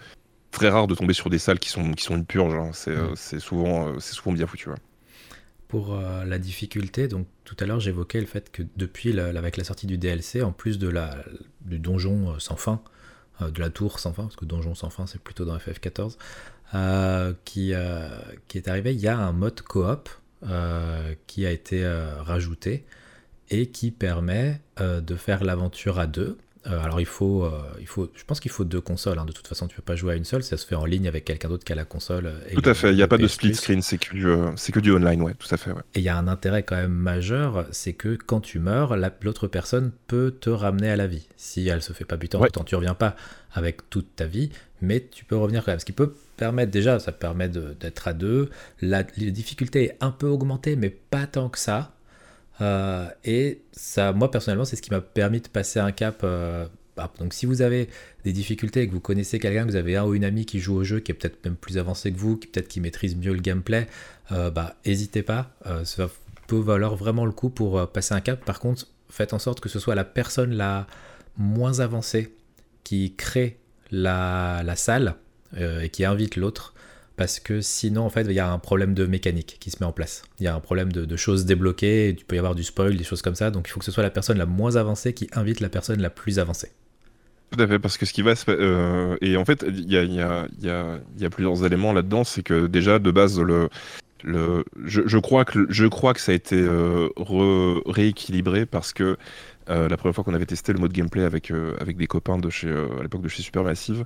Très 0.51 0.69
rare 0.69 0.87
de 0.87 0.95
tomber 0.95 1.13
sur 1.13 1.29
des 1.29 1.39
salles 1.39 1.59
qui 1.59 1.69
sont, 1.69 1.93
qui 1.93 2.03
sont 2.03 2.15
une 2.15 2.25
purge, 2.25 2.53
hein. 2.53 2.71
euh, 2.87 3.13
c'est 3.15 3.39
souvent, 3.39 3.87
euh, 3.87 3.99
c'est 3.99 4.13
souvent 4.13 4.33
bien 4.33 4.45
foutu. 4.45 4.69
Pour 5.67 5.95
la 5.95 6.37
difficulté, 6.37 7.07
donc 7.07 7.25
tout 7.45 7.55
à 7.59 7.65
l'heure 7.65 7.79
j'évoquais 7.79 8.19
le 8.19 8.27
fait 8.27 8.51
que 8.51 8.61
depuis 8.77 9.19
avec 9.19 9.57
la 9.57 9.63
sortie 9.63 9.87
du 9.87 9.97
DLC, 9.97 10.43
en 10.43 10.51
plus 10.51 10.77
de 10.77 10.87
la, 10.87 11.17
du 11.61 11.79
donjon 11.79 12.37
sans 12.37 12.57
fin, 12.57 12.79
de 13.51 13.59
la 13.59 13.69
tour 13.69 13.99
sans 13.99 14.13
fin, 14.13 14.23
parce 14.23 14.35
que 14.35 14.45
donjon 14.45 14.75
sans 14.75 14.89
fin 14.89 15.07
c'est 15.07 15.21
plutôt 15.21 15.45
dans 15.45 15.57
FF14, 15.57 16.17
qui, 17.45 17.73
qui 18.47 18.57
est 18.57 18.67
arrivé, 18.67 18.93
il 18.93 18.99
y 18.99 19.07
a 19.07 19.17
un 19.17 19.31
mode 19.31 19.61
coop 19.61 20.09
qui 21.27 21.45
a 21.45 21.51
été 21.51 21.85
rajouté 22.19 22.85
et 23.53 23.67
qui 23.67 23.91
permet 23.91 24.59
euh, 24.79 25.01
de 25.01 25.15
faire 25.15 25.43
l'aventure 25.43 25.99
à 25.99 26.07
deux. 26.07 26.37
Euh, 26.65 26.81
alors 26.81 27.01
il 27.01 27.05
faut, 27.05 27.43
euh, 27.43 27.51
il 27.79 27.87
faut, 27.87 28.09
je 28.15 28.23
pense 28.23 28.39
qu'il 28.39 28.51
faut 28.51 28.63
deux 28.63 28.79
consoles. 28.79 29.19
Hein. 29.19 29.25
De 29.25 29.31
toute 29.31 29.47
façon, 29.47 29.67
tu 29.67 29.75
peux 29.75 29.81
pas 29.81 29.95
jouer 29.95 30.13
à 30.13 30.15
une 30.15 30.23
seule. 30.23 30.43
Ça 30.43 30.57
se 30.57 30.65
fait 30.65 30.75
en 30.75 30.85
ligne 30.85 31.07
avec 31.07 31.25
quelqu'un 31.25 31.49
d'autre 31.49 31.65
qui 31.65 31.73
a 31.73 31.75
la 31.75 31.85
console. 31.85 32.31
tout 32.53 32.69
à 32.69 32.73
fait. 32.73 32.91
Il 32.91 32.95
n'y 32.95 33.01
a 33.01 33.07
pas 33.07 33.17
de 33.17 33.27
split 33.27 33.55
screen. 33.55 33.81
C'est 33.81 33.97
que 33.97 34.13
du, 34.13 34.25
c'est 34.55 34.71
que 34.71 34.79
du 34.79 34.91
online, 34.91 35.21
ouais. 35.21 35.33
Tout 35.33 35.53
à 35.53 35.57
fait. 35.57 35.71
Et 35.71 35.99
il 35.99 36.03
y 36.03 36.09
a 36.09 36.17
un 36.17 36.27
intérêt 36.27 36.63
quand 36.63 36.75
même 36.75 36.93
majeur, 36.93 37.65
c'est 37.71 37.93
que 37.93 38.15
quand 38.15 38.39
tu 38.39 38.59
meurs, 38.59 38.95
l'autre 39.21 39.47
personne 39.47 39.91
peut 40.07 40.35
te 40.39 40.49
ramener 40.49 40.89
à 40.89 40.95
la 40.95 41.07
vie. 41.07 41.27
Si 41.35 41.67
elle 41.67 41.81
se 41.81 41.93
fait 41.93 42.05
pas 42.05 42.17
buter, 42.17 42.37
en 42.37 42.45
temps, 42.45 42.63
tu 42.63 42.75
reviens 42.75 42.95
pas 42.95 43.15
avec 43.53 43.89
toute 43.89 44.15
ta 44.15 44.25
vie, 44.25 44.49
mais 44.81 45.05
tu 45.11 45.25
peux 45.25 45.35
revenir 45.35 45.63
quand 45.63 45.71
même. 45.71 45.79
Ce 45.79 45.85
qui 45.85 45.91
peut 45.91 46.13
permettre 46.37 46.71
déjà, 46.71 46.99
ça 46.99 47.11
permet 47.11 47.49
d'être 47.49 48.07
à 48.07 48.13
deux. 48.13 48.49
La, 48.81 49.03
la 49.17 49.31
difficulté 49.31 49.85
est 49.85 49.97
un 50.01 50.11
peu 50.11 50.27
augmentée, 50.27 50.75
mais 50.75 50.89
pas 50.89 51.27
tant 51.27 51.49
que 51.49 51.59
ça. 51.59 51.91
Euh, 52.61 53.07
et 53.23 53.61
ça, 53.71 54.13
moi 54.13 54.29
personnellement, 54.31 54.65
c'est 54.65 54.75
ce 54.75 54.81
qui 54.81 54.91
m'a 54.91 55.01
permis 55.01 55.41
de 55.41 55.47
passer 55.47 55.79
un 55.79 55.91
cap. 55.91 56.21
Euh, 56.23 56.67
bah, 56.95 57.11
donc 57.19 57.33
si 57.33 57.45
vous 57.45 57.61
avez 57.61 57.89
des 58.23 58.33
difficultés 58.33 58.81
et 58.81 58.87
que 58.87 58.93
vous 58.93 58.99
connaissez 58.99 59.39
quelqu'un, 59.39 59.65
que 59.65 59.71
vous 59.71 59.75
avez 59.75 59.97
un 59.97 60.05
ou 60.05 60.13
une 60.13 60.23
amie 60.23 60.45
qui 60.45 60.59
joue 60.59 60.75
au 60.75 60.83
jeu, 60.83 60.99
qui 60.99 61.11
est 61.11 61.15
peut-être 61.15 61.43
même 61.43 61.55
plus 61.55 61.77
avancé 61.77 62.11
que 62.11 62.17
vous, 62.17 62.37
qui 62.37 62.47
peut-être 62.47 62.67
qui 62.67 62.79
maîtrise 62.79 63.15
mieux 63.15 63.33
le 63.33 63.41
gameplay, 63.41 63.87
euh, 64.31 64.51
bah 64.51 64.75
n'hésitez 64.85 65.23
pas. 65.23 65.51
ça 65.85 66.09
peut 66.47 66.59
valoir 66.59 66.95
vraiment 66.95 67.25
le 67.25 67.31
coup 67.31 67.49
pour 67.49 67.89
passer 67.91 68.13
un 68.13 68.21
cap. 68.21 68.43
Par 68.45 68.59
contre, 68.59 68.87
faites 69.09 69.33
en 69.33 69.39
sorte 69.39 69.59
que 69.59 69.69
ce 69.69 69.79
soit 69.79 69.95
la 69.95 70.03
personne 70.03 70.53
la 70.53 70.87
moins 71.37 71.79
avancée 71.79 72.35
qui 72.83 73.15
crée 73.15 73.57
la, 73.91 74.61
la 74.63 74.75
salle 74.75 75.15
et 75.59 75.89
qui 75.89 76.03
invite 76.03 76.35
l'autre 76.35 76.72
parce 77.15 77.39
que 77.39 77.61
sinon 77.61 78.03
en 78.03 78.09
fait 78.09 78.23
il 78.23 78.33
y 78.33 78.39
a 78.39 78.51
un 78.51 78.59
problème 78.59 78.93
de 78.93 79.05
mécanique 79.05 79.57
qui 79.59 79.71
se 79.71 79.77
met 79.79 79.85
en 79.85 79.91
place. 79.91 80.23
Il 80.39 80.43
y 80.43 80.47
a 80.47 80.55
un 80.55 80.59
problème 80.59 80.91
de, 80.91 81.15
choses 81.15 81.45
débloquées, 81.45 82.09
il 82.09 82.25
peut 82.25 82.35
y 82.35 82.39
avoir 82.39 82.55
du 82.55 82.63
spoil, 82.63 82.97
des 82.97 83.03
choses 83.03 83.21
comme 83.21 83.35
ça, 83.35 83.51
donc 83.51 83.67
il 83.67 83.71
faut 83.71 83.79
que 83.79 83.85
ce 83.85 83.91
soit 83.91 84.03
la 84.03 84.09
personne 84.09 84.37
la 84.37 84.45
moins 84.45 84.75
avancée 84.75 85.13
qui 85.13 85.29
invite 85.33 85.59
la 85.59 85.69
personne 85.69 86.01
la 86.01 86.09
plus 86.09 86.39
avancée. 86.39 86.71
Tout 87.51 87.61
à 87.61 87.67
fait, 87.67 87.77
parce 87.77 87.97
que 87.97 88.07
ce 88.07 88.13
qui 88.13 88.23
va 88.23 88.35
se 88.35 88.45
euh, 88.49 89.15
et 89.21 89.37
en 89.37 89.45
fait 89.45 89.63
il 89.67 89.91
y 89.91 89.97
a, 89.97 91.29
plusieurs 91.29 91.65
éléments 91.65 91.93
là-dedans, 91.93 92.23
c'est 92.23 92.43
que 92.43 92.65
déjà 92.65 92.97
de 92.97 93.11
base 93.11 93.39
le, 93.39 93.69
le, 94.23 94.63
je, 94.85 95.17
crois 95.17 95.45
que, 95.45 95.67
je 95.69 95.85
crois 95.85 96.13
que 96.13 96.21
ça 96.21 96.31
a 96.31 96.35
été 96.35 96.55
euh, 96.55 97.09
rééquilibré 97.85 98.65
parce 98.65 98.93
que 98.93 99.17
euh, 99.69 99.87
la 99.87 99.97
première 99.97 100.15
fois 100.15 100.23
qu'on 100.23 100.33
avait 100.33 100.45
testé 100.45 100.73
le 100.73 100.79
mode 100.79 100.93
gameplay 100.93 101.23
avec, 101.23 101.51
avec 101.79 101.97
des 101.97 102.07
copains 102.07 102.37
de 102.37 102.49
chez, 102.49 102.69
à 102.69 103.01
l'époque 103.01 103.21
de 103.21 103.27
chez 103.27 103.43
Supermassive, 103.43 104.05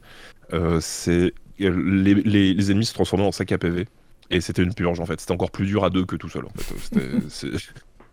c'est 0.79 1.33
les, 1.59 2.13
les, 2.13 2.71
ennemis 2.71 2.85
se 2.85 2.93
transformaient 2.93 3.25
en 3.25 3.31
sac 3.31 3.51
à 3.51 3.57
PV. 3.57 3.87
Et 4.29 4.41
c'était 4.41 4.63
une 4.63 4.73
purge 4.73 4.99
en 4.99 5.05
fait. 5.05 5.19
C'était 5.19 5.31
encore 5.31 5.51
plus 5.51 5.65
dur 5.65 5.83
à 5.83 5.89
deux 5.89 6.05
que 6.05 6.15
tout 6.15 6.29
seul 6.29 6.45
en 6.45 6.49
fait. 6.49 7.51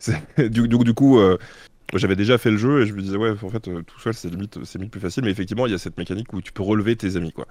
du, 0.49 0.69
du, 0.69 0.95
coup, 0.95 1.19
euh, 1.19 1.39
j'avais 1.95 2.17
déjà 2.17 2.39
fait 2.39 2.51
le 2.51 2.57
jeu 2.57 2.83
et 2.83 2.87
je 2.87 2.95
me 2.95 3.03
disais, 3.03 3.17
ouais, 3.17 3.31
en 3.31 3.49
fait, 3.49 3.69
euh, 3.69 3.83
tout 3.83 3.99
seul 4.01 4.15
c'est 4.15 4.29
limite, 4.29 4.63
c'est 4.65 4.79
limite 4.79 4.93
plus 4.93 5.01
facile. 5.01 5.25
Mais 5.25 5.31
effectivement, 5.31 5.67
il 5.67 5.73
y 5.73 5.75
a 5.75 5.79
cette 5.79 5.99
mécanique 5.99 6.33
où 6.33 6.41
tu 6.41 6.53
peux 6.53 6.63
relever 6.63 6.97
tes 6.97 7.17
amis 7.17 7.33
quoi. 7.33 7.47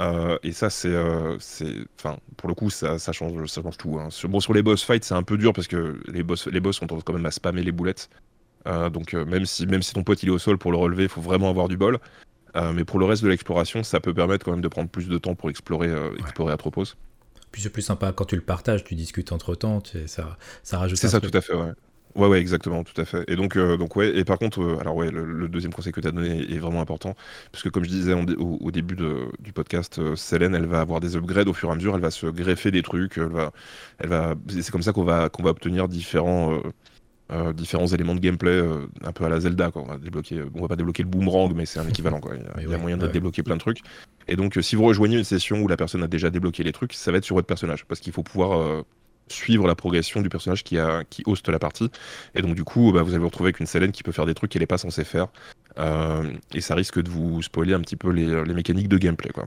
Euh, 0.00 0.38
et 0.42 0.52
ça, 0.52 0.70
c'est. 0.70 0.94
enfin, 1.98 2.18
pour 2.36 2.48
le 2.48 2.54
coup, 2.54 2.70
ça, 2.70 2.98
ça, 2.98 3.12
change, 3.12 3.46
ça 3.46 3.62
change 3.62 3.76
tout. 3.76 3.98
Hein. 3.98 4.08
Sur, 4.10 4.28
bon, 4.28 4.40
sur 4.40 4.54
les 4.54 4.62
boss 4.62 4.82
fights, 4.82 5.04
c'est 5.04 5.14
un 5.14 5.22
peu 5.22 5.36
dur 5.36 5.52
parce 5.52 5.68
que 5.68 6.00
les 6.08 6.22
boss, 6.22 6.46
les 6.48 6.60
boss 6.60 6.80
ont 6.82 6.86
quand 6.86 7.12
même 7.12 7.26
à 7.26 7.30
spammer 7.30 7.62
les 7.62 7.72
boulettes. 7.72 8.08
Donc, 8.64 9.14
même, 9.14 9.46
si, 9.46 9.66
même 9.66 9.82
si 9.82 9.92
ton 9.92 10.02
pote 10.02 10.22
il 10.22 10.28
est 10.28 10.32
au 10.32 10.38
sol 10.38 10.58
pour 10.58 10.72
le 10.72 10.78
relever, 10.78 11.04
il 11.04 11.08
faut 11.08 11.20
vraiment 11.20 11.50
avoir 11.50 11.68
du 11.68 11.76
bol. 11.76 11.98
Euh, 12.56 12.72
mais 12.72 12.84
pour 12.84 12.98
le 12.98 13.06
reste 13.06 13.22
de 13.22 13.28
l'exploration, 13.28 13.82
ça 13.82 14.00
peut 14.00 14.12
permettre 14.12 14.44
quand 14.44 14.50
même 14.50 14.60
de 14.60 14.68
prendre 14.68 14.90
plus 14.90 15.08
de 15.08 15.18
temps 15.18 15.34
pour 15.34 15.50
explorer, 15.50 15.88
euh, 15.88 16.14
explorer 16.18 16.52
à 16.52 16.56
propos. 16.56 16.84
Puis 17.50 17.62
c'est 17.62 17.70
plus 17.70 17.82
sympa 17.82 18.12
quand 18.12 18.24
tu 18.24 18.36
le 18.36 18.42
partages, 18.42 18.84
tu 18.84 18.94
discutes 18.94 19.32
entre 19.32 19.54
temps, 19.54 19.82
ça, 20.06 20.36
ça 20.62 20.78
rajoute. 20.78 20.98
C'est 20.98 21.08
ça, 21.08 21.20
tout 21.20 21.30
à 21.34 21.40
fait, 21.40 21.54
ouais. 21.54 21.72
Ouais, 22.14 22.28
ouais, 22.28 22.40
exactement, 22.40 22.84
tout 22.84 22.98
à 23.00 23.06
fait. 23.06 23.24
Et 23.26 23.36
donc, 23.36 23.56
euh, 23.56 23.78
donc 23.78 23.96
ouais, 23.96 24.14
et 24.14 24.24
par 24.24 24.38
contre, 24.38 24.76
alors 24.80 24.94
ouais, 24.96 25.10
le, 25.10 25.48
deuxième 25.48 25.72
conseil 25.72 25.92
que 25.92 26.00
tu 26.02 26.08
as 26.08 26.12
donné 26.12 26.52
est 26.52 26.58
vraiment 26.58 26.82
important, 26.82 27.14
parce 27.50 27.64
que 27.64 27.70
comme 27.70 27.84
je 27.84 27.88
disais 27.88 28.12
au, 28.12 28.70
début 28.70 28.96
du 29.38 29.52
podcast, 29.54 30.14
Célène, 30.14 30.54
elle 30.54 30.66
va 30.66 30.80
avoir 30.80 31.00
des 31.00 31.16
upgrades 31.16 31.48
au 31.48 31.54
fur 31.54 31.70
et 31.70 31.72
à 31.72 31.74
mesure, 31.74 31.94
elle 31.94 32.02
va 32.02 32.10
se 32.10 32.26
greffer 32.26 32.70
des 32.70 32.82
trucs, 32.82 33.16
elle 33.16 33.28
va, 33.28 33.52
elle 33.98 34.10
va, 34.10 34.34
c'est 34.46 34.70
comme 34.70 34.82
ça 34.82 34.92
qu'on 34.92 35.04
va, 35.04 35.30
qu'on 35.30 35.42
va 35.42 35.50
obtenir 35.50 35.88
différents, 35.88 36.60
euh, 37.32 37.52
différents 37.52 37.86
éléments 37.86 38.14
de 38.14 38.20
gameplay 38.20 38.50
euh, 38.50 38.86
un 39.02 39.12
peu 39.12 39.24
à 39.24 39.28
la 39.28 39.40
Zelda. 39.40 39.70
Quoi. 39.70 39.82
On 39.82 39.86
va 39.86 39.96
débloquer, 39.96 40.42
on 40.54 40.60
va 40.60 40.68
pas 40.68 40.76
débloquer 40.76 41.02
le 41.02 41.08
boomerang, 41.08 41.52
mais 41.54 41.64
c'est 41.64 41.80
un 41.80 41.88
équivalent. 41.88 42.20
Quoi. 42.20 42.34
Il 42.60 42.68
y 42.68 42.74
a, 42.74 42.78
moyen 42.78 42.98
de 42.98 43.06
débloquer 43.06 43.42
plein 43.42 43.54
de 43.54 43.60
trucs. 43.60 43.80
Et 44.28 44.36
donc, 44.36 44.58
euh, 44.58 44.62
si 44.62 44.76
vous 44.76 44.84
rejoignez 44.84 45.16
une 45.16 45.24
session 45.24 45.60
où 45.62 45.68
la 45.68 45.76
personne 45.76 46.02
a 46.02 46.08
déjà 46.08 46.30
débloqué 46.30 46.62
les 46.62 46.72
trucs, 46.72 46.92
ça 46.92 47.10
va 47.10 47.18
être 47.18 47.24
sur 47.24 47.34
votre 47.34 47.46
personnage, 47.46 47.86
parce 47.86 48.00
qu'il 48.00 48.12
faut 48.12 48.22
pouvoir 48.22 48.84
suivre 49.28 49.66
la 49.66 49.74
progression 49.74 50.20
du 50.20 50.28
personnage 50.28 50.62
qui, 50.62 50.78
a, 50.78 51.04
qui 51.04 51.22
hoste 51.26 51.48
la 51.48 51.58
partie. 51.58 51.90
Et 52.34 52.42
donc, 52.42 52.54
du 52.54 52.64
coup, 52.64 52.92
bah, 52.92 53.02
vous 53.02 53.10
allez 53.10 53.18
vous 53.18 53.28
retrouver 53.28 53.48
avec 53.48 53.60
une 53.60 53.66
Selene 53.66 53.92
qui 53.92 54.02
peut 54.02 54.12
faire 54.12 54.26
des 54.26 54.34
trucs 54.34 54.50
qu'elle 54.50 54.60
n'est 54.60 54.66
pas 54.66 54.78
censée 54.78 55.04
faire. 55.04 55.28
et 56.54 56.60
ça 56.60 56.74
risque 56.74 57.00
de 57.00 57.08
vous 57.08 57.40
spoiler 57.40 57.72
un 57.72 57.80
petit 57.80 57.96
peu 57.96 58.10
les, 58.10 58.44
les 58.44 58.54
mécaniques 58.54 58.88
de 58.88 58.98
gameplay. 58.98 59.30
Quoi. 59.30 59.46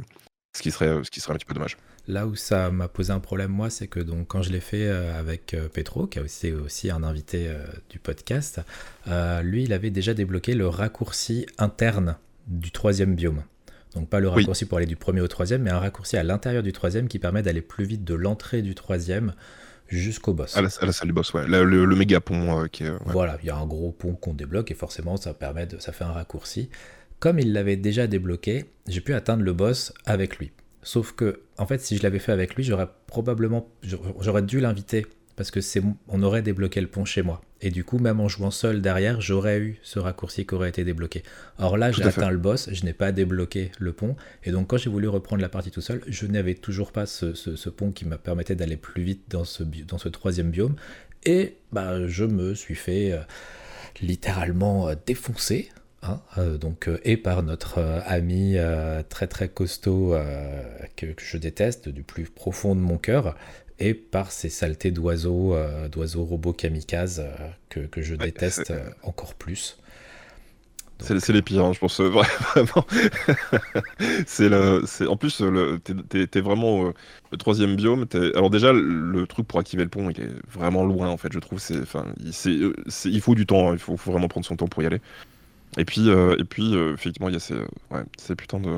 Ce 0.56 0.62
qui, 0.62 0.72
serait, 0.72 1.03
ce 1.03 1.12
qui 1.12 1.20
serait 1.20 1.34
un 1.34 1.36
petit 1.36 1.45
peu 1.45 1.53
dommage. 1.53 1.76
Là 2.08 2.28
où 2.28 2.36
ça 2.36 2.72
m'a 2.72 2.88
posé 2.88 3.12
un 3.12 3.20
problème, 3.20 3.51
moi, 3.51 3.70
c'est 3.70 3.88
que 3.88 3.99
donc, 3.99 4.28
quand 4.28 4.41
je 4.41 4.51
l'ai 4.51 4.62
fait 4.62 4.88
euh, 4.88 5.20
avec 5.20 5.53
euh, 5.53 5.68
Petro, 5.68 6.08
qui 6.08 6.20
est 6.20 6.22
aussi, 6.22 6.53
aussi 6.53 6.89
un 6.89 7.03
invité 7.03 7.47
euh, 7.49 7.66
du 7.89 7.99
podcast, 7.99 8.62
lui, 9.43 9.64
il 9.64 9.74
avait 9.74 9.89
déjà 9.89 10.14
débloqué 10.14 10.56
le 10.56 10.70
raccourci 10.70 11.45
interne 11.58 12.16
du 12.47 12.72
troisième 12.72 13.16
biome. 13.16 13.43
Donc 13.95 14.08
pas 14.10 14.22
le 14.22 14.30
raccourci 14.30 14.66
pour 14.66 14.78
aller 14.78 14.88
du 14.88 14.95
premier 14.95 15.20
au 15.20 15.28
troisième, 15.28 15.62
mais 15.62 15.72
un 15.72 15.80
raccourci 15.80 16.16
à 16.16 16.24
l'intérieur 16.24 16.64
du 16.64 16.72
troisième 16.72 17.10
qui 17.10 17.20
permet 17.20 17.41
d'aller 17.41 17.62
plus 17.62 17.86
vite 17.86 18.06
de 18.06 18.14
l'entrée 18.14 18.62
du 18.62 18.76
troisième 18.76 19.34
jusqu'au 19.88 20.34
boss. 20.34 20.56
À 20.56 20.62
la, 20.62 20.70
salle 20.70 21.08
du 21.08 21.14
boss, 21.14 21.34
ouais. 21.34 21.45
Le, 21.47 21.95
méga 21.95 22.22
pont 22.22 22.66
qui 22.72 22.84
est. 22.84 22.91
Voilà, 23.06 23.38
il 23.41 23.47
y 23.47 23.49
a 23.49 23.58
un 23.58 23.66
gros 23.66 23.91
pont 23.91 24.14
qu'on 24.14 24.34
débloque 24.34 24.72
et 24.72 24.76
forcément 24.76 25.18
ça 25.18 25.34
permet 25.34 25.66
de, 25.66 25.80
ça 25.80 25.91
fait 25.91 26.06
un 26.06 26.14
raccourci. 26.14 26.70
Comme 27.26 27.39
il 27.39 27.53
l'avait 27.53 27.76
déjà 27.76 28.05
débloqué, 28.05 28.65
j'ai 28.88 29.01
pu 29.01 29.15
atteindre 29.15 29.41
le 29.41 29.51
boss 29.51 29.91
avec 30.05 30.38
lui. 30.38 30.51
Sauf 30.84 31.13
que, 31.13 31.39
en 31.57 31.65
fait, 31.65 31.82
si 31.82 31.97
je 31.97 32.03
l'avais 32.03 32.19
fait 32.19 32.32
avec 32.32 32.53
lui, 32.53 32.63
j'aurais 32.63 32.88
probablement, 33.07 33.67
j'aurais 33.82 34.43
dû 34.43 34.59
l'inviter 34.59 35.07
parce 35.36 35.49
que 35.49 35.59
c'est, 35.59 35.82
on 36.07 36.21
aurait 36.21 36.43
débloqué 36.43 36.82
le 36.82 36.86
pont 36.86 37.03
chez 37.03 37.23
moi. 37.23 37.41
Et 37.61 37.71
du 37.71 37.84
coup, 37.84 37.97
même 37.97 38.19
en 38.19 38.28
jouant 38.28 38.51
seul 38.51 38.80
derrière, 38.80 39.21
j'aurais 39.21 39.57
eu 39.57 39.80
ce 39.82 39.97
raccourci 39.97 40.45
qui 40.45 40.53
aurait 40.53 40.69
été 40.69 40.84
débloqué. 40.84 41.23
Or 41.57 41.78
là, 41.78 41.91
j'ai 41.91 42.03
atteint 42.03 42.30
le 42.30 42.38
boss, 42.38 42.69
je 42.71 42.86
n'ai 42.86 42.93
pas 42.93 43.11
débloqué 43.11 43.71
le 43.80 43.91
pont. 43.91 44.15
Et 44.43 44.51
donc, 44.51 44.67
quand 44.67 44.78
j'ai 44.78 44.91
voulu 44.91 45.07
reprendre 45.07 45.41
la 45.41 45.49
partie 45.49 45.71
tout 45.71 45.82
seul, 45.82 46.03
je 46.07 46.28
n'avais 46.28 46.53
toujours 46.53 46.91
pas 46.91 47.07
ce, 47.07 47.69
pont 47.69 47.91
qui 47.91 48.05
me 48.05 48.17
permettait 48.17 48.53
d'aller 48.53 48.78
plus 48.78 49.01
vite 49.01 49.23
dans 49.32 49.45
ce, 49.45 49.63
dans 49.63 49.97
ce 49.97 50.09
troisième 50.09 50.51
biome. 50.51 50.76
Et 51.23 51.55
bah, 51.71 52.07
je 52.07 52.23
me 52.23 52.53
suis 52.53 52.76
fait 52.76 53.13
euh, 53.13 53.21
littéralement 53.99 54.89
euh, 54.89 54.93
défoncer. 55.07 55.71
Hein, 56.08 56.22
euh, 56.38 56.58
donc, 56.58 56.89
et 57.03 57.18
par 57.18 57.43
notre 57.43 57.80
ami 58.06 58.58
très 59.10 59.28
très 59.28 59.49
costaud 59.49 60.16
que, 60.95 61.08
je 61.18 61.38
déteste 61.38 61.89
du 61.89 62.03
plus 62.03 62.26
profond 62.26 62.76
de 62.76 62.82
mon 62.82 62.97
cœur, 62.97 63.36
et 63.80 63.93
par 63.93 64.32
ces 64.32 64.49
saletés 64.49 64.91
d'oiseaux, 64.91 65.53
euh, 65.53 65.89
d'oiseaux 65.89 66.24
robots 66.24 66.53
kamikazes 66.53 67.24
euh, 67.26 67.88
que, 67.88 68.01
je 68.01 68.16
déteste 68.16 68.72
euh, 68.72 68.89
encore 69.03 69.34
plus. 69.36 69.78
C'est 70.99 71.28
les 71.34 71.41
pires, 71.41 71.66
hein, 71.66 71.74
je 71.74 71.80
pense 71.80 71.99
vraiment. 71.99 72.86
c'est 74.26 74.47
le, 74.47 74.82
en 75.10 75.18
plus, 75.18 75.43
t'es 76.32 76.39
vraiment 76.39 76.93
le 77.32 77.38
troisième 77.38 77.76
biome. 77.76 78.06
Alors 78.34 78.49
déjà, 78.49 78.72
le 78.72 79.28
truc 79.28 79.45
pour 79.45 79.60
activer 79.60 79.84
le 79.84 79.89
pont, 79.89 80.10
il 80.10 80.22
est 80.22 80.32
vraiment 80.49 80.86
loin 80.86 81.10
en 81.10 81.18
fait. 81.18 81.34
Je 81.34 81.39
trouve, 81.39 81.60
enfin, 81.82 82.06
il, 82.24 83.22
faut 83.22 83.36
du 83.36 83.45
temps. 83.45 83.72
Hein, 83.72 83.74
il 83.74 83.80
faut, 83.80 83.97
faut, 83.97 84.12
vraiment 84.14 84.30
prendre 84.30 84.45
son 84.45 84.56
temps 84.56 84.68
pour 84.68 84.84
y 84.84 84.86
aller. 84.86 85.01
Et 85.78 85.84
puis, 85.84 86.09
euh, 86.09 86.36
et 86.39 86.45
puis 86.45 86.73
euh, 86.76 86.93
effectivement, 86.93 87.28
il 87.28 87.34
y 87.34 87.36
a 87.36 87.39
ces, 87.39 87.55
ouais, 87.55 88.03
ces 88.17 88.36
putains 88.36 88.59
de, 88.59 88.69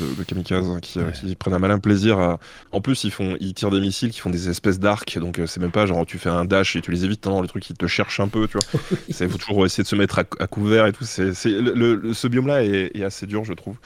de, 0.00 0.22
kamikazes 0.22 0.80
qui, 0.80 1.00
euh, 1.00 1.10
qui, 1.10 1.34
prennent 1.34 1.54
un 1.54 1.58
malin 1.58 1.78
plaisir 1.78 2.18
à. 2.20 2.38
En 2.70 2.80
plus, 2.80 3.02
ils, 3.04 3.10
font, 3.10 3.36
ils 3.40 3.52
tirent 3.52 3.70
des 3.70 3.80
missiles 3.80 4.10
qui 4.10 4.20
font 4.20 4.30
des 4.30 4.48
espèces 4.48 4.78
d'arcs, 4.78 5.18
donc 5.18 5.40
c'est 5.46 5.60
même 5.60 5.72
pas 5.72 5.86
genre 5.86 6.06
tu 6.06 6.18
fais 6.18 6.28
un 6.28 6.44
dash 6.44 6.76
et 6.76 6.82
tu 6.82 6.92
les 6.92 7.04
évites, 7.04 7.26
non, 7.26 7.40
le 7.40 7.48
truc, 7.48 7.68
ils 7.68 7.76
te 7.76 7.86
cherchent 7.86 8.20
un 8.20 8.28
peu, 8.28 8.46
tu 8.46 8.58
vois. 8.58 8.80
Il 9.08 9.14
faut 9.28 9.38
toujours 9.38 9.66
essayer 9.66 9.82
de 9.82 9.88
se 9.88 9.96
mettre 9.96 10.20
à, 10.20 10.46
couvert 10.46 10.86
et 10.86 10.92
tout. 10.92 11.04
C'est, 11.04 11.32
le, 11.46 12.12
ce 12.14 12.28
biome-là 12.28 12.62
est, 12.64 13.02
assez 13.02 13.26
dur, 13.26 13.44
je 13.44 13.52
trouve. 13.52 13.76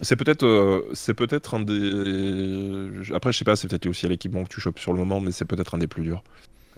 C'est 0.00 0.16
peut-être, 0.16 0.86
c'est 0.94 1.14
peut-être 1.14 1.54
un 1.54 1.60
des. 1.60 3.12
Après, 3.14 3.32
je 3.32 3.38
sais 3.38 3.44
pas, 3.44 3.56
c'est 3.56 3.68
peut-être 3.68 3.86
aussi 3.86 4.06
à 4.06 4.08
l'équipement 4.08 4.44
que 4.44 4.48
tu 4.48 4.60
chopes 4.60 4.78
sur 4.78 4.92
le 4.92 4.98
moment, 4.98 5.20
mais 5.20 5.32
c'est 5.32 5.44
peut-être 5.44 5.74
un 5.74 5.78
des 5.78 5.86
plus 5.86 6.02
durs. 6.02 6.22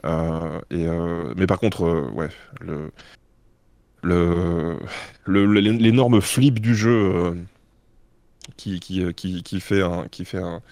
et, 0.05 0.86
mais 1.36 1.47
par 1.47 1.61
contre, 1.61 2.12
ouais, 2.12 2.28
le 2.61 2.91
le, 4.03 4.78
l'énorme 5.26 6.20
flip 6.20 6.61
du 6.61 6.74
jeu 6.74 7.14
euh, 7.14 7.34
qui, 8.57 8.80
qui, 8.80 9.03
euh, 9.03 9.12
qui, 9.12 9.42
qui, 9.42 9.61
fait 9.61 9.82
un, 9.82 10.07
qui 10.11 10.24
fait 10.24 10.38
un, 10.38 10.62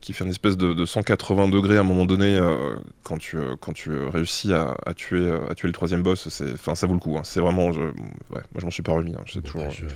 qui 0.00 0.12
fait 0.12 0.24
une 0.24 0.30
espèce 0.30 0.56
de, 0.56 0.84
180 0.84 1.48
degrés 1.48 1.76
à 1.76 1.80
un 1.80 1.84
moment 1.84 2.06
donné 2.06 2.36
euh, 2.36 2.76
quand 3.02 3.18
tu 3.18 3.38
quand 3.60 3.72
tu 3.72 3.92
réussis 3.92 4.52
à, 4.52 4.76
à, 4.86 4.94
tuer 4.94 5.30
à 5.48 5.54
tuer 5.54 5.68
le 5.68 5.74
troisième 5.74 6.02
boss 6.02 6.28
c'est 6.28 6.52
enfin 6.52 6.74
ça 6.74 6.86
vaut 6.86 6.94
le 6.94 7.00
coup 7.00 7.16
hein. 7.16 7.22
c'est 7.24 7.40
vraiment 7.40 7.72
je, 7.72 7.80
ouais, 7.80 7.92
moi 8.30 8.42
je 8.58 8.64
m'en 8.64 8.70
suis 8.70 8.82
pas 8.82 8.92
remis 8.92 9.14
hein. 9.14 9.24
toujours 9.24 9.62
bah, 9.62 9.70
je, 9.70 9.86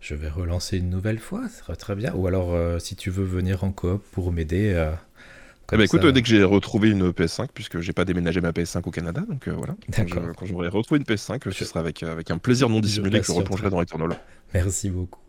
je, 0.00 0.14
vais 0.14 0.28
relancer 0.28 0.78
une 0.78 0.90
nouvelle 0.90 1.18
fois 1.18 1.48
ça 1.48 1.58
sera 1.58 1.76
très 1.76 1.96
bien 1.96 2.14
ou 2.14 2.26
alors 2.26 2.80
si 2.80 2.94
tu 2.94 3.10
veux 3.10 3.24
venir 3.24 3.64
en 3.64 3.72
coop 3.72 4.02
pour 4.12 4.32
m'aider 4.32 4.74
eh 5.72 5.76
ben, 5.76 5.82
écoute, 5.82 6.06
dès 6.06 6.22
que 6.22 6.28
j'ai 6.28 6.44
retrouvé 6.44 6.90
une 6.90 7.10
PS5, 7.10 7.48
puisque 7.52 7.80
j'ai 7.80 7.92
pas 7.92 8.04
déménagé 8.04 8.40
ma 8.40 8.52
PS5 8.52 8.82
au 8.84 8.90
Canada, 8.90 9.22
donc 9.28 9.48
euh, 9.48 9.52
voilà. 9.52 9.74
Quand 9.92 10.46
j'aurai 10.46 10.68
retrouvé 10.68 10.98
une 10.98 11.04
PS5, 11.04 11.50
ce 11.50 11.64
sera 11.64 11.80
avec, 11.80 12.02
euh, 12.02 12.12
avec 12.12 12.30
un 12.30 12.38
plaisir 12.38 12.68
non 12.68 12.80
dissimulé 12.80 13.20
que 13.20 13.26
je 13.26 13.32
replongerai 13.32 13.70
dans 13.70 13.78
Returnal. 13.78 14.16
Merci 14.54 14.90
beaucoup. 14.90 15.20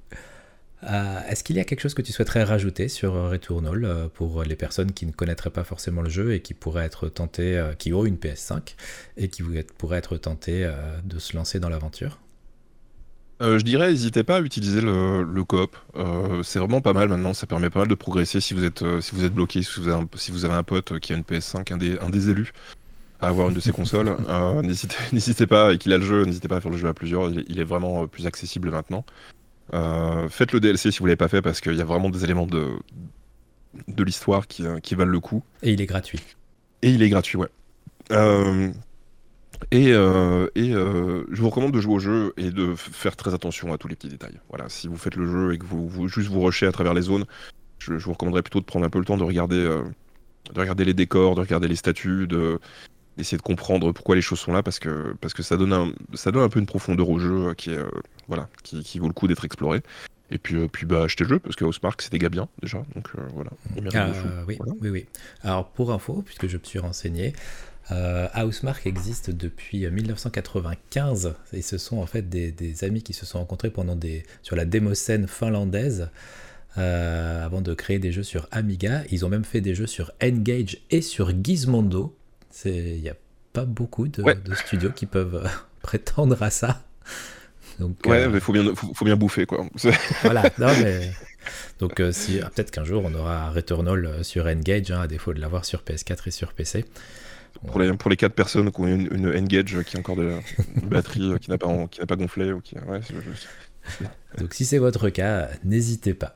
Euh, 0.83 1.19
est-ce 1.27 1.43
qu'il 1.43 1.55
y 1.55 1.59
a 1.59 1.63
quelque 1.63 1.79
chose 1.79 1.95
que 1.95 2.03
tu 2.03 2.11
souhaiterais 2.11 2.43
rajouter 2.43 2.87
sur 2.87 3.13
Returnal 3.13 4.09
pour 4.13 4.43
les 4.43 4.55
personnes 4.55 4.91
qui 4.91 5.07
ne 5.07 5.11
connaîtraient 5.11 5.49
pas 5.49 5.63
forcément 5.63 6.03
le 6.03 6.09
jeu 6.09 6.33
et 6.33 6.41
qui 6.41 6.53
pourraient 6.53 6.85
être 6.85 7.09
tentées, 7.09 7.71
qui 7.79 7.93
ont 7.93 8.05
une 8.05 8.17
PS5 8.17 8.75
et 9.17 9.29
qui 9.29 9.41
pourraient 9.79 9.97
être 9.97 10.17
tentées 10.17 10.71
de 11.03 11.17
se 11.17 11.35
lancer 11.35 11.59
dans 11.59 11.69
l'aventure? 11.69 12.19
Euh, 13.41 13.59
je 13.59 13.63
dirais, 13.63 13.89
n'hésitez 13.89 14.23
pas 14.23 14.37
à 14.37 14.41
utiliser 14.41 14.81
le, 14.81 15.23
le 15.23 15.43
coop. 15.43 15.75
Euh, 15.95 16.41
c'est 16.43 16.59
vraiment 16.59 16.81
pas 16.81 16.93
mal 16.93 17.07
maintenant. 17.07 17.33
Ça 17.33 17.45
permet 17.45 17.69
pas 17.69 17.79
mal 17.79 17.87
de 17.87 17.95
progresser 17.95 18.41
si 18.41 18.53
vous 18.53 18.63
êtes, 18.63 18.81
euh, 18.81 19.01
si 19.01 19.13
vous 19.13 19.23
êtes 19.23 19.33
bloqué, 19.33 19.61
si 19.61 19.79
vous, 19.79 19.87
avez 19.87 20.01
un, 20.01 20.09
si 20.15 20.31
vous 20.31 20.45
avez 20.45 20.55
un 20.55 20.63
pote 20.63 20.99
qui 20.99 21.13
a 21.13 21.15
une 21.15 21.23
PS5, 21.23 21.71
un 21.71 21.77
des, 21.77 21.99
un 21.99 22.09
des 22.09 22.29
élus, 22.29 22.51
à 23.21 23.27
avoir 23.27 23.49
une 23.49 23.53
de 23.53 23.59
ses 23.59 23.71
consoles. 23.71 24.15
n'hésitez 25.11 25.47
pas, 25.47 25.73
et 25.73 25.77
qu'il 25.77 25.93
a 25.93 25.97
le 25.97 26.05
jeu, 26.05 26.25
n'hésitez 26.25 26.47
pas 26.47 26.57
à 26.57 26.61
faire 26.61 26.71
le 26.71 26.77
jeu 26.77 26.87
à 26.87 26.93
plusieurs. 26.93 27.29
Il, 27.29 27.59
est 27.59 27.63
vraiment 27.63 28.07
plus 28.07 28.25
accessible 28.25 28.71
maintenant. 28.71 29.05
faites 30.29 30.51
le 30.51 30.59
DLC 30.59 30.91
si 30.91 30.99
vous 30.99 31.05
l'avez 31.05 31.15
pas 31.15 31.27
fait 31.27 31.43
parce 31.43 31.61
qu'il 31.61 31.75
y 31.75 31.81
a 31.81 31.85
vraiment 31.85 32.09
des 32.09 32.23
éléments 32.23 32.47
de, 32.47 32.71
de 33.87 34.03
l'histoire 34.03 34.47
qui, 34.47 34.63
qui 34.81 34.95
valent 34.95 35.11
le 35.11 35.19
coup. 35.19 35.43
Et 35.61 35.73
il 35.73 35.81
est 35.81 35.85
gratuit. 35.85 36.21
Et 36.81 36.89
il 36.89 37.03
est 37.03 37.09
gratuit, 37.09 37.37
ouais. 37.37 37.49
Et, 39.71 39.91
euh, 39.91 40.47
et 40.55 40.73
euh, 40.73 41.25
je 41.31 41.41
vous 41.41 41.49
recommande 41.49 41.73
de 41.73 41.81
jouer 41.81 41.95
au 41.95 41.99
jeu 41.99 42.33
et 42.37 42.51
de 42.51 42.75
faire 42.75 43.15
très 43.15 43.33
attention 43.33 43.73
à 43.73 43.77
tous 43.77 43.87
les 43.87 43.95
petits 43.95 44.09
détails. 44.09 44.39
Voilà, 44.49 44.69
si 44.69 44.87
vous 44.87 44.97
faites 44.97 45.15
le 45.15 45.25
jeu 45.25 45.53
et 45.53 45.57
que 45.57 45.65
vous, 45.65 45.87
vous 45.87 46.07
juste 46.07 46.29
vous 46.29 46.41
rushez 46.41 46.67
à 46.67 46.71
travers 46.71 46.93
les 46.93 47.01
zones, 47.01 47.25
je, 47.79 47.93
vous 47.93 48.13
recommanderais 48.13 48.43
plutôt 48.43 48.59
de 48.59 48.65
prendre 48.65 48.85
un 48.85 48.89
peu 48.89 48.99
le 48.99 49.05
temps 49.05 49.17
de 49.17 49.23
regarder, 49.23 49.57
euh, 49.57 49.83
de 50.53 50.59
regarder 50.59 50.85
les 50.85 50.93
décors, 50.93 51.35
de 51.35 51.41
regarder 51.41 51.67
les 51.67 51.75
statues, 51.75 52.27
de 52.27 52.59
d'essayer 53.17 53.37
de 53.37 53.41
comprendre 53.41 53.91
pourquoi 53.93 54.15
les 54.15 54.21
choses 54.21 54.39
sont 54.39 54.53
là 54.53 54.61
parce 54.61 54.77
que 54.77 55.15
parce 55.21 55.33
que 55.33 55.41
ça 55.41 55.57
donne 55.57 55.73
un 55.73 55.91
ça 56.13 56.31
donne 56.31 56.43
un 56.43 56.49
peu 56.49 56.59
une 56.59 56.67
profondeur 56.67 57.09
au 57.09 57.17
jeu 57.17 57.55
qui 57.55 57.71
est 57.71 57.79
voilà 58.27 58.47
qui, 58.61 58.83
qui, 58.83 58.99
vaut 58.99 59.07
le 59.07 59.13
coup 59.13 59.27
d'être 59.27 59.43
exploré. 59.43 59.81
Et 60.29 60.37
puis, 60.37 60.67
puis 60.67 60.85
bah, 60.85 61.03
achetez 61.03 61.23
le 61.23 61.29
jeu, 61.29 61.39
parce 61.39 61.55
que 61.55 61.63
Housemark, 61.63 62.01
c'était 62.01 62.19
gars 62.19 62.27
bien, 62.27 62.49
déjà. 62.61 62.83
Donc 62.95 63.09
voilà. 63.33 63.49
oui, 64.45 64.57
oui, 64.81 64.89
oui. 64.89 65.05
Alors, 65.41 65.69
pour 65.69 65.93
info, 65.93 66.21
puisque 66.21 66.47
je 66.47 66.57
me 66.57 66.63
suis 66.63 66.79
renseigné, 66.79 67.33
euh, 67.91 68.27
Housemark 68.35 68.85
existe 68.85 69.29
depuis 69.29 69.89
1995 69.89 71.35
et 71.53 71.61
ce 71.61 71.77
sont 71.77 71.97
en 71.97 72.05
fait 72.05 72.27
des, 72.27 72.83
amis 72.83 73.01
qui 73.01 73.13
se 73.13 73.25
sont 73.25 73.39
rencontrés 73.39 73.69
pendant 73.69 73.95
des, 73.95 74.23
sur 74.41 74.55
la 74.55 74.65
démo 74.65 74.93
scène 74.93 75.27
finlandaise 75.27 76.09
euh, 76.77 77.45
avant 77.45 77.61
de 77.61 77.73
créer 77.73 77.99
des 77.99 78.11
jeux 78.11 78.23
sur 78.23 78.47
Amiga. 78.51 79.03
Ils 79.09 79.25
ont 79.25 79.29
même 79.29 79.45
fait 79.45 79.61
des 79.61 79.73
jeux 79.73 79.87
sur 79.87 80.11
Engage 80.21 80.79
et 80.91 81.01
sur 81.01 81.31
Gizmondo. 81.31 82.15
Il 82.65 83.01
n'y 83.01 83.09
a 83.09 83.15
pas 83.53 83.65
beaucoup 83.65 84.07
de, 84.07 84.23
studios 84.55 84.91
qui 84.91 85.05
peuvent 85.05 85.43
euh, 85.45 85.47
prétendre 85.81 86.41
à 86.43 86.49
ça. 86.49 86.83
Donc, 87.79 87.95
ouais, 88.07 88.27
mais 88.27 88.39
faut 88.39 88.53
bien, 88.53 88.73
faut, 88.75 89.05
bien 89.05 89.15
bouffer 89.15 89.45
quoi. 89.45 89.63
voilà, 90.23 90.43
Donc 91.79 92.01
si, 92.11 92.39
peut-être 92.39 92.71
qu'un 92.71 92.83
jour 92.83 93.03
on 93.05 93.13
aura 93.13 93.51
Returnal 93.51 94.25
sur 94.25 94.47
Engage, 94.47 94.89
hein, 94.89 95.01
à 95.01 95.07
défaut 95.07 95.31
de 95.31 95.39
l'avoir 95.39 95.63
sur 95.63 95.83
PS4 95.83 96.27
et 96.27 96.31
sur 96.31 96.53
PC. 96.53 96.85
Pour 97.65 97.79
les, 97.79 97.91
pour 97.93 98.09
les 98.09 98.17
4 98.17 98.33
personnes 98.33 98.71
qui 98.71 98.81
ont 98.81 98.87
une, 98.87 99.09
une 99.11 99.27
Engage 99.27 99.83
qui 99.83 99.97
a 99.97 99.99
encore 99.99 100.15
de 100.15 100.23
la 100.23 100.39
batterie 100.83 101.31
euh, 101.31 101.37
qui 101.37 101.49
n'a 101.49 101.57
pas, 101.57 102.15
gonflé. 102.15 102.51
Donc 104.37 104.53
si 104.53 104.65
c'est 104.65 104.77
votre 104.77 105.09
cas, 105.09 105.49
n'hésitez 105.63 106.13
pas. 106.13 106.35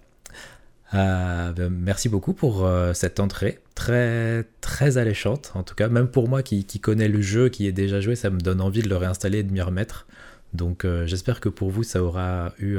Euh, 0.93 1.51
ben, 1.53 1.69
merci 1.69 2.09
beaucoup 2.09 2.33
pour 2.33 2.65
euh, 2.65 2.93
cette 2.93 3.21
entrée 3.21 3.59
très 3.75 4.45
très 4.59 4.97
alléchante 4.97 5.53
en 5.55 5.63
tout 5.63 5.73
cas 5.73 5.87
même 5.87 6.09
pour 6.09 6.27
moi 6.27 6.43
qui, 6.43 6.65
connais 6.81 7.07
le 7.07 7.21
jeu 7.21 7.47
qui 7.47 7.65
est 7.65 7.71
déjà 7.71 8.01
joué 8.01 8.17
ça 8.17 8.29
me 8.29 8.41
donne 8.41 8.59
envie 8.59 8.81
de 8.81 8.89
le 8.89 8.97
réinstaller 8.97 9.37
et 9.37 9.43
de 9.43 9.53
m'y 9.53 9.61
remettre 9.61 10.05
donc 10.51 10.85
j'espère 11.05 11.39
que 11.39 11.47
pour 11.47 11.69
vous 11.69 11.83
ça 11.83 12.03
aura 12.03 12.53
eu 12.59 12.77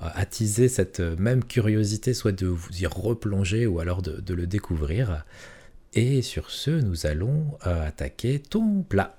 attisé 0.00 0.68
cette 0.68 1.00
même 1.00 1.44
curiosité 1.44 2.14
soit 2.14 2.32
de 2.32 2.46
vous 2.46 2.80
y 2.80 2.86
replonger 2.86 3.66
ou 3.66 3.80
alors 3.80 4.00
de 4.00 4.34
le 4.34 4.46
découvrir 4.46 5.22
et 5.94 6.22
sur 6.22 6.50
ce, 6.50 6.70
nous 6.70 7.06
allons 7.06 7.58
euh, 7.66 7.86
attaquer 7.86 8.38
ton 8.38 8.82
plat. 8.82 9.16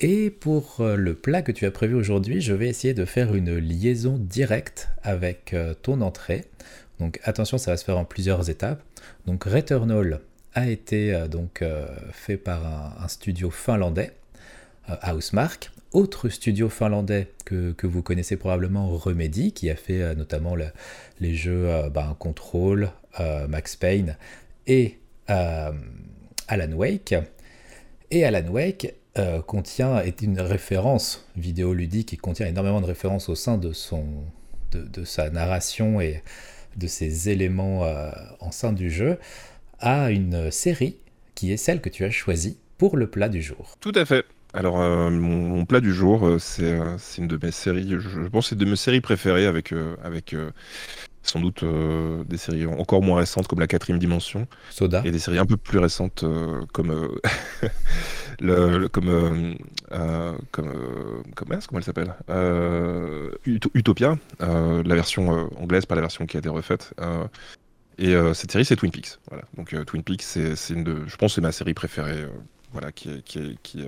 Et 0.00 0.30
pour 0.30 0.80
euh, 0.80 0.96
le 0.96 1.14
plat 1.14 1.42
que 1.42 1.52
tu 1.52 1.66
as 1.66 1.70
prévu 1.70 1.94
aujourd'hui, 1.94 2.40
je 2.40 2.52
vais 2.54 2.68
essayer 2.68 2.94
de 2.94 3.04
faire 3.04 3.34
une 3.34 3.56
liaison 3.56 4.16
directe 4.16 4.88
avec 5.02 5.54
euh, 5.54 5.74
ton 5.74 6.00
entrée. 6.00 6.44
Donc 7.00 7.20
attention, 7.24 7.58
ça 7.58 7.72
va 7.72 7.76
se 7.76 7.84
faire 7.84 7.98
en 7.98 8.04
plusieurs 8.04 8.48
étapes. 8.48 8.82
Donc 9.26 9.44
Returnal 9.44 10.20
a 10.54 10.68
été 10.68 11.26
donc 11.28 11.64
fait 12.12 12.36
par 12.36 12.66
un, 12.66 13.02
un 13.02 13.08
studio 13.08 13.50
finlandais, 13.50 14.12
Housemark, 15.02 15.71
autre 15.92 16.28
studio 16.28 16.68
finlandais 16.68 17.28
que, 17.44 17.86
vous 17.86 18.02
connaissez 18.02 18.36
probablement, 18.36 18.88
Remedy, 18.88 19.52
qui 19.52 19.70
a 19.70 19.76
fait 19.76 20.00
euh, 20.00 20.14
notamment 20.14 20.54
les 21.20 21.34
jeux 21.34 21.68
euh, 21.68 21.90
ben, 21.90 22.16
Control, 22.18 22.90
euh, 23.20 23.46
Max 23.46 23.76
Payne 23.76 24.16
et 24.66 24.98
Alan 25.28 26.72
Wake. 26.72 27.14
Et 28.10 28.24
Alan 28.24 28.48
Wake 28.48 28.94
contient, 29.46 30.00
est 30.00 30.20
une 30.22 30.40
référence 30.40 31.26
vidéoludique, 31.36 32.12
et 32.12 32.16
contient 32.16 32.46
énormément 32.46 32.80
de 32.80 32.86
références 32.86 33.28
au 33.28 33.34
sein 33.34 33.56
de, 33.56 33.72
son, 33.72 34.04
de, 34.72 35.04
sa 35.04 35.30
narration 35.30 36.00
et 36.00 36.22
de 36.76 36.86
ses 36.86 37.30
éléments 37.30 37.86
en 38.40 38.50
sein 38.50 38.72
du 38.72 38.90
jeu, 38.90 39.18
à 39.78 40.10
une 40.10 40.50
série 40.50 40.96
qui 41.34 41.52
est 41.52 41.56
celle 41.56 41.80
que 41.80 41.88
tu 41.88 42.04
as 42.04 42.10
choisie 42.10 42.58
pour 42.76 42.96
le 42.96 43.06
plat 43.08 43.30
du 43.30 43.40
jour. 43.40 43.76
Tout 43.80 43.92
à 43.94 44.04
fait. 44.04 44.26
Alors, 44.54 44.80
euh, 44.80 45.10
mon, 45.10 45.64
plat 45.64 45.80
du 45.80 45.94
jour, 45.94 46.26
euh, 46.26 46.38
euh, 46.60 46.94
c'est 46.98 47.22
une 47.22 47.28
de 47.28 47.38
mes 47.42 47.52
séries, 47.52 47.96
je, 47.98 48.20
pense 48.28 48.46
que 48.46 48.48
c'est 48.50 48.58
de 48.58 48.64
mes 48.66 48.76
séries 48.76 49.00
préférées 49.00 49.46
avec, 49.46 49.72
avec 50.04 50.36
sans 51.22 51.40
doute 51.40 51.64
des 52.28 52.36
séries 52.36 52.66
encore 52.66 53.00
moins 53.00 53.18
récentes 53.18 53.46
comme 53.48 53.60
La 53.60 53.66
Quatrième 53.66 53.98
Dimension. 53.98 54.46
Soda. 54.70 55.02
Et 55.04 55.10
des 55.10 55.18
séries 55.18 55.38
un 55.38 55.46
peu 55.46 55.56
plus 55.56 55.78
récentes 55.78 56.24
comme 56.72 57.18
le, 58.40 58.88
comme 58.88 59.56
comme 60.50 60.72
comment 61.34 61.60
elle 61.76 61.84
s'appelle? 61.84 62.14
Utopia, 63.74 64.18
la 64.40 64.94
version 64.94 65.48
anglaise, 65.58 65.86
pas 65.86 65.94
la 65.94 66.02
version 66.02 66.26
qui 66.26 66.36
a 66.36 66.40
été 66.40 66.50
refaite. 66.50 66.92
et 67.98 68.14
cette 68.34 68.52
série, 68.52 68.66
c'est 68.66 68.76
Twin 68.76 68.90
Peaks. 68.90 69.18
Voilà. 69.30 69.44
Donc 69.56 69.74
Twin 69.86 70.02
Peaks, 70.02 70.22
c'est 70.22 70.74
une 70.74 70.84
de, 70.84 71.06
je 71.06 71.16
pense, 71.16 71.36
c'est 71.36 71.40
ma 71.40 71.52
série 71.52 71.74
préférée. 71.74 72.26
voilà, 72.72 72.92
qui, 72.92 73.22
qui, 73.22 73.58
qui 73.62 73.86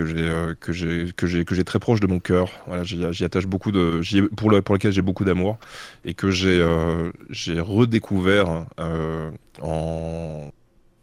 que 0.00 0.06
j'ai 0.06 0.28
euh, 0.28 0.54
que 0.58 0.72
j'ai 0.72 1.12
que 1.14 1.26
j'ai 1.26 1.44
que 1.44 1.54
j'ai 1.54 1.64
très 1.64 1.78
proche 1.78 2.00
de 2.00 2.06
mon 2.06 2.20
cœur. 2.20 2.50
Voilà, 2.66 2.84
j'y 2.84 3.24
attache 3.24 3.46
beaucoup 3.46 3.70
de 3.70 4.00
pour 4.34 4.50
le 4.50 4.62
pour 4.62 4.74
lequel 4.74 4.92
j'ai 4.92 5.02
beaucoup 5.02 5.24
d'amour 5.24 5.58
et 6.06 6.14
que 6.14 6.30
j'ai 6.30 6.58
euh, 6.58 7.10
j'ai 7.28 7.60
redécouvert 7.60 8.64
euh, 8.78 9.30
en 9.60 10.50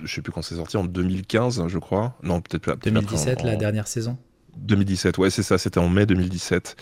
je 0.04 0.14
sais 0.14 0.22
plus 0.22 0.32
quand 0.32 0.42
c'est 0.42 0.56
sorti 0.56 0.78
en 0.78 0.86
2015 0.86 1.68
je 1.68 1.78
crois. 1.78 2.16
Non, 2.24 2.42
peut-être 2.42 2.64
peut 2.64 2.76
2017 2.92 3.44
la 3.44 3.56
dernière 3.56 3.88
saison. 3.88 4.18
2017, 4.58 5.20
ouais, 5.20 5.30
c'est 5.30 5.44
ça, 5.44 5.60
c'était 5.60 5.78
en 5.78 5.88
mai 5.88 6.08
2017. 6.08 6.76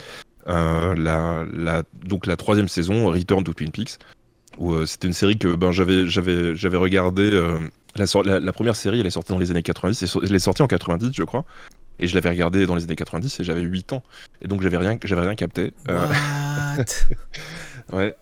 la, 0.48 0.96
la, 1.54 1.84
donc 2.06 2.26
la 2.26 2.38
troisième 2.38 2.70
saison, 2.70 3.08
Return 3.08 3.44
to 3.44 3.54
Twin 3.54 3.72
Peaks, 3.72 3.98
où 4.58 4.86
c'était 4.86 5.08
une 5.08 5.14
série 5.14 5.38
que 5.38 5.54
ben, 5.54 5.74
j'avais, 5.74 6.08
j'avais, 6.08 6.56
j'avais 6.56 6.78
regardé. 6.78 7.32
la, 7.98 8.40
la, 8.40 8.54
première 8.54 8.78
série, 8.78 9.02
elle 9.02 9.08
est 9.08 9.10
sortie 9.10 9.34
dans 9.34 9.40
les 9.40 9.52
années 9.52 9.62
90, 9.62 10.20
elle 10.24 10.34
est 10.34 10.40
sortie 10.40 10.62
en 10.62 10.68
90, 10.68 11.12
je 11.14 11.24
crois. 11.24 11.44
Et 12.00 12.08
je 12.08 12.16
l'avais 12.16 12.30
regardé 12.30 12.66
dans 12.66 12.76
les 12.76 12.84
années 12.84 12.96
90 12.96 13.40
et 13.40 13.44
j'avais 13.44 13.62
8 13.62 13.94
ans. 13.94 14.04
Et 14.42 14.48
donc 14.48 14.62
j'avais 14.62 14.78
rien, 14.78 14.98
j'avais 15.04 15.22
rien 15.22 15.36
capté. 15.36 15.74
Euh, 15.90 16.08
What? 16.78 16.86
Ouais. 17.94 18.16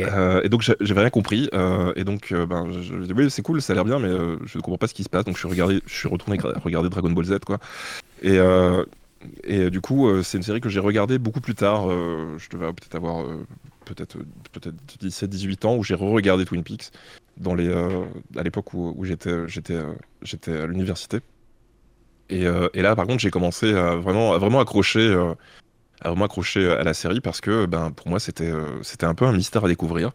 Euh, 0.00 0.42
et 0.42 0.48
donc 0.48 0.62
j'avais 0.62 1.00
rien 1.00 1.10
compris. 1.10 1.48
Euh, 1.54 1.92
et 1.94 2.02
donc 2.02 2.32
ben, 2.32 2.68
je, 2.82 2.94
me 2.94 3.06
dis 3.06 3.12
oui 3.12 3.30
c'est 3.30 3.42
cool, 3.42 3.62
ça 3.62 3.72
a 3.72 3.76
l'air 3.76 3.84
bien, 3.84 4.00
mais 4.00 4.08
je 4.08 4.58
ne 4.58 4.62
comprends 4.62 4.78
pas 4.78 4.88
ce 4.88 4.94
qui 4.94 5.04
se 5.04 5.08
passe. 5.08 5.24
Donc 5.24 5.34
je 5.34 5.38
suis 5.38 5.48
regardé, 5.48 5.82
je 5.86 5.94
suis 5.94 6.08
retourné 6.08 6.38
regarder 6.40 6.88
Dragon 6.88 7.10
Ball 7.10 7.24
Z 7.24 7.38
quoi. 7.46 7.58
Et 8.22 8.38
et 9.44 9.70
du 9.70 9.80
coup 9.80 10.22
c'est 10.22 10.36
une 10.36 10.42
série 10.42 10.60
que 10.60 10.68
j'ai 10.68 10.80
regardée 10.80 11.18
beaucoup 11.18 11.40
plus 11.40 11.54
tard. 11.54 11.88
je 11.88 12.48
devais 12.50 12.66
peut-être 12.72 12.96
avoir 12.96 13.24
peut-être 13.84 14.18
peut-être 14.52 14.74
17 15.00 15.30
18 15.30 15.64
ans 15.64 15.76
où 15.76 15.84
j'ai 15.84 15.94
re-regardé 15.94 16.44
Twin 16.44 16.64
Peaks 16.64 16.90
dans 17.36 17.54
les 17.54 17.72
à 18.36 18.42
l'époque 18.42 18.74
où, 18.74 18.94
où 18.96 19.04
j'étais 19.04 19.46
j'étais 19.48 19.80
j'étais 20.22 20.58
à 20.58 20.66
l'université. 20.66 21.20
Euh, 22.32 22.68
et, 22.74 22.82
là, 22.82 22.96
par 22.96 23.06
contre, 23.06 23.20
j'ai 23.20 23.30
commencé 23.30 23.74
à 23.74 23.96
vraiment, 23.96 24.32
à 24.32 24.38
vraiment 24.38 24.60
accrocher, 24.60 25.06
euh, 25.06 25.34
à 26.00 26.08
vraiment 26.08 26.24
accrocher 26.26 26.70
à 26.70 26.82
la 26.82 26.94
série 26.94 27.20
parce 27.20 27.40
que, 27.40 27.66
ben, 27.66 27.90
pour 27.90 28.08
moi, 28.08 28.18
c'était, 28.18 28.50
euh, 28.50 28.82
c'était 28.82 29.06
un 29.06 29.14
peu 29.14 29.26
un 29.26 29.32
mystère 29.32 29.64
à 29.64 29.68
découvrir. 29.68 30.12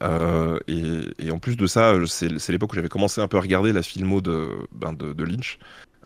Et, 0.00 1.30
en 1.30 1.38
plus 1.38 1.56
de 1.56 1.66
ça, 1.66 1.94
c'est, 2.06 2.48
l'époque 2.48 2.72
où 2.72 2.74
j'avais 2.74 2.88
commencé 2.88 3.20
un 3.20 3.28
peu 3.28 3.36
à 3.36 3.40
regarder 3.40 3.72
la 3.72 3.82
filmo 3.82 4.20
de, 4.20 4.48
ben, 4.72 4.92
de, 4.92 5.24
Lynch. 5.24 5.58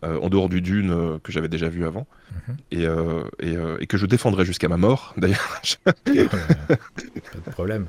en 0.02 0.28
dehors 0.28 0.50
du 0.50 0.60
Dune 0.60 1.18
que 1.22 1.32
j'avais 1.32 1.48
déjà 1.48 1.68
vu 1.70 1.86
avant 1.86 2.06
mm-hmm. 2.72 3.30
et, 3.40 3.82
et, 3.82 3.86
que 3.86 3.96
je 3.96 4.04
défendrai 4.04 4.44
jusqu'à 4.44 4.68
ma 4.68 4.76
mort 4.76 5.14
d'ailleurs. 5.16 5.62
pas 5.84 5.92
de 6.04 7.50
problème. 7.52 7.86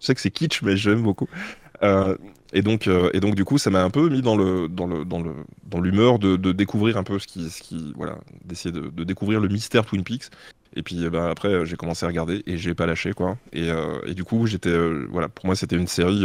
Je 0.00 0.06
sais 0.06 0.14
que 0.14 0.20
c'est 0.20 0.30
kitsch 0.30 0.60
mais 0.60 0.76
j'aime 0.76 1.02
beaucoup. 1.02 1.28
Et 2.52 2.62
donc, 2.62 2.86
euh, 2.86 3.10
et 3.12 3.20
donc 3.20 3.34
du 3.34 3.44
coup, 3.44 3.58
ça 3.58 3.70
m'a 3.70 3.84
un 3.84 3.90
peu 3.90 4.08
mis 4.08 4.22
dans 4.22 4.36
le 4.36 4.68
dans 4.68 4.86
le 4.86 5.04
dans 5.04 5.20
le 5.20 5.32
dans 5.66 5.80
l'humeur 5.80 6.18
de, 6.18 6.36
de, 6.36 6.52
découvrir 6.52 6.96
un 6.96 7.02
peu 7.02 7.18
ce 7.18 7.26
qui 7.26 7.50
ce 7.50 7.62
qui 7.62 7.92
voilà, 7.96 8.18
d'essayer 8.44 8.72
de, 8.72 8.88
de, 8.88 9.04
découvrir 9.04 9.40
le 9.40 9.48
mystère 9.48 9.84
Twin 9.84 10.02
Peaks. 10.02 10.30
Et 10.74 10.82
puis 10.82 11.04
euh, 11.04 11.10
bah, 11.10 11.28
après, 11.30 11.48
euh, 11.48 11.64
j'ai 11.64 11.76
commencé 11.76 12.06
à 12.06 12.08
regarder 12.08 12.42
et 12.46 12.56
j'ai 12.56 12.74
pas 12.74 12.86
lâché 12.86 13.12
quoi. 13.12 13.36
Et, 13.52 13.68
et 14.06 14.14
du 14.14 14.24
coup, 14.24 14.46
j'étais 14.46 14.76
voilà, 15.10 15.28
pour 15.28 15.46
moi, 15.46 15.56
c'était 15.56 15.76
une 15.76 15.88
série, 15.88 16.24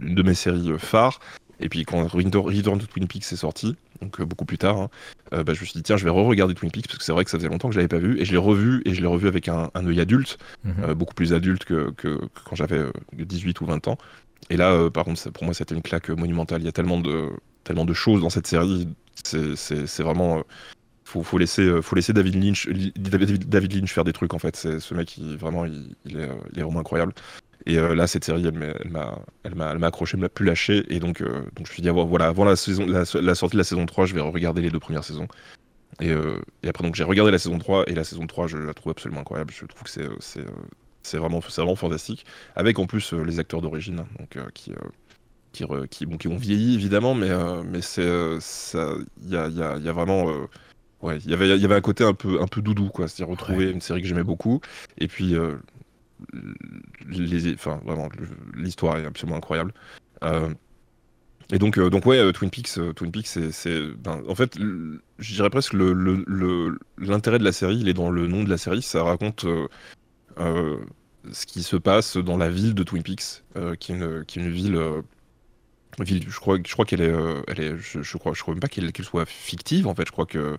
une 0.00 0.14
de 0.14 0.22
mes 0.22 0.34
séries 0.34 0.72
phares. 0.78 1.20
Et 1.58 1.70
puis 1.70 1.86
quand 1.86 2.06
Return 2.06 2.78
to 2.78 2.86
Twin 2.86 3.08
Peaks 3.08 3.32
est 3.32 3.36
sorti, 3.36 3.76
donc 4.02 4.20
beaucoup 4.20 4.44
plus 4.44 4.58
tard, 4.58 4.78
hein, 4.78 4.90
bah, 5.30 5.54
je 5.54 5.60
me 5.60 5.64
suis 5.64 5.72
dit 5.72 5.82
tiens, 5.82 5.96
je 5.96 6.04
vais 6.04 6.10
re-regarder 6.10 6.52
Twin 6.52 6.70
Peaks 6.70 6.86
parce 6.86 6.98
que 6.98 7.04
c'est 7.04 7.12
vrai 7.12 7.24
que 7.24 7.30
ça 7.30 7.38
faisait 7.38 7.48
longtemps 7.48 7.68
que 7.68 7.74
je 7.74 7.78
l'avais 7.78 7.88
pas 7.88 7.98
vu 7.98 8.20
et 8.20 8.26
je 8.26 8.32
l'ai 8.32 8.36
revu 8.36 8.82
et 8.84 8.92
je 8.92 9.00
l'ai 9.00 9.06
revu 9.06 9.26
avec 9.26 9.48
un, 9.48 9.70
un 9.74 9.86
œil 9.86 10.00
adulte, 10.00 10.36
mhm. 10.64 10.92
beaucoup 10.92 11.14
plus 11.14 11.32
adulte 11.32 11.64
que, 11.64 11.92
que, 11.92 12.18
que 12.18 12.40
quand 12.44 12.56
j'avais 12.56 12.82
18 13.14 13.58
ou 13.62 13.64
20 13.64 13.88
ans. 13.88 13.96
Et 14.50 14.56
là, 14.56 14.72
euh, 14.72 14.90
par 14.90 15.04
contre, 15.04 15.30
pour 15.30 15.44
moi, 15.44 15.54
c'était 15.54 15.74
une 15.74 15.82
claque 15.82 16.08
monumentale. 16.10 16.62
Il 16.62 16.64
y 16.64 16.68
a 16.68 16.72
tellement 16.72 17.00
de, 17.00 17.30
tellement 17.64 17.84
de 17.84 17.94
choses 17.94 18.20
dans 18.20 18.30
cette 18.30 18.46
série. 18.46 18.88
C'est 19.24 20.02
vraiment. 20.02 20.38
Euh, 20.38 20.42
faut, 21.04 21.22
faut, 21.22 21.38
laisser, 21.38 21.62
euh, 21.62 21.82
faut 21.82 21.94
laisser 21.94 22.12
David 22.12 22.34
Lynch, 22.34 22.68
David 22.96 23.74
Lynch 23.74 23.92
faire 23.92 24.04
des 24.04 24.12
trucs, 24.12 24.34
en 24.34 24.40
fait. 24.40 24.56
Ce 24.56 24.94
mec, 24.94 25.16
il, 25.18 25.36
vraiment, 25.36 25.64
il, 25.64 25.94
est, 26.08 26.62
vraiment 26.62 26.80
incroyable. 26.80 27.12
Et 27.64 27.76
là, 27.76 28.06
cette 28.06 28.24
série, 28.24 28.44
elle 28.46 28.90
m'a, 28.90 29.86
accroché, 29.86 30.16
elle 30.16 30.20
m'a 30.20 30.28
plus 30.28 30.44
lâché. 30.44 30.84
Et 30.88 31.00
donc, 31.00 31.18
je 31.20 31.60
me 31.60 31.64
suis 31.64 31.82
dit, 31.82 31.88
voilà, 31.88 32.26
avant 32.26 32.44
la, 32.44 32.56
sortie 32.56 32.82
de 32.84 33.56
la 33.56 33.64
saison 33.64 33.86
3, 33.86 34.06
je 34.06 34.14
vais 34.14 34.20
regarder 34.20 34.62
les 34.62 34.70
deux 34.70 34.80
premières 34.80 35.04
saisons. 35.04 35.28
Et, 36.00 36.12
après, 36.68 36.90
j'ai 36.92 37.04
regardé 37.04 37.30
la 37.32 37.38
saison 37.38 37.58
3. 37.58 37.84
Et 37.88 37.94
la 37.94 38.04
saison 38.04 38.26
3, 38.26 38.48
je 38.48 38.58
la 38.58 38.74
trouve 38.74 38.90
absolument 38.90 39.20
incroyable. 39.20 39.52
Je 39.56 39.64
trouve 39.64 39.82
que 39.82 39.90
c'est, 40.20 40.44
c'est 41.06 41.18
vraiment, 41.18 41.38
vraiment 41.38 41.76
fantastique. 41.76 42.26
Avec 42.54 42.78
en 42.78 42.86
plus 42.86 43.12
euh, 43.14 43.22
les 43.22 43.38
acteurs 43.38 43.62
d'origine, 43.62 44.00
hein, 44.00 44.06
donc 44.18 44.36
euh, 44.36 44.48
qui, 44.54 44.72
euh, 44.72 44.76
qui, 45.52 45.64
qui, 45.90 46.06
bon, 46.06 46.16
qui, 46.16 46.28
ont 46.28 46.36
vieilli 46.36 46.74
évidemment, 46.74 47.14
mais, 47.14 47.30
mais 47.64 47.80
c'est 47.80 48.40
ça, 48.40 48.92
il 49.22 49.30
y 49.30 49.36
a, 49.36 49.48
y, 49.48 49.62
a, 49.62 49.78
y 49.78 49.88
a, 49.88 49.92
vraiment. 49.92 50.26
ouais, 51.00 51.18
y 51.18 51.24
il 51.24 51.30
y 51.30 51.64
avait 51.64 51.74
un 51.74 51.80
côté 51.80 52.04
un 52.04 52.12
peu, 52.12 52.42
un 52.42 52.46
peu 52.46 52.60
doudou, 52.60 52.88
quoi. 52.88 53.08
C'est-à-dire 53.08 53.30
retrouver 53.30 53.70
une 53.70 53.80
série 53.80 54.02
que 54.02 54.08
j'aimais 54.08 54.24
beaucoup. 54.24 54.60
Et 54.98 55.08
puis, 55.08 55.34
les, 57.08 57.54
enfin, 57.54 57.80
vraiment, 57.84 58.08
l'histoire 58.54 58.98
est 58.98 59.06
absolument 59.06 59.38
incroyable. 59.38 59.72
Et 61.52 61.58
donc, 61.58 61.78
donc 61.78 62.04
ouais, 62.04 62.32
Twin 62.32 62.50
Peaks, 62.50 62.78
Twin 62.96 63.12
Peaks, 63.12 63.28
c'est, 63.52 63.80
ben, 63.96 64.22
en 64.28 64.34
fait, 64.34 64.58
je 64.58 65.34
dirais 65.34 65.48
presque 65.48 65.72
le, 65.72 66.76
l'intérêt 66.98 67.38
de 67.38 67.44
la 67.44 67.52
série, 67.52 67.78
il 67.78 67.88
est 67.88 67.94
dans 67.94 68.10
le 68.10 68.26
nom 68.26 68.44
de 68.44 68.50
la 68.50 68.58
série. 68.58 68.82
Ça 68.82 69.02
raconte 69.02 69.46
ce 71.32 71.46
qui 71.46 71.62
se 71.62 71.76
passe 71.76 72.16
dans 72.16 72.36
la 72.36 72.48
ville 72.48 72.74
de 72.74 72.82
Twin 72.82 73.02
Peaks, 73.02 73.42
euh, 73.56 73.74
qui, 73.74 73.92
est 73.92 73.96
une, 73.96 74.24
qui, 74.24 74.38
est 74.38 74.42
une, 74.42 74.50
ville 74.50 74.76
euh, 74.76 75.02
ville, 76.00 76.24
je 76.28 76.38
crois, 76.38 76.58
je 76.64 76.72
crois 76.72 76.84
qu'elle 76.84 77.00
est, 77.02 77.14
elle 77.48 77.60
est 77.60 77.78
je, 77.78 78.02
je, 78.02 78.18
crois, 78.18 78.32
je 78.34 78.42
crois 78.42 78.54
même 78.54 78.60
pas 78.60 78.68
qu'elle 78.68 78.92
soit 79.02 79.26
fictive 79.26 79.86
en 79.86 79.94
fait. 79.94 80.06
Je 80.06 80.12
crois 80.12 80.26
que 80.26 80.58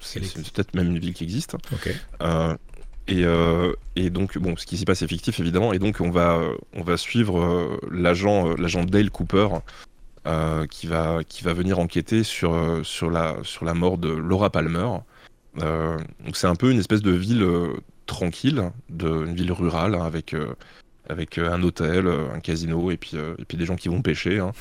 c'est 0.00 0.20
peut-être 0.20 0.74
même 0.74 0.88
une 0.88 0.98
ville 0.98 1.14
qui 1.14 1.24
existe. 1.24 1.56
et, 3.08 3.24
et, 3.96 4.10
donc 4.10 4.38
bon, 4.38 4.56
ce 4.56 4.66
qui 4.66 4.76
s'y 4.76 4.84
passe 4.84 5.02
est 5.02 5.08
fictif 5.08 5.40
évidemment. 5.40 5.72
Et 5.72 5.78
donc 5.78 5.98
on 6.00 6.10
va, 6.10 6.40
on 6.74 6.82
va 6.82 6.96
suivre 6.96 7.80
l'agent, 7.90 8.54
l'agent 8.56 8.84
Dale 8.84 9.10
Cooper. 9.10 9.48
qui, 10.70 10.86
va, 10.86 11.20
qui 11.26 11.42
va 11.42 11.54
venir 11.54 11.78
enquêter 11.78 12.22
sur, 12.22 12.80
sur, 12.84 13.10
la, 13.10 13.36
sur 13.42 13.64
la 13.64 13.74
mort 13.74 13.98
de 13.98 14.10
Laura 14.10 14.50
Palmer. 14.50 14.88
donc 15.56 16.36
c'est 16.36 16.46
un 16.46 16.56
peu 16.56 16.70
une 16.70 16.78
espèce 16.78 17.02
de 17.02 17.12
ville 17.12 17.46
tranquille, 18.08 18.72
d'une 18.88 19.34
ville 19.34 19.52
rurale, 19.52 19.94
hein, 19.94 20.04
avec, 20.04 20.34
euh, 20.34 20.54
avec 21.08 21.38
euh, 21.38 21.52
un 21.52 21.62
hôtel, 21.62 22.08
euh, 22.08 22.32
un 22.34 22.40
casino, 22.40 22.90
et 22.90 22.96
puis, 22.96 23.16
et 23.16 23.44
puis 23.44 23.56
des 23.56 23.64
gens 23.64 23.76
qui 23.76 23.88
vont 23.88 24.02
pêcher. 24.02 24.40
Hein. 24.40 24.52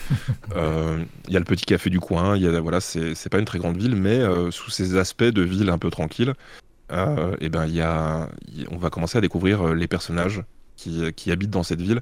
Il 1.28 1.34
y 1.34 1.36
a 1.36 1.40
le 1.40 1.46
petit 1.46 1.66
café 1.66 1.90
du 1.90 2.00
coin, 2.00 2.38
y 2.38 2.46
a, 2.48 2.62
voilà, 2.62 2.80
c'est 2.80 3.30
pas 3.30 3.40
une 3.40 3.46
très 3.46 3.58
grande 3.58 3.78
ville, 3.78 3.96
mais 3.96 4.22
sous 4.52 4.70
ces 4.70 4.98
aspects 4.98 5.24
de 5.24 5.42
ville 5.42 5.72
un 5.72 5.80
peu 5.80 5.90
tranquille, 5.90 6.36
et 6.92 7.50
ben, 7.50 7.66
y 7.66 7.82
a, 7.82 8.30
on 8.70 8.78
va 8.78 8.90
commencer 8.90 9.18
à 9.18 9.22
découvrir 9.22 9.74
les 9.74 9.88
personnages 9.88 10.44
qui, 10.76 11.12
qui, 11.14 11.32
habitent 11.32 11.50
dans 11.50 11.64
cette 11.64 11.82
ville, 11.82 12.02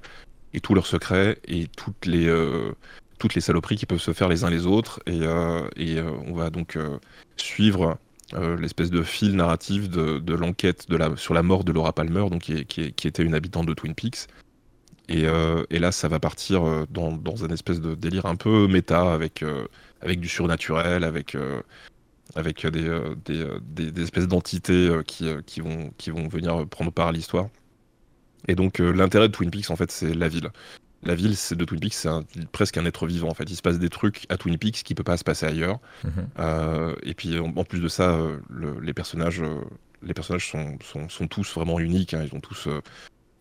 et 0.53 0.59
tous 0.59 0.73
leurs 0.73 0.87
secrets, 0.87 1.39
et 1.47 1.67
toutes 1.77 2.05
les 2.05 2.29
toutes 3.17 3.33
les 3.33 3.41
saloperies 3.41 3.77
qui 3.77 3.85
peuvent 3.85 3.99
se 3.99 4.11
faire 4.11 4.27
les 4.27 4.43
uns 4.43 4.49
les 4.49 4.65
autres 4.65 4.99
et, 5.07 5.21
et 5.77 6.01
on 6.01 6.33
va 6.33 6.49
donc 6.49 6.77
suivre 7.37 7.97
euh, 8.34 8.57
l'espèce 8.57 8.89
de 8.89 9.03
fil 9.03 9.36
narratif 9.36 9.88
de, 9.89 10.34
l'enquête 10.34 10.88
sur 11.15 11.34
la 11.34 11.43
mort 11.43 11.63
de 11.63 11.71
Laura 11.71 11.93
Palmer, 11.93 12.28
donc 12.30 12.41
qui, 12.41 13.07
était 13.07 13.23
une 13.23 13.36
habitante 13.36 13.67
de 13.67 13.73
Twin 13.73 13.93
Peaks. 13.93 14.28
Et, 15.07 15.26
euh, 15.26 15.63
là, 15.69 15.91
ça 15.91 16.07
va 16.07 16.19
partir 16.19 16.67
euh, 16.67 16.86
dans, 16.89 17.45
un 17.45 17.49
espèce 17.49 17.80
de 17.80 17.93
délire 17.93 18.26
un 18.26 18.36
peu 18.36 18.67
méta, 18.67 19.13
avec, 19.13 19.43
avec 20.01 20.19
du 20.19 20.28
surnaturel, 20.28 21.03
avec, 21.03 21.38
avec 22.36 22.65
des, 22.65 24.01
espèces 24.01 24.28
d'entités 24.28 24.89
qui, 25.05 25.28
qui, 25.45 25.61
vont, 25.61 25.91
qui 25.97 26.09
vont 26.09 26.28
venir 26.28 26.67
prendre 26.67 26.91
part 26.91 27.07
à 27.09 27.11
l'histoire. 27.11 27.49
Et 28.47 28.55
donc, 28.55 28.80
l'intérêt 28.80 29.28
de 29.28 29.34
Twin 29.34 29.51
Peaks, 29.51 29.69
en 29.69 29.76
fait, 29.76 29.91
c'est 29.91 30.13
la 30.13 30.30
ville 30.30 30.49
la 31.05 31.15
ville 31.15 31.37
c'est 31.37 31.55
de 31.55 31.63
Twin 31.65 31.79
Peaks, 31.79 31.93
c'est 31.93 32.09
presque 32.51 32.77
un 32.77 32.85
être 32.85 33.05
vivant 33.07 33.29
en 33.29 33.33
fait. 33.33 33.49
Il 33.49 33.55
se 33.55 33.61
passe 33.61 33.79
des 33.79 33.89
trucs 33.89 34.25
à 34.29 34.37
Twin 34.37 34.57
Peaks 34.57 34.83
qui 34.83 34.95
peut 34.95 35.03
pas 35.03 35.17
se 35.17 35.23
passer 35.23 35.45
ailleurs. 35.45 35.79
Mhm. 36.03 36.11
Euh, 36.39 36.95
et 37.03 37.13
puis 37.13 37.37
en, 37.39 37.63
plus 37.63 37.79
de 37.79 37.87
ça, 37.87 38.11
euh, 38.11 38.39
les 38.81 38.93
personnages, 38.93 39.41
euh, 39.41 39.61
les 40.03 40.13
personnages 40.13 40.49
sont, 40.49 40.77
sont, 41.09 41.27
tous 41.27 41.53
vraiment 41.53 41.79
uniques. 41.79 42.13
Hein. 42.13 42.25
Ils 42.25 42.35
ont 42.35 42.39
tous, 42.39 42.67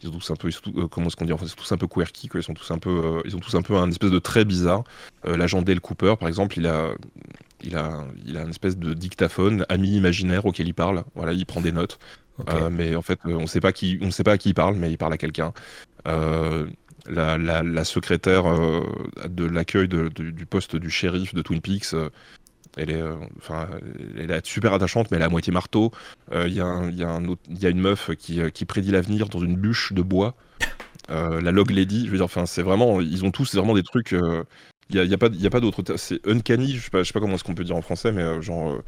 ils 0.02 0.08
ont 0.08 0.12
tous 0.12 0.30
un 0.30 0.36
peu, 0.36 0.50
comment 0.88 1.06
est-ce 1.06 1.16
qu'on 1.16 1.24
dit 1.24 1.32
ils 1.32 1.48
sont 1.48 1.56
tous 1.56 1.72
un 1.72 1.78
peu 1.78 1.86
quirky. 1.86 2.28
Ils 2.34 2.42
sont 2.42 2.54
tous 2.54 2.70
un 2.70 2.78
peu, 2.78 3.22
ils 3.24 3.34
ont 3.34 3.40
tous 3.40 3.54
un 3.54 3.62
peu 3.62 3.76
un 3.76 3.88
espèce 3.90 4.10
de 4.10 4.18
trait 4.18 4.44
bizarre. 4.44 4.84
L'agent 5.24 5.62
Dale 5.62 5.80
Cooper, 5.80 6.14
par 6.18 6.28
exemple, 6.28 6.58
il 6.58 6.66
a, 6.66 6.94
il 7.62 7.76
a, 7.76 8.04
il 8.26 8.36
a 8.36 8.42
une 8.42 8.50
espèce 8.50 8.76
de 8.76 8.92
dictaphone, 8.92 9.64
ami 9.70 9.96
imaginaire 9.96 10.44
auquel 10.44 10.68
il 10.68 10.74
parle. 10.74 11.04
Voilà, 11.14 11.32
il 11.32 11.46
prend 11.46 11.62
des 11.62 11.72
notes. 11.72 11.98
mais 12.70 12.94
en 12.94 13.02
fait, 13.02 13.20
on 13.24 13.46
sait 13.46 13.60
pas 13.60 13.72
qui, 13.72 13.98
on 14.02 14.10
sait 14.10 14.24
pas 14.24 14.32
à 14.32 14.38
qui 14.38 14.50
il 14.50 14.54
parle, 14.54 14.76
mais 14.76 14.90
il 14.90 14.98
parle 14.98 15.14
à 15.14 15.18
quelqu'un. 15.18 15.52
La, 17.06 17.84
secrétaire 17.84 18.44
de 19.28 19.44
l'accueil 19.44 19.88
du 19.88 20.46
poste 20.46 20.76
du 20.76 20.90
shérif 20.90 21.34
de 21.34 21.42
Twin 21.42 21.60
Peaks 21.60 21.94
elle 22.76 22.90
est, 22.90 23.00
euh, 23.00 23.16
elle 24.18 24.30
est 24.30 24.46
super 24.46 24.72
attachante, 24.72 25.10
mais 25.10 25.16
elle 25.16 25.22
est 25.22 25.26
à 25.26 25.30
moitié 25.30 25.52
marteau. 25.52 25.92
Il 26.32 26.52
y, 26.52 26.60
a 26.60 27.68
une 27.68 27.80
meuf 27.80 28.10
qui, 28.16 28.40
euh, 28.40 28.50
prédit 28.66 28.90
l'avenir 28.90 29.28
dans 29.28 29.40
une 29.40 29.56
bûche 29.56 29.92
de 29.92 30.02
bois. 30.02 30.34
Euh, 31.10 31.40
la 31.40 31.52
Log 31.52 31.70
Lady, 31.70 32.06
je 32.06 32.10
veux 32.10 32.16
dire, 32.16 32.24
enfin, 32.24 32.46
c'est 32.46 32.62
vraiment, 32.62 33.00
ils 33.00 33.24
ont 33.24 33.30
tous 33.30 33.54
vraiment 33.54 33.74
des 33.74 33.82
trucs. 33.82 34.12
Il 34.12 34.96
n'y 34.96 35.00
a, 35.00 35.04
y 35.04 35.14
a, 35.14 35.18
pas, 35.18 35.28
y 35.28 35.60
d'autres. 35.60 35.96
C'est 35.96 36.26
uncanny, 36.26 36.74
je 36.74 36.84
sais 36.84 36.90
pas, 36.90 37.04
sais 37.04 37.12
pas 37.12 37.20
comment 37.20 37.34
est-ce 37.34 37.44
qu'on 37.44 37.54
peut 37.54 37.64
dire 37.64 37.76
en 37.76 37.82
français, 37.82 38.12
mais 38.12 38.42
genre, 38.42 38.80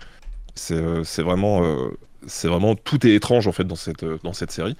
c'est 0.54 0.80
vraiment, 1.22 1.90
c'est 2.26 2.48
vraiment 2.48 2.74
tout 2.74 3.06
est 3.06 3.14
étrange 3.14 3.46
en 3.46 3.52
fait 3.52 3.64
dans 3.64 3.76
cette 3.76 4.50
série. 4.50 4.76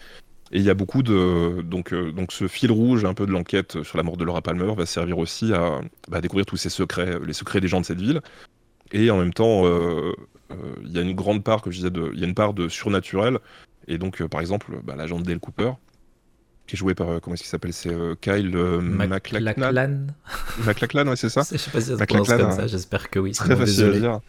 Et 0.53 0.59
il 0.59 0.62
y 0.62 0.70
a 0.70 0.74
beaucoup 0.74 1.03
de 1.03 1.61
donc 1.62 1.92
donc 1.92 2.30
ce 2.30 2.47
fil 2.47 2.70
rouge 2.70 3.05
un 3.05 3.14
peu 3.14 3.26
de 3.26 3.32
l'enquête 3.32 3.82
sur 3.82 3.97
la 3.97 4.05
mort 4.05 4.16
de 4.16 4.24
Laura 4.24 4.42
Palmer 4.42 4.72
va 4.76 4.86
servir 4.86 5.18
aussi 5.18 5.53
à, 5.53 5.80
bah, 6.09 6.20
découvrir 6.20 6.47
tous 6.47 6.57
ces 6.57 6.68
secrets, 6.68 7.18
les 7.26 7.32
secrets 7.32 7.61
des 7.61 7.68
gens 7.68 7.80
de 7.80 7.86
cette 7.86 8.01
ville. 8.01 8.20
Et 8.92 9.11
en 9.11 9.18
même 9.18 9.32
temps, 9.32 9.66
euh, 9.66 10.12
euh, 10.53 10.55
il 10.84 10.92
y 10.92 10.99
a 10.99 11.03
une 11.03 11.14
grande 11.14 11.42
part, 11.42 11.62
que 11.62 11.70
je 11.70 11.76
disais, 11.76 11.90
il 12.12 12.20
y 12.20 12.24
a 12.24 12.26
une 12.26 12.34
part 12.34 12.55
de 12.55 12.68
surnaturel. 12.68 13.38
Et 13.88 13.99
donc, 13.99 14.20
euh, 14.20 14.28
par 14.28 14.40
exemple, 14.40 14.80
bah, 14.84 14.94
l'agent 14.97 15.18
Dale 15.20 15.40
Cooper, 15.40 15.72
qui 16.66 16.76
est 16.76 16.78
joué 16.78 16.94
par, 16.94 17.20
comment 17.20 17.34
est-ce 17.34 17.42
qu'il 17.42 17.51
s'appelle 17.51 17.72
C'est 17.72 17.94
Kyle 18.20 18.57
MacLachlan. 18.57 20.07
MacLachlan, 20.64 21.09
ouais, 21.09 21.16
c'est 21.16 21.28
ça 21.28 21.42
Je 21.51 21.57
sais 21.57 21.70
pas 21.70 21.80
si 21.80 21.88
ça 21.88 21.99
se 21.99 22.05
prononce 22.05 22.28
comme 22.28 22.53
ça, 22.53 22.66
j'espère 22.66 23.11
que 23.11 23.18
oui. 23.18 23.32
Très 23.32 23.57
facile 23.57 23.84
à 23.84 23.90
dire. 23.92 24.20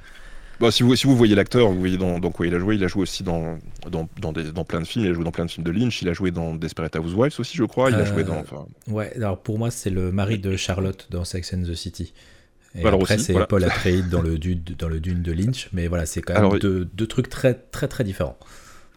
Bon, 0.60 0.72
si, 0.72 0.82
vous, 0.82 0.96
si 0.96 1.06
vous 1.06 1.16
voyez 1.16 1.36
l'acteur, 1.36 1.70
vous 1.70 1.80
voyez 1.80 1.98
dans, 1.98 2.20
quoi 2.32 2.48
il 2.48 2.56
a 2.56 2.60
joué. 2.60 2.76
Il 2.76 2.84
a 2.84 2.88
joué 2.88 3.04
aussi 3.04 3.24
dans, 3.24 3.60
dans, 3.90 4.10
dans, 4.20 4.32
des, 4.32 4.52
dans, 4.52 4.64
plein 4.64 4.82
de 4.82 4.88
films. 4.88 5.06
Il 5.06 5.12
a 5.12 5.14
joué 5.14 5.24
dans 5.24 5.32
plein 5.32 5.46
de 5.46 5.52
films 5.52 5.66
de 5.66 5.72
Lynch. 5.72 6.02
Il 6.02 6.10
a 6.10 6.14
joué 6.14 6.32
dans 6.32 6.56
Desperate 6.56 6.96
Housewives 6.96 7.40
aussi, 7.40 7.56
je 7.58 7.64
crois. 7.64 7.92
Il 7.92 7.96
a 7.96 8.06
joué 8.06 8.24
dans. 8.24 8.44
Ouais, 8.88 9.14
alors 9.16 9.42
pour 9.42 9.60
moi, 9.60 9.70
c'est 9.70 9.92
le 9.92 10.12
mari 10.12 10.40
de 10.40 10.56
Charlotte 10.56 11.08
dans 11.12 11.24
Sex 11.24 11.54
and 11.54 11.64
the 11.64 11.76
City. 11.76 12.14
Et 12.76 12.86
après, 12.86 13.18
c'est 13.18 13.34
Paul 13.48 13.64
Atreides 13.64 14.10
dans 14.10 14.22
le, 14.22 14.38
dune, 14.38 14.62
dans 14.78 14.90
le 14.90 15.00
dune 15.00 15.22
de 15.22 15.32
Lynch, 15.32 15.70
mais 15.74 15.88
voilà, 15.88 16.06
c'est 16.06 16.22
quand 16.22 16.40
même 16.40 16.60
deux, 16.60 16.86
deux, 16.86 17.08
trucs 17.08 17.30
très, 17.30 17.54
très, 17.54 17.88
très 17.88 18.04
différents. 18.04 18.38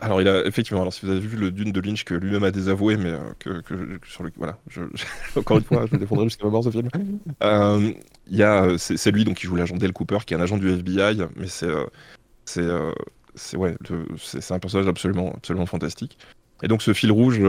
Alors, 0.01 0.21
il 0.21 0.29
a 0.29 0.47
effectivement, 0.47 0.81
alors 0.81 0.93
si 0.93 1.05
vous 1.05 1.13
avez 1.13 1.21
vu 1.21 1.37
le 1.37 1.51
dune 1.51 1.73
de 1.73 1.81
Lynch 1.81 2.05
que 2.05 2.15
lui-même 2.15 2.45
a 2.45 2.51
désavoué, 2.51 2.97
mais 2.97 3.11
euh, 3.11 3.33
que, 3.39 3.63
sur 4.07 4.23
le. 4.23 4.31
Voilà, 4.37 4.59
encore 5.37 5.59
une 5.59 5.65
fois, 5.65 5.85
je 5.91 5.97
défendrai 5.97 6.25
jusqu'à 6.25 6.45
ma 6.45 6.51
mort 6.51 6.65
ce 6.65 6.71
film. 6.71 6.89
Euh, 7.43 7.93
y 8.31 8.43
a, 8.43 8.77
c'est 8.79 9.11
lui 9.11 9.25
donc 9.25 9.37
qui 9.37 9.47
joue 9.47 9.57
l'agent 9.57 9.77
Dale 9.77 9.93
Cooper, 9.93 10.19
qui 10.27 10.35
est 10.35 10.37
un 10.37 10.41
agent 10.41 10.59
du 10.59 10.71
FBI, 10.71 11.19
mais 11.37 11.47
c'est. 11.47 11.67
Euh, 11.67 11.85
c'est 12.45 12.67
c'est 13.37 13.57
ouais, 13.57 13.77
c'est 14.17 14.53
un 14.53 14.59
personnage 14.59 14.89
absolument, 14.89 15.33
absolument 15.37 15.67
fantastique. 15.67 16.19
Et 16.63 16.69
donc 16.69 16.83
ce 16.83 16.93
fil 16.93 17.13
rouge 17.13 17.41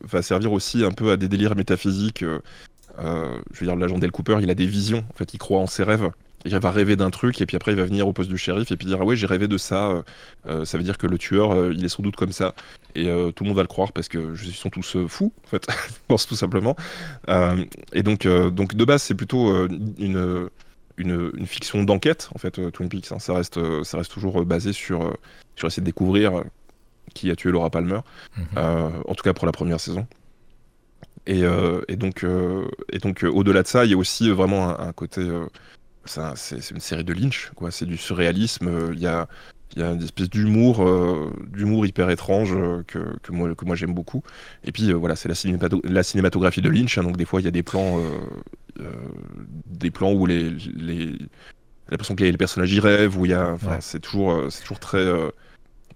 va 0.00 0.22
servir 0.22 0.52
aussi 0.52 0.82
un 0.82 0.92
peu 0.92 1.10
à 1.12 1.16
des 1.18 1.28
délires 1.28 1.54
métaphysiques 1.54 2.24
euh, 2.98 3.40
je 3.52 3.60
veux 3.60 3.66
dire, 3.66 3.76
l'agent 3.76 3.98
Del 3.98 4.10
Cooper, 4.10 4.38
il 4.42 4.50
a 4.50 4.54
des 4.54 4.66
visions. 4.66 5.04
En 5.10 5.16
fait, 5.16 5.32
il 5.34 5.38
croit 5.38 5.60
en 5.60 5.66
ses 5.66 5.84
rêves. 5.84 6.10
Il 6.44 6.56
va 6.58 6.70
rêver 6.70 6.96
d'un 6.96 7.10
truc 7.10 7.40
et 7.40 7.46
puis 7.46 7.56
après 7.56 7.72
il 7.72 7.76
va 7.76 7.84
venir 7.84 8.08
au 8.08 8.12
poste 8.12 8.30
du 8.30 8.38
shérif 8.38 8.70
et 8.72 8.76
puis 8.76 8.86
dire 8.86 8.98
ah 9.00 9.04
ouais 9.04 9.16
j'ai 9.16 9.26
rêvé 9.26 9.46
de 9.48 9.58
ça. 9.58 9.90
Euh, 9.90 10.02
euh, 10.46 10.64
ça 10.64 10.78
veut 10.78 10.84
dire 10.84 10.96
que 10.96 11.06
le 11.06 11.18
tueur 11.18 11.70
il 11.70 11.84
est 11.84 11.88
sans 11.88 12.02
doute 12.02 12.16
comme 12.16 12.32
ça 12.32 12.54
et 12.94 13.04
tout 13.04 13.44
le 13.44 13.48
monde 13.48 13.56
va 13.56 13.62
le 13.62 13.68
croire 13.68 13.92
parce 13.92 14.08
que 14.08 14.34
ils 14.42 14.54
sont 14.54 14.70
tous 14.70 14.96
fous 15.06 15.32
en 15.44 15.48
fait, 15.48 15.66
je 15.88 15.94
pense 16.08 16.26
tout 16.26 16.36
simplement. 16.36 16.76
et 17.92 18.02
donc 18.02 18.26
donc 18.26 18.74
de 18.74 18.84
base 18.84 19.02
c'est 19.02 19.14
plutôt 19.14 19.66
une, 19.98 20.48
une, 20.96 21.46
fiction 21.46 21.84
d'enquête 21.84 22.30
en 22.34 22.38
fait 22.38 22.70
Twin 22.72 22.88
Peaks. 22.88 23.12
Hein. 23.12 23.18
Ça 23.18 23.34
reste 23.34 23.58
ça 23.84 23.98
reste 23.98 24.12
toujours 24.12 24.44
basé 24.44 24.72
sur 24.72 25.16
sur 25.56 25.68
essayer 25.68 25.82
de 25.82 25.86
découvrir 25.86 26.44
qui 27.14 27.30
a 27.30 27.36
tué 27.36 27.50
Laura 27.50 27.70
Palmer. 27.70 28.00
Mm-hmm. 28.38 29.02
en 29.06 29.14
tout 29.14 29.22
cas 29.22 29.34
pour 29.34 29.46
la 29.46 29.52
première 29.52 29.80
saison. 29.80 30.06
Et, 31.26 31.44
euh, 31.44 31.82
et, 31.88 31.96
donc, 31.96 32.24
euh, 32.24 32.66
et 32.92 32.98
donc 32.98 33.24
euh, 33.24 33.30
au-delà 33.30 33.62
de 33.62 33.68
ça, 33.68 33.84
il 33.84 33.90
y 33.90 33.94
a 33.94 33.96
aussi 33.96 34.30
vraiment 34.30 34.78
un, 34.78 34.92
côté. 34.92 35.22
C'est 36.36 36.70
une 36.70 36.80
série 36.80 37.04
de 37.04 37.12
Lynch, 37.12 37.50
quoi. 37.54 37.70
C'est 37.70 37.86
du 37.86 37.96
surréalisme. 37.96 38.92
Il 38.92 39.00
y 39.00 39.06
a, 39.06 39.28
il 39.74 39.82
y 39.82 39.84
a 39.84 39.92
une 39.92 40.02
espèce 40.02 40.28
d'humour, 40.28 40.84
d'humour 41.48 41.86
hyper 41.86 42.10
étrange 42.10 42.54
que, 42.86 43.16
que, 43.22 43.32
moi, 43.32 43.54
que 43.54 43.64
moi 43.64 43.76
j'aime 43.76 43.94
beaucoup. 43.94 44.22
Et 44.64 44.72
puis 44.72 44.92
voilà, 44.92 45.16
c'est 45.16 45.28
la, 45.28 45.34
la, 45.84 46.02
cinématographie 46.02 46.60
de 46.60 46.68
Lynch. 46.68 46.98
Hein, 46.98 47.04
donc 47.04 47.16
des 47.16 47.24
fois, 47.24 47.40
il 47.40 47.44
y 47.44 47.48
a 47.48 47.52
des 47.52 47.62
plans, 47.62 48.00
des 49.66 49.90
plans 49.90 50.12
où 50.12 50.26
les, 50.26 50.50
les 50.50 51.16
l'impression 51.90 52.14
que 52.14 52.24
les, 52.24 52.36
personnages 52.36 52.72
y 52.72 52.80
rêvent, 52.80 53.18
où 53.18 53.26
il 53.26 53.30
y 53.30 53.34
a, 53.34 53.56
c'est 53.80 54.00
toujours, 54.00 54.46
c'est 54.50 54.62
toujours 54.62 54.80
très 54.80 55.04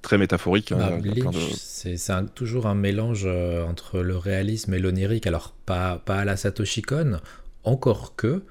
très 0.04 0.18
métaphorique. 0.18 0.70
Hein, 0.70 1.00
bah, 1.02 1.30
c'est 1.56 1.96
toujours 2.34 2.66
un 2.66 2.76
mélange 2.76 3.24
euh, 3.26 3.64
entre 3.64 4.00
le 4.00 4.16
réalisme 4.16 4.74
et 4.74 4.78
l'onirique. 4.78 5.26
Alors, 5.26 5.54
pas, 5.66 5.98
pas 6.04 6.18
à 6.18 6.24
la 6.24 6.36
Satoshi 6.36 6.82
Kon, 6.82 7.18
encore 7.64 8.14
que, 8.14 8.44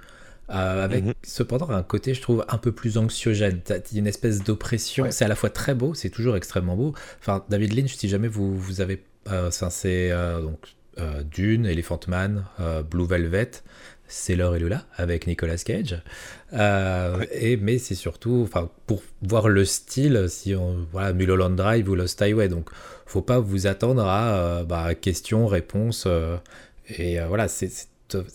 euh, 0.54 0.84
avec 0.84 1.04
mhm. 1.04 1.14
cependant 1.24 1.70
un 1.70 1.84
côté, 1.84 2.14
je 2.14 2.22
trouve, 2.22 2.46
un 2.48 2.58
peu 2.58 2.72
plus 2.72 2.98
anxiogène. 2.98 3.62
Une 3.94 4.08
espèce 4.08 4.44
d'oppression. 4.44 5.08
C'est 5.10 5.26
à 5.26 5.28
la 5.28 5.36
fois 5.36 5.50
très 5.50 5.74
beau, 5.74 5.94
c'est 5.94 6.10
toujours 6.10 6.36
extrêmement 6.36 6.76
beau. 6.76 6.94
Enfin, 7.20 7.44
David 7.50 7.74
Lynch, 7.74 7.96
si 7.96 8.10
jamais 8.10 8.28
vous, 8.28 8.58
vous 8.58 8.82
avez. 8.82 9.04
Euh, 9.30 9.50
c'est 9.52 10.12
donc 10.42 10.76
Dune, 11.32 11.66
Elephant 11.66 12.00
Man, 12.08 12.46
Blue 12.90 13.08
Velvet. 13.08 13.52
Sailor 14.14 14.56
et 14.56 14.60
Lula 14.60 14.86
avec 14.96 15.28
Nicolas 15.28 15.58
Cage. 15.58 16.02
Euh, 16.54 17.26
et, 17.32 17.58
mais 17.58 17.80
c'est 17.80 17.96
surtout, 17.96 18.42
enfin, 18.44 18.70
pour 18.86 19.02
voir 19.22 19.50
le 19.50 19.66
style, 19.66 20.28
si 20.30 20.56
on, 20.56 20.86
voilà, 20.92 21.14
Mulholland 21.14 21.56
Drive 21.56 21.90
ou 21.90 21.96
Lost 21.96 22.22
Highway. 22.22 22.48
Donc, 22.48 22.70
faut 23.06 23.22
pas 23.22 23.40
vous 23.40 23.68
attendre 23.68 24.06
à 24.06 24.36
euh, 24.36 24.64
bah, 24.64 24.94
question, 24.96 25.48
réponse. 25.48 26.06
Euh, 26.06 26.38
et 26.98 27.20
voilà, 27.22 27.48
c'est 27.48 27.72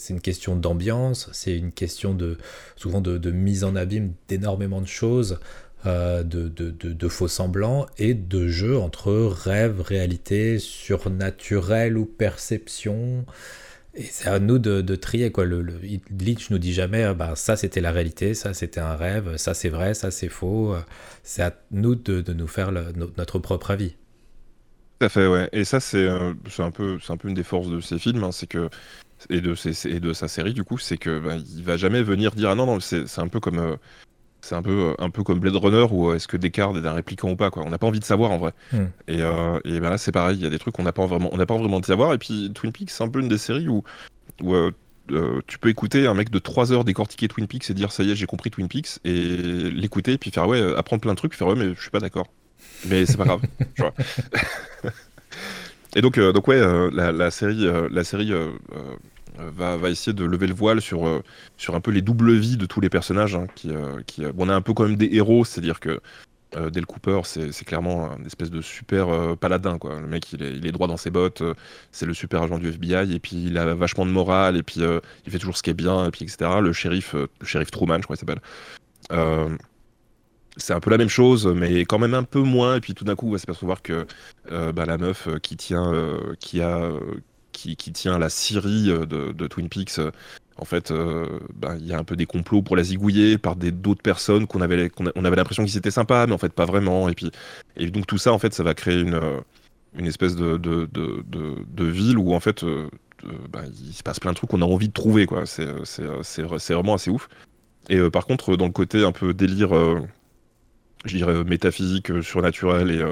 une 0.08 0.20
question 0.20 0.56
d'ambiance, 0.56 1.28
c'est 1.32 1.56
une 1.56 1.72
question 1.72 2.14
de 2.14 2.38
souvent 2.76 3.00
de, 3.00 3.30
mise 3.30 3.64
en 3.64 3.76
abîme 3.76 4.12
d'énormément 4.28 4.80
de 4.80 4.86
choses, 4.86 5.38
de, 5.84 6.22
de, 6.22 7.08
faux 7.08 7.28
semblants 7.28 7.86
et 7.98 8.14
de 8.14 8.48
jeu 8.48 8.78
entre 8.78 9.12
rêve, 9.12 9.80
réalité, 9.80 10.58
surnaturel 10.58 11.96
ou 11.96 12.04
perception. 12.04 13.24
Et 13.94 14.02
c'est 14.02 14.28
à 14.28 14.38
nous 14.38 14.58
de, 14.58 14.96
trier. 14.96 15.32
Quoi. 15.32 15.44
Le, 15.44 15.62
Lynch 15.62 16.50
nous 16.50 16.58
dit 16.58 16.72
jamais 16.72 17.14
bah, 17.14 17.32
ça 17.36 17.56
c'était 17.56 17.80
la 17.80 17.90
réalité, 17.90 18.34
ça 18.34 18.54
c'était 18.54 18.80
un 18.80 18.96
rêve, 18.96 19.36
ça 19.36 19.54
c'est 19.54 19.70
vrai, 19.70 19.94
ça 19.94 20.10
c'est 20.10 20.28
faux. 20.28 20.74
C'est 21.22 21.42
à 21.42 21.54
nous 21.70 21.94
de, 21.94 22.32
nous 22.32 22.46
faire 22.46 22.72
notre 22.72 23.38
propre 23.38 23.70
avis. 23.70 23.94
Tout 24.98 25.06
à 25.06 25.08
fait, 25.08 25.26
ouais. 25.28 25.48
Et 25.52 25.64
ça, 25.64 25.78
c'est 25.78 25.98
euh, 25.98 26.32
un, 26.58 26.70
peu, 26.72 26.98
un 27.08 27.16
peu 27.16 27.28
une 27.28 27.34
des 27.34 27.44
forces 27.44 27.68
de 27.68 27.80
ces 27.80 27.98
films, 27.98 28.24
hein, 28.24 28.32
c'est 28.32 28.48
que 28.48 28.68
et 29.30 29.40
de, 29.40 29.54
et 29.88 30.00
de 30.00 30.12
sa 30.12 30.28
série, 30.28 30.54
du 30.54 30.64
coup, 30.64 30.78
c'est 30.78 30.98
que 30.98 31.18
bah, 31.18 31.36
il 31.36 31.64
va 31.64 31.76
jamais 31.76 32.02
venir 32.02 32.32
dire 32.32 32.50
ah 32.50 32.54
non, 32.54 32.66
non, 32.66 32.80
c'est 32.80 33.18
un 33.18 33.28
peu 33.28 33.40
comme. 33.40 33.58
Euh, 33.58 33.76
c'est 34.40 34.54
un 34.54 34.62
peu, 34.62 34.94
un 34.98 35.10
peu 35.10 35.24
comme 35.24 35.40
Blade 35.40 35.56
Runner 35.56 35.86
où 35.90 36.10
euh, 36.10 36.14
est-ce 36.14 36.28
que 36.28 36.36
Descartes 36.36 36.76
est 36.76 36.86
un 36.86 36.92
répliquant 36.92 37.30
ou 37.30 37.36
pas 37.36 37.50
quoi. 37.50 37.64
On 37.66 37.70
n'a 37.70 37.78
pas 37.78 37.86
envie 37.86 38.00
de 38.00 38.04
savoir 38.04 38.30
en 38.30 38.38
vrai. 38.38 38.52
Hmm. 38.72 38.86
Et, 39.06 39.20
euh, 39.20 39.58
et 39.64 39.80
ben 39.80 39.90
là 39.90 39.98
c'est 39.98 40.12
pareil, 40.12 40.36
il 40.36 40.42
y 40.42 40.46
a 40.46 40.50
des 40.50 40.58
trucs 40.58 40.74
qu'on 40.74 40.84
n'a 40.84 40.92
pas 40.92 41.06
vraiment, 41.06 41.28
on 41.32 41.36
n'a 41.36 41.46
pas 41.46 41.56
vraiment 41.56 41.80
de 41.80 41.84
savoir. 41.84 42.14
Et 42.14 42.18
puis 42.18 42.50
Twin 42.54 42.72
Peaks 42.72 42.90
c'est 42.90 43.02
un 43.02 43.08
peu 43.08 43.20
une 43.20 43.28
des 43.28 43.38
séries 43.38 43.68
où, 43.68 43.82
où 44.42 44.54
euh, 44.54 44.70
tu 45.46 45.58
peux 45.58 45.68
écouter 45.68 46.06
un 46.06 46.14
mec 46.14 46.30
de 46.30 46.38
3 46.38 46.72
heures 46.72 46.84
décortiquer 46.84 47.28
Twin 47.28 47.46
Peaks 47.46 47.68
et 47.70 47.74
dire 47.74 47.92
ça 47.92 48.02
y 48.02 48.10
est 48.10 48.16
j'ai 48.16 48.26
compris 48.26 48.50
Twin 48.50 48.68
Peaks 48.68 49.00
et 49.04 49.12
l'écouter 49.70 50.12
et 50.12 50.18
puis 50.18 50.30
faire 50.30 50.46
ouais 50.46 50.76
apprendre 50.76 51.02
plein 51.02 51.12
de 51.12 51.18
trucs, 51.18 51.34
faire 51.34 51.48
ouais 51.48 51.56
mais 51.56 51.74
je 51.74 51.80
suis 51.80 51.90
pas 51.90 52.00
d'accord. 52.00 52.28
Mais 52.86 53.06
c'est 53.06 53.16
pas 53.16 53.24
grave. 53.24 53.42
et 55.97 56.01
donc 56.03 56.18
donc 56.18 56.49
ouais 56.49 56.61
la, 56.93 57.12
la, 57.12 57.30
série 57.30 57.66
la 57.91 58.05
série 58.05 58.32
euh, 59.41 59.51
va, 59.51 59.91
essayer 59.91 60.12
de 60.12 60.24
lever 60.24 60.47
le 60.47 60.55
voile 60.55 60.80
sur, 60.80 61.07
euh, 61.07 61.22
sur 61.57 61.74
un 61.74 61.80
peu 61.80 61.91
les 61.91 62.03
doubles 62.03 62.32
vies 62.32 62.57
de 62.57 62.66
tous 62.66 62.80
les 62.80 62.91
personnages. 62.91 63.34
Hein, 63.34 63.47
qui, 63.55 63.70
euh, 63.70 64.03
qui, 64.07 64.24
on 64.36 64.49
a 64.49 64.55
un 64.55 64.61
peu 64.61 64.72
quand 64.74 64.84
même 64.84 64.97
des 64.97 65.09
héros, 65.12 65.45
c'est-à-dire 65.45 65.80
que 65.80 66.01
euh, 66.57 66.70
Del 66.70 66.86
Cooper, 66.86 67.20
c'est 67.24 67.64
clairement 67.64 68.11
un 68.11 68.24
espèce 68.24 68.51
de 68.51 68.62
super 68.62 69.36
paladin. 69.36 69.78
Quoi. 69.78 70.01
Le 70.01 70.07
mec, 70.07 70.32
il 70.32 70.43
est, 70.43 70.53
il 70.53 70.66
est, 70.66 70.72
droit 70.72 70.89
dans 70.89 70.97
ses 70.97 71.11
bottes, 71.11 71.43
c'est 71.93 72.07
le 72.07 72.14
super 72.14 72.43
agent 72.43 72.59
du 72.59 72.68
FBI, 72.68 73.14
et 73.14 73.20
puis 73.20 73.45
il 73.47 73.59
a 73.59 73.74
vachement 73.74 74.07
de 74.07 74.11
morale, 74.11 74.57
et 74.57 74.62
puis 74.62 74.80
il 74.80 75.32
fait 75.32 75.39
toujours 75.39 75.57
ce 75.57 75.62
qui 75.62 75.70
est 75.70 75.74
bien, 75.74 76.07
et 76.07 76.11
puis 76.11 76.24
etc. 76.24 76.51
Le 76.62 76.72
shérif, 76.72 77.14
le 77.14 77.28
shérif 77.47 77.70
Truman, 77.70 77.99
je 77.99 78.05
crois 78.05 78.16
qu'il 78.16 78.26
s'appelle. 78.26 78.43
C'est 80.59 80.74
un 80.74 80.80
peu 80.80 80.90
la 80.90 80.98
même 80.98 81.09
chose, 81.09 81.46
mais 81.46 81.86
quand 81.86 81.98
même 81.98 82.14
un 82.14 82.24
peu 82.24 82.40
moins. 82.40 82.76
Et 82.76 82.80
puis 82.80 82.94
tout 82.94 83.04
d'un 83.04 83.14
coup, 83.14 83.28
on 83.28 83.32
va 83.32 83.38
s'apercevoir 83.38 83.82
que 83.82 84.06
bah, 84.50 84.84
la 84.86 84.98
meuf 84.98 85.28
qui 85.42 85.56
tient, 85.56 85.92
qui 86.40 86.61
a, 86.61 86.90
qui, 87.76 87.92
tient 87.92 88.18
la 88.18 88.28
Syrie 88.28 88.90
euh, 88.90 89.06
de, 89.06 89.46
Twin 89.46 89.68
Peaks, 89.68 89.98
euh, 89.98 90.11
en 90.56 90.64
fait, 90.64 90.90
euh, 90.90 91.38
ben, 91.54 91.76
il 91.78 91.86
y 91.86 91.92
a 91.92 91.98
un 91.98 92.04
peu 92.04 92.16
des 92.16 92.26
complots 92.26 92.62
pour 92.62 92.76
la 92.76 92.82
zigouiller 92.82 93.38
par 93.38 93.56
d'autres 93.56 94.02
personnes 94.02 94.46
qu'on 94.46 94.61
avait, 94.61 94.90
on 95.14 95.24
avait 95.24 95.36
l'impression 95.36 95.64
qu'ils 95.64 95.76
étaient 95.76 95.90
sympas, 95.90 96.26
mais 96.26 96.32
en 96.32 96.38
fait 96.38 96.52
pas 96.52 96.64
vraiment. 96.64 97.09
Et 97.09 97.14
puis, 97.14 97.30
et 97.76 97.90
donc 97.90 98.06
tout 98.06 98.18
ça, 98.18 98.32
en 98.32 98.38
fait, 98.38 98.52
ça 98.54 98.64
va 98.64 98.74
créer 98.74 99.00
une, 99.00 99.20
une 99.96 100.06
espèce 100.06 100.34
de, 100.34 100.56
de, 100.56 100.88
de, 100.92 101.84
ville 101.84 102.18
où 102.18 102.34
en 102.34 102.40
fait, 102.40 102.64
ben, 102.64 103.64
il 103.86 103.94
se 103.94 104.02
passe 104.02 104.18
plein 104.18 104.32
de 104.32 104.36
trucs 104.36 104.50
qu'on 104.50 104.62
a 104.62 104.66
envie 104.66 104.88
de 104.88 104.92
trouver, 104.92 105.26
quoi. 105.26 105.44
C'est 105.46 106.42
vraiment 106.42 106.94
assez 106.94 107.11
ouf. 107.11 107.28
Et 107.88 108.11
par 108.11 108.26
contre, 108.26 108.56
dans 108.56 108.66
le 108.66 108.72
côté 108.72 109.04
un 109.04 109.12
peu 109.12 109.32
délire, 109.32 109.70
je 111.05 111.16
dirais 111.16 111.44
métaphysique, 111.44 112.22
surnaturel 112.22 112.90
et 112.90 113.03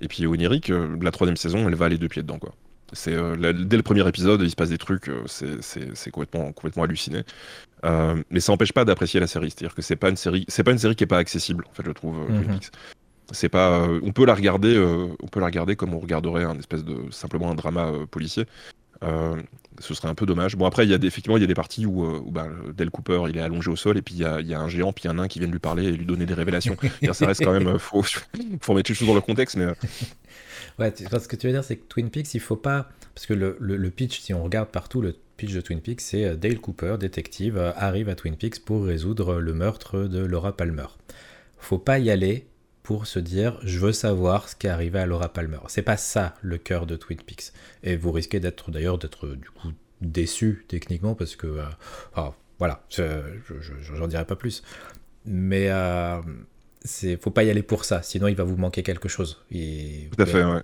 Et 0.00 0.08
puis 0.08 0.26
onirique, 0.26 0.70
la 1.00 1.10
troisième 1.10 1.36
saison, 1.36 1.68
elle 1.68 1.74
va 1.74 1.86
aller 1.86 1.98
deux 1.98 2.08
pieds 2.08 2.22
dedans, 2.22 2.38
quoi. 2.38 2.54
C'est 2.94 3.12
dès 3.12 3.76
le 3.76 3.82
premier 3.82 4.06
épisode, 4.08 4.40
il 4.40 4.50
se 4.50 4.56
passe 4.56 4.70
des 4.70 4.78
trucs, 4.78 5.10
c'est 5.26 6.10
complètement, 6.10 6.52
complètement 6.52 6.84
halluciné. 6.84 7.24
mais 7.84 8.40
ça 8.40 8.52
n'empêche 8.52 8.72
pas 8.72 8.84
d'apprécier 8.84 9.20
la 9.20 9.26
série. 9.26 9.50
C'est-à-dire 9.50 9.74
que 9.74 9.82
c'est 9.82 9.96
pas 9.96 10.08
une 10.08 10.16
série, 10.16 10.44
c'est 10.48 10.64
pas 10.64 10.72
une 10.72 10.78
série 10.78 10.96
qui 10.96 11.04
est 11.04 11.08
pas 11.08 11.18
accessible, 11.18 11.64
en 11.68 11.74
fait, 11.74 11.84
je 11.84 11.90
trouve. 11.90 12.16
Mhm. 12.30 12.58
C'est 13.30 13.50
pas, 13.50 13.86
on 14.02 14.12
peut 14.12 14.24
la 14.24 14.34
regarder, 14.34 14.78
on 15.22 15.26
peut 15.26 15.40
la 15.40 15.46
regarder 15.46 15.76
comme 15.76 15.92
on 15.92 15.98
regarderait 15.98 16.44
un 16.44 16.58
espèce 16.58 16.82
de 16.82 17.10
simplement 17.10 17.50
un 17.50 17.54
drama 17.54 17.92
policier. 18.10 18.46
Euh, 19.04 19.40
ce 19.80 19.94
serait 19.94 20.08
un 20.08 20.14
peu 20.14 20.26
dommage. 20.26 20.56
Bon, 20.56 20.66
après, 20.66 20.84
il 20.84 20.90
y 20.90 20.94
a 20.94 20.98
des, 20.98 21.06
effectivement, 21.06 21.36
il 21.36 21.40
y 21.40 21.44
a 21.44 21.46
des 21.46 21.54
parties 21.54 21.86
où, 21.86 22.04
euh, 22.04 22.20
où 22.24 22.30
bah, 22.30 22.48
Del 22.76 22.90
Cooper 22.90 23.22
il 23.28 23.36
est 23.36 23.40
allongé 23.40 23.70
au 23.70 23.76
sol 23.76 23.96
et 23.96 24.02
puis 24.02 24.14
il 24.16 24.20
y 24.20 24.24
a, 24.24 24.40
y 24.40 24.54
a, 24.54 24.60
un 24.60 24.68
géant, 24.68 24.92
puis 24.92 25.04
il 25.04 25.06
y 25.06 25.08
a 25.08 25.12
un 25.12 25.14
nain 25.14 25.28
qui 25.28 25.38
vient 25.38 25.46
de 25.46 25.52
lui 25.52 25.60
parler 25.60 25.84
et 25.84 25.92
lui 25.92 26.04
donner 26.04 26.26
des 26.26 26.34
révélations. 26.34 26.76
ça 27.12 27.26
reste 27.26 27.44
quand 27.44 27.52
même, 27.52 27.68
euh, 27.68 27.78
faut, 27.78 28.02
faut 28.60 28.74
mettre 28.74 28.90
les 28.90 28.94
choses 28.94 29.08
dans 29.08 29.14
le 29.14 29.20
contexte. 29.20 29.56
Mais... 29.56 29.66
Ouais, 30.78 30.94
ce 30.94 31.26
que 31.26 31.34
tu 31.34 31.48
veux 31.48 31.52
dire, 31.52 31.64
c'est 31.64 31.74
que 31.74 31.88
Twin 31.88 32.08
Peaks, 32.08 32.34
il 32.34 32.40
faut 32.40 32.54
pas. 32.54 32.88
Parce 33.12 33.26
que 33.26 33.34
le, 33.34 33.56
le, 33.58 33.90
pitch, 33.90 34.20
si 34.20 34.32
on 34.32 34.44
regarde 34.44 34.68
partout, 34.68 35.00
le 35.00 35.16
pitch 35.36 35.52
de 35.52 35.60
Twin 35.60 35.80
Peaks, 35.80 36.00
c'est 36.00 36.36
Dale 36.36 36.60
Cooper, 36.60 36.94
détective, 37.00 37.58
arrive 37.76 38.08
à 38.08 38.14
Twin 38.14 38.36
Peaks 38.36 38.64
pour 38.64 38.84
résoudre 38.84 39.40
le 39.40 39.54
meurtre 39.54 40.04
de 40.04 40.20
Laura 40.24 40.56
Palmer. 40.56 40.86
Faut 41.56 41.78
pas 41.78 41.98
y 41.98 42.12
aller 42.12 42.46
pour 42.88 43.06
se 43.06 43.18
dire 43.18 43.60
je 43.64 43.78
veux 43.80 43.92
savoir 43.92 44.48
ce 44.48 44.56
qui 44.56 44.66
est 44.66 44.70
arrivé 44.70 44.98
à 44.98 45.04
Laura 45.04 45.30
Palmer. 45.30 45.58
C'est 45.68 45.82
pas 45.82 45.98
ça 45.98 46.34
le 46.40 46.56
cœur 46.56 46.86
de 46.86 46.96
Twin 46.96 47.18
Peaks. 47.20 47.52
Et 47.82 47.96
vous 47.96 48.10
risquez 48.10 48.40
d'être 48.40 48.70
d'ailleurs 48.70 48.96
d'être 48.96 49.26
du 49.26 49.50
coup 49.50 49.72
déçu 50.00 50.64
techniquement 50.68 51.14
parce 51.14 51.36
que 51.36 51.58
euh, 52.16 52.30
voilà, 52.58 52.82
je, 52.88 53.02
j'en 53.82 54.06
dirai 54.06 54.24
pas 54.24 54.36
plus. 54.36 54.62
Mais 55.26 55.68
euh, 55.68 56.18
c'est 56.82 57.20
faut 57.20 57.30
pas 57.30 57.44
y 57.44 57.50
aller 57.50 57.62
pour 57.62 57.84
ça, 57.84 58.00
sinon 58.00 58.26
il 58.26 58.36
va 58.36 58.44
vous 58.44 58.56
manquer 58.56 58.82
quelque 58.82 59.10
chose. 59.10 59.44
Et, 59.50 60.08
tout 60.16 60.22
à 60.22 60.24
fait, 60.24 60.42
ouais, 60.42 60.62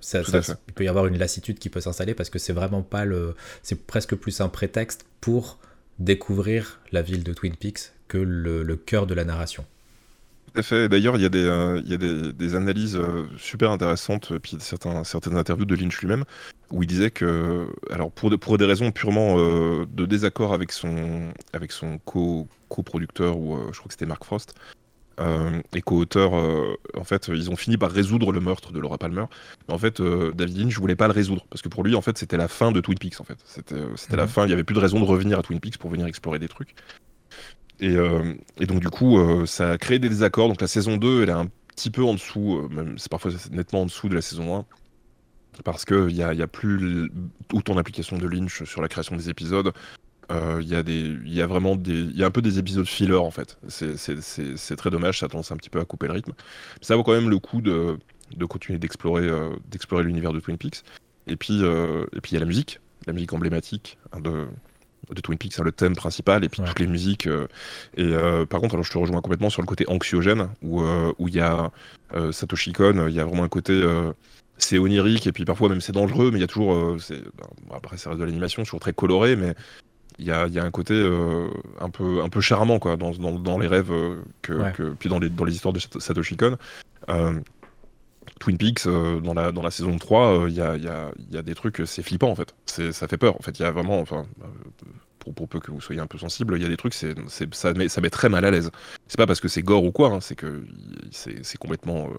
Il 0.68 0.72
peut 0.72 0.84
y 0.84 0.88
avoir 0.88 1.06
une 1.06 1.18
lassitude 1.18 1.58
qui 1.58 1.68
peut 1.68 1.82
s'installer 1.82 2.14
parce 2.14 2.30
que 2.30 2.38
c'est 2.38 2.54
vraiment 2.54 2.80
pas 2.80 3.04
le, 3.04 3.34
c'est 3.62 3.86
presque 3.86 4.14
plus 4.14 4.40
un 4.40 4.48
prétexte 4.48 5.04
pour 5.20 5.58
découvrir 5.98 6.80
la 6.90 7.02
ville 7.02 7.22
de 7.22 7.34
Twin 7.34 7.54
Peaks 7.54 7.92
que 8.08 8.16
le, 8.16 8.62
le 8.62 8.76
cœur 8.76 9.06
de 9.06 9.12
la 9.12 9.26
narration 9.26 9.66
fait. 10.62 10.88
D'ailleurs, 10.88 11.16
il 11.16 11.22
y 11.22 11.26
a 11.26 11.28
des, 11.28 11.44
euh, 11.44 11.80
il 11.84 11.90
y 11.90 11.94
a 11.94 12.32
des, 12.32 12.54
analyses 12.54 12.96
euh, 12.96 13.26
super 13.36 13.70
intéressantes, 13.70 14.32
euh, 14.32 14.38
puis 14.38 14.56
certains, 14.60 15.04
certaines 15.04 15.36
interviews 15.36 15.64
de 15.64 15.74
Lynch 15.74 16.00
lui-même, 16.00 16.24
où 16.70 16.82
il 16.82 16.86
disait 16.86 17.10
que, 17.10 17.66
alors 17.90 18.10
pour, 18.10 18.30
pour 18.38 18.58
des 18.58 18.64
raisons 18.64 18.92
purement 18.92 19.36
de 19.36 20.06
désaccord 20.06 20.52
avec 20.52 20.72
son, 20.72 21.32
avec 21.52 21.72
son 21.72 21.98
co, 21.98 22.48
coproducteur, 22.68 23.38
ou 23.38 23.56
je 23.72 23.78
crois 23.78 23.88
que 23.88 23.94
c'était 23.94 24.06
Mark 24.06 24.24
Frost, 24.24 24.54
et 25.72 25.82
co-auteur, 25.82 26.32
en 26.32 27.04
fait, 27.04 27.28
ils 27.28 27.48
ont 27.50 27.54
fini 27.54 27.76
par 27.76 27.92
résoudre 27.92 28.32
le 28.32 28.40
meurtre 28.40 28.72
de 28.72 28.80
Laura 28.80 28.98
Palmer. 28.98 29.26
Mais 29.68 29.74
en 29.74 29.78
fait, 29.78 30.02
David 30.02 30.58
Lynch 30.58 30.78
voulait 30.78 30.96
pas 30.96 31.06
le 31.06 31.12
résoudre 31.12 31.46
parce 31.48 31.62
que 31.62 31.68
pour 31.68 31.84
lui, 31.84 31.94
en 31.94 32.00
fait, 32.00 32.18
c'était 32.18 32.36
la 32.36 32.48
fin 32.48 32.72
de 32.72 32.80
Twin 32.80 32.98
Peaks. 32.98 33.20
En 33.20 33.24
fait, 33.24 33.38
c'était, 33.44 33.76
c'était 33.94 34.16
la 34.16 34.24
mhm. 34.24 34.28
fin. 34.28 34.46
Il 34.46 34.50
y 34.50 34.52
avait 34.52 34.64
plus 34.64 34.74
de 34.74 34.80
raison 34.80 34.98
de 34.98 35.04
revenir 35.04 35.38
à 35.38 35.42
Twin 35.42 35.60
Peaks 35.60 35.78
pour 35.78 35.90
venir 35.90 36.06
explorer 36.06 36.40
des 36.40 36.48
trucs. 36.48 36.74
Euh, 37.84 38.34
et, 38.58 38.66
donc 38.66 38.80
du 38.80 38.88
coup, 38.88 39.18
euh, 39.18 39.46
ça 39.46 39.72
a 39.72 39.78
créé 39.78 39.98
des 39.98 40.08
désaccords. 40.08 40.48
Donc 40.48 40.60
la 40.60 40.66
saison 40.66 40.96
2, 40.96 41.22
elle 41.22 41.28
est 41.28 41.32
un 41.32 41.48
petit 41.68 41.90
peu 41.90 42.04
en 42.04 42.14
dessous, 42.14 42.56
euh, 42.56 42.68
même 42.68 42.98
c'est 42.98 43.10
parfois 43.10 43.30
nettement 43.50 43.82
en 43.82 43.86
dessous 43.86 44.08
de 44.08 44.14
la 44.14 44.22
saison 44.22 44.56
1 44.56 44.64
parce 45.62 45.84
qu'il 45.84 46.06
n'y 46.06 46.22
a, 46.22 46.30
a 46.30 46.46
plus 46.48 47.12
autant 47.52 47.76
d'application 47.76 48.18
de 48.18 48.26
Lynch 48.26 48.64
sur 48.64 48.82
la 48.82 48.88
création 48.88 49.14
des 49.14 49.30
épisodes. 49.30 49.72
Il 50.30 50.66
y, 50.66 50.74
a 50.74 50.82
y 50.82 51.40
a 51.40 51.46
vraiment 51.46 51.76
des, 51.76 52.06
y 52.06 52.24
a 52.24 52.26
un 52.26 52.30
peu 52.32 52.42
des 52.42 52.58
épisodes 52.58 52.86
filler 52.86 53.14
en 53.14 53.30
fait. 53.30 53.56
C'est 53.68 54.76
très 54.76 54.90
dommage, 54.90 55.20
ça 55.20 55.28
tendance 55.28 55.52
un 55.52 55.56
petit 55.56 55.70
peu 55.70 55.78
à 55.78 55.84
couper 55.84 56.08
le 56.08 56.14
rythme. 56.14 56.32
ça 56.80 56.96
vaut 56.96 57.04
quand 57.04 57.12
même 57.12 57.30
le 57.30 57.38
coup 57.38 57.60
de, 57.60 57.98
continuer 58.48 58.80
d'explorer 58.80 59.28
l'univers 60.02 60.32
de 60.32 60.40
Twin 60.40 60.58
Peaks. 60.58 60.82
Et 61.28 61.36
puis 61.36 61.62
puis 62.22 62.32
il 62.32 62.34
y 62.34 62.36
a 62.36 62.40
la 62.40 62.46
musique, 62.46 62.80
la 63.06 63.12
musique 63.12 63.32
emblématique 63.32 63.96
hein, 64.12 64.18
de, 64.18 64.48
de 65.10 65.20
Twin 65.20 65.38
Peaks, 65.38 65.58
hein, 65.58 65.62
le 65.64 65.72
thème 65.72 65.94
principal, 65.94 66.44
et 66.44 66.48
puis 66.48 66.62
toutes 66.62 66.80
les 66.80 66.86
musiques. 66.86 67.26
Euh, 67.26 67.46
et 67.96 68.04
euh, 68.04 68.46
par 68.46 68.60
contre, 68.60 68.74
alors 68.74 68.84
je 68.84 68.92
te 68.92 68.98
rejoins 68.98 69.20
complètement 69.20 69.50
sur 69.50 69.62
le 69.62 69.66
côté 69.66 69.84
anxiogène, 69.88 70.48
où 70.62 70.82
euh, 70.82 71.12
où 71.18 71.28
il 71.28 71.34
y 71.34 71.40
a 71.40 71.70
Satoshi 72.30 72.72
Kon, 72.72 73.06
il 73.08 73.14
y 73.14 73.20
a 73.20 73.24
vraiment 73.24 73.44
un 73.44 73.48
côté 73.48 73.82
c'est 74.56 74.78
onirique 74.78 75.26
et 75.26 75.32
puis 75.32 75.44
parfois 75.44 75.68
même 75.68 75.80
c'est 75.80 75.92
dangereux, 75.92 76.30
mais 76.30 76.38
il 76.38 76.40
y 76.40 76.44
a 76.44 76.46
toujours, 76.46 76.76
ben, 76.76 77.16
après 77.74 77.96
ça 77.96 78.10
reste 78.10 78.20
de 78.20 78.24
l'animation, 78.24 78.62
toujours 78.62 78.78
très 78.78 78.92
coloré, 78.92 79.34
mais 79.34 79.54
il 80.20 80.26
y 80.26 80.30
a, 80.30 80.46
y 80.46 80.60
a, 80.60 80.64
un 80.64 80.70
côté 80.70 80.94
un 81.80 81.90
peu 81.90 82.22
un 82.22 82.28
peu 82.28 82.40
charmant 82.40 82.78
quoi 82.78 82.96
dans, 82.96 83.10
dans, 83.10 83.32
dans 83.32 83.58
les 83.58 83.66
rêves 83.66 83.92
que, 84.42 84.92
puis 84.96 85.08
dans 85.08 85.18
les 85.18 85.28
dans 85.28 85.44
les 85.44 85.54
histoires 85.54 85.74
de 85.74 85.80
Satoshi 85.98 86.36
Kon. 86.36 86.56
Twin 88.40 88.58
Peaks, 88.58 88.86
dans, 88.86 89.34
la, 89.34 89.52
dans 89.52 89.62
la 89.62 89.70
saison 89.70 89.96
3, 89.96 90.46
il 90.48 90.54
y, 90.54 90.60
a, 90.60 90.76
y, 90.76 90.88
a, 90.88 91.10
y, 91.30 91.36
a, 91.36 91.42
des 91.42 91.54
trucs, 91.54 91.82
c'est 91.86 92.02
flippant 92.02 92.30
en 92.30 92.34
fait. 92.34 92.54
Ça 92.66 93.08
fait 93.08 93.16
peur. 93.16 93.36
En 93.36 93.42
fait, 93.42 93.58
il 93.58 93.62
y 93.62 93.64
a 93.64 93.70
vraiment, 93.70 94.00
enfin, 94.00 94.26
pour, 95.32 95.48
peu 95.48 95.60
que 95.60 95.70
vous 95.70 95.80
soyez 95.80 96.00
un 96.00 96.06
peu 96.06 96.18
sensible, 96.18 96.54
il 96.56 96.62
y 96.62 96.66
a 96.66 96.68
des 96.68 96.76
trucs, 96.76 96.94
c'est, 96.94 97.14
ça, 97.28 97.72
met, 97.72 97.88
ça 97.88 98.00
met 98.00 98.10
très 98.10 98.28
mal 98.28 98.44
à 98.44 98.50
l'aise. 98.50 98.70
C'est 99.08 99.16
pas 99.16 99.26
parce 99.26 99.40
que 99.40 99.48
c'est 99.48 99.62
gore 99.62 99.84
ou 99.84 99.92
quoi, 99.92 100.08
hein, 100.10 100.20
c'est 100.20 100.34
que 100.34 100.64
c'est, 101.10 101.56
complètement. 101.58 102.10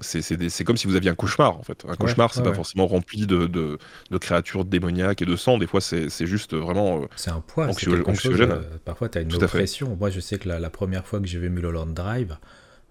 c'est, 0.00 0.64
comme 0.64 0.76
si 0.76 0.86
vous 0.86 0.96
aviez 0.96 1.10
un 1.10 1.14
cauchemar 1.14 1.56
en 1.56 1.62
fait. 1.62 1.84
Un 1.88 1.94
cauchemar, 1.94 2.32
c'est 2.34 2.42
pas 2.42 2.54
forcément 2.54 2.86
rempli 2.86 3.26
de, 3.26 3.46
de, 3.46 3.78
de, 4.10 4.18
créatures 4.18 4.64
démoniaques 4.64 5.22
et 5.22 5.26
de 5.26 5.36
sang. 5.36 5.58
Des 5.58 5.66
fois, 5.66 5.80
c'est, 5.80 6.08
juste 6.26 6.54
vraiment. 6.54 7.06
c'est 7.16 7.30
un 7.30 7.40
poids, 7.40 7.66
anxiogène. 7.66 8.60
parfois, 8.84 9.08
tu 9.08 9.18
as 9.18 9.20
une 9.20 9.34
oppression. 9.34 9.96
Moi, 9.98 10.10
je 10.10 10.20
sais 10.20 10.38
que 10.38 10.48
la, 10.48 10.58
la 10.58 10.70
première 10.70 11.06
fois 11.06 11.20
que 11.20 11.26
j'ai 11.26 11.38
vu 11.38 11.50
Mulholland 11.50 11.94
Drive, 11.94 12.38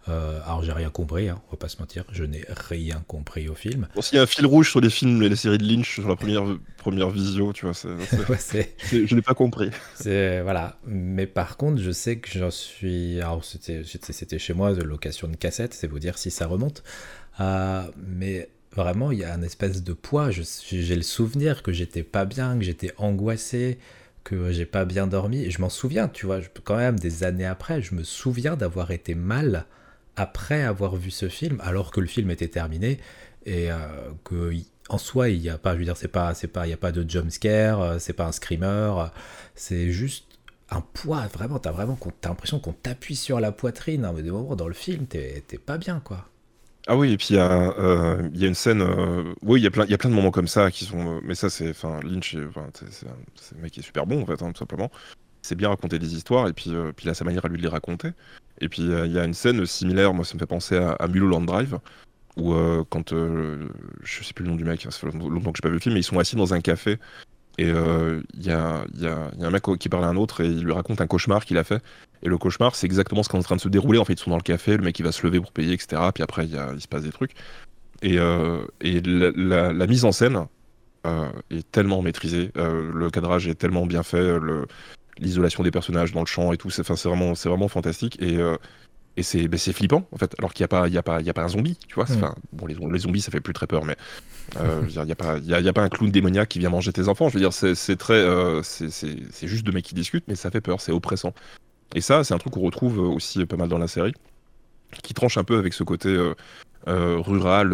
euh, 0.07 0.39
alors 0.45 0.63
j'ai 0.63 0.71
rien 0.71 0.89
compris, 0.89 1.29
hein, 1.29 1.41
on 1.47 1.51
va 1.51 1.57
pas 1.57 1.67
se 1.67 1.77
mentir, 1.79 2.03
je 2.11 2.23
n'ai 2.23 2.45
rien 2.69 3.03
compris 3.07 3.49
au 3.49 3.55
film. 3.55 3.87
Bon, 3.95 4.01
s'il 4.01 4.17
y 4.17 4.19
a 4.19 4.23
un 4.23 4.27
fil 4.27 4.45
rouge 4.45 4.69
sur 4.69 4.79
les 4.79 4.91
films 4.91 5.23
et 5.23 5.29
les 5.29 5.35
séries 5.35 5.57
de 5.57 5.63
Lynch 5.63 5.95
sur 5.95 6.07
la 6.07 6.15
première, 6.15 6.43
première 6.77 7.09
visio, 7.09 7.53
tu 7.53 7.65
vois, 7.65 7.73
je 8.91 9.15
n'ai 9.15 9.21
pas 9.21 9.33
compris. 9.33 9.71
Voilà, 10.03 10.77
mais 10.85 11.25
par 11.25 11.57
contre, 11.57 11.81
je 11.81 11.91
sais 11.91 12.17
que 12.17 12.29
j'en 12.29 12.51
suis. 12.51 13.19
Alors 13.19 13.43
c'était, 13.43 13.83
c'était 13.83 14.39
chez 14.39 14.53
moi 14.53 14.73
de 14.73 14.83
location 14.83 15.27
de 15.27 15.35
cassette, 15.35 15.73
c'est 15.73 15.87
vous 15.87 15.99
dire 15.99 16.17
si 16.17 16.29
ça 16.29 16.45
remonte. 16.45 16.83
Euh, 17.39 17.83
mais 17.97 18.49
vraiment, 18.75 19.11
il 19.11 19.19
y 19.19 19.23
a 19.23 19.33
un 19.33 19.41
espèce 19.41 19.83
de 19.83 19.93
poids. 19.93 20.29
j'ai 20.31 20.95
le 20.95 21.01
souvenir 21.01 21.63
que 21.63 21.71
j'étais 21.71 22.03
pas 22.03 22.25
bien, 22.25 22.57
que 22.57 22.63
j'étais 22.63 22.93
angoissé 22.97 23.79
que 24.23 24.51
j'ai 24.51 24.65
pas 24.65 24.85
bien 24.85 25.07
dormi. 25.07 25.43
Et 25.43 25.51
je 25.51 25.61
m'en 25.61 25.69
souviens, 25.69 26.07
tu 26.09 26.25
vois, 26.25 26.39
quand 26.63 26.77
même 26.77 26.99
des 26.99 27.23
années 27.23 27.45
après, 27.45 27.81
je 27.81 27.95
me 27.95 28.03
souviens 28.03 28.57
d'avoir 28.57 28.91
été 28.91 29.13
mal 29.13 29.65
après 30.15 30.63
avoir 30.63 30.95
vu 30.95 31.11
ce 31.11 31.29
film, 31.29 31.59
alors 31.63 31.91
que 31.91 31.99
le 31.99 32.07
film 32.07 32.31
était 32.31 32.47
terminé 32.47 32.99
et 33.45 33.71
euh, 33.71 33.77
que 34.23 34.53
en 34.89 34.97
soi 34.97 35.29
il 35.29 35.41
n'y 35.41 35.49
a 35.49 35.57
pas, 35.57 35.73
je 35.73 35.79
veux 35.79 35.85
dire, 35.85 35.97
c'est 35.97 36.07
pas, 36.07 36.33
c'est 36.33 36.47
pas, 36.47 36.67
il 36.67 36.69
y 36.69 36.73
a 36.73 36.77
pas 36.77 36.91
de 36.91 37.07
jump 37.09 37.31
scare, 37.31 37.81
euh, 37.81 37.99
c'est 37.99 38.13
pas 38.13 38.25
un 38.25 38.31
screamer, 38.31 39.11
c'est 39.55 39.91
juste 39.91 40.25
un 40.69 40.81
poids. 40.81 41.27
Vraiment, 41.27 41.59
t'as 41.59 41.71
vraiment, 41.71 41.97
t'as 42.21 42.29
l'impression 42.29 42.59
qu'on 42.59 42.73
t'appuie 42.73 43.15
sur 43.15 43.39
la 43.39 43.51
poitrine. 43.51 44.05
Hein, 44.05 44.13
mais 44.15 44.23
des 44.23 44.31
moments 44.31 44.55
dans 44.55 44.67
le 44.67 44.73
film, 44.73 45.05
t'es, 45.05 45.43
pas 45.63 45.77
bien, 45.77 45.99
quoi. 45.99 46.27
Ah 46.87 46.95
oui, 46.95 47.13
et 47.13 47.17
puis 47.17 47.29
il 47.31 47.35
y, 47.35 47.39
euh, 47.39 48.21
a 48.21 48.45
une 48.45 48.55
scène. 48.55 48.83
oui, 49.41 49.59
il 49.59 49.63
y, 49.63 49.67
a 49.67 49.71
plein, 49.71 49.85
y 49.85 49.93
a 49.93 49.97
plein 49.97 50.09
de 50.09 50.15
moments 50.15 50.31
comme 50.31 50.47
ça 50.47 50.69
qui 50.69 50.85
sont. 50.85 51.19
mais 51.23 51.35
ça, 51.35 51.49
c'est. 51.49 51.71
Enfin, 51.71 51.99
Lynch, 52.03 52.37
c'est, 52.91 53.07
un, 53.07 53.61
mec 53.61 53.71
qui 53.73 53.79
est 53.79 53.83
super 53.83 54.05
bon, 54.05 54.21
en 54.21 54.25
fait, 54.25 54.41
hein, 54.43 54.51
tout 54.51 54.59
simplement. 54.59 54.91
C'est 55.41 55.55
bien 55.55 55.69
raconter 55.69 55.99
des 55.99 56.15
histoires, 56.15 56.47
et 56.47 56.53
puis, 56.53 56.71
puis 56.95 57.07
là, 57.07 57.13
sa 57.13 57.23
manière 57.23 57.45
à 57.45 57.47
lui 57.47 57.57
de 57.57 57.63
les 57.63 57.67
raconter. 57.67 58.09
Et 58.61 58.69
puis 58.69 58.83
il 58.83 59.11
y 59.11 59.19
a 59.19 59.25
une 59.25 59.33
scène 59.33 59.65
similaire, 59.65 60.13
moi 60.13 60.25
ça 60.25 60.33
me 60.35 60.39
fait 60.39 60.45
penser 60.45 60.77
à, 60.77 60.93
à 60.93 61.07
Mulholland 61.07 61.45
Drive, 61.45 61.77
où 62.37 62.53
euh, 62.53 62.83
quand 62.89 63.13
euh, 63.13 63.67
je 64.03 64.23
sais 64.23 64.33
plus 64.33 64.43
le 64.43 64.51
nom 64.51 64.55
du 64.55 64.65
mec, 64.65 64.81
ça 64.81 64.91
fait 64.91 65.11
longtemps 65.11 65.51
que 65.51 65.57
j'ai 65.57 65.61
pas 65.61 65.69
vu 65.69 65.75
le 65.75 65.79
film, 65.79 65.93
mais 65.93 66.01
ils 66.01 66.03
sont 66.03 66.19
assis 66.19 66.35
dans 66.35 66.53
un 66.53 66.61
café 66.61 66.99
et 67.57 67.69
euh, 67.69 68.21
il 68.33 68.45
y, 68.45 68.51
a, 68.51 68.85
un 69.39 69.49
mec 69.49 69.63
qui 69.79 69.87
parle 69.87 70.03
à 70.03 70.07
un 70.07 70.17
autre 70.17 70.41
et 70.41 70.47
il 70.47 70.61
lui 70.61 70.73
raconte 70.73 70.99
un 70.99 71.07
cauchemar 71.07 71.45
qu'il 71.45 71.57
a 71.57 71.63
fait. 71.63 71.81
Et 72.21 72.27
le 72.27 72.37
cauchemar, 72.37 72.75
c'est 72.75 72.85
exactement 72.85 73.23
ce 73.23 73.29
qui 73.29 73.37
est 73.37 73.39
en 73.39 73.43
train 73.43 73.55
de 73.55 73.61
se 73.61 73.69
dérouler. 73.69 73.97
En 73.97 74.03
fait, 74.03 74.13
ils 74.13 74.19
sont 74.19 74.31
dans 74.31 74.37
le 74.37 74.41
café, 74.41 74.75
le 74.75 74.83
mec 74.83 74.99
il 74.99 75.03
va 75.03 75.13
se 75.13 75.25
lever 75.25 75.39
pour 75.39 75.53
payer, 75.53 75.73
etc. 75.73 76.01
Puis 76.13 76.21
après, 76.21 76.47
il 76.47 76.81
se 76.81 76.87
passe 76.89 77.03
des 77.03 77.11
trucs. 77.11 77.31
Et, 78.01 78.17
la, 78.17 79.87
mise 79.87 80.03
en 80.03 80.11
scène 80.11 80.47
est 81.49 81.71
tellement 81.71 82.01
maîtrisée, 82.01 82.51
le 82.55 83.09
cadrage 83.09 83.47
est 83.47 83.55
tellement 83.55 83.85
bien 83.85 84.03
fait, 84.03 84.37
l'isolation 85.19 85.63
des 85.63 85.71
personnages 85.71 86.11
dans 86.11 86.21
le 86.21 86.25
champ 86.25 86.51
et 86.53 86.57
tout. 86.57 86.69
C'est 86.69 86.87
vraiment, 86.87 87.35
c'est 87.35 87.49
vraiment 87.49 87.67
fantastique. 87.67 88.21
Et, 88.21 88.37
euh, 88.37 88.57
et 89.17 89.23
c'est 89.23 89.47
ben, 89.47 89.57
flippant, 89.57 90.07
en 90.11 90.17
fait. 90.17 90.35
Alors 90.39 90.53
qu'il 90.53 90.63
n'y 90.63 90.65
a, 90.65 90.67
pas, 90.67 90.87
y 90.87 90.97
a, 90.97 91.03
pas, 91.03 91.21
y 91.21 91.29
a 91.29 91.33
pas 91.33 91.43
un 91.43 91.47
zombie, 91.47 91.77
tu 91.87 91.95
vois. 91.95 92.05
Mm. 92.05 92.33
bon, 92.53 92.65
les, 92.65 92.75
les, 92.75 92.99
zombies, 92.99 93.21
ça 93.21 93.31
fait 93.31 93.39
plus 93.39 93.53
très 93.53 93.67
peur, 93.67 93.85
mais 93.85 93.95
euh, 94.57 94.83
il 94.87 95.01
n'y 95.01 95.11
a, 95.11 95.15
pas, 95.15 95.37
y 95.39 95.53
a, 95.53 95.61
y 95.61 95.69
a 95.69 95.73
pas 95.73 95.83
un 95.83 95.89
clown 95.89 96.11
démoniaque 96.11 96.49
qui 96.49 96.59
vient 96.59 96.69
manger 96.69 96.91
tes 96.91 97.07
enfants. 97.07 97.29
Je 97.29 97.35
veux 97.35 97.39
dire, 97.39 97.53
c'est 97.53 97.95
très. 97.95 98.13
Euh, 98.13 98.61
c'est 98.63 99.47
juste 99.47 99.65
deux 99.65 99.71
mecs 99.71 99.85
qui 99.85 99.95
discutent, 99.95 100.25
mais 100.27 100.35
ça 100.35 100.51
fait 100.51 100.61
peur, 100.61 100.81
c'est 100.81 100.91
oppressant. 100.91 101.33
Et 101.93 102.01
ça, 102.01 102.23
c'est 102.23 102.33
un 102.33 102.37
truc 102.37 102.53
qu'on 102.53 102.61
retrouve 102.61 102.99
aussi 102.99 103.45
pas 103.45 103.55
mal 103.55 103.69
dans 103.69 103.77
la 103.77 103.87
série, 103.87 104.13
qui 105.03 105.13
tranche 105.13 105.37
un 105.37 105.43
peu 105.43 105.57
avec 105.57 105.73
ce 105.73 105.83
côté. 105.83 106.13
rural, 106.87 107.73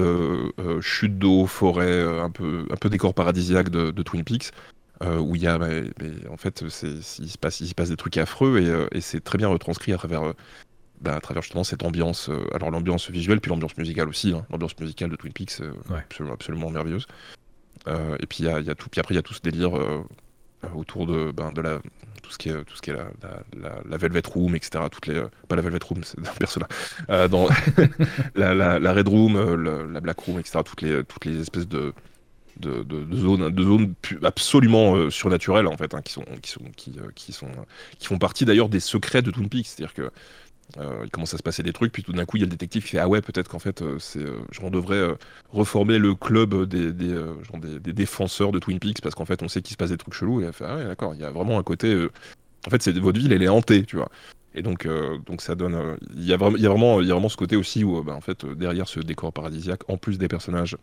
chute 0.82 1.18
d'eau, 1.18 1.48
forêt, 1.48 2.04
un 2.04 2.30
peu, 2.30 2.66
un 2.70 2.76
peu 2.76 2.90
décor 2.90 3.16
paradisiaque 3.16 3.70
de, 3.70 3.90
de 3.90 4.04
Twin 4.04 4.24
Peaks, 4.24 4.52
euh, 5.02 5.18
où 5.20 5.36
il 5.36 5.42
y 5.42 5.48
a, 5.48 5.58
bah, 5.58 5.68
en 6.30 6.38
fait, 6.38 6.62
il 6.62 6.72
se, 6.72 7.38
passe, 7.38 7.60
il 7.60 7.68
se 7.68 7.74
passe 7.74 7.90
des 7.90 7.98
trucs 7.98 8.18
affreux 8.18 8.60
et, 8.62 8.68
euh, 8.68 8.88
et 8.92 9.02
c'est 9.02 9.22
très 9.22 9.38
bien 9.38 9.48
retranscrit 9.48 9.94
à 9.94 9.98
travers, 9.98 10.34
bah, 11.02 11.16
à 11.16 11.20
travers 11.20 11.42
justement 11.42 11.64
cette 11.64 11.84
ambiance, 11.84 12.30
alors 12.54 12.72
l'ambiance 12.72 13.10
visuelle, 13.10 13.42
puis 13.42 13.50
l'ambiance 13.50 13.78
musicale 13.78 14.10
aussi. 14.10 14.34
Hein. 14.34 14.46
L'ambiance 14.52 14.78
musicale 14.80 15.10
de 15.10 15.16
Twin 15.16 15.34
Peaks, 15.34 15.62
absolument, 15.90 16.34
absolument, 16.36 16.70
merveilleuse. 16.70 17.08
et 17.88 18.28
puis 18.28 18.44
il 18.44 18.46
y 18.46 18.50
a, 18.50 18.76
tout, 18.76 18.90
puis 18.90 19.00
après 19.00 19.16
il 19.16 19.18
y 19.18 19.20
a 19.20 19.24
tout 19.24 19.34
ce 19.34 19.42
délire 19.42 19.74
autour 20.76 21.08
de, 21.08 21.32
ben, 21.32 21.52
de 21.52 21.62
la 21.62 21.80
tout 22.22 22.32
ce 22.32 22.38
qui 22.38 22.50
est 22.50 22.64
tout 22.66 22.76
ce 22.76 22.84
qui 22.84 22.92
est 22.92 22.94
la, 22.94 23.08
la, 23.60 23.82
la, 23.84 23.98
Velvet 23.98 24.22
Room 24.28 24.54
etc 24.54 24.84
toutes 24.92 25.08
les 25.08 25.24
pas 25.48 25.56
la 25.56 25.64
Velvet 25.64 25.80
Room 25.84 26.04
c'est 26.04 26.20
un 26.20 26.34
perso 26.40 26.60
là 27.08 27.28
dans 27.28 27.48
la, 28.36 28.54
la, 28.54 28.94
Red 28.94 29.08
Room 29.08 29.92
la 29.92 30.00
Black 30.02 30.20
Room 30.20 30.38
etc 30.38 30.60
toutes 30.64 30.84
les 30.84 31.04
toutes 31.04 31.26
les 31.26 31.40
espèces 31.42 31.68
de 31.68 31.94
de, 32.60 33.16
zones, 33.16 33.96
absolument 34.24 34.96
euh, 34.96 35.10
surnaturelles 35.10 35.68
en 35.68 35.78
fait, 35.78 35.94
hein, 35.94 36.02
qui 36.02 36.14
sont, 36.14 36.26
qui 36.42 36.52
sont, 36.52 36.62
euh, 36.64 37.12
qui 37.16 37.32
sont, 37.32 37.48
qui 38.00 38.08
font 38.08 38.18
partie 38.18 38.46
d'ailleurs 38.46 38.70
des 38.70 38.80
secrets 38.80 39.22
de 39.22 39.32
Twin 39.32 39.50
Peaks. 39.50 39.68
C'est-à-dire 39.68 39.94
que 39.94 40.12
euh, 40.78 41.02
il 41.04 41.10
commence 41.10 41.34
à 41.34 41.38
se 41.38 41.44
passer 41.44 41.64
des 41.64 41.74
trucs, 41.74 41.92
puis 41.92 42.04
tout 42.04 42.14
d'un 42.14 42.26
coup 42.26 42.38
il 42.38 42.42
y 42.42 42.44
a 42.44 42.46
le 42.46 42.52
détective 42.52 42.84
qui 42.84 42.92
fait 42.92 43.00
ah 43.00 43.08
ouais 43.08 43.22
peut-être 43.22 43.50
qu'en 43.50 43.60
fait 43.60 43.84
c'est, 44.00 44.26
genre 44.52 44.72
devrait 44.72 45.18
reformer 45.50 45.98
le 45.98 46.16
club 46.16 46.66
des, 46.66 46.94
des, 46.94 47.14
des, 47.80 47.94
défenseurs 47.94 48.54
de 48.54 48.60
Twin 48.60 48.80
Peaks 48.80 49.02
parce 49.02 49.14
qu'en 49.14 49.26
fait 49.26 49.44
on 49.44 49.50
sait 49.50 49.62
qu'il 49.62 49.74
se 49.74 49.78
passe 49.78 49.90
des 49.90 49.98
trucs 49.98 50.14
chelous 50.14 50.42
et 50.42 50.46
elle 50.46 50.54
fait 50.54 50.66
ah 50.66 50.78
ouais 50.78 50.86
d'accord 50.86 51.14
il 51.14 51.20
y 51.20 51.26
a 51.26 51.32
vraiment 51.32 51.60
un 51.60 51.64
côté 51.64 52.08
en 52.66 52.70
fait 52.70 52.82
c'est 52.82 52.98
votre 52.98 53.20
ville 53.20 53.34
elle 53.34 53.44
est 53.44 53.50
hantée 53.50 53.84
tu 53.84 53.98
vois 53.98 54.10
et 54.54 54.62
donc, 54.62 54.86
donc 55.26 55.42
ça 55.42 55.56
donne. 55.56 55.98
Il 56.14 56.26
y, 56.26 56.34
a 56.34 56.38
vraiment, 56.38 56.58
il, 56.58 56.62
y 56.62 56.66
a 56.66 56.70
vraiment, 56.70 57.00
il 57.00 57.08
y 57.08 57.12
a 57.12 57.14
vraiment 57.14 57.30
ce 57.30 57.38
côté 57.38 57.56
aussi 57.56 57.86
où, 57.86 58.04
bah, 58.04 58.14
en 58.14 58.20
fait, 58.20 58.46
derrière 58.46 58.86
ce 58.86 59.00
décor 59.00 59.32
paradisiaque, 59.32 59.90
en 59.90 59.96
plus 59.96 60.18
des 60.18 60.28
personnages 60.28 60.76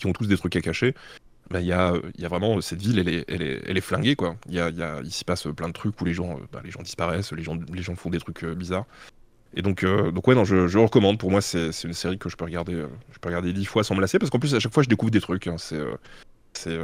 qui 0.00 0.06
ont 0.06 0.12
tous 0.12 0.26
des 0.26 0.36
trucs 0.36 0.56
à 0.56 0.60
cacher, 0.60 0.94
bah, 1.50 1.60
il 1.60 1.66
y, 1.66 1.72
a, 1.72 1.94
y, 2.16 2.24
a, 2.24 2.28
vraiment 2.28 2.60
cette 2.60 2.80
ville, 2.80 3.00
elle 3.00 3.08
est, 3.08 3.24
elle 3.26 3.42
est, 3.42 3.60
elle 3.66 3.76
est 3.76 3.80
flinguée 3.80 4.14
quoi. 4.14 4.36
Il 4.48 4.54
y 4.54 4.60
a, 4.60 4.70
y 4.70 4.82
a, 4.82 5.00
il 5.02 5.10
s'y 5.10 5.24
passe 5.24 5.48
plein 5.56 5.66
de 5.66 5.72
trucs 5.72 6.00
où 6.00 6.04
les 6.04 6.14
gens, 6.14 6.38
bah, 6.52 6.60
les 6.64 6.70
gens 6.70 6.80
disparaissent, 6.80 7.32
les 7.32 7.42
gens, 7.42 7.58
les 7.72 7.82
gens 7.82 7.96
font 7.96 8.08
des 8.08 8.20
trucs 8.20 8.44
euh, 8.44 8.54
bizarres. 8.54 8.86
Et 9.54 9.62
donc, 9.62 9.82
euh, 9.82 10.12
donc 10.12 10.28
ouais, 10.28 10.36
non, 10.36 10.44
je, 10.44 10.68
je 10.68 10.78
recommande. 10.78 11.18
Pour 11.18 11.32
moi, 11.32 11.40
c'est 11.40 11.70
une 11.82 11.92
série 11.92 12.18
que 12.18 12.28
je 12.28 12.36
peux 12.36 12.44
regarder, 12.44 12.74
euh, 12.74 12.86
je 13.12 13.18
peux 13.18 13.28
regarder 13.28 13.52
dix 13.52 13.64
fois 13.64 13.82
sans 13.82 13.96
me 13.96 14.00
lasser, 14.00 14.20
parce 14.20 14.30
qu'en 14.30 14.38
plus 14.38 14.54
à 14.54 14.60
chaque 14.60 14.72
fois 14.72 14.84
je 14.84 14.88
découvre 14.88 15.10
des 15.10 15.20
trucs. 15.20 15.48
Hein. 15.48 15.56
c'est, 15.58 15.80
c'est, 16.52 16.78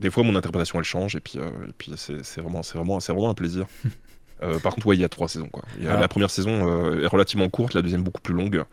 des 0.00 0.10
fois 0.10 0.24
mon 0.24 0.34
interprétation 0.34 0.80
elle 0.80 0.84
change, 0.84 1.14
et 1.14 1.20
puis, 1.20 1.38
et 1.38 1.72
puis 1.78 1.92
c'est 1.96 2.40
vraiment, 2.40 2.64
c'est 2.64 2.76
vraiment, 2.76 2.98
c'est 2.98 3.12
vraiment 3.12 3.30
un 3.30 3.34
plaisir. 3.34 3.66
par 4.64 4.74
contre, 4.74 4.88
ouais, 4.88 4.96
il 4.96 5.00
y 5.00 5.04
a 5.04 5.08
trois 5.08 5.28
saisons 5.28 5.48
quoi. 5.48 5.62
La 5.80 6.08
première 6.08 6.30
saison 6.30 6.98
est 7.00 7.06
relativement 7.06 7.48
courte, 7.48 7.74
la 7.74 7.82
deuxième 7.82 8.02
beaucoup 8.02 8.20
plus 8.20 8.34
longue 8.34 8.64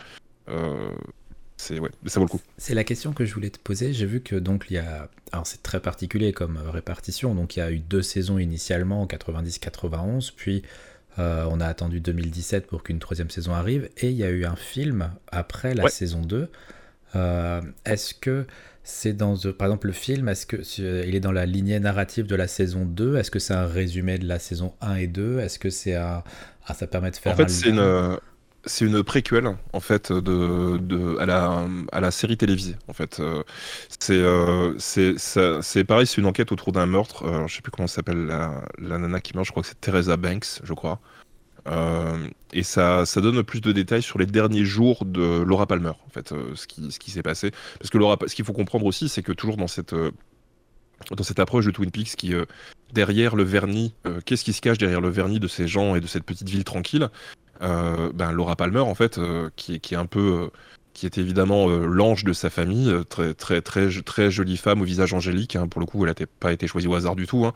c'est 1.58 1.80
ouais, 1.80 1.90
ça 2.06 2.20
vaut 2.20 2.26
le 2.26 2.30
coup. 2.30 2.42
C'est 2.58 2.74
la 2.74 2.84
question 2.84 3.14
que 3.14 3.26
je 3.26 3.34
voulais 3.34 3.50
te 3.50 3.60
poser. 3.60 3.94
J'ai 3.94 4.06
vu 4.06 4.22
que 4.22 4.36
donc 4.36 4.66
il 4.70 4.74
y 4.74 4.78
a, 4.78 5.10
alors 5.32 5.48
c'est 5.48 5.64
très 5.64 5.80
particulier 5.80 6.34
comme 6.34 6.58
euh, 6.58 6.70
répartition. 6.70 7.34
Donc 7.34 7.56
il 7.56 7.60
y 7.60 7.62
a 7.62 7.72
eu 7.72 7.80
deux 7.80 8.02
saisons 8.02 8.38
initialement, 8.38 9.06
90-91, 9.06 10.34
puis 10.36 10.64
euh, 11.18 11.46
on 11.50 11.62
a 11.62 11.66
attendu 11.66 12.02
2017 12.02 12.68
pour 12.68 12.84
qu'une 12.84 13.00
troisième 13.00 13.30
saison 13.30 13.54
arrive, 13.54 13.90
et 13.98 14.10
il 14.10 14.18
y 14.18 14.24
a 14.24 14.30
eu 14.30 14.46
un 14.46 14.56
film 14.56 15.12
après 15.32 15.74
la 15.74 15.88
saison 15.88 16.22
2. 16.22 16.50
Euh, 17.16 17.62
est-ce 17.86 18.14
que 18.14 18.46
c'est 18.84 19.14
dans, 19.14 19.38
par 19.58 19.68
exemple, 19.68 19.88
le 19.88 19.94
film, 19.94 20.28
est-ce 20.28 20.46
que 20.46 20.58
il 21.08 21.16
est 21.16 21.22
dans 21.22 21.32
la 21.32 21.46
lignée 21.46 21.80
narrative 21.80 22.28
de 22.28 22.36
la 22.36 22.48
saison 22.48 22.86
2 22.86 23.16
Est-ce 23.16 23.32
que 23.32 23.40
c'est 23.40 23.54
un 23.54 23.66
résumé 23.66 24.18
de 24.18 24.28
la 24.28 24.40
saison 24.40 24.74
1 24.82 24.96
et 24.96 25.08
2 25.08 25.40
Est-ce 25.40 25.58
que 25.58 25.70
c'est 25.70 25.96
un, 25.96 26.22
ah, 26.68 26.74
ça 26.74 26.86
permet 26.86 27.12
de 27.12 27.16
faire 27.16 27.32
en 27.32 27.36
fait, 27.38 27.50
c'est 27.50 27.70
une 27.70 28.20
c'est 28.66 28.86
une 28.86 29.04
préquelle 29.04 29.56
en 29.74 29.80
fait 29.80 30.12
de, 30.12 31.18
à, 31.20 32.00
la, 32.02 32.12
série 32.12 32.38
télévisée 32.38 32.76
en 32.88 32.94
fait. 32.94 33.20
Euh, 33.20 33.44
c'est 34.00 34.14
euh, 34.18 34.74
c'est 35.62 35.84
pareil 35.84 36.08
c'est 36.08 36.22
une 36.22 36.28
enquête 36.28 36.52
autour 36.52 36.72
d'un 36.72 36.86
meurtre. 36.86 37.26
Euh, 37.26 37.48
je 37.48 37.56
sais 37.56 37.62
plus 37.62 37.72
comment 37.72 37.88
s'appelle 37.88 38.26
la, 38.26 38.64
nana 38.80 39.22
qui 39.22 39.34
meurt 39.36 39.46
je 39.46 39.52
crois 39.52 39.64
que 39.64 39.70
c'est 39.70 39.80
Teresa 39.80 40.18
Banks 40.18 40.62
je 40.64 40.74
crois. 40.74 41.00
Et 42.54 42.62
ça, 42.62 43.04
donne 43.16 43.42
plus 43.44 43.60
de 43.60 43.72
détails 43.72 44.04
sur 44.04 44.20
les 44.20 44.28
derniers 44.28 44.66
jours 44.66 45.04
de 45.04 45.42
Laura 45.42 45.66
Palmer 45.66 45.94
en 46.06 46.10
fait 46.10 46.34
ce 46.56 46.68
qui, 46.68 47.12
s'est 47.12 47.24
passé. 47.24 47.52
Parce 47.80 47.90
que 47.90 47.98
Laura 47.98 48.18
ce 48.28 48.36
qu'il 48.36 48.46
faut 48.46 48.54
comprendre 48.54 48.86
aussi 48.86 49.10
c'est 49.10 49.24
que 49.24 49.32
toujours 49.32 49.58
dans 49.58 49.68
cette 49.68 49.96
approche 51.40 51.66
de 51.66 51.72
Twin 51.72 51.92
Peaks 51.92 52.16
qui 52.16 52.34
derrière 52.94 53.36
le 53.36 53.44
vernis 53.44 53.96
qu'est-ce 54.26 54.44
qui 54.44 54.54
se 54.54 54.62
cache 54.62 54.78
derrière 54.78 55.02
le 55.02 55.10
vernis 55.10 55.40
de 55.40 55.48
ces 55.48 55.68
gens 55.68 55.96
et 55.96 56.02
de 56.02 56.08
cette 56.08 56.24
petite 56.24 56.50
ville 56.50 56.64
tranquille 56.64 57.10
euh, 57.10 57.45
ben, 57.62 58.32
Laura 58.32 58.56
Palmer, 58.56 58.80
en 58.80 58.96
fait, 58.96 59.18
euh, 59.18 59.50
qui, 59.56 59.80
qui, 59.80 59.94
est 59.94 59.98
un 59.98 60.06
peu. 60.06 60.44
Euh, 60.44 60.48
qui 60.94 61.06
est 61.06 61.18
évidemment 61.18 61.68
l'ange 61.68 62.24
de 62.24 62.32
sa 62.32 62.50
famille, 62.50 62.90
très, 63.10 63.34
très, 63.34 63.62
très, 63.62 63.90
très 63.92 64.32
jolie 64.32 64.56
femme 64.56 64.82
au 64.82 64.86
visage 64.86 65.14
angélique. 65.14 65.58
Hein. 65.58 65.68
pour 65.68 65.82
le 65.82 65.86
coup, 65.86 66.06
elle 66.06 66.16
n'a 66.18 66.26
pas 66.40 66.54
été 66.54 66.68
choisie 66.68 66.88
au 66.88 66.96
hasard 66.96 67.18
du 67.18 67.28
tout. 67.28 67.46
Hein. 67.46 67.54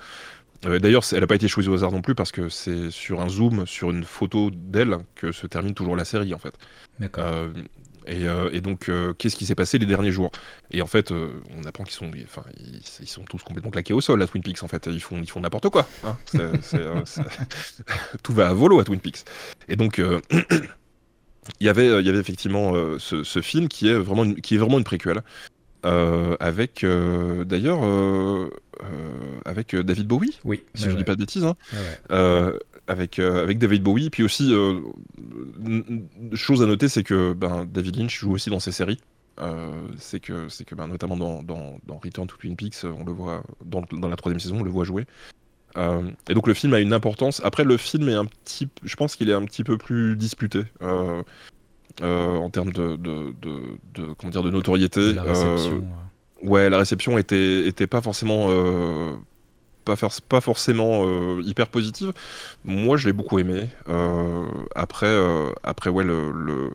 D'ailleurs, 0.62 1.04
elle 1.14 1.22
n'a 1.22 1.28
pas 1.28 1.36
été 1.36 1.48
choisie 1.48 1.70
au 1.70 1.74
hasard 1.74 1.94
non 1.94 2.02
plus 2.02 2.16
parce 2.16 2.34
que 2.34 2.50
c'est 2.50 2.92
sur 2.92 3.22
un 3.22 3.30
zoom, 3.30 3.66
sur 3.66 3.92
une 3.92 4.04
photo 4.04 4.52
d'elle, 4.54 4.98
que 5.16 5.32
se 5.32 5.48
termine 5.48 5.74
toujours 5.74 5.96
la 5.96 6.04
série 6.04 6.34
en 6.34 6.38
fait. 6.38 6.54
Euh, 8.10 8.50
et, 8.52 8.62
donc, 8.62 8.90
euh, 8.90 9.14
qu'est-ce 9.14 9.36
qui 9.36 9.46
s'est 9.46 9.56
passé 9.56 9.78
les 9.78 9.86
derniers 9.86 10.12
jours? 10.12 10.32
Et 10.72 10.82
en 10.82 10.88
fait, 10.88 11.12
euh, 11.12 11.30
on 11.58 11.64
apprend 11.64 11.84
qu'ils 11.84 11.94
sont, 11.94 12.12
enfin, 12.24 12.44
ils, 12.58 13.08
sont 13.08 13.24
tous 13.24 13.44
complètement 13.44 13.72
claqués 13.72 13.94
au 13.94 14.02
sol 14.02 14.22
à 14.22 14.28
Twin 14.28 14.44
Peaks. 14.44 14.64
En 14.64 14.68
fait, 14.68 14.88
ils 14.88 15.02
font, 15.02 15.20
ils 15.20 15.30
font 15.30 15.42
n'importe 15.42 15.70
quoi. 15.70 15.88
Hein. 16.04 16.18
Tout 18.24 18.34
va 18.34 18.50
à 18.50 18.54
volo 18.54 18.80
à 18.80 18.84
Twin 18.84 19.00
Peaks. 19.00 19.26
Et 19.68 19.76
donc. 19.76 20.02
il 21.60 21.66
y 21.66 21.70
avait, 21.70 22.00
il 22.00 22.06
y 22.06 22.10
avait 22.10 22.20
effectivement 22.20 22.74
ce, 23.00 23.42
film 23.42 23.68
qui 23.68 23.90
est 23.90 23.96
vraiment 23.96 24.24
une, 24.24 24.40
qui 24.42 24.56
est 24.56 24.58
vraiment 24.58 24.78
une 24.78 24.84
préquelle. 24.84 25.24
Avec 25.84 26.86
d'ailleurs 27.46 27.80
avec 29.46 29.76
David 29.76 30.08
Bowie, 30.08 30.40
oui, 30.44 30.64
si 30.76 30.84
je 30.84 30.92
ne 30.92 30.96
dis 30.96 31.04
pas 31.04 31.16
de 31.16 31.20
bêtises, 31.20 31.46
hein. 31.46 31.56
avec, 32.88 33.20
avec 33.20 33.58
David 33.60 33.84
Bowie. 33.84 34.10
Puis 34.10 34.24
aussi, 34.24 34.54
chose 36.34 36.62
à 36.62 36.66
noter, 36.66 36.90
c'est 36.90 37.04
que 37.04 37.34
ben, 37.34 37.66
David 37.66 37.98
Lynch 37.98 38.20
joue 38.20 38.32
aussi 38.32 38.50
dans 38.50 38.60
ses 38.60 38.72
séries. 38.72 39.00
Euh, 39.42 39.72
c'est 39.98 40.20
que, 40.20 40.50
c'est 40.50 40.66
que 40.66 40.76
ben, 40.76 40.88
notamment 40.88 41.16
dans, 41.16 41.44
dans, 41.44 41.80
dans, 41.86 41.98
Return 41.98 42.28
to 42.28 42.36
Twin 42.38 42.56
Peaks, 42.56 42.84
on 42.84 43.06
le 43.06 43.12
voit 43.12 43.44
dans, 43.64 43.84
dans, 43.92 44.10
la 44.10 44.16
troisième 44.16 44.40
saison, 44.40 44.60
on 44.60 44.64
le 44.64 44.70
voit 44.70 44.84
jouer. 44.84 45.06
Euh, 45.78 46.10
et 46.28 46.34
donc 46.34 46.48
le 46.48 46.54
film 46.54 46.74
a 46.74 46.80
une 46.80 46.94
importance. 46.94 47.42
Après, 47.44 47.64
le 47.64 47.78
film 47.78 48.10
est 48.10 48.16
un 48.16 48.26
petit, 48.26 48.68
je 48.84 48.96
pense 48.96 49.16
qu'il 49.16 49.30
est 49.30 49.34
un 49.34 49.46
petit 49.46 49.64
peu 49.64 49.78
plus 49.78 50.16
disputé 50.18 50.64
euh, 50.82 51.24
en 52.02 52.50
termes 52.50 52.72
de, 52.72 52.96
de, 52.96 53.34
de, 53.42 54.14
comment 54.18 54.32
dire, 54.32 54.44
de 54.44 54.50
notoriété. 54.50 55.14
La 55.14 55.24
réception, 55.24 55.84
ouais, 56.44 56.70
la 56.70 56.78
réception 56.78 57.18
était, 57.18 57.68
était 57.68 57.88
pas 57.88 58.02
forcément 58.02 58.50
pas, 59.90 59.96
faire, 59.96 60.10
pas 60.28 60.42
forcément 60.42 61.06
euh, 61.06 61.42
hyper 61.44 61.68
positive. 61.68 62.14
Moi, 62.64 62.98
je 62.98 63.08
l'ai 63.08 63.14
beaucoup 63.14 63.40
aimé. 63.40 63.70
Euh, 63.88 64.46
après, 64.76 65.08
euh, 65.08 65.50
après, 65.64 65.90
ouais, 65.90 66.04
le, 66.04 66.32
le 66.32 66.72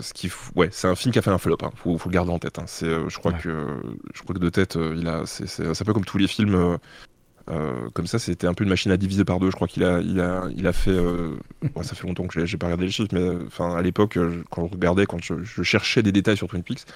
ce 0.00 0.12
qui, 0.12 0.30
ouais, 0.54 0.68
c'est 0.70 0.88
un 0.88 0.94
film 0.94 1.12
qui 1.12 1.18
a 1.18 1.22
fait 1.22 1.30
un 1.30 1.38
flop. 1.38 1.56
Hein. 1.62 1.70
Faut, 1.74 1.96
faut, 1.98 2.08
le 2.10 2.14
garder 2.14 2.30
en 2.30 2.38
tête. 2.38 2.58
Hein. 2.58 2.64
C'est, 2.66 3.08
je 3.08 3.18
crois 3.18 3.32
que, 3.32 3.66
je 4.12 4.22
crois 4.22 4.34
que 4.34 4.40
de 4.40 4.50
tête, 4.50 4.76
il 4.76 5.08
a, 5.08 5.24
c'est, 5.26 5.46
c'est, 5.46 5.66
un 5.66 5.84
peu 5.84 5.92
comme 5.94 6.04
tous 6.04 6.18
les 6.18 6.28
films. 6.28 6.78
Comme 7.46 8.06
ça, 8.06 8.18
c'était 8.18 8.46
un 8.46 8.54
peu 8.54 8.64
une 8.64 8.70
machine 8.70 8.90
à 8.90 8.96
diviser 8.96 9.24
par 9.24 9.38
deux. 9.38 9.50
Je 9.50 9.56
crois 9.56 9.68
qu'il 9.68 9.84
a, 9.84 10.00
il 10.00 10.20
a, 10.20 10.44
il 10.56 10.66
a 10.66 10.72
fait. 10.72 10.96
ça 11.82 11.94
fait 11.94 12.06
longtemps 12.06 12.26
que 12.26 12.44
j'ai, 12.44 12.56
pas 12.56 12.66
regardé 12.66 12.86
les 12.86 12.90
chiffres, 12.90 13.10
mais 13.12 13.44
enfin, 13.46 13.76
à 13.76 13.82
l'époque, 13.82 14.18
quand 14.50 14.66
je 14.66 14.72
regardais, 14.72 15.06
quand 15.06 15.22
je, 15.22 15.42
je, 15.42 15.62
cherchais 15.62 16.02
des 16.02 16.12
détails 16.12 16.36
sur 16.36 16.48
Twin 16.48 16.62
Peaks, 16.62 16.86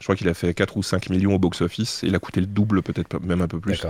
je 0.00 0.04
crois 0.04 0.16
qu'il 0.16 0.28
a 0.28 0.34
fait 0.34 0.54
4 0.54 0.76
ou 0.76 0.82
5 0.82 1.10
millions 1.10 1.34
au 1.34 1.38
box-office 1.38 2.02
et 2.02 2.08
il 2.08 2.14
a 2.14 2.18
coûté 2.18 2.40
le 2.40 2.46
double, 2.46 2.82
peut-être 2.82 3.20
même 3.20 3.42
un 3.42 3.48
peu 3.48 3.60
plus. 3.60 3.84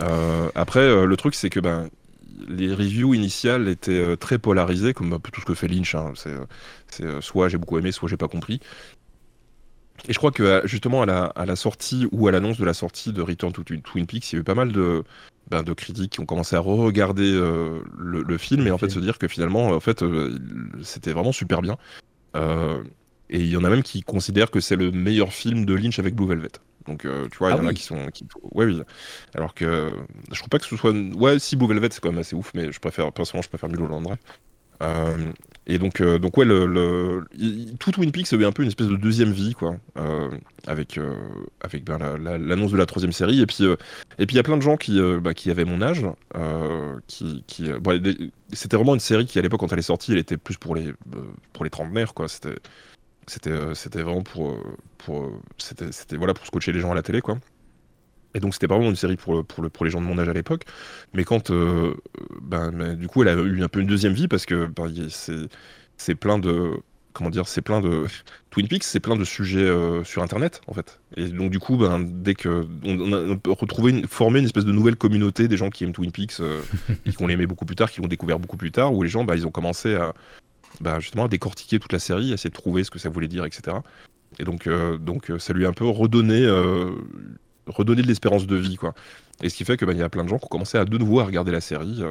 Euh, 0.00 0.50
après, 0.54 0.80
euh, 0.80 1.06
le 1.06 1.16
truc, 1.16 1.34
c'est 1.34 1.50
que 1.50 1.60
ben, 1.60 1.88
les 2.48 2.72
reviews 2.72 3.14
initiales 3.14 3.68
étaient 3.68 3.92
euh, 3.92 4.16
très 4.16 4.38
polarisées, 4.38 4.92
comme 4.92 5.18
tout 5.32 5.40
ce 5.40 5.46
que 5.46 5.54
fait 5.54 5.68
Lynch. 5.68 5.94
Hein. 5.94 6.12
C'est 6.88 7.20
soit 7.20 7.48
j'ai 7.48 7.56
beaucoup 7.56 7.78
aimé, 7.78 7.92
soit 7.92 8.08
j'ai 8.08 8.18
pas 8.18 8.28
compris. 8.28 8.60
Et 10.08 10.12
je 10.12 10.18
crois 10.18 10.32
que 10.32 10.62
justement 10.64 11.02
à 11.02 11.06
la, 11.06 11.24
à 11.24 11.46
la 11.46 11.56
sortie 11.56 12.08
ou 12.12 12.26
à 12.28 12.32
l'annonce 12.32 12.58
de 12.58 12.64
la 12.64 12.74
sortie 12.74 13.12
de 13.12 13.22
Return 13.22 13.52
to 13.52 13.62
Twin 13.62 14.06
Peaks, 14.06 14.32
il 14.32 14.36
y 14.36 14.38
a 14.38 14.40
eu 14.40 14.44
pas 14.44 14.54
mal 14.54 14.72
de, 14.72 15.04
ben, 15.48 15.62
de 15.62 15.72
critiques 15.72 16.12
qui 16.12 16.20
ont 16.20 16.26
commencé 16.26 16.56
à 16.56 16.60
re-regarder 16.60 17.32
le, 17.96 18.38
film 18.38 18.66
et 18.66 18.70
en 18.72 18.78
fait 18.78 18.88
se 18.88 18.98
dire 18.98 19.18
que 19.18 19.28
finalement, 19.28 19.68
en 19.68 19.80
fait, 19.80 20.04
c'était 20.82 21.12
vraiment 21.12 21.32
super 21.32 21.62
bien. 21.62 21.76
Et 23.32 23.40
il 23.40 23.48
y 23.48 23.56
en 23.56 23.64
a 23.64 23.70
même 23.70 23.82
qui 23.82 24.02
considèrent 24.02 24.50
que 24.50 24.60
c'est 24.60 24.76
le 24.76 24.90
meilleur 24.90 25.32
film 25.32 25.64
de 25.64 25.74
Lynch 25.74 25.98
avec 25.98 26.14
Blue 26.14 26.28
Velvet. 26.28 26.52
Donc, 26.86 27.06
euh, 27.06 27.28
tu 27.30 27.38
vois, 27.38 27.50
il 27.50 27.56
y 27.56 27.58
ah 27.58 27.62
en 27.62 27.66
a 27.66 27.72
qui 27.72 27.82
sont. 27.82 28.08
Qui... 28.12 28.26
Ouais, 28.42 28.66
oui. 28.66 28.82
Alors 29.34 29.54
que 29.54 29.90
je 30.30 30.38
trouve 30.38 30.48
pas 30.50 30.58
que 30.58 30.66
ce 30.66 30.76
soit. 30.76 30.92
Ouais, 30.92 31.38
si 31.38 31.56
Blue 31.56 31.66
Velvet, 31.66 31.88
c'est 31.90 32.00
quand 32.00 32.10
même 32.10 32.20
assez 32.20 32.36
ouf, 32.36 32.52
mais 32.54 32.70
je 32.70 32.78
préfère, 32.78 33.10
personnellement, 33.12 33.42
je 33.42 33.48
préfère 33.48 33.70
Mulholland 33.70 34.02
Drive. 34.02 34.18
Euh, 34.82 35.32
et 35.66 35.78
donc, 35.78 36.00
euh, 36.00 36.18
donc 36.18 36.36
ouais, 36.36 36.44
le, 36.44 37.24
tout 37.78 37.92
Twin 37.92 38.10
Peaks 38.10 38.32
avait 38.32 38.44
un 38.44 38.52
peu 38.52 38.62
une 38.62 38.68
espèce 38.68 38.88
de 38.88 38.96
deuxième 38.96 39.30
vie, 39.30 39.54
quoi, 39.54 39.76
euh, 39.96 40.28
avec, 40.66 40.98
avec 41.60 41.84
ben, 41.84 41.98
l'annonce 42.18 42.72
de 42.72 42.76
la 42.76 42.86
troisième 42.86 43.12
série. 43.12 43.40
Et 43.40 43.46
puis, 43.46 43.64
et 43.64 43.76
il 44.18 44.34
y 44.34 44.38
a 44.38 44.42
plein 44.42 44.56
de 44.56 44.62
gens 44.62 44.76
qui, 44.76 45.00
bah, 45.20 45.34
qui 45.34 45.50
avaient 45.50 45.64
mon 45.64 45.80
âge, 45.82 46.04
qui, 47.06 47.44
qui 47.46 47.70
c'était 48.52 48.76
vraiment 48.76 48.94
une 48.94 49.00
série 49.00 49.26
qui 49.26 49.38
à 49.38 49.42
l'époque 49.42 49.60
quand 49.60 49.72
elle 49.72 49.78
est 49.78 49.82
sortie, 49.82 50.12
elle 50.12 50.18
était 50.18 50.36
plus 50.36 50.56
pour 50.56 50.74
les, 50.74 50.92
pour 51.52 51.64
les 51.64 51.70
trentenaires, 51.70 52.14
quoi. 52.14 52.26
C'était 52.28 54.02
vraiment 54.02 54.22
pour, 54.22 54.58
pour, 54.98 55.30
c'était 55.58 56.16
voilà 56.16 56.34
pour 56.34 56.44
scotcher 56.46 56.72
les 56.72 56.80
gens 56.80 56.90
à 56.90 56.94
la 56.94 57.02
télé 57.02 57.20
quoi. 57.20 57.38
Et 58.34 58.40
donc 58.40 58.54
c'était 58.54 58.68
pas 58.68 58.76
vraiment 58.76 58.90
une 58.90 58.96
série 58.96 59.16
pour, 59.16 59.44
pour, 59.44 59.62
le, 59.62 59.68
pour 59.68 59.84
les 59.84 59.90
gens 59.90 60.00
de 60.00 60.06
mon 60.06 60.18
âge 60.18 60.28
à 60.28 60.32
l'époque. 60.32 60.64
Mais 61.14 61.24
quand, 61.24 61.50
ben, 61.50 62.70
ben, 62.72 62.94
du 62.96 63.08
coup, 63.08 63.22
elle 63.22 63.28
a 63.28 63.34
eu 63.34 63.62
un 63.62 63.68
peu 63.68 63.80
une 63.80 63.86
deuxième 63.86 64.14
vie 64.14 64.28
parce 64.28 64.46
que 64.46 64.66
ben, 64.66 64.90
c'est 65.96 66.14
plein 66.14 66.38
de 66.38 66.80
comment 67.12 67.30
dire, 67.30 67.46
c'est 67.46 67.62
plein 67.62 67.80
de 67.80 68.04
Twin 68.50 68.68
Peaks, 68.68 68.84
c'est 68.84 69.00
plein 69.00 69.16
de 69.16 69.24
sujets 69.24 69.60
euh, 69.60 70.04
sur 70.04 70.22
Internet 70.22 70.60
en 70.66 70.74
fait. 70.74 71.00
Et 71.16 71.28
donc 71.28 71.50
du 71.50 71.58
coup, 71.58 71.76
ben, 71.76 72.00
dès 72.00 72.34
que 72.34 72.66
on, 72.84 73.12
a, 73.12 73.38
retrouvé, 73.52 73.92
une, 73.92 74.06
formé 74.06 74.40
une 74.40 74.46
espèce 74.46 74.64
de 74.64 74.72
nouvelle 74.72 74.96
communauté 74.96 75.48
des 75.48 75.56
gens 75.56 75.70
qui 75.70 75.84
aiment 75.84 75.92
Twin 75.92 76.12
Peaks, 76.12 76.40
euh, 76.40 76.60
qui 77.04 77.22
ont 77.22 77.28
aimé 77.28 77.46
beaucoup 77.46 77.64
plus 77.64 77.76
tard, 77.76 77.90
qui 77.90 78.00
l'ont 78.00 78.08
découvert 78.08 78.38
beaucoup 78.38 78.56
plus 78.56 78.72
tard, 78.72 78.92
où 78.92 79.02
les 79.02 79.08
gens, 79.08 79.24
bah, 79.24 79.36
ils 79.36 79.46
ont 79.46 79.50
commencé 79.50 79.94
à 79.94 80.14
bah, 80.80 81.00
justement 81.00 81.24
à 81.24 81.28
décortiquer 81.28 81.78
toute 81.78 81.92
la 81.92 81.98
série, 81.98 82.30
à 82.30 82.34
essayer 82.34 82.50
de 82.50 82.54
trouver 82.54 82.82
ce 82.84 82.90
que 82.90 82.98
ça 82.98 83.08
voulait 83.08 83.28
dire, 83.28 83.44
etc. 83.44 83.76
Et 84.38 84.44
donc, 84.44 84.66
euh, 84.66 84.96
donc 84.96 85.30
ça 85.38 85.52
lui 85.52 85.66
a 85.66 85.68
un 85.68 85.74
peu 85.74 85.86
redonné, 85.86 86.46
redonné 87.66 88.02
de 88.02 88.06
l'espérance 88.06 88.46
de 88.46 88.56
vie, 88.56 88.76
quoi. 88.76 88.94
Et 89.42 89.48
ce 89.48 89.56
qui 89.56 89.64
fait 89.64 89.76
que 89.76 89.84
bah, 89.84 89.92
y 89.92 90.02
a 90.02 90.08
plein 90.08 90.24
de 90.24 90.28
gens 90.28 90.38
qui 90.38 90.44
ont 90.44 90.48
commencé 90.48 90.78
à 90.78 90.84
de 90.84 90.98
nouveau 90.98 91.20
à 91.20 91.24
regarder 91.24 91.52
la 91.52 91.60
série, 91.60 92.02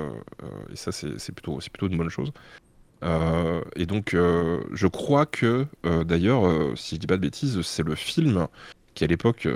et 0.71 0.75
ça 0.75 0.91
c'est 0.91 1.31
plutôt, 1.31 1.61
c'est 1.61 1.71
plutôt 1.71 1.87
une 1.87 1.97
bonne 1.97 2.09
chose. 2.09 2.31
Euh, 3.03 3.61
et 3.75 3.85
donc, 3.85 4.13
euh, 4.13 4.61
je 4.73 4.87
crois 4.87 5.25
que, 5.25 5.65
euh, 5.85 6.03
d'ailleurs, 6.03 6.43
si 6.77 6.95
je 6.95 6.99
dis 6.99 7.07
pas 7.07 7.17
de 7.17 7.21
bêtises, 7.21 7.61
c'est 7.61 7.83
le 7.83 7.95
film 7.95 8.47
qui 8.93 9.03
à 9.03 9.07
l'époque 9.07 9.47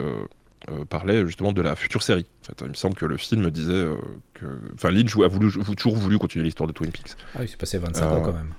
parlait 0.90 1.26
justement 1.28 1.54
de 1.54 1.62
la 1.62 1.76
future 1.76 2.02
série. 2.02 2.26
En 2.44 2.46
fait, 2.46 2.62
il 2.62 2.70
me 2.70 2.74
semble 2.74 2.96
que 2.96 3.06
le 3.06 3.18
film 3.18 3.50
disait 3.52 3.86
que. 4.34 4.46
Enfin, 4.74 4.92
Lynch 4.92 5.16
a 5.18 5.28
voulu, 5.28 5.52
toujours 5.76 5.96
voulu 5.96 6.18
continuer 6.18 6.46
l'histoire 6.46 6.68
de 6.68 6.74
Twin 6.74 6.92
Peaks. 6.92 7.16
Ah, 7.36 7.44
il 7.44 7.50
s'est 7.50 7.58
passé 7.58 7.78
25 7.78 8.06
ans 8.06 8.22
quand 8.22 8.34
même. 8.34 8.54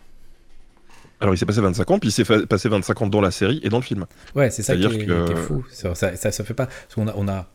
Alors 1.20 1.34
il 1.34 1.38
s'est 1.38 1.46
passé 1.46 1.60
25 1.60 1.90
ans, 1.90 1.98
puis 1.98 2.10
il 2.10 2.12
s'est 2.12 2.46
passé 2.46 2.68
25 2.68 3.02
ans 3.02 3.06
dans 3.06 3.20
la 3.20 3.30
série 3.30 3.60
et 3.62 3.68
dans 3.68 3.78
le 3.78 3.82
film. 3.82 4.06
Ouais, 4.34 4.50
c'est 4.50 4.62
ça 4.62 4.76
qui 4.76 4.84
est, 4.84 5.34
fou. 5.34 5.64
Ça, 5.70 5.94
ça, 5.94 6.16
ça, 6.16 6.44
fait 6.44 6.54
pas. 6.54 6.66
Parce 6.66 6.94
qu'on 6.94 7.08
a, 7.08 7.14
on 7.16 7.28
a, 7.28 7.46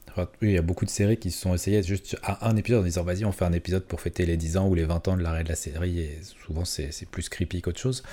il 0.42 0.52
y 0.52 0.58
a 0.58 0.62
beaucoup 0.62 0.86
de 0.86 0.90
séries 0.90 1.18
qui 1.18 1.32
se 1.32 1.42
sont 1.42 1.54
essayées 1.54 1.84
juste 1.84 2.18
à 2.24 2.50
un 2.50 2.56
épisode 2.56 2.82
en 2.82 2.86
disant 2.86 3.04
vas-y, 3.04 3.26
on 3.26 3.32
fait 3.32 3.46
un 3.46 3.54
épisode 3.54 3.84
pour 3.84 4.02
fêter 4.02 4.26
les 4.26 4.38
10 4.38 4.58
ans 4.58 4.68
ou 4.68 4.76
les 4.76 4.86
20 4.86 5.08
ans 5.10 5.18
de 5.18 5.22
l'arrêt 5.22 5.44
de 5.44 5.50
la 5.50 5.56
série, 5.56 6.00
et 6.00 6.20
souvent 6.46 6.66
c'est 6.66 6.92
plus 7.10 7.30
creepy 7.30 7.62
qu'autre 7.62 7.80
chose. 7.80 8.04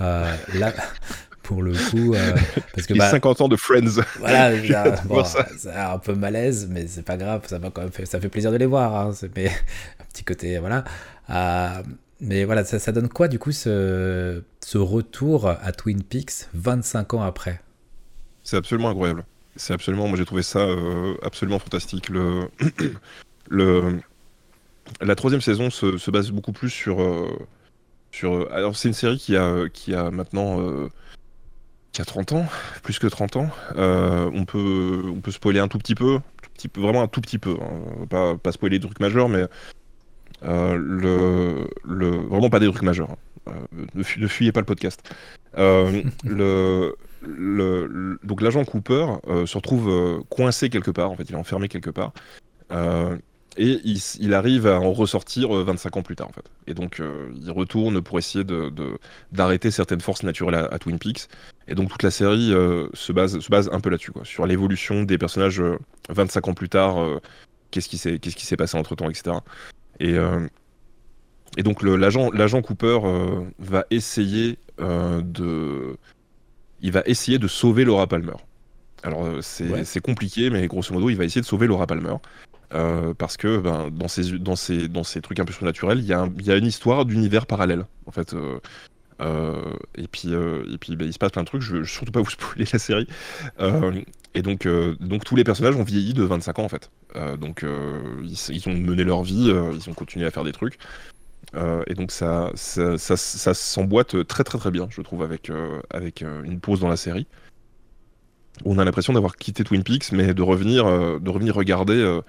Euh, 0.00 0.34
là, 0.54 0.72
pour 1.42 1.62
le 1.62 1.72
coup, 1.72 2.14
euh, 2.14 2.34
parce 2.74 2.86
que. 2.86 2.98
50 2.98 3.38
bah, 3.38 3.44
ans 3.44 3.48
de 3.48 3.56
Friends. 3.56 4.02
Voilà, 4.18 4.52
c'est 5.58 5.70
un 5.70 5.98
peu 5.98 6.14
malaise, 6.14 6.66
mais 6.70 6.86
c'est 6.88 7.04
pas 7.04 7.16
grave, 7.16 7.42
ça, 7.46 7.58
va 7.58 7.70
quand 7.70 7.82
même 7.82 7.92
fait, 7.92 8.06
ça 8.06 8.20
fait 8.20 8.28
plaisir 8.28 8.50
de 8.50 8.56
les 8.56 8.66
voir. 8.66 8.94
Hein, 8.94 9.12
mais 9.36 9.48
un 10.00 10.04
petit 10.12 10.24
côté, 10.24 10.58
voilà. 10.58 10.84
Euh, 11.30 11.82
mais 12.24 12.44
voilà, 12.44 12.64
ça, 12.64 12.92
donne 12.92 13.08
quoi 13.08 13.28
du 13.28 13.38
coup 13.38 13.52
ce, 13.52 14.42
retour 14.74 15.46
à 15.48 15.72
Twin 15.72 16.02
Peaks 16.02 16.48
25 16.54 17.14
ans 17.14 17.22
après? 17.22 17.60
C'est 18.42 18.56
absolument 18.56 18.88
incroyable. 18.88 19.24
C'est 19.56 19.74
absolument, 19.74 20.08
moi 20.08 20.16
j'ai 20.16 20.24
trouvé 20.24 20.42
ça 20.42 20.60
euh, 20.60 21.14
absolument 21.22 21.58
fantastique. 21.58 22.10
La 23.50 25.14
troisième 25.14 25.40
saison 25.42 25.70
se, 25.70 25.98
se 25.98 26.10
base 26.10 26.30
beaucoup 26.30 26.52
plus 26.52 26.70
sur. 26.70 27.00
Euh, 27.02 27.28
euh, 28.24 28.46
alors 28.52 28.76
c'est 28.76 28.88
une 28.88 28.94
série 28.94 29.18
qui 29.18 29.36
a, 29.36 30.10
maintenant. 30.10 30.88
qui 31.92 32.00
a 32.00 32.04
30 32.04 32.32
ans, 32.32 32.46
plus 32.82 32.98
que 32.98 33.06
30 33.06 33.36
ans. 33.36 33.50
on, 33.76 34.44
peut, 34.46 35.02
on 35.06 35.20
peut 35.20 35.30
spoiler 35.30 35.60
un 35.60 35.68
tout 35.68 35.78
petit 35.78 35.94
peu, 35.94 36.20
tout 36.42 36.50
petit 36.54 36.68
peu 36.68 36.80
vraiment 36.80 37.02
un 37.02 37.08
tout 37.08 37.20
petit 37.20 37.38
peu. 37.38 37.56
Hein. 37.60 38.06
Pas, 38.08 38.36
pas 38.36 38.52
spoiler 38.52 38.78
des 38.78 38.86
trucs 38.86 39.00
majeurs, 39.00 39.28
mais. 39.28 39.44
Le, 40.42 41.68
le, 41.84 42.10
vraiment 42.10 42.50
pas 42.50 42.60
des 42.60 42.70
trucs 42.70 42.82
majeurs. 42.82 43.10
Hein. 43.46 43.52
ne, 43.94 44.26
fuyez 44.26 44.52
pas 44.52 44.60
le 44.60 44.66
podcast. 44.66 45.02
le, 45.56 46.94
le, 47.26 48.18
donc 48.22 48.42
l'agent 48.42 48.64
Cooper 48.64 49.06
euh, 49.28 49.46
se 49.46 49.56
retrouve 49.56 49.88
euh, 49.88 50.22
coincé 50.28 50.70
quelque 50.70 50.90
part, 50.90 51.10
en 51.10 51.16
fait, 51.16 51.24
il 51.24 51.32
est 51.32 51.38
enfermé 51.38 51.68
quelque 51.68 51.90
part. 51.90 52.12
Euh, 52.72 53.16
et 53.56 53.80
il, 53.84 54.34
arrive 54.34 54.66
à 54.66 54.80
en 54.80 54.92
ressortir 54.92 55.50
25 55.52 55.96
ans 55.96 56.02
plus 56.02 56.16
tard, 56.16 56.28
en 56.28 56.32
fait. 56.32 56.50
Et 56.66 56.74
donc, 56.74 57.00
il 57.40 57.50
retourne 57.52 58.02
pour 58.02 58.18
essayer 58.18 58.44
d'arrêter 59.30 59.68
de, 59.68 59.72
certaines 59.72 60.00
forces 60.00 60.24
naturelles 60.24 60.68
à, 60.72 60.76
Twin 60.80 60.98
Peaks. 60.98 61.28
Et 61.68 61.76
donc, 61.76 61.88
toute 61.88 62.02
la 62.02 62.10
série 62.10 62.48
se, 62.48 63.12
base, 63.12 63.38
se 63.38 63.48
base 63.48 63.70
un 63.72 63.78
peu 63.78 63.90
là-dessus, 63.90 64.10
sur 64.24 64.44
l'évolution 64.44 65.04
des 65.04 65.18
personnages 65.18 65.62
25 66.08 66.48
ans 66.48 66.54
plus 66.54 66.68
tard, 66.68 66.96
qu'est-ce 67.70 67.88
qui 67.88 67.96
s'est 68.46 68.56
passé 68.56 68.76
entre 68.76 68.96
temps, 68.96 69.08
etc. 69.08 69.36
Et, 70.00 70.16
et 71.56 71.62
donc, 71.62 71.82
l'agent 71.82 72.62
Cooper 72.62 72.98
va 73.58 73.84
essayer 73.90 74.58
de 74.78 75.96
il 76.84 76.92
va 76.92 77.02
essayer 77.06 77.38
de 77.38 77.48
sauver 77.48 77.84
Laura 77.84 78.06
Palmer. 78.06 78.36
Alors 79.02 79.24
euh, 79.24 79.40
c'est 79.42 80.00
compliqué, 80.00 80.50
mais 80.50 80.66
grosso 80.66 80.92
modo, 80.92 81.08
il 81.08 81.16
va 81.16 81.24
essayer 81.24 81.40
de 81.40 81.46
sauver 81.46 81.66
Laura 81.66 81.86
Palmer. 81.86 82.16
Euh, 82.74 83.14
parce 83.14 83.36
que 83.36 83.58
ben, 83.58 83.90
dans, 83.90 84.08
ces, 84.08 84.38
dans, 84.38 84.56
ces, 84.56 84.88
dans 84.88 85.04
ces 85.04 85.20
trucs 85.20 85.38
un 85.40 85.44
peu 85.44 85.52
surnaturels, 85.52 85.98
il 85.98 86.06
y, 86.06 86.12
a 86.12 86.28
il 86.38 86.46
y 86.46 86.50
a 86.50 86.56
une 86.56 86.66
histoire 86.66 87.04
d'univers 87.06 87.46
parallèle. 87.46 87.86
En 88.06 88.10
fait, 88.10 88.34
euh, 88.34 88.58
et 89.20 90.08
puis, 90.10 90.32
et 90.32 90.78
puis 90.78 90.96
ben, 90.96 91.06
il 91.06 91.12
se 91.12 91.18
passe 91.18 91.32
plein 91.32 91.42
de 91.42 91.46
trucs. 91.46 91.62
Je 91.62 91.76
veux 91.76 91.84
surtout 91.84 92.12
pas 92.12 92.20
vous 92.20 92.30
spoiler 92.30 92.66
la 92.72 92.78
série. 92.78 93.08
et 94.34 94.42
donc, 94.42 94.66
donc 95.00 95.24
tous 95.24 95.36
les 95.36 95.44
personnages 95.44 95.76
ont 95.76 95.84
vieilli 95.84 96.14
de 96.14 96.22
25 96.22 96.58
ans 96.58 96.64
en 96.64 96.68
fait. 96.68 96.90
donc 97.38 97.64
ils, 98.22 98.68
ont 98.68 98.74
mené 98.74 99.04
leur 99.04 99.22
vie, 99.22 99.50
ils 99.50 99.90
ont 99.90 99.94
continué 99.94 100.26
à 100.26 100.30
faire 100.30 100.44
des 100.44 100.52
trucs. 100.52 100.78
Euh, 101.54 101.82
et 101.86 101.94
donc 101.94 102.10
ça, 102.10 102.50
ça, 102.54 102.96
ça, 102.98 103.54
s'emboîte 103.54 104.26
très 104.26 104.44
très 104.44 104.58
très 104.58 104.70
bien, 104.70 104.88
je 104.90 105.00
trouve, 105.02 105.22
avec, 105.22 105.50
euh, 105.50 105.80
avec 105.90 106.22
euh, 106.22 106.42
une 106.42 106.60
pause 106.60 106.80
dans 106.80 106.88
la 106.88 106.96
série. 106.96 107.26
On 108.64 108.78
a 108.78 108.84
l'impression 108.84 109.12
d'avoir 109.12 109.36
quitté 109.36 109.64
Twin 109.64 109.82
Peaks, 109.82 110.12
mais 110.12 110.34
de 110.34 110.42
revenir, 110.42 110.84
de 111.20 111.30
revenir 111.30 111.54
regarder 111.54 112.20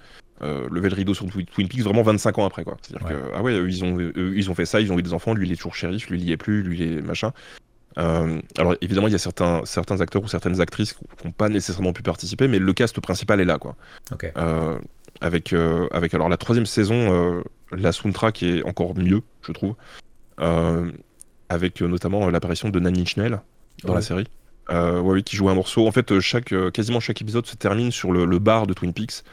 lever 0.41 0.89
le 0.89 0.95
rideau 0.95 1.13
sur 1.13 1.25
Twin 1.27 1.67
Peaks 1.67 1.81
vraiment 1.81 2.03
25 2.03 2.39
ans 2.39 2.45
après. 2.45 2.63
Quoi. 2.63 2.77
C'est-à-dire 2.81 3.07
que, 3.07 3.13
ah 3.35 3.41
ouais, 3.41 3.55
ils 3.55 3.83
ont, 3.83 3.99
ils 4.15 4.49
ont 4.49 4.55
fait 4.55 4.65
ça, 4.65 4.81
ils 4.81 4.91
ont 4.91 4.97
eu 4.97 5.03
des 5.03 5.13
enfants, 5.13 5.33
lui 5.33 5.47
il 5.47 5.53
est 5.53 5.55
toujours 5.55 5.75
shérif, 5.75 6.09
lui 6.09 6.19
il 6.19 6.27
y 6.27 6.31
est 6.31 6.37
plus, 6.37 6.63
lui 6.63 6.79
il 6.79 6.97
est 6.97 7.01
machin. 7.01 7.31
alors 7.95 8.75
évidemment, 8.81 9.07
il 9.07 9.11
y 9.11 9.15
a 9.15 9.19
certains, 9.19 9.61
certains 9.65 10.01
acteurs 10.01 10.23
ou 10.23 10.27
certaines 10.27 10.61
actrices 10.61 10.93
qui 10.93 11.03
n'ont 11.25 11.31
pas 11.31 11.49
nécessairement 11.49 11.93
pu 11.93 12.01
participer, 12.01 12.47
mais 12.47 12.59
le 12.59 12.73
cast 12.73 12.99
principal 12.99 13.39
est 13.39 13.45
là. 13.45 13.59
Quoi. 13.59 13.75
avec, 15.21 15.53
avec 15.91 16.13
alors 16.15 16.29
la 16.29 16.37
troisième 16.37 16.65
saison, 16.65 17.43
la 17.71 17.91
soundtrack 17.91 18.43
est 18.43 18.63
encore 18.63 18.97
mieux, 18.97 19.21
je 19.43 19.51
trouve. 19.51 19.75
Euh, 20.39 20.91
avec 21.47 21.81
euh, 21.81 21.87
notamment 21.87 22.29
l'apparition 22.29 22.69
de 22.69 22.79
Nanny 22.79 23.05
Schnell 23.05 23.39
dans 23.83 23.93
la 23.93 24.01
série. 24.01 24.27
Euh, 24.69 24.99
ouais, 24.99 25.21
qui 25.23 25.35
joue 25.35 25.49
un 25.49 25.53
morceau. 25.53 25.87
En 25.87 25.91
fait, 25.91 26.19
chaque, 26.19 26.53
quasiment 26.73 26.99
chaque 26.99 27.21
épisode 27.21 27.45
se 27.45 27.55
termine 27.55 27.91
sur 27.91 28.11
le, 28.11 28.39
bar 28.39 28.67
de 28.67 28.73
Twin 28.73 28.93
Peaks. 28.93 29.23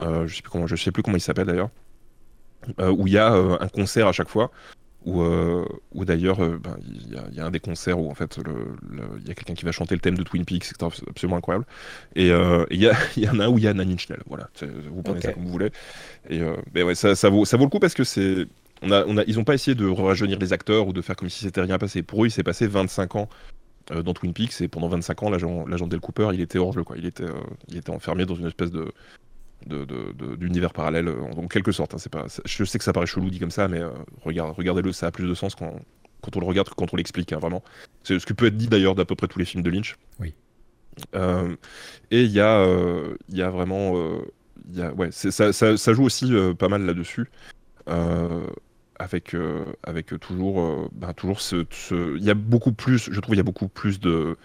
je 0.00 0.34
sais 0.34 0.42
plus 0.42 0.50
comment, 0.50 0.66
je 0.66 0.76
sais 0.76 0.92
plus 0.92 1.02
comment 1.02 1.16
il 1.16 1.20
s'appelle 1.20 1.46
d'ailleurs. 1.46 1.70
où 2.78 3.06
il 3.06 3.12
y 3.12 3.18
a 3.18 3.32
un 3.32 3.68
concert 3.68 4.08
à 4.08 4.12
chaque 4.12 4.28
fois. 4.28 4.50
Où, 5.06 6.04
d'ailleurs, 6.04 6.38
ben, 6.38 6.76
il 6.82 7.34
y, 7.34 7.40
a 7.40 7.46
un 7.46 7.50
des 7.50 7.60
concerts 7.60 7.98
où 8.00 8.10
en 8.10 8.14
fait 8.14 8.38
il 9.18 9.28
y 9.28 9.30
a 9.30 9.34
quelqu'un 9.34 9.54
qui 9.54 9.64
va 9.66 9.72
chanter 9.72 9.94
le 9.94 10.00
thème 10.00 10.16
de 10.16 10.22
Twin 10.22 10.44
Peaks, 10.44 10.64
c'est 10.64 10.82
absolument 10.82 11.36
incroyable. 11.36 11.66
Et 12.16 12.28
il 12.28 12.82
y, 12.82 12.86
y, 13.20 13.28
en 13.28 13.38
a 13.40 13.44
un 13.44 13.48
où 13.48 13.58
il 13.58 13.64
y 13.64 13.68
a 13.68 13.74
Schnell. 13.98 14.22
Voilà, 14.26 14.48
vous 14.90 15.02
prenez 15.02 15.20
ça 15.20 15.32
comme 15.32 15.44
vous 15.44 15.52
voulez. 15.52 15.70
Et 16.28 16.40
euh, 16.40 16.56
ouais, 16.74 16.94
ça, 16.94 17.14
ça, 17.14 17.28
vaut, 17.28 17.44
ça 17.44 17.56
vaut 17.56 17.64
le 17.64 17.70
coup 17.70 17.80
parce 17.80 17.94
que 17.94 18.04
c'est. 18.04 18.46
On 18.82 18.90
a, 18.90 19.04
on 19.06 19.16
a, 19.16 19.24
ils 19.26 19.36
n'ont 19.36 19.44
pas 19.44 19.54
essayé 19.54 19.74
de 19.74 19.86
rajeunir 19.86 20.38
les 20.38 20.52
acteurs 20.52 20.86
ou 20.86 20.92
de 20.92 21.00
faire 21.00 21.16
comme 21.16 21.30
si 21.30 21.44
c'était 21.44 21.60
rien 21.60 21.78
passé. 21.78 22.02
Pour 22.02 22.24
eux, 22.24 22.26
il 22.26 22.30
s'est 22.30 22.42
passé 22.42 22.66
25 22.66 23.16
ans 23.16 23.28
euh, 23.30 23.63
dans 23.90 24.14
Twin 24.14 24.32
Peaks 24.32 24.60
et 24.60 24.68
pendant 24.68 24.88
25 24.88 25.22
ans, 25.22 25.30
l'agent 25.30 25.86
Del 25.86 26.00
Cooper, 26.00 26.30
il 26.32 26.40
était 26.40 26.58
hors 26.58 26.72
jeu. 26.72 26.84
Quoi. 26.84 26.96
Il, 26.96 27.06
était, 27.06 27.24
euh, 27.24 27.40
il 27.68 27.76
était 27.76 27.90
enfermé 27.90 28.24
dans 28.26 28.34
une 28.34 28.46
espèce 28.46 28.70
de 28.70 28.92
d'univers 29.66 30.68
de, 30.68 30.74
parallèle 30.74 31.08
en, 31.08 31.46
quelque 31.48 31.72
sorte. 31.72 31.94
Hein. 31.94 31.98
C'est 31.98 32.12
pas, 32.12 32.26
je 32.44 32.64
sais 32.64 32.76
que 32.76 32.84
ça 32.84 32.92
paraît 32.92 33.06
chelou 33.06 33.30
dit 33.30 33.38
comme 33.38 33.50
ça, 33.50 33.66
mais 33.66 33.80
regarde, 34.22 34.54
regardez-le, 34.56 34.92
ça 34.92 35.06
a 35.06 35.10
plus 35.10 35.26
de 35.26 35.32
sens 35.32 35.54
quand, 35.54 35.74
quand 36.20 36.36
on 36.36 36.40
le 36.40 36.46
regarde 36.46 36.68
que 36.68 36.74
quand 36.74 36.92
on 36.92 36.96
l'explique, 36.96 37.32
hein, 37.32 37.38
vraiment. 37.38 37.62
C'est 38.02 38.18
ce 38.18 38.26
qui 38.26 38.34
peut 38.34 38.46
être 38.46 38.58
dit 38.58 38.68
d'ailleurs 38.68 38.94
d'à 38.94 39.06
peu 39.06 39.14
près 39.14 39.26
tous 39.26 39.38
les 39.38 39.46
films 39.46 39.62
de 39.62 39.70
Lynch. 39.70 39.96
Oui. 40.20 40.34
et 42.10 42.22
il 42.22 42.30
y, 42.30 42.40
a, 42.40 42.66
il 43.30 43.36
y 43.36 43.42
a 43.42 43.48
vraiment 43.48 43.94
ouais, 44.96 45.10
ça, 45.10 45.52
ça, 45.52 45.76
ça, 45.76 45.92
joue 45.92 46.04
aussi 46.04 46.34
euh, 46.34 46.54
pas 46.54 46.68
mal 46.68 46.84
là-dessus. 46.84 47.26
Euh, 49.00 49.04
avec, 49.04 49.34
euh, 49.34 49.64
avec 49.82 50.18
toujours, 50.20 50.88
bah, 50.92 51.12
toujours 51.14 51.40
ce, 51.40 51.66
il 52.16 52.24
y 52.24 52.30
a 52.30 52.34
beaucoup 52.34 52.72
plus, 52.72 53.10
je 53.10 53.20
trouve, 53.20 53.34
il 53.34 53.38
y 53.38 53.40
a 53.40 53.44
beaucoup 53.44 53.68
plus 53.68 54.00
de 54.00 54.36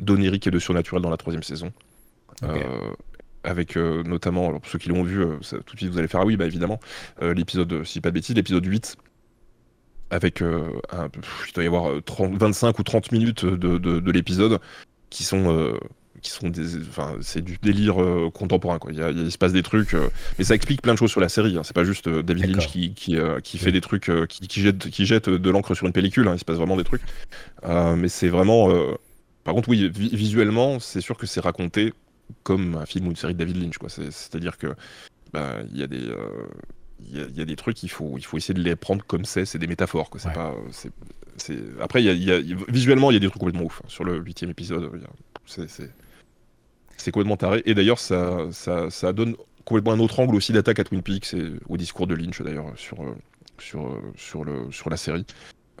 d'onirique 0.00 0.46
et 0.46 0.50
de 0.50 0.58
surnaturel 0.58 1.02
dans 1.02 1.10
la 1.10 1.16
troisième 1.16 1.42
saison. 1.42 1.72
avec 3.44 3.76
notamment, 3.76 4.48
alors 4.48 4.60
pour 4.60 4.70
ceux 4.70 4.78
qui 4.78 4.88
l'ont 4.88 5.02
vu, 5.02 5.24
tout 5.40 5.74
de 5.74 5.78
suite 5.78 5.90
vous 5.90 5.98
allez 5.98 6.08
faire 6.08 6.20
ah 6.20 6.26
oui, 6.26 6.36
bah 6.36 6.46
évidemment, 6.46 6.80
l'épisode, 7.20 7.84
si 7.84 8.00
pas 8.00 8.10
de 8.10 8.14
bêtises, 8.14 8.36
l'épisode 8.36 8.64
8, 8.64 8.96
avec 10.10 10.42
un, 10.42 11.08
il 11.46 11.52
doit 11.52 11.64
y 11.64 11.66
avoir 11.66 12.02
30, 12.02 12.36
25 12.36 12.78
ou 12.78 12.82
30 12.82 13.12
minutes 13.12 13.44
de, 13.44 13.78
de, 13.78 14.00
de 14.00 14.10
l'épisode 14.10 14.60
qui 15.10 15.24
sont 15.24 15.78
qui 16.20 16.30
sont 16.30 16.48
des, 16.48 16.76
enfin, 16.76 17.16
c'est 17.20 17.42
du 17.42 17.58
délire 17.62 18.02
euh, 18.02 18.30
contemporain 18.30 18.78
quoi. 18.78 18.92
Il, 18.92 18.98
y 18.98 19.02
a, 19.02 19.10
il, 19.10 19.30
se 19.30 19.38
passe 19.38 19.52
des 19.52 19.62
trucs, 19.62 19.94
euh, 19.94 20.08
mais 20.38 20.44
ça 20.44 20.54
explique 20.54 20.82
plein 20.82 20.94
de 20.94 20.98
choses 20.98 21.10
sur 21.10 21.20
la 21.20 21.28
série. 21.28 21.56
Hein. 21.56 21.62
C'est 21.64 21.74
pas 21.74 21.84
juste 21.84 22.08
euh, 22.08 22.22
David 22.22 22.46
Lynch 22.46 22.68
qui 22.68 22.94
qui, 22.94 23.16
qui 23.42 23.58
fait 23.58 23.72
des 23.72 23.80
trucs, 23.80 24.10
qui, 24.28 24.48
qui, 24.48 24.60
jette 24.60 24.90
qui 24.90 25.06
jette 25.06 25.28
de 25.28 25.50
l'encre 25.50 25.74
sur 25.74 25.86
une 25.86 25.92
pellicule. 25.92 26.28
Hein. 26.28 26.34
Il 26.34 26.38
se 26.38 26.44
passe 26.44 26.56
vraiment 26.56 26.76
des 26.76 26.84
trucs, 26.84 27.02
mais 27.64 28.08
c'est 28.08 28.28
vraiment. 28.28 28.72
Par 29.44 29.54
contre, 29.54 29.68
oui, 29.68 29.88
visuellement, 29.88 30.78
c'est 30.78 31.00
sûr 31.00 31.16
que 31.16 31.26
c'est 31.26 31.40
raconté 31.40 31.94
comme 32.42 32.76
un 32.76 32.86
film 32.86 33.06
ou 33.06 33.10
une 33.10 33.16
série 33.16 33.32
de 33.32 33.38
David 33.38 33.62
Lynch. 33.62 33.78
Quoi. 33.78 33.88
C'est-à-dire 33.88 34.58
que 34.58 34.74
bah, 35.32 35.56
il 35.72 35.78
y 35.78 35.82
a 35.82 35.86
des 35.86 36.10
il 37.00 37.38
y, 37.38 37.40
a 37.40 37.44
des 37.44 37.56
trucs 37.56 37.82
il 37.82 37.88
faut 37.88 38.14
il 38.18 38.24
faut 38.24 38.36
essayer 38.36 38.54
de 38.54 38.62
les 38.62 38.74
prendre 38.74 39.04
comme 39.04 39.24
c'est 39.24 39.44
c'est 39.44 39.58
des 39.58 39.68
métaphores 39.68 40.10
c'est 40.16 40.32
pas 40.32 40.54
c'est 40.72 40.90
après 41.80 42.02
il 42.02 42.24
y, 42.24 42.32
a, 42.32 42.40
visuellement 42.68 43.10
il 43.10 43.14
y 43.14 43.16
a 43.16 43.20
des 43.20 43.28
trucs 43.28 43.38
complètement 43.38 43.66
ouf 43.66 43.80
hein. 43.84 43.88
sur 43.88 44.02
le 44.02 44.18
huitième 44.18 44.50
épisode 44.50 44.90
c'est 45.46 45.90
complètement 47.06 47.36
taré 47.36 47.62
et 47.66 47.74
d'ailleurs 47.74 47.98
ça, 47.98 48.48
ça, 48.50 48.90
ça 48.90 49.12
donne 49.12 49.36
complètement 49.64 49.92
un 49.92 50.00
autre 50.00 50.20
angle 50.20 50.34
aussi 50.34 50.52
d'attaque 50.52 50.78
à 50.78 50.84
Twin 50.84 51.02
Peaks 51.02 51.34
et 51.34 51.52
au 51.68 51.76
discours 51.76 52.06
de 52.06 52.14
Lynch 52.14 52.40
d'ailleurs 52.42 52.72
sur 52.76 52.98
sur 53.58 54.00
sur 54.16 54.44
le 54.44 54.70
sur 54.70 54.90
la 54.90 54.96
série 54.96 55.24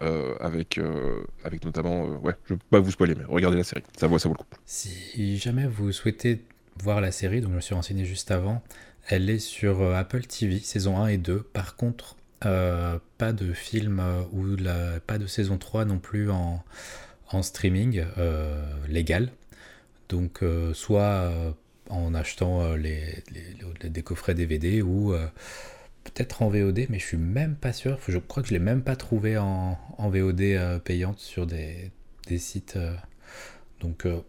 euh, 0.00 0.36
avec, 0.38 0.78
euh, 0.78 1.24
avec 1.42 1.64
notamment, 1.64 2.04
euh, 2.04 2.18
ouais, 2.18 2.34
je 2.44 2.54
peux 2.54 2.60
pas 2.70 2.78
vous 2.78 2.92
spoiler, 2.92 3.16
mais 3.16 3.24
regardez 3.24 3.56
la 3.56 3.64
série, 3.64 3.82
ça 3.96 4.06
vaut, 4.06 4.18
ça 4.20 4.28
vaut 4.28 4.36
le 4.38 4.44
coup. 4.44 4.60
Si 4.64 5.38
jamais 5.38 5.66
vous 5.66 5.90
souhaitez 5.90 6.44
voir 6.80 7.00
la 7.00 7.10
série, 7.10 7.40
donc 7.40 7.50
je 7.50 7.56
me 7.56 7.60
suis 7.60 7.74
renseigné 7.74 8.04
juste 8.04 8.30
avant, 8.30 8.62
elle 9.08 9.28
est 9.28 9.40
sur 9.40 9.82
Apple 9.96 10.22
TV, 10.22 10.60
saison 10.60 10.98
1 10.98 11.08
et 11.08 11.16
2. 11.16 11.40
Par 11.40 11.74
contre, 11.74 12.14
pas 12.40 13.32
de 13.32 13.52
film 13.52 14.00
ou 14.32 14.44
la, 14.56 15.00
pas 15.00 15.18
de 15.18 15.26
saison 15.26 15.58
3 15.58 15.84
non 15.84 15.98
plus 15.98 16.30
en, 16.30 16.62
en 17.32 17.42
streaming 17.42 18.04
légal. 18.88 19.32
Donc, 20.08 20.42
soit 20.72 21.32
en 21.90 22.14
achetant 22.14 22.74
les, 22.74 23.22
les, 23.32 23.88
des 23.88 24.02
coffrets 24.02 24.34
DVD 24.34 24.82
ou 24.82 25.14
peut-être 26.08 26.42
en 26.42 26.48
VOD, 26.48 26.86
mais 26.88 26.98
je 26.98 27.06
suis 27.06 27.16
même 27.16 27.54
pas 27.54 27.72
sûr. 27.72 27.98
Je 28.08 28.18
crois 28.18 28.42
que 28.42 28.48
je 28.48 28.54
l'ai 28.54 28.60
même 28.60 28.82
pas 28.82 28.96
trouvé 28.96 29.38
en, 29.38 29.78
VOD 29.98 30.40
euh, 30.40 30.78
payante 30.78 31.18
sur 31.18 31.46
des, 31.46 31.92
sites. 32.38 32.76
Euh. 32.76 32.94
donc, 33.80 34.06
euh, 34.06 34.20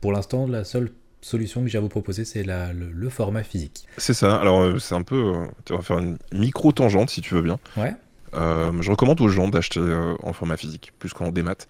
pour 0.00 0.12
l'instant, 0.12 0.46
la 0.46 0.64
seule 0.64 0.92
solution 1.20 1.62
que 1.62 1.68
j'ai 1.68 1.78
à 1.78 1.80
vous 1.80 1.88
proposer, 1.88 2.24
c'est 2.24 2.44
le, 2.44 3.08
format 3.08 3.42
physique. 3.42 3.86
C'est 3.96 4.14
ça. 4.14 4.36
Alors, 4.36 4.80
c'est 4.80 4.94
un 4.94 5.02
peu. 5.02 5.46
tu 5.64 5.74
vas 5.74 5.82
faire 5.82 5.98
une 5.98 6.18
micro 6.32 6.72
tangente 6.72 7.10
si 7.10 7.20
tu 7.20 7.34
veux 7.34 7.42
bien. 7.42 7.58
Ouais. 7.76 7.94
je 8.32 8.90
recommande 8.90 9.20
aux 9.20 9.28
gens 9.28 9.48
d'acheter 9.48 9.80
en 10.22 10.32
format 10.32 10.56
physique 10.56 10.92
plus 10.98 11.12
qu'en 11.12 11.30
démat. 11.30 11.66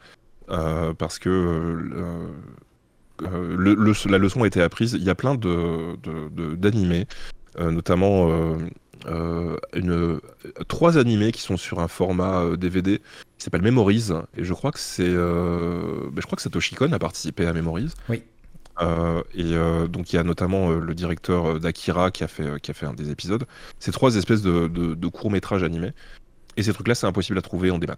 parce 0.46 1.18
que 1.18 2.30
la 3.22 4.18
leçon 4.18 4.42
a 4.42 4.46
été 4.46 4.62
apprise. 4.62 4.92
Il 4.92 5.04
y 5.04 5.10
a 5.10 5.14
plein 5.14 5.36
d'animés, 5.36 7.06
de, 7.58 7.70
notamment 7.70 8.58
euh, 9.06 9.56
une, 9.72 10.20
trois 10.68 10.96
animés 10.96 11.32
qui 11.32 11.40
sont 11.40 11.56
sur 11.56 11.80
un 11.80 11.88
format 11.88 12.56
DVD 12.56 12.92
euh, 12.92 12.98
qui 13.36 13.44
s'appelle 13.44 13.62
Memories 13.62 14.10
et 14.36 14.44
je 14.44 14.54
crois 14.54 14.70
que 14.70 14.78
c'est 14.78 15.02
euh, 15.08 16.08
ben, 16.12 16.20
je 16.20 16.26
crois 16.26 16.36
que 16.36 16.42
Satoshi 16.42 16.74
Kon 16.74 16.92
a 16.92 16.98
participé 16.98 17.46
à 17.46 17.52
Memories. 17.52 17.90
Oui. 18.08 18.22
et 19.34 19.54
donc 19.88 20.12
il 20.12 20.16
y 20.16 20.18
a 20.18 20.22
notamment 20.22 20.70
le 20.70 20.94
directeur 20.94 21.58
d'Akira 21.58 22.10
qui 22.10 22.24
a 22.24 22.28
fait 22.28 22.60
qui 22.60 22.70
a 22.70 22.74
fait 22.74 22.86
un 22.86 22.94
des 22.94 23.10
épisodes. 23.10 23.44
C'est 23.80 23.92
trois 23.92 24.14
espèces 24.16 24.42
de, 24.42 24.68
de, 24.68 25.08
courts 25.08 25.30
métrages 25.30 25.64
animés 25.64 25.92
et 26.56 26.62
ces 26.62 26.72
trucs 26.72 26.88
là 26.88 26.94
c'est 26.94 27.06
impossible 27.06 27.38
à 27.38 27.42
trouver 27.42 27.70
en 27.70 27.78
démat. 27.78 27.96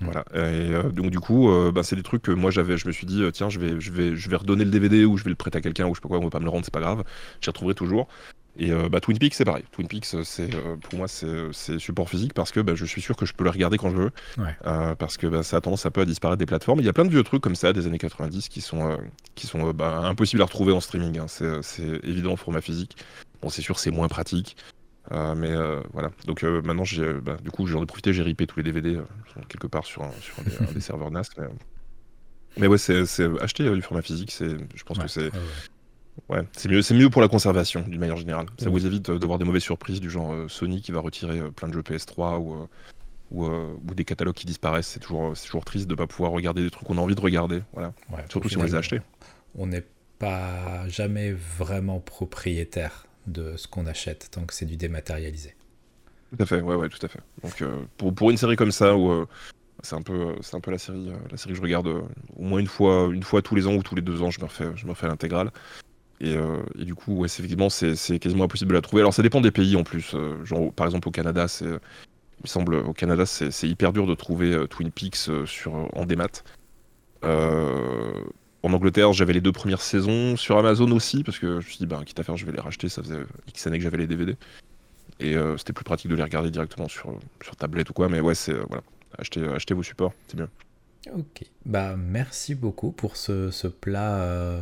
Hmm. 0.00 0.06
Voilà. 0.06 0.24
Et 0.34 0.92
donc 0.92 1.10
du 1.10 1.20
coup, 1.20 1.50
ben, 1.72 1.82
c'est 1.82 1.96
des 1.96 2.02
trucs 2.02 2.22
que 2.22 2.32
moi 2.32 2.50
j'avais, 2.50 2.76
je 2.76 2.86
me 2.86 2.92
suis 2.92 3.06
dit 3.06 3.22
tiens, 3.32 3.48
je 3.48 3.58
vais, 3.58 3.80
je 3.80 3.92
vais, 3.92 4.16
je 4.16 4.28
vais 4.28 4.36
redonner 4.36 4.64
le 4.64 4.70
DVD 4.70 5.04
ou 5.04 5.16
je 5.16 5.24
vais 5.24 5.30
le 5.30 5.36
prêter 5.36 5.58
à 5.58 5.60
quelqu'un 5.60 5.86
ou 5.86 5.94
je 5.94 6.00
sais 6.00 6.02
pas 6.02 6.08
quoi, 6.08 6.18
on 6.18 6.24
va 6.24 6.30
pas 6.30 6.40
me 6.40 6.44
le 6.44 6.50
rendre, 6.50 6.64
c'est 6.64 6.74
pas 6.74 6.80
grave, 6.80 7.04
j'y 7.40 7.50
retrouverai 7.50 7.74
toujours. 7.74 8.08
Et 8.56 8.70
euh, 8.70 8.88
bah, 8.88 9.00
Twin 9.00 9.18
Peaks, 9.18 9.34
c'est 9.34 9.44
pareil. 9.44 9.64
Twin 9.72 9.88
Peaks, 9.88 10.06
c'est 10.22 10.54
euh, 10.54 10.76
pour 10.76 10.98
moi, 10.98 11.08
c'est 11.08 11.78
support 11.78 12.08
physique 12.08 12.34
parce 12.34 12.52
que 12.52 12.60
bah, 12.60 12.74
je 12.74 12.84
suis 12.84 13.00
sûr 13.00 13.16
que 13.16 13.26
je 13.26 13.32
peux 13.32 13.44
le 13.44 13.50
regarder 13.50 13.78
quand 13.78 13.90
je 13.90 13.96
veux. 13.96 14.10
Euh, 14.66 14.94
parce 14.94 15.16
que 15.16 15.26
bah, 15.26 15.42
ça 15.42 15.56
a 15.56 15.60
tendance 15.60 15.86
un 15.86 15.90
peu 15.90 16.02
à 16.02 16.04
disparaître 16.04 16.38
des 16.38 16.46
plateformes. 16.46 16.80
Il 16.80 16.86
y 16.86 16.88
a 16.88 16.92
plein 16.92 17.04
de 17.04 17.10
vieux 17.10 17.22
trucs 17.24 17.42
comme 17.42 17.56
ça 17.56 17.72
des 17.72 17.86
années 17.86 17.98
90 17.98 18.48
qui 18.48 18.60
sont, 18.60 18.98
qui 19.34 19.46
sont 19.46 19.70
bah, 19.72 19.98
impossibles 20.04 20.42
à 20.42 20.44
retrouver 20.44 20.72
en 20.72 20.80
streaming. 20.80 21.18
Hein. 21.18 21.26
C'est 21.62 22.04
évident 22.04 22.32
en 22.32 22.36
format 22.36 22.60
physique. 22.60 22.96
Bon, 23.42 23.48
c'est 23.48 23.62
sûr, 23.62 23.78
c'est 23.78 23.90
moins 23.90 24.08
pratique. 24.08 24.56
Mais 25.10 25.54
voilà. 25.92 26.10
Donc 26.26 26.42
maintenant, 26.42 26.84
bah, 27.22 27.36
du 27.42 27.50
coup, 27.50 27.66
j'en 27.66 27.82
ai 27.82 27.86
profité, 27.86 28.12
j'ai 28.12 28.22
ripé 28.22 28.46
tous 28.46 28.58
les 28.58 28.64
DVD 28.64 29.00
quelque 29.48 29.66
part 29.66 29.84
sur 29.84 30.02
un, 30.02 30.10
sur 30.20 30.36
des, 30.72 30.80
serveurs 30.80 31.10
NAS. 31.10 31.30
Mais, 32.56 32.66
ouais, 32.66 32.78
c'est 32.78 33.02
acheter 33.40 33.68
du 33.70 33.82
format 33.82 34.02
physique, 34.02 34.34
je 34.38 34.82
pense 34.84 34.98
que 34.98 35.08
c'est. 35.08 35.30
Ouais, 36.28 36.42
c'est 36.52 36.70
mieux, 36.70 36.82
c'est 36.82 36.94
mieux 36.94 37.10
pour 37.10 37.20
la 37.20 37.28
conservation 37.28 37.82
d'une 37.82 38.00
manière 38.00 38.16
générale. 38.16 38.46
Ça 38.58 38.70
vous 38.70 38.86
évite 38.86 39.10
euh, 39.10 39.18
d'avoir 39.18 39.38
des 39.38 39.44
mauvaises 39.44 39.62
surprises 39.62 40.00
du 40.00 40.10
genre 40.10 40.32
euh, 40.32 40.48
Sony 40.48 40.80
qui 40.80 40.92
va 40.92 41.00
retirer 41.00 41.40
euh, 41.40 41.50
plein 41.50 41.68
de 41.68 41.72
jeux 41.72 41.82
PS3 41.82 42.38
ou, 42.38 42.68
ou, 43.32 43.94
des 43.94 44.04
catalogues 44.04 44.34
qui 44.34 44.46
disparaissent. 44.46 44.86
C'est 44.86 45.00
toujours, 45.00 45.36
c'est 45.36 45.46
toujours 45.46 45.64
triste 45.64 45.86
de 45.86 45.92
ne 45.92 45.96
pas 45.96 46.06
pouvoir 46.06 46.30
regarder 46.30 46.62
des 46.62 46.70
trucs 46.70 46.86
qu'on 46.86 46.98
a 46.98 47.00
envie 47.00 47.16
de 47.16 47.20
regarder. 47.20 47.62
Voilà. 47.72 47.92
Surtout 48.28 48.48
si 48.48 48.56
on 48.56 48.62
les 48.62 48.74
a 48.74 48.78
achetés. 48.78 49.00
On 49.56 49.66
n'est 49.66 49.84
pas 50.18 50.88
jamais 50.88 51.32
vraiment 51.32 51.98
propriétaire 51.98 53.06
de 53.26 53.56
ce 53.56 53.66
qu'on 53.68 53.86
achète 53.86 54.28
tant 54.30 54.44
que 54.44 54.54
c'est 54.54 54.66
du 54.66 54.76
dématérialisé. 54.76 55.54
Tout 56.36 56.42
à 56.42 56.46
fait, 56.46 56.60
ouais, 56.60 56.74
ouais, 56.74 56.88
tout 56.88 57.04
à 57.04 57.08
fait. 57.08 57.20
Donc 57.42 57.62
pour, 57.96 58.14
pour 58.14 58.30
une 58.30 58.36
série 58.36 58.56
comme 58.56 58.72
ça 58.72 58.96
où 58.96 59.26
c'est 59.82 59.94
un 59.94 60.02
peu, 60.02 60.34
c'est 60.40 60.56
un 60.56 60.60
peu 60.60 60.70
la 60.70 60.78
série, 60.78 61.12
la 61.30 61.36
série 61.36 61.52
que 61.52 61.58
je 61.58 61.62
regarde 61.62 61.86
au 61.86 62.42
moins 62.42 62.58
une 62.58 62.66
fois, 62.66 63.08
une 63.12 63.22
fois 63.22 63.42
tous 63.42 63.54
les 63.54 63.66
ans 63.66 63.74
ou 63.74 63.82
tous 63.82 63.94
les 63.94 64.02
deux 64.02 64.22
ans, 64.22 64.30
je 64.30 64.40
me 64.40 64.46
refais, 64.46 64.66
je 64.74 64.86
me 64.86 64.90
refais 64.90 65.06
l'intégrale. 65.06 65.50
Euh, 66.22 66.62
et, 66.78 66.84
du 66.84 66.94
coup, 66.94 67.14
ouais, 67.16 67.26
effectivement, 67.26 67.68
c'est 67.70 68.18
quasiment 68.18 68.44
impossible 68.44 68.70
de 68.70 68.74
la 68.74 68.80
trouver. 68.80 69.02
Alors, 69.02 69.14
ça 69.14 69.22
dépend 69.22 69.40
des 69.40 69.50
pays 69.50 69.76
en 69.76 69.84
plus. 69.84 70.12
Euh, 70.14 70.44
genre, 70.44 70.72
par 70.72 70.86
exemple, 70.86 71.08
au 71.08 71.10
Canada, 71.10 71.48
c'est, 71.48 71.66
me 71.66 71.78
semble, 72.44 72.76
au 72.76 72.92
Canada, 72.92 73.26
c'est 73.26 73.68
hyper 73.68 73.92
dur 73.92 74.06
de 74.06 74.14
trouver 74.14 74.52
euh, 74.52 74.66
Twin 74.66 74.90
Peaks 74.90 75.28
sur, 75.46 75.88
en 75.94 76.06
démat. 76.06 76.42
En 78.64 78.72
Angleterre, 78.72 79.12
j'avais 79.12 79.32
les 79.32 79.40
deux 79.40 79.52
premières 79.52 79.82
saisons 79.82 80.36
sur 80.36 80.58
Amazon 80.58 80.90
aussi, 80.90 81.22
parce 81.22 81.38
que 81.38 81.60
je 81.60 81.66
me 81.66 81.70
suis 81.70 81.78
dit, 81.78 81.86
bah, 81.86 82.00
quitte 82.04 82.18
à 82.18 82.22
faire, 82.22 82.36
je 82.36 82.46
vais 82.46 82.52
les 82.52 82.60
racheter. 82.60 82.88
Ça 82.88 83.02
faisait 83.02 83.20
X 83.48 83.66
années 83.66 83.78
que 83.78 83.84
j'avais 83.84 83.98
les 83.98 84.06
DVD. 84.06 84.36
Et 85.20 85.36
c'était 85.58 85.72
plus 85.72 85.84
pratique 85.84 86.10
de 86.10 86.16
les 86.16 86.22
regarder 86.22 86.50
directement 86.50 86.88
sur, 86.88 87.18
sur 87.42 87.54
tablette 87.56 87.90
ou 87.90 87.92
quoi. 87.92 88.08
Mais 88.08 88.20
ouais, 88.20 88.34
c'est 88.34 88.54
voilà. 88.54 88.82
Achetez, 89.18 89.46
achetez 89.46 89.74
vos 89.74 89.82
supports, 89.82 90.12
c'est 90.26 90.38
mieux. 90.38 90.48
Ok, 91.12 91.42
bah 91.66 91.96
merci 91.98 92.54
beaucoup 92.54 92.90
pour 92.90 93.16
ce, 93.16 93.50
ce 93.50 93.68
plat 93.68 94.20
euh, 94.20 94.60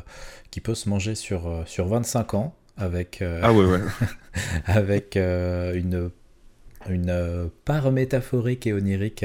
qui 0.51 0.61
peut 0.61 0.74
se 0.74 0.89
manger 0.89 1.15
sur, 1.15 1.47
euh, 1.47 1.62
sur 1.66 1.87
25 1.87 2.35
ans 2.35 2.55
avec, 2.77 3.23
euh, 3.23 3.41
ah 3.45 3.53
ouais, 3.53 3.65
ouais. 3.65 3.81
avec 4.66 5.16
une, 5.16 6.11
une 6.89 7.51
part 7.65 7.93
métaphorique 7.93 8.66
et 8.66 8.73
onirique 8.73 9.24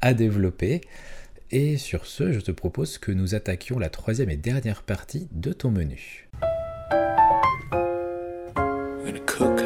à 0.00 0.14
développer. 0.14 0.82
Et 1.52 1.76
sur 1.76 2.06
ce, 2.06 2.32
je 2.32 2.40
te 2.40 2.50
propose 2.50 2.98
que 2.98 3.12
nous 3.12 3.36
attaquions 3.36 3.78
la 3.78 3.88
troisième 3.88 4.30
et 4.30 4.36
dernière 4.36 4.82
partie 4.82 5.28
de 5.30 5.52
ton 5.52 5.70
menu. 5.70 6.28
Cook, 9.26 9.60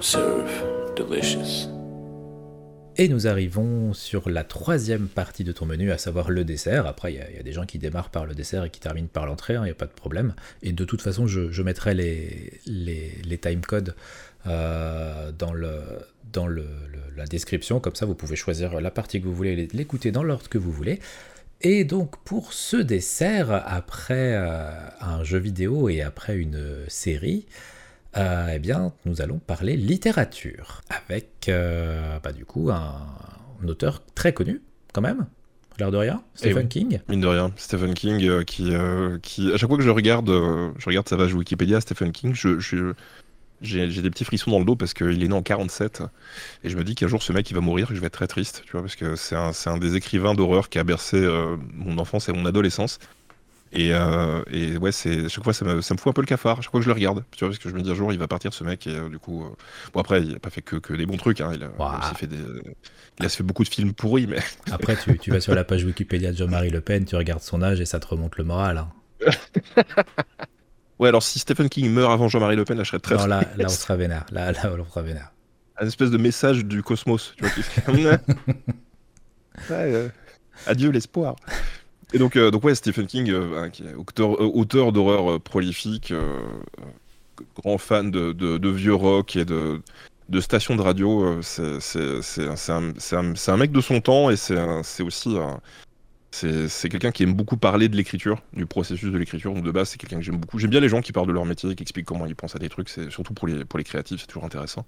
serve, 0.00 0.94
delicious. 0.96 1.68
Et 2.96 3.08
nous 3.08 3.26
arrivons 3.26 3.94
sur 3.94 4.28
la 4.28 4.44
troisième 4.44 5.08
partie 5.08 5.44
de 5.44 5.52
ton 5.52 5.64
menu, 5.64 5.92
à 5.92 5.98
savoir 5.98 6.30
le 6.30 6.44
dessert. 6.44 6.86
Après, 6.86 7.14
il 7.14 7.36
y, 7.36 7.38
a 7.38 7.42
des 7.42 7.52
gens 7.52 7.64
qui 7.64 7.78
démarrent 7.78 8.10
par 8.10 8.26
le 8.26 8.34
dessert 8.34 8.64
et 8.64 8.70
qui 8.70 8.80
terminent 8.80 9.08
par 9.10 9.24
l'entrée, 9.26 9.54
il 9.54 9.56
hein, 9.56 9.64
n'y 9.64 9.70
a 9.70 9.74
pas 9.74 9.86
de 9.86 9.92
problème. 9.92 10.34
Et 10.62 10.72
de 10.72 10.84
toute 10.84 11.00
façon, 11.00 11.26
je, 11.26 11.62
mettrai 11.62 11.94
les, 11.94 12.60
les, 12.66 13.38
timecodes 13.38 13.90
euh, 13.90 14.31
dans, 14.44 15.52
le, 15.52 15.82
dans 16.32 16.46
le, 16.46 16.66
la 17.16 17.26
description, 17.26 17.80
comme 17.80 17.94
ça 17.94 18.06
vous 18.06 18.14
pouvez 18.14 18.36
choisir 18.36 18.80
la 18.80 18.90
partie 18.90 19.20
que 19.20 19.26
vous 19.26 19.34
voulez, 19.34 19.68
l'écouter 19.72 20.10
dans 20.10 20.22
l'ordre 20.22 20.48
que 20.48 20.58
vous 20.58 20.72
voulez. 20.72 21.00
Et 21.60 21.84
donc 21.84 22.16
pour 22.24 22.52
ce 22.52 22.76
dessert, 22.76 23.52
après 23.66 24.34
euh, 24.34 24.70
un 25.00 25.22
jeu 25.22 25.38
vidéo 25.38 25.88
et 25.88 26.02
après 26.02 26.36
une 26.36 26.84
série, 26.88 27.46
euh, 28.16 28.52
eh 28.54 28.58
bien, 28.58 28.92
nous 29.06 29.22
allons 29.22 29.38
parler 29.38 29.76
littérature 29.76 30.82
avec, 30.90 31.48
euh, 31.48 32.18
bah, 32.22 32.32
du 32.32 32.44
coup, 32.44 32.70
un, 32.70 33.06
auteur 33.66 34.02
très 34.14 34.34
connu, 34.34 34.60
quand 34.92 35.00
même, 35.00 35.26
l'air 35.78 35.90
de 35.90 35.96
rien, 35.96 36.22
Stephen 36.34 36.68
King. 36.68 36.98
Mine 37.08 37.20
de 37.20 37.26
rien, 37.26 37.52
Stephen 37.56 37.94
King, 37.94 38.22
euh, 38.28 38.44
qui, 38.44 38.72
qui, 39.22 39.52
à 39.52 39.56
chaque 39.56 39.68
fois 39.68 39.78
que 39.78 39.84
je 39.84 39.90
regarde, 39.90 40.28
je 40.28 40.84
regarde 40.84 41.08
sa 41.08 41.16
page 41.16 41.32
Wikipédia, 41.32 41.80
Stephen 41.80 42.12
King, 42.12 42.34
je, 42.34 42.58
je 42.58 42.92
j'ai 43.62 44.02
des 44.02 44.10
petits 44.10 44.24
frissons 44.24 44.50
dans 44.50 44.58
le 44.58 44.64
dos 44.64 44.76
parce 44.76 44.94
qu'il 44.94 45.22
est 45.22 45.28
né 45.28 45.34
en 45.34 45.42
47 45.42 46.02
et 46.64 46.68
je 46.68 46.76
me 46.76 46.84
dis 46.84 46.94
qu'un 46.94 47.08
jour 47.08 47.22
ce 47.22 47.32
mec 47.32 47.50
il 47.50 47.54
va 47.54 47.60
mourir 47.60 47.90
et 47.90 47.94
je 47.94 48.00
vais 48.00 48.08
être 48.08 48.12
très 48.12 48.26
triste, 48.26 48.62
tu 48.66 48.72
vois, 48.72 48.82
parce 48.82 48.96
que 48.96 49.16
c'est 49.16 49.36
un, 49.36 49.52
un, 49.66 49.78
des 49.78 49.96
écrivains 49.96 50.34
d'horreur 50.34 50.68
qui 50.68 50.78
a 50.78 50.84
bercé 50.84 51.20
mon 51.74 51.98
enfance 51.98 52.28
et 52.28 52.32
mon 52.32 52.46
adolescence. 52.46 52.98
Et, 53.74 53.90
euh, 53.94 54.42
et, 54.50 54.76
ouais, 54.76 54.92
c'est 54.92 55.30
chaque 55.30 55.44
fois 55.44 55.54
ça 55.54 55.64
me, 55.64 55.80
ça 55.80 55.94
me, 55.94 55.98
fout 55.98 56.10
un 56.10 56.12
peu 56.12 56.20
le 56.20 56.26
cafard. 56.26 56.62
Chaque 56.62 56.70
fois 56.70 56.80
que 56.80 56.84
je 56.84 56.90
le 56.90 56.94
regarde, 56.94 57.24
tu 57.30 57.40
vois, 57.40 57.48
parce 57.48 57.58
que 57.58 57.70
je 57.70 57.74
me 57.74 57.80
dis 57.80 57.90
un 57.90 57.94
jour 57.94 58.12
il 58.12 58.18
va 58.18 58.28
partir 58.28 58.52
ce 58.52 58.64
mec. 58.64 58.86
Et 58.86 58.90
euh, 58.90 59.08
du 59.08 59.18
coup, 59.18 59.44
euh, 59.44 59.48
bon 59.94 60.00
après 60.00 60.22
il 60.22 60.34
a 60.34 60.38
pas 60.38 60.50
fait 60.50 60.60
que, 60.60 60.76
que 60.76 60.92
des 60.92 61.06
bons 61.06 61.16
trucs. 61.16 61.40
Hein, 61.40 61.52
il, 61.54 61.62
a, 61.62 61.68
aussi 61.98 62.14
fait 62.14 62.26
des, 62.26 62.36
il 63.18 63.24
a 63.24 63.28
fait 63.30 63.42
beaucoup 63.42 63.64
de 63.64 63.70
films 63.70 63.94
pourris, 63.94 64.26
mais 64.26 64.40
après 64.70 64.96
tu, 64.96 65.16
tu 65.18 65.30
vas 65.30 65.40
sur 65.40 65.54
la 65.54 65.64
page 65.64 65.84
Wikipédia 65.84 66.32
de 66.32 66.36
Jean-Marie 66.36 66.70
Le 66.70 66.82
Pen, 66.82 67.06
tu 67.06 67.16
regardes 67.16 67.42
son 67.42 67.62
âge 67.62 67.80
et 67.80 67.86
ça 67.86 67.98
te 67.98 68.06
remonte 68.06 68.36
le 68.36 68.44
moral. 68.44 68.78
Hein. 68.78 68.90
ouais, 71.02 71.08
alors 71.08 71.22
si 71.22 71.38
Stephen 71.38 71.68
King 71.68 71.90
meurt 71.90 72.12
avant 72.12 72.28
Jean-Marie 72.28 72.56
Le 72.56 72.64
Pen, 72.64 72.76
là 72.76 72.84
je 72.84 72.90
serais 72.90 73.00
très. 73.00 73.16
Non, 73.16 73.26
là, 73.26 73.44
là 73.56 73.64
on 73.66 73.68
sera 73.68 73.96
vénère. 73.96 74.24
Là, 74.30 74.52
là 74.52 74.72
on 74.78 74.84
sera 74.86 75.02
vénère. 75.02 75.32
Un 75.78 75.86
espèce 75.86 76.10
de 76.10 76.18
message 76.18 76.64
du 76.64 76.82
cosmos, 76.82 77.34
tu 77.36 77.44
vois. 77.44 77.52
Qui... 77.52 78.06
ouais, 79.70 80.10
adieu 80.66 80.90
l'espoir. 80.90 81.36
Et 82.12 82.18
donc, 82.18 82.38
donc 82.38 82.62
ouais, 82.62 82.74
Stephen 82.74 83.06
King, 83.06 83.30
hein, 83.30 83.70
qui 83.70 83.84
est 83.84 83.94
auteur, 83.94 84.40
auteur 84.40 84.92
d'horreur 84.92 85.40
prolifique, 85.40 86.12
grand 87.56 87.78
fan 87.78 88.10
de, 88.10 88.32
de, 88.32 88.68
vieux 88.68 88.94
rock 88.94 89.34
et 89.34 89.44
de, 89.44 89.80
de 90.28 90.40
stations 90.40 90.76
de 90.76 90.82
radio. 90.82 91.40
c'est 91.42 91.78
un, 92.38 92.54
un, 92.68 93.34
un, 93.48 93.56
mec 93.56 93.72
de 93.72 93.80
son 93.80 94.00
temps 94.00 94.30
et 94.30 94.36
c'est 94.36 95.02
aussi 95.02 95.36
c'est 96.32 96.88
quelqu'un 96.88 97.10
qui 97.10 97.22
aime 97.22 97.34
beaucoup 97.34 97.56
parler 97.56 97.88
de 97.88 97.96
l'écriture, 97.96 98.40
du 98.54 98.66
processus 98.66 99.12
de 99.12 99.18
l'écriture. 99.18 99.52
Donc 99.52 99.64
de 99.64 99.70
base, 99.70 99.90
c'est 99.90 99.98
quelqu'un 99.98 100.16
que 100.16 100.22
j'aime 100.22 100.38
beaucoup. 100.38 100.58
J'aime 100.58 100.70
bien 100.70 100.80
les 100.80 100.88
gens 100.88 101.02
qui 101.02 101.12
parlent 101.12 101.26
de 101.26 101.32
leur 101.32 101.44
métier, 101.44 101.74
qui 101.74 101.82
expliquent 101.82 102.06
comment 102.06 102.26
ils 102.26 102.34
pensent 102.34 102.56
à 102.56 102.58
des 102.58 102.70
trucs. 102.70 102.88
C'est 102.88 103.10
surtout 103.10 103.34
pour 103.34 103.46
les, 103.48 103.64
pour 103.64 103.80
créatifs, 103.82 104.22
c'est 104.22 104.26
toujours 104.26 104.44
intéressant. 104.44 104.86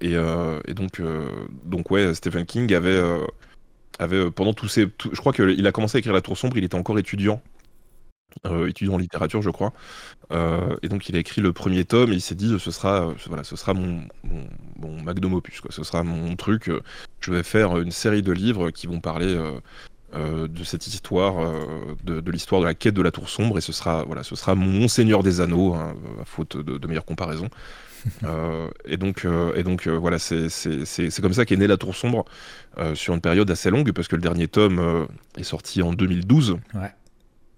Et, 0.00 0.14
euh, 0.14 0.60
donc, 0.68 1.00
euh, 1.00 1.28
donc 1.64 1.90
ouais, 1.90 2.14
Stephen 2.14 2.46
King 2.46 2.72
avait, 2.72 2.90
euh, 2.90 3.24
avait 3.98 4.30
pendant 4.30 4.54
tous 4.54 4.68
ces, 4.68 4.86
je 5.02 5.16
crois 5.16 5.32
qu'il 5.32 5.66
a 5.66 5.72
commencé 5.72 5.96
à 5.96 5.98
écrire 5.98 6.14
La 6.14 6.20
Tour 6.20 6.38
sombre. 6.38 6.56
Il 6.56 6.64
était 6.64 6.76
encore 6.76 6.98
étudiant, 6.98 7.42
étudiant 8.68 8.94
en 8.94 8.98
littérature, 8.98 9.42
je 9.42 9.50
crois. 9.50 9.72
et 10.30 10.88
donc 10.88 11.08
il 11.08 11.16
a 11.16 11.18
écrit 11.18 11.40
le 11.40 11.52
premier 11.52 11.84
tome 11.84 12.12
et 12.12 12.16
il 12.16 12.20
s'est 12.20 12.34
dit 12.34 12.56
ce 12.58 12.70
sera, 12.70 13.14
ce 13.42 13.56
sera 13.56 13.74
mon, 13.74 14.06
mon, 14.22 14.48
mon, 14.78 15.02
magnum 15.02 15.34
opus, 15.34 15.60
quoi. 15.60 15.70
Ce 15.72 15.84
sera 15.84 16.04
mon 16.04 16.36
truc. 16.36 16.70
je 17.20 17.32
vais 17.32 17.42
faire 17.42 17.78
une 17.78 17.92
série 17.92 18.22
de 18.22 18.32
livres 18.32 18.70
qui 18.70 18.86
vont 18.86 19.00
parler 19.00 19.36
euh, 20.14 20.46
de 20.46 20.62
cette 20.62 20.86
histoire, 20.86 21.40
euh, 21.40 21.96
de, 22.04 22.30
l'histoire 22.30 22.60
de 22.60 22.66
la 22.66 22.74
quête 22.74 22.94
de 22.94 23.02
la 23.02 23.10
tour 23.10 23.28
sombre, 23.28 23.58
et 23.58 23.60
ce 23.60 23.72
sera, 23.72 24.04
voilà, 24.04 24.22
ce 24.22 24.36
sera 24.36 24.54
mon 24.54 24.86
Seigneur 24.86 25.24
des 25.24 25.40
Anneaux, 25.40 25.74
hein, 25.74 25.96
à 26.20 26.24
faute 26.24 26.56
de, 26.56 26.78
de 26.78 26.86
meilleures 26.86 27.04
comparaisons. 27.04 27.48
Euh, 28.22 28.68
et 28.84 28.98
donc, 28.98 29.26
et 29.54 29.62
donc 29.62 29.88
voilà, 29.88 30.18
c'est 30.18 30.50
comme 31.22 31.32
ça 31.32 31.46
qu'est 31.46 31.56
née 31.56 31.66
la 31.66 31.78
tour 31.78 31.96
sombre 31.96 32.26
sur 32.92 33.14
une 33.14 33.22
période 33.22 33.50
assez 33.50 33.70
longue, 33.70 33.92
parce 33.92 34.08
que 34.08 34.16
le 34.16 34.20
dernier 34.20 34.46
tome 34.46 35.08
est 35.38 35.42
sorti 35.42 35.80
en 35.80 35.94
2012, 35.94 36.58
ouais. 36.74 36.92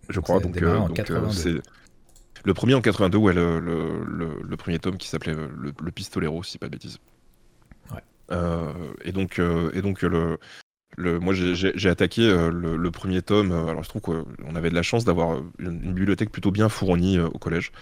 je 0.08 0.20
crois. 0.20 0.38
Donc, 0.38 0.62
c'est 1.32 1.56
le 2.44 2.54
premier 2.54 2.74
en 2.74 2.80
82, 2.80 3.18
ouais, 3.18 3.34
le, 3.34 3.58
le, 3.58 4.56
premier 4.56 4.78
tome 4.78 4.98
qui 4.98 5.08
s'appelait 5.08 5.34
le, 5.34 5.90
Pistolero, 5.90 6.44
si 6.44 6.58
pas 6.58 6.66
de 6.66 6.70
bêtises. 6.70 6.98
Ouais. 7.90 8.36
et 9.04 9.10
donc, 9.10 9.40
et 9.72 9.82
donc 9.82 10.02
le, 10.02 10.38
moi, 10.98 11.34
j'ai 11.34 11.88
attaqué 11.88 12.22
euh, 12.22 12.50
le, 12.50 12.90
premier 12.90 13.22
tome. 13.22 13.52
Euh, 13.52 13.68
alors, 13.68 13.82
je 13.82 13.88
trouve 13.88 14.02
qu'on 14.02 14.54
avait 14.54 14.70
de 14.70 14.74
la 14.74 14.82
chance 14.82 15.04
d'avoir 15.04 15.40
une, 15.58 15.92
bibliothèque 15.92 16.30
plutôt 16.30 16.50
bien 16.50 16.68
fournie 16.68 17.18
euh, 17.18 17.28
au 17.28 17.38
collège. 17.38 17.72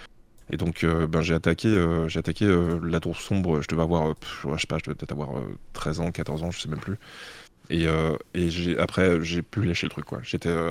Et 0.53 0.57
donc, 0.57 0.85
ben, 0.85 1.23
j'ai 1.23 1.32
attaqué, 1.32 1.74
j'ai 2.07 2.19
attaqué 2.19 2.47
La 2.82 3.01
Tour 3.01 3.16
Sombre. 3.19 3.62
Je 3.62 3.66
devais 3.66 3.81
avoir, 3.81 4.12
je 4.43 4.61
sais 4.61 4.66
pas, 4.66 4.77
je 4.77 4.85
devais 4.85 4.95
peut-être 4.95 5.12
avoir 5.12 5.31
13 5.73 6.01
ans, 6.01 6.11
14 6.11 6.43
ans, 6.43 6.51
je 6.51 6.61
sais 6.61 6.69
même 6.69 6.81
plus. 6.81 6.97
Et, 7.70 7.86
et 8.35 8.78
après, 8.78 9.24
j'ai 9.24 9.41
pu 9.41 9.65
lâcher 9.65 9.86
le 9.86 9.91
truc. 9.91 10.05
Quoi. 10.05 10.20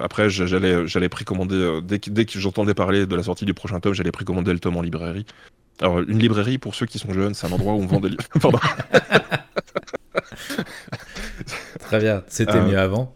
après, 0.04 0.30
j'allais, 0.30 0.88
j'allais 0.88 1.10
précommander, 1.10 1.80
dès 1.82 1.98
que, 1.98 2.12
dès 2.12 2.26
que 2.26 2.38
j'entendais 2.38 2.76
parler 2.76 3.08
de 3.08 3.16
la 3.16 3.24
sortie 3.24 3.46
du 3.46 3.56
prochain 3.56 3.80
tome, 3.80 3.96
j'allais 3.96 4.12
précommander 4.12 4.54
le 4.54 4.60
tome 4.60 4.78
en 4.78 4.84
librairie. 4.84 5.26
Alors, 5.82 6.02
une 6.02 6.20
librairie, 6.20 6.60
pour 6.60 6.76
ceux 6.76 6.86
qui 6.86 7.00
sont 7.00 7.12
jeunes, 7.12 7.34
c'est 7.34 7.48
un 7.48 7.52
endroit 7.52 7.74
où 7.74 7.78
on 7.78 7.88
vend 7.88 8.00
des 8.00 8.10
livres. 8.10 8.28
Très 11.94 12.02
bien, 12.02 12.24
c'était 12.28 12.56
euh, 12.56 12.66
mieux 12.66 12.80
avant. 12.80 13.14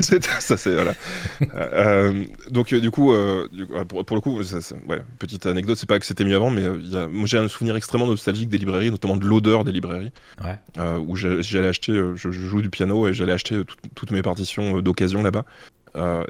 ça 0.00 0.56
c'est 0.56 0.74
voilà. 0.74 0.92
Euh, 1.54 2.24
donc 2.50 2.72
euh, 2.72 2.80
du 2.80 2.90
coup, 2.90 3.14
pour, 3.86 4.16
le 4.16 4.20
coup, 4.20 4.40
petite 5.20 5.46
anecdote, 5.46 5.78
c'est 5.78 5.88
pas 5.88 6.00
que 6.00 6.04
c'était 6.04 6.24
mieux 6.24 6.34
avant, 6.34 6.50
mais 6.50 6.68
moi 7.06 7.26
j'ai 7.26 7.38
un 7.38 7.46
souvenir 7.46 7.76
extrêmement 7.76 8.08
nostalgique 8.08 8.48
des 8.48 8.58
librairies, 8.58 8.90
notamment 8.90 9.16
de 9.16 9.24
l'odeur 9.24 9.62
des 9.62 9.70
librairies, 9.70 10.10
où 11.06 11.14
j'allais 11.14 11.68
acheter, 11.68 11.92
je, 12.16 12.30
joue 12.32 12.60
du 12.60 12.70
piano 12.70 13.06
et 13.06 13.14
j'allais 13.14 13.34
acheter 13.34 13.62
toutes 13.94 14.10
mes 14.10 14.22
partitions 14.22 14.80
d'occasion 14.80 15.22
là-bas. 15.22 15.44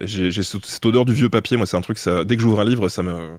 j'ai 0.03 0.31
cette 0.43 0.85
odeur 0.85 1.07
du 1.07 1.15
vieux 1.15 1.31
papier, 1.31 1.57
moi 1.57 1.65
c'est 1.65 1.79
un 1.79 1.81
truc, 1.81 1.97
ça, 1.97 2.25
dès 2.25 2.37
que 2.37 2.43
j'ouvre 2.43 2.61
un 2.61 2.67
livre, 2.67 2.91
ça 2.91 3.03
me, 3.03 3.31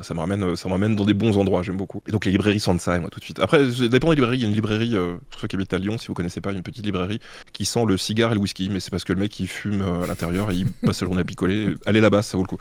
ça 0.00 0.14
me 0.14 0.20
ramène, 0.20 0.56
ça 0.56 0.68
me 0.68 0.94
dans 0.94 1.04
des 1.04 1.14
bons 1.14 1.36
endroits, 1.36 1.62
j'aime 1.62 1.76
beaucoup. 1.76 2.02
Et 2.08 2.12
donc 2.12 2.24
les 2.24 2.32
librairies 2.32 2.60
sentent 2.60 2.80
ça, 2.80 2.98
moi, 2.98 3.10
tout 3.10 3.20
de 3.20 3.24
suite. 3.24 3.38
Après, 3.40 3.70
ça 3.70 3.88
dépend 3.88 4.08
des 4.08 4.16
librairies. 4.16 4.38
Il 4.38 4.42
y 4.42 4.44
a 4.44 4.48
une 4.48 4.54
librairie, 4.54 4.96
euh, 4.96 5.16
pour 5.30 5.40
ceux 5.40 5.48
qui 5.48 5.56
habitent 5.56 5.74
à 5.74 5.78
Lyon, 5.78 5.98
si 5.98 6.08
vous 6.08 6.14
connaissez 6.14 6.40
pas, 6.40 6.52
une 6.52 6.62
petite 6.62 6.84
librairie 6.84 7.20
qui 7.52 7.66
sent 7.66 7.84
le 7.86 7.96
cigare 7.98 8.32
et 8.32 8.34
le 8.34 8.40
whisky, 8.40 8.70
mais 8.70 8.80
c'est 8.80 8.90
parce 8.90 9.04
que 9.04 9.12
le 9.12 9.20
mec 9.20 9.38
il 9.38 9.48
fume 9.48 9.82
euh, 9.82 10.04
à 10.04 10.06
l'intérieur 10.06 10.50
et 10.50 10.56
il 10.56 10.66
passe 10.86 10.98
sa 10.98 11.06
journée 11.06 11.20
à 11.20 11.24
picoler. 11.24 11.74
Allez 11.84 12.00
là-bas, 12.00 12.22
ça 12.22 12.38
vaut 12.38 12.42
le 12.42 12.48
coup. 12.48 12.58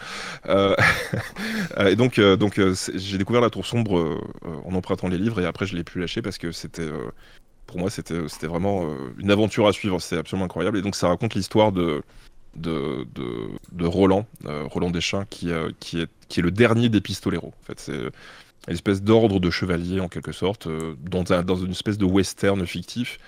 Euh, 0.48 0.76
et 1.80 1.96
donc, 1.96 2.20
donc 2.20 2.60
j'ai 2.96 3.18
découvert 3.18 3.42
la 3.42 3.50
Tour 3.50 3.66
Sombre 3.66 4.22
en 4.66 4.74
empruntant 4.76 5.08
les 5.08 5.18
livres 5.18 5.40
et 5.42 5.46
après 5.46 5.66
je 5.66 5.76
l'ai 5.76 5.84
plus 5.84 6.02
lâché 6.02 6.22
parce 6.22 6.38
que 6.38 6.52
c'était 6.52 6.90
pour 7.66 7.80
moi, 7.80 7.90
c'était 7.90 8.48
vraiment 8.48 8.86
une 9.18 9.32
aventure 9.32 9.68
à 9.68 9.74
suivre. 9.74 10.02
C'est 10.02 10.18
absolument 10.18 10.46
incroyable. 10.46 10.78
Et 10.78 10.82
donc, 10.82 10.96
ça 10.96 11.08
raconte 11.08 11.36
l'histoire 11.36 11.72
de, 11.72 12.02
de, 12.56 13.08
de, 13.72 13.86
Roland, 13.86 14.26
euh, 14.46 14.64
Roland 14.66 14.92
Deschamps, 14.92 15.26
qui, 15.30 15.52
euh, 15.52 15.72
qui, 15.80 16.02
est, 16.02 16.10
qui 16.28 16.40
est 16.40 16.44
le 16.44 16.52
dernier 16.52 16.90
des 16.90 17.02
pistoleros. 17.02 17.54
En 17.62 17.66
fait, 17.66 17.80
c'est 17.80 17.98
une 18.68 18.74
espèce 18.74 19.02
d'ordre 19.02 19.40
de 19.40 19.50
chevalier 19.50 20.00
en 20.00 20.08
quelque 20.08 20.32
sorte, 20.32 20.68
euh, 20.68 20.96
dans, 21.02 21.24
dans 21.24 21.56
une 21.56 21.72
espèce 21.72 21.98
de 21.98 22.06
western 22.06 22.66
fictif, 22.66 23.20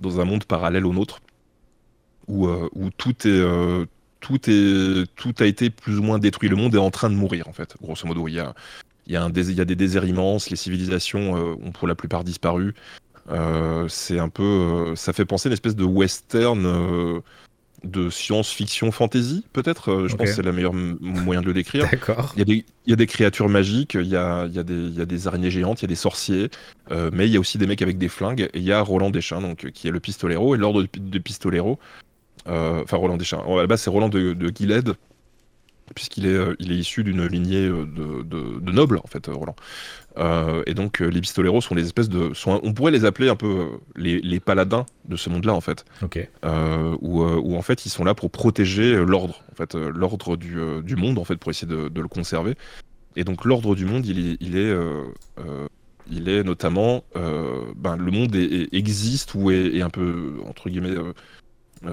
dans 0.00 0.20
un 0.20 0.24
monde 0.24 0.44
parallèle 0.44 0.86
au 0.86 0.92
nôtre, 0.92 1.20
où, 2.28 2.48
où 2.48 2.90
tout 2.96 3.26
est 3.26 3.86
tout, 4.20 4.38
est, 4.48 5.06
tout 5.16 5.34
a 5.40 5.44
été 5.44 5.70
plus 5.70 5.98
ou 5.98 6.02
moins 6.02 6.20
détruit. 6.20 6.48
Le 6.48 6.54
monde 6.54 6.74
est 6.76 6.78
en 6.78 6.92
train 6.92 7.10
de 7.10 7.16
mourir, 7.16 7.48
en 7.48 7.52
fait, 7.52 7.74
grosso 7.82 8.06
modo. 8.06 8.28
Il 8.28 8.34
y 8.34 8.38
a, 8.38 8.54
il 9.06 9.12
y 9.12 9.16
a, 9.16 9.24
un 9.24 9.32
il 9.32 9.52
y 9.52 9.60
a 9.60 9.64
des 9.64 9.74
déserts 9.74 10.04
immenses, 10.04 10.48
les 10.48 10.56
civilisations 10.56 11.34
ont 11.34 11.72
pour 11.72 11.88
la 11.88 11.96
plupart 11.96 12.22
disparu. 12.22 12.74
c'est 13.88 14.18
un 14.20 14.28
peu. 14.28 14.94
ça 14.94 15.12
fait 15.12 15.24
penser 15.24 15.48
à 15.48 15.50
une 15.50 15.54
espèce 15.54 15.76
de 15.76 15.84
western 15.84 17.22
de 17.84 18.10
science-fiction 18.10 18.90
fantasy, 18.92 19.44
peut-être. 19.52 19.90
Euh, 19.90 20.08
je 20.08 20.16
pense 20.16 20.28
que 20.28 20.34
c'est 20.34 20.42
le 20.42 20.52
meilleur 20.52 20.72
moyen 20.72 21.40
de 21.40 21.46
le 21.46 21.54
décrire. 21.54 21.88
D'accord. 21.90 22.34
Il, 22.36 22.64
y, 22.86 22.92
a 22.92 22.96
des 22.96 23.06
créatures 23.06 23.48
magiques, 23.48 23.94
il 23.94 24.06
y 24.06 24.16
a, 24.16 24.48
des, 24.48 25.26
araignées 25.26 25.50
géantes, 25.50 25.80
il 25.80 25.84
y 25.84 25.86
a 25.86 25.88
des 25.88 25.94
sorciers, 25.94 26.50
euh, 26.90 27.10
mais 27.12 27.26
il 27.26 27.32
y 27.32 27.36
a 27.36 27.40
aussi 27.40 27.58
des 27.58 27.66
mecs 27.66 27.82
avec 27.82 27.98
des 27.98 28.08
flingues. 28.08 28.48
Et 28.54 28.58
il 28.58 28.64
y 28.64 28.72
a 28.72 28.80
Roland 28.80 29.10
Deschamps, 29.10 29.40
donc, 29.40 29.70
qui 29.72 29.88
est 29.88 29.90
le 29.90 30.00
pistolero, 30.00 30.54
et 30.54 30.58
l'ordre 30.58 30.82
de, 30.82 31.18
pistolero. 31.18 31.78
Euh, 32.48 32.82
enfin, 32.82 32.96
Roland 32.96 33.16
Deschamps. 33.16 33.56
À 33.56 33.62
la 33.62 33.66
base, 33.66 33.82
c'est 33.82 33.90
Roland 33.90 34.08
de, 34.08 34.32
de 34.32 34.94
puisqu'il 35.94 36.26
est, 36.26 36.38
il 36.58 36.72
est 36.72 36.76
issu 36.76 37.04
d'une 37.04 37.26
lignée 37.26 37.68
de, 37.68 38.22
de, 38.22 38.72
nobles, 38.72 38.98
en 38.98 39.06
fait, 39.06 39.26
Roland. 39.26 39.56
Euh, 40.18 40.62
et 40.66 40.74
donc, 40.74 41.00
euh, 41.00 41.06
les 41.06 41.20
pistoleros 41.20 41.60
sont 41.60 41.74
des 41.74 41.84
espèces 41.84 42.08
de. 42.08 42.34
Sont, 42.34 42.60
on 42.62 42.72
pourrait 42.72 42.92
les 42.92 43.04
appeler 43.04 43.28
un 43.28 43.36
peu 43.36 43.46
euh, 43.46 43.66
les, 43.96 44.20
les 44.20 44.40
paladins 44.40 44.86
de 45.06 45.16
ce 45.16 45.30
monde-là, 45.30 45.54
en 45.54 45.60
fait. 45.60 45.84
Ok. 46.02 46.28
où, 47.00 47.22
où, 47.22 47.56
en 47.56 47.62
fait, 47.62 47.86
ils 47.86 47.90
sont 47.90 48.04
là 48.04 48.14
pour 48.14 48.30
protéger 48.30 48.96
l'ordre, 48.96 49.42
en 49.52 49.54
fait, 49.54 49.74
l'ordre 49.74 50.36
du, 50.36 50.58
du, 50.82 50.96
monde, 50.96 51.18
en 51.18 51.24
fait, 51.24 51.36
pour 51.36 51.50
essayer 51.50 51.68
de, 51.68 51.88
de 51.88 52.00
le 52.00 52.08
conserver. 52.08 52.54
Et 53.16 53.24
donc, 53.24 53.44
l'ordre 53.44 53.74
du 53.74 53.84
monde, 53.84 54.06
il 54.06 54.30
est. 54.30 54.36
Il 54.40 54.56
est 54.56 54.76
il 56.10 56.28
est 56.28 56.42
notamment, 56.42 57.04
ben, 57.14 57.96
le 57.96 58.10
monde 58.10 58.34
existe 58.72 59.34
ou 59.34 59.52
est, 59.52 59.76
est, 59.76 59.82
un 59.82 59.88
peu 59.88 60.32
entre 60.48 60.68
guillemets 60.68 60.96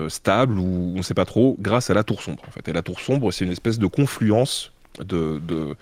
stable 0.07 0.59
ou 0.59 0.93
on 0.93 0.97
ne 0.97 1.01
sait 1.01 1.13
pas 1.13 1.25
trop 1.25 1.55
grâce 1.59 1.89
à 1.89 1.93
la 1.93 2.03
tour 2.03 2.21
sombre. 2.21 2.43
En 2.47 2.51
fait, 2.51 2.67
et 2.67 2.73
la 2.73 2.81
tour 2.81 2.99
sombre, 2.99 3.31
c'est 3.31 3.45
une 3.45 3.51
espèce 3.51 3.79
de 3.79 3.87
confluence 3.87 4.71
de, 4.99 5.39
de, 5.39 5.75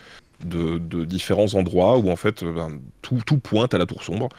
de, 0.78 1.06
différents 1.06 1.56
endroits 1.56 1.98
où 1.98 2.10
en 2.10 2.16
fait 2.16 2.44
euh, 2.44 2.52
ben, 2.52 2.80
tout, 3.02 3.22
tout, 3.26 3.38
pointe 3.38 3.74
à 3.74 3.78
la 3.78 3.86
tour 3.86 4.04
sombre. 4.04 4.30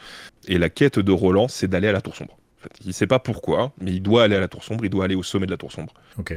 Et 0.47 0.57
la 0.57 0.69
quête 0.69 0.99
de 0.99 1.11
Roland, 1.11 1.47
c'est 1.47 1.67
d'aller 1.67 1.87
à 1.87 1.91
la 1.91 2.01
tour 2.01 2.15
sombre. 2.15 2.37
En 2.59 2.63
fait, 2.63 2.71
il 2.81 2.87
ne 2.87 2.93
sait 2.93 3.07
pas 3.07 3.19
pourquoi, 3.19 3.71
mais 3.81 3.91
il 3.93 4.01
doit 4.01 4.23
aller 4.23 4.35
à 4.35 4.39
la 4.39 4.47
tour 4.47 4.63
sombre, 4.63 4.85
il 4.85 4.89
doit 4.89 5.05
aller 5.05 5.15
au 5.15 5.23
sommet 5.23 5.45
de 5.45 5.51
la 5.51 5.57
tour 5.57 5.71
sombre. 5.71 5.93
Ok. 6.17 6.33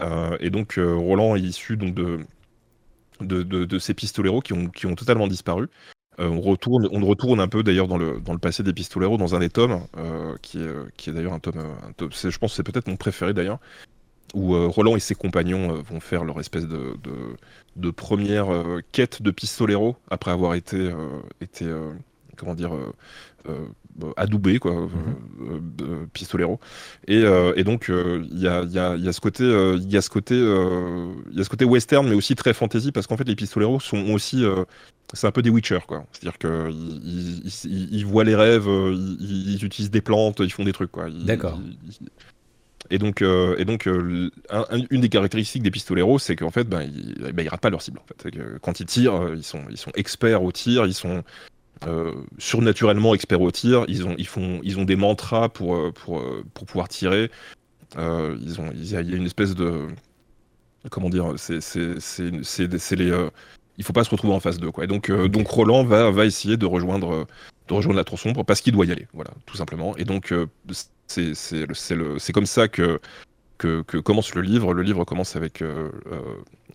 Euh, 0.00 0.36
et 0.40 0.50
donc 0.50 0.78
euh, 0.78 0.94
Roland 0.94 1.36
est 1.36 1.40
issu 1.40 1.76
donc, 1.76 1.94
de, 1.94 2.20
de, 3.20 3.42
de, 3.42 3.78
ces 3.78 3.94
pistoleros 3.94 4.40
qui 4.40 4.52
ont, 4.52 4.68
qui 4.68 4.86
ont 4.86 4.94
totalement 4.94 5.26
disparu. 5.26 5.68
On, 6.18 6.40
retourne, 6.40 6.88
on 6.92 7.04
retourne 7.04 7.40
un 7.40 7.48
peu 7.48 7.62
d'ailleurs 7.62 7.88
dans 7.88 7.98
le, 7.98 8.20
passé 8.40 8.62
des 8.62 8.72
pistoleros, 8.72 9.16
dans 9.16 9.34
un 9.34 9.40
des 9.40 9.50
tomes, 9.50 9.80
qui 10.42 10.58
est, 10.58 10.96
qui 10.96 11.10
est 11.10 11.12
d'ailleurs 11.12 11.34
un 11.34 11.38
tome, 11.40 11.62
je 11.98 12.38
pense 12.38 12.52
que 12.52 12.56
c'est 12.56 12.62
peut-être 12.62 12.88
mon 12.88 12.96
préféré 12.96 13.34
d'ailleurs, 13.34 13.58
où 14.34 14.54
euh, 14.54 14.66
Roland 14.66 14.96
et 14.96 15.00
ses 15.00 15.14
compagnons 15.14 15.74
euh, 15.74 15.82
vont 15.82 16.00
faire 16.00 16.24
leur 16.24 16.40
espèce 16.40 16.66
de, 16.66 17.90
première 17.90 18.52
euh, 18.52 18.80
quête 18.92 19.22
de 19.22 19.30
pistolero 19.30 19.96
après 20.10 20.30
avoir 20.30 20.54
été 20.54 20.92
comment 22.36 22.54
dire, 22.54 22.72
adoubé, 24.16 24.58
quoi, 24.58 24.72
mhm. 24.72 26.08
pistolero. 26.12 26.60
Et, 27.06 27.22
et 27.56 27.64
donc, 27.64 27.88
il 27.88 28.38
y 28.38 28.48
a, 28.48 28.62
y, 28.64 28.78
a, 28.78 28.96
y, 28.96 29.08
a, 29.08 29.12
ce 29.12 29.20
côté, 29.20 29.44
il 29.44 29.90
y 29.90 29.96
a 29.96 30.02
ce 30.02 30.10
côté, 30.10 30.34
il 30.36 31.36
y 31.36 31.40
a 31.40 31.44
ce 31.44 31.48
côté 31.48 31.64
western, 31.64 32.08
mais 32.08 32.14
aussi 32.14 32.34
très 32.34 32.54
fantasy, 32.54 32.92
parce 32.92 33.06
qu'en 33.06 33.16
fait, 33.16 33.26
les 33.26 33.36
pistoleros 33.36 33.80
sont 33.80 34.10
aussi, 34.10 34.44
c'est 35.12 35.26
un 35.26 35.32
peu 35.32 35.42
des 35.42 35.50
Witcher, 35.50 35.80
quoi. 35.86 36.04
C'est-à-dire 36.12 36.38
qu'ils 36.38 37.42
ils, 37.64 37.94
ils, 37.94 38.06
voient 38.06 38.24
les 38.24 38.34
rêves, 38.34 38.68
ils, 38.68 39.64
utilisent 39.64 39.90
des 39.90 40.02
plantes, 40.02 40.40
ils 40.40 40.52
font 40.52 40.64
des 40.64 40.72
trucs, 40.72 40.92
quoi. 40.92 41.08
D'accord. 41.10 41.58
Et 42.90 42.98
donc, 42.98 43.22
euh, 43.22 43.56
et 43.58 43.64
donc 43.64 43.86
euh, 43.86 44.30
une 44.90 45.00
des 45.00 45.08
caractéristiques 45.08 45.62
des 45.62 45.70
pistoleros, 45.70 46.18
c'est 46.18 46.36
qu'en 46.36 46.50
fait, 46.50 46.64
ben, 46.64 46.82
ils, 46.82 47.32
ben, 47.32 47.48
ratent 47.48 47.60
pas 47.60 47.70
leur 47.70 47.82
cible. 47.82 47.98
En 47.98 48.04
fait. 48.06 48.30
Que 48.30 48.58
quand 48.58 48.80
ils 48.80 48.86
tirent, 48.86 49.14
euh, 49.14 49.34
ils 49.36 49.42
sont, 49.42 49.62
ils 49.70 49.76
sont 49.76 49.90
experts 49.94 50.42
au 50.42 50.52
tir, 50.52 50.86
ils 50.86 50.94
sont 50.94 51.22
surnaturellement 52.38 53.14
experts 53.14 53.40
au 53.40 53.50
tir. 53.50 53.84
Ils 53.88 54.06
ont, 54.06 54.14
ils 54.18 54.26
font, 54.26 54.60
ils 54.62 54.78
ont 54.78 54.84
des 54.84 54.96
mantras 54.96 55.48
pour, 55.48 55.92
pour, 55.92 56.22
pour 56.54 56.66
pouvoir 56.66 56.88
tirer. 56.88 57.30
ils 57.96 58.60
ont, 58.60 58.70
il 58.74 58.90
y 58.90 58.96
a 58.96 59.00
une 59.00 59.26
espèce 59.26 59.54
de 59.54 59.86
comment 60.90 61.10
dire, 61.10 61.34
c'est 61.36 61.60
c'est 61.60 62.96
les 62.96 63.28
il 63.78 63.84
faut 63.84 63.92
pas 63.92 64.04
se 64.04 64.10
retrouver 64.10 64.32
en 64.32 64.40
face 64.40 64.58
d'eux 64.58 64.70
quoi. 64.70 64.84
Et 64.84 64.86
donc 64.86 65.10
donc 65.10 65.48
Roland 65.48 65.84
va 65.84 66.10
va 66.10 66.24
essayer 66.24 66.56
de 66.56 66.66
rejoindre 66.66 67.26
de 67.68 67.74
rejoindre 67.74 67.98
la 67.98 68.04
tour 68.04 68.18
sombre 68.18 68.44
parce 68.44 68.60
qu'il 68.60 68.72
doit 68.72 68.86
y 68.86 68.92
aller, 68.92 69.06
voilà, 69.12 69.30
tout 69.44 69.56
simplement. 69.56 69.96
Et 69.96 70.04
donc 70.04 70.32
c'est 71.06 71.34
c'est 71.34 72.32
comme 72.32 72.46
ça 72.46 72.68
que 72.68 73.00
que, 73.58 73.98
commence 73.98 74.34
le 74.34 74.42
livre. 74.42 74.74
Le 74.74 74.82
livre 74.82 75.04
commence 75.04 75.36
avec 75.36 75.62
euh, 75.62 75.90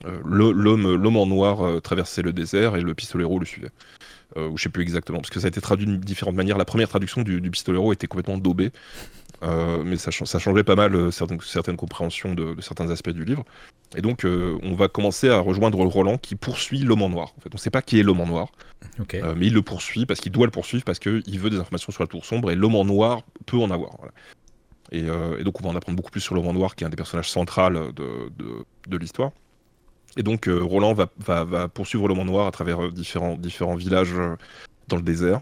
euh, 0.05 0.21
l'homme 0.23 1.17
en 1.17 1.25
noir 1.25 1.65
euh, 1.65 1.79
traversait 1.79 2.21
le 2.21 2.33
désert 2.33 2.75
et 2.75 2.81
le 2.81 2.93
pistolero 2.93 3.39
le 3.39 3.45
suivait. 3.45 3.71
Ou 4.35 4.57
je 4.57 4.63
sais 4.63 4.69
plus 4.69 4.83
exactement, 4.83 5.19
parce 5.19 5.29
que 5.29 5.39
ça 5.39 5.47
a 5.47 5.49
été 5.49 5.61
traduit 5.61 5.85
de 5.85 5.95
différentes 5.95 6.35
manières. 6.35 6.57
La 6.57 6.65
première 6.65 6.89
traduction 6.89 7.21
du, 7.21 7.41
du 7.41 7.51
pistolero 7.51 7.93
était 7.93 8.07
complètement 8.07 8.37
daubée, 8.37 8.71
mais 9.41 9.97
ça, 9.97 10.11
ça, 10.11 10.39
changeait 10.39 10.63
pas 10.63 10.75
mal 10.75 11.11
certaines, 11.11 11.41
certaines 11.41 11.77
compréhensions 11.77 12.33
de, 12.33 12.55
certains 12.61 12.89
aspects 12.89 13.09
du 13.09 13.25
livre. 13.25 13.43
Et 13.95 14.01
donc, 14.01 14.25
on 14.25 14.75
va 14.75 14.87
commencer 14.87 15.29
à 15.29 15.39
rejoindre 15.39 15.83
Roland 15.83 16.17
qui 16.17 16.35
poursuit 16.35 16.79
l'homme 16.79 17.01
en 17.01 17.09
noir. 17.09 17.33
En 17.37 17.41
fait, 17.41 17.49
on 17.51 17.55
ne 17.55 17.59
sait 17.59 17.69
pas 17.71 17.81
qui 17.81 17.99
est 17.99 18.03
l'homme 18.03 18.21
en 18.21 18.27
noir, 18.27 18.51
mais 19.09 19.47
il 19.47 19.53
le 19.53 19.61
poursuit 19.61 20.05
parce 20.05 20.21
qu'il 20.21 20.31
doit 20.31 20.45
le 20.45 20.51
poursuivre 20.51 20.83
parce 20.83 20.99
qu'il 20.99 21.39
veut 21.39 21.49
des 21.49 21.59
informations 21.59 21.91
sur 21.91 22.03
la 22.03 22.07
tour 22.07 22.25
sombre 22.25 22.51
et 22.51 22.55
l'homme 22.55 22.75
en 22.75 22.85
noir 22.85 23.21
peut 23.45 23.57
en 23.57 23.71
avoir. 23.71 23.91
Euh, 24.93 25.37
et, 25.37 25.43
donc 25.43 25.59
on 25.61 25.63
va 25.63 25.69
en 25.69 25.75
apprendre 25.75 25.95
beaucoup 25.95 26.11
plus 26.11 26.21
sur 26.21 26.35
le 26.35 26.41
Roman 26.41 26.53
Noir, 26.53 26.75
qui 26.75 26.83
est 26.83 26.87
un 26.87 26.89
des 26.89 26.95
personnages 26.95 27.29
centraux 27.29 27.69
de, 27.69 28.97
l'histoire. 28.97 29.31
Et 30.17 30.23
donc 30.23 30.47
euh, 30.47 30.61
Roland 30.61 30.93
va, 30.93 31.67
poursuivre 31.67 32.07
le 32.07 32.13
Roman 32.13 32.25
Noir 32.25 32.47
à 32.47 32.51
travers 32.51 32.83
euh, 32.83 32.91
différents, 32.91 33.35
différents 33.35 33.75
villages 33.75 34.13
dans 34.87 34.97
le 34.97 35.03
désert. 35.03 35.41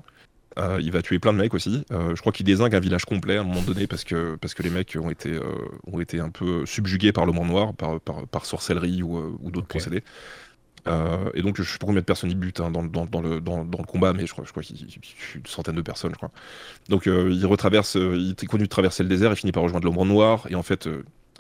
il 0.80 0.92
va 0.92 1.02
tuer 1.02 1.20
plein 1.20 1.34
de 1.34 1.38
mecs 1.38 1.54
aussi. 1.54 1.84
je 1.90 2.20
crois 2.20 2.32
qu'il 2.32 2.46
désingue 2.46 2.76
un 2.76 2.80
village 2.80 3.06
complet 3.06 3.38
à 3.38 3.42
un 3.42 3.44
moment 3.44 3.62
donné 3.62 3.88
parce 3.88 4.04
que, 4.04 4.36
parce 4.36 4.54
que 4.54 4.62
les 4.62 4.70
mecs 4.70 4.98
ont 5.00 5.10
été, 5.10 5.40
ont 5.88 6.00
été 6.00 6.20
un 6.20 6.30
peu 6.30 6.66
subjugués 6.66 7.12
par 7.12 7.26
le 7.26 7.32
monde 7.32 7.48
noir, 7.48 7.74
par, 7.74 8.00
par, 8.00 8.46
sorcellerie 8.46 9.02
ou, 9.02 9.50
d'autres 9.52 9.68
procédés. 9.68 10.04
Euh, 10.88 11.30
et 11.34 11.42
donc, 11.42 11.58
je 11.58 11.64
sais 11.64 11.78
pas 11.78 11.86
combien 11.86 12.02
de 12.02 12.06
personnes 12.06 12.32
il 12.32 12.38
bute 12.38 12.60
hein, 12.60 12.72
dans, 12.72 12.84
dans, 12.84 13.22
le, 13.22 13.40
dans, 13.42 13.64
le 13.64 13.86
combat, 13.86 14.14
mais 14.14 14.26
je 14.26 14.32
crois, 14.32 14.46
je 14.46 14.52
crois 14.52 14.64
qu'il 14.64 14.78
une 15.36 15.46
centaine 15.46 15.76
de 15.76 15.82
personnes, 15.82 16.12
je 16.12 16.18
crois. 16.18 16.32
Donc, 16.88 17.08
euh, 17.08 17.32
il 17.32 17.46
retraverse, 17.46 17.98
euh, 17.98 18.18
il 18.18 18.36
continue 18.36 18.64
de 18.64 18.70
traverser 18.70 19.04
le 19.04 19.10
désert, 19.10 19.32
il 19.32 19.36
finit 19.36 19.52
par 19.52 19.64
rejoindre 19.64 19.86
l'ombre 19.86 20.06
noir, 20.06 20.48
et 20.50 20.56
en 20.56 20.64
fait, 20.64 20.90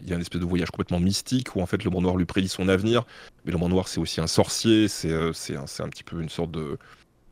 il 0.01 0.09
y 0.09 0.11
a 0.11 0.15
une 0.15 0.21
espèce 0.21 0.41
de 0.41 0.45
voyage 0.45 0.71
complètement 0.71 0.99
mystique 0.99 1.55
où 1.55 1.61
en 1.61 1.65
fait 1.65 1.83
l'ombre 1.83 2.01
noir 2.01 2.17
lui 2.17 2.25
prédit 2.25 2.47
son 2.49 2.69
avenir, 2.69 3.03
mais 3.45 3.51
l'ombre 3.51 3.69
noir 3.69 3.87
c'est 3.87 3.99
aussi 3.99 4.21
un 4.21 4.27
sorcier, 4.27 4.87
c'est 4.87 5.13
c'est 5.33 5.55
un, 5.55 5.63
un, 5.63 5.89
petit 5.89 6.03
peu 6.03 6.21
une 6.21 6.29
sorte 6.29 6.51
de 6.51 6.77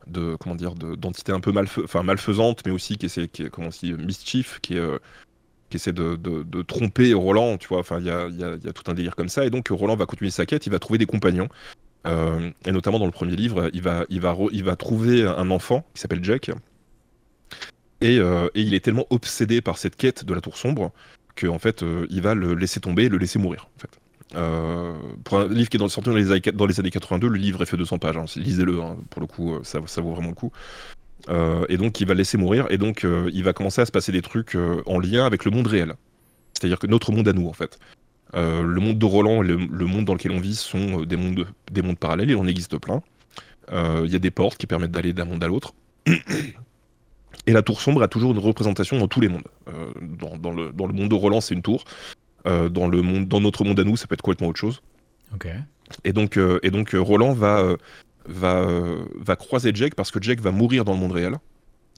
de 0.06 0.36
comment 0.40 0.54
dire 0.54 0.74
d'entité 0.74 1.32
un 1.32 1.40
peu 1.40 1.52
enfin 1.82 2.02
malfaisante, 2.02 2.62
mais 2.64 2.72
aussi 2.72 2.96
qui 2.96 3.06
est, 3.06 3.28
qui 3.28 3.42
est 3.42 3.50
comment 3.50 3.68
on 3.68 3.96
mischief, 3.96 4.58
qui 4.60 4.76
est 4.76 4.98
qui 5.70 5.76
essaie 5.76 5.92
de, 5.92 6.16
de, 6.16 6.62
tromper 6.62 7.12
Roland, 7.12 7.58
tu 7.58 7.68
vois, 7.68 7.80
enfin 7.80 7.98
il 8.00 8.06
y 8.06 8.10
a, 8.10 8.28
y, 8.28 8.42
a, 8.42 8.56
y 8.56 8.68
a, 8.68 8.72
tout 8.72 8.90
un 8.90 8.94
délire 8.94 9.14
comme 9.14 9.28
ça, 9.28 9.44
et 9.44 9.50
donc 9.50 9.68
Roland 9.68 9.96
va 9.96 10.06
continuer 10.06 10.30
sa 10.30 10.46
quête, 10.46 10.66
il 10.66 10.70
va 10.70 10.78
trouver 10.78 10.98
des 10.98 11.06
compagnons, 11.06 11.48
euh, 12.06 12.50
et 12.64 12.72
notamment 12.72 12.98
dans 12.98 13.06
le 13.06 13.12
premier 13.12 13.36
livre, 13.36 13.70
il 13.72 13.82
va, 13.82 14.04
il 14.08 14.20
va, 14.20 14.36
il 14.52 14.64
va 14.64 14.76
trouver 14.76 15.24
un 15.26 15.50
enfant 15.50 15.84
qui 15.94 16.00
s'appelle 16.00 16.24
Jack. 16.24 16.50
Et, 18.00 18.18
euh, 18.18 18.48
et, 18.54 18.62
il 18.62 18.74
est 18.74 18.84
tellement 18.84 19.06
obsédé 19.10 19.60
par 19.60 19.76
cette 19.76 19.96
quête 19.96 20.24
de 20.24 20.32
la 20.32 20.40
tour 20.40 20.56
sombre 20.56 20.92
qu'en 21.40 21.54
en 21.54 21.58
fait, 21.58 21.82
euh, 21.82 22.06
il 22.10 22.22
va 22.22 22.34
le 22.34 22.54
laisser 22.54 22.80
tomber 22.80 23.08
le 23.08 23.18
laisser 23.18 23.38
mourir. 23.38 23.68
En 23.76 23.80
fait. 23.80 24.00
pour 25.24 25.38
un 25.38 25.48
livre 25.48 25.68
qui 25.68 25.76
est 25.76 25.80
dans, 25.80 25.88
sorti 25.88 26.10
dans 26.10 26.16
les, 26.16 26.40
dans 26.52 26.66
les 26.66 26.80
années 26.80 26.90
82, 26.90 27.28
le 27.28 27.36
livre 27.36 27.62
est 27.62 27.66
fait 27.66 27.76
200 27.76 27.98
pages. 27.98 28.16
Hein. 28.16 28.24
lisez-le, 28.36 28.80
hein. 28.80 28.96
pour 29.10 29.20
le 29.20 29.26
coup, 29.26 29.58
ça, 29.62 29.80
ça, 29.86 30.00
vaut 30.00 30.12
vraiment 30.12 30.30
le 30.30 30.34
coup. 30.34 30.52
et 31.68 31.76
donc, 31.76 32.00
il 32.00 32.06
va 32.06 32.14
le 32.14 32.18
laisser 32.18 32.38
mourir. 32.38 32.66
Et 32.70 32.78
donc, 32.78 33.06
il 33.32 33.44
va 33.44 33.52
commencer 33.52 33.80
à 33.80 33.86
se 33.86 33.92
passer 33.92 34.12
des 34.12 34.22
trucs 34.22 34.56
en 34.86 34.98
lien 34.98 35.24
avec 35.24 35.44
le 35.44 35.50
monde 35.50 35.66
réel. 35.66 35.94
C'est-à-dire 36.52 36.78
que 36.78 36.86
notre 36.86 37.12
monde 37.12 37.28
à 37.28 37.32
nous, 37.32 37.48
en 37.48 37.52
fait. 37.52 37.78
Euh, 38.34 38.62
le 38.62 38.80
monde 38.80 38.98
de 38.98 39.06
Roland 39.06 39.42
et 39.42 39.46
le, 39.46 39.86
monde 39.86 40.04
dans 40.04 40.14
lequel 40.14 40.32
on 40.32 40.40
vit 40.40 40.54
sont 40.54 41.00
euh, 41.00 41.06
des 41.06 41.16
mondes, 41.16 41.46
des 41.72 41.82
mondes 41.82 41.98
parallèles, 41.98 42.30
il 42.30 42.36
en 42.36 42.46
existe 42.46 42.76
plein. 42.76 43.02
Euh, 43.72 44.02
il 44.04 44.12
y 44.12 44.16
a 44.16 44.18
des 44.18 44.30
portes 44.30 44.58
qui 44.58 44.66
permettent 44.66 44.90
d'aller 44.90 45.12
d'un 45.12 45.24
monde 45.24 45.42
à 45.42 45.48
l'autre. 45.48 45.72
Et 47.48 47.52
la 47.52 47.62
tour 47.62 47.80
sombre 47.80 48.02
a 48.02 48.08
toujours 48.08 48.32
une 48.32 48.38
représentation 48.38 48.98
dans 48.98 49.08
tous 49.08 49.20
les 49.20 49.28
mondes. 49.28 49.48
Dans, 50.00 50.52
le, 50.52 50.72
monde 50.92 51.08
de 51.08 51.14
Roland, 51.14 51.40
c'est 51.40 51.54
une 51.54 51.62
tour. 51.62 51.84
dans, 52.44 52.88
le 52.88 53.02
monde, 53.02 53.26
dans 53.26 53.40
notre 53.40 53.64
monde 53.64 53.80
à 53.80 53.84
nous, 53.84 53.96
ça 53.96 54.06
peut 54.06 54.14
être 54.14 54.22
complètement 54.22 54.48
autre 54.48 54.60
chose. 54.60 54.82
Et 56.04 56.12
donc, 56.12 56.38
et 56.62 56.70
donc 56.70 56.90
Roland 56.92 57.32
va, 57.32 57.74
va, 58.26 58.66
va 59.14 59.36
croiser 59.36 59.72
Jack 59.74 59.94
parce 59.94 60.10
que 60.10 60.22
Jack 60.22 60.40
va 60.40 60.50
mourir 60.50 60.84
dans 60.84 60.92
le 60.92 60.98
monde 60.98 61.12
réel, 61.12 61.38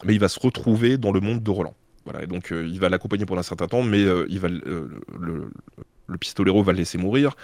mais 0.04 0.14
il 0.14 0.20
va 0.20 0.28
se 0.28 0.38
retrouver 0.38 0.98
dans 0.98 1.10
le 1.10 1.20
monde 1.20 1.42
de 1.42 1.50
Roland. 1.50 1.74
Voilà, 2.04 2.22
et 2.22 2.26
donc 2.28 2.50
il 2.52 2.78
va 2.78 2.88
l'accompagner 2.88 3.26
pendant 3.26 3.40
un 3.40 3.44
certain 3.44 3.66
temps, 3.66 3.82
mais 3.82 4.02
il 4.28 4.38
va, 4.38 4.48
le, 4.48 5.50
le 6.06 6.18
pistolero 6.18 6.62
va 6.62 6.72
le 6.72 6.78
laisser 6.78 6.98
mourir. 6.98 7.34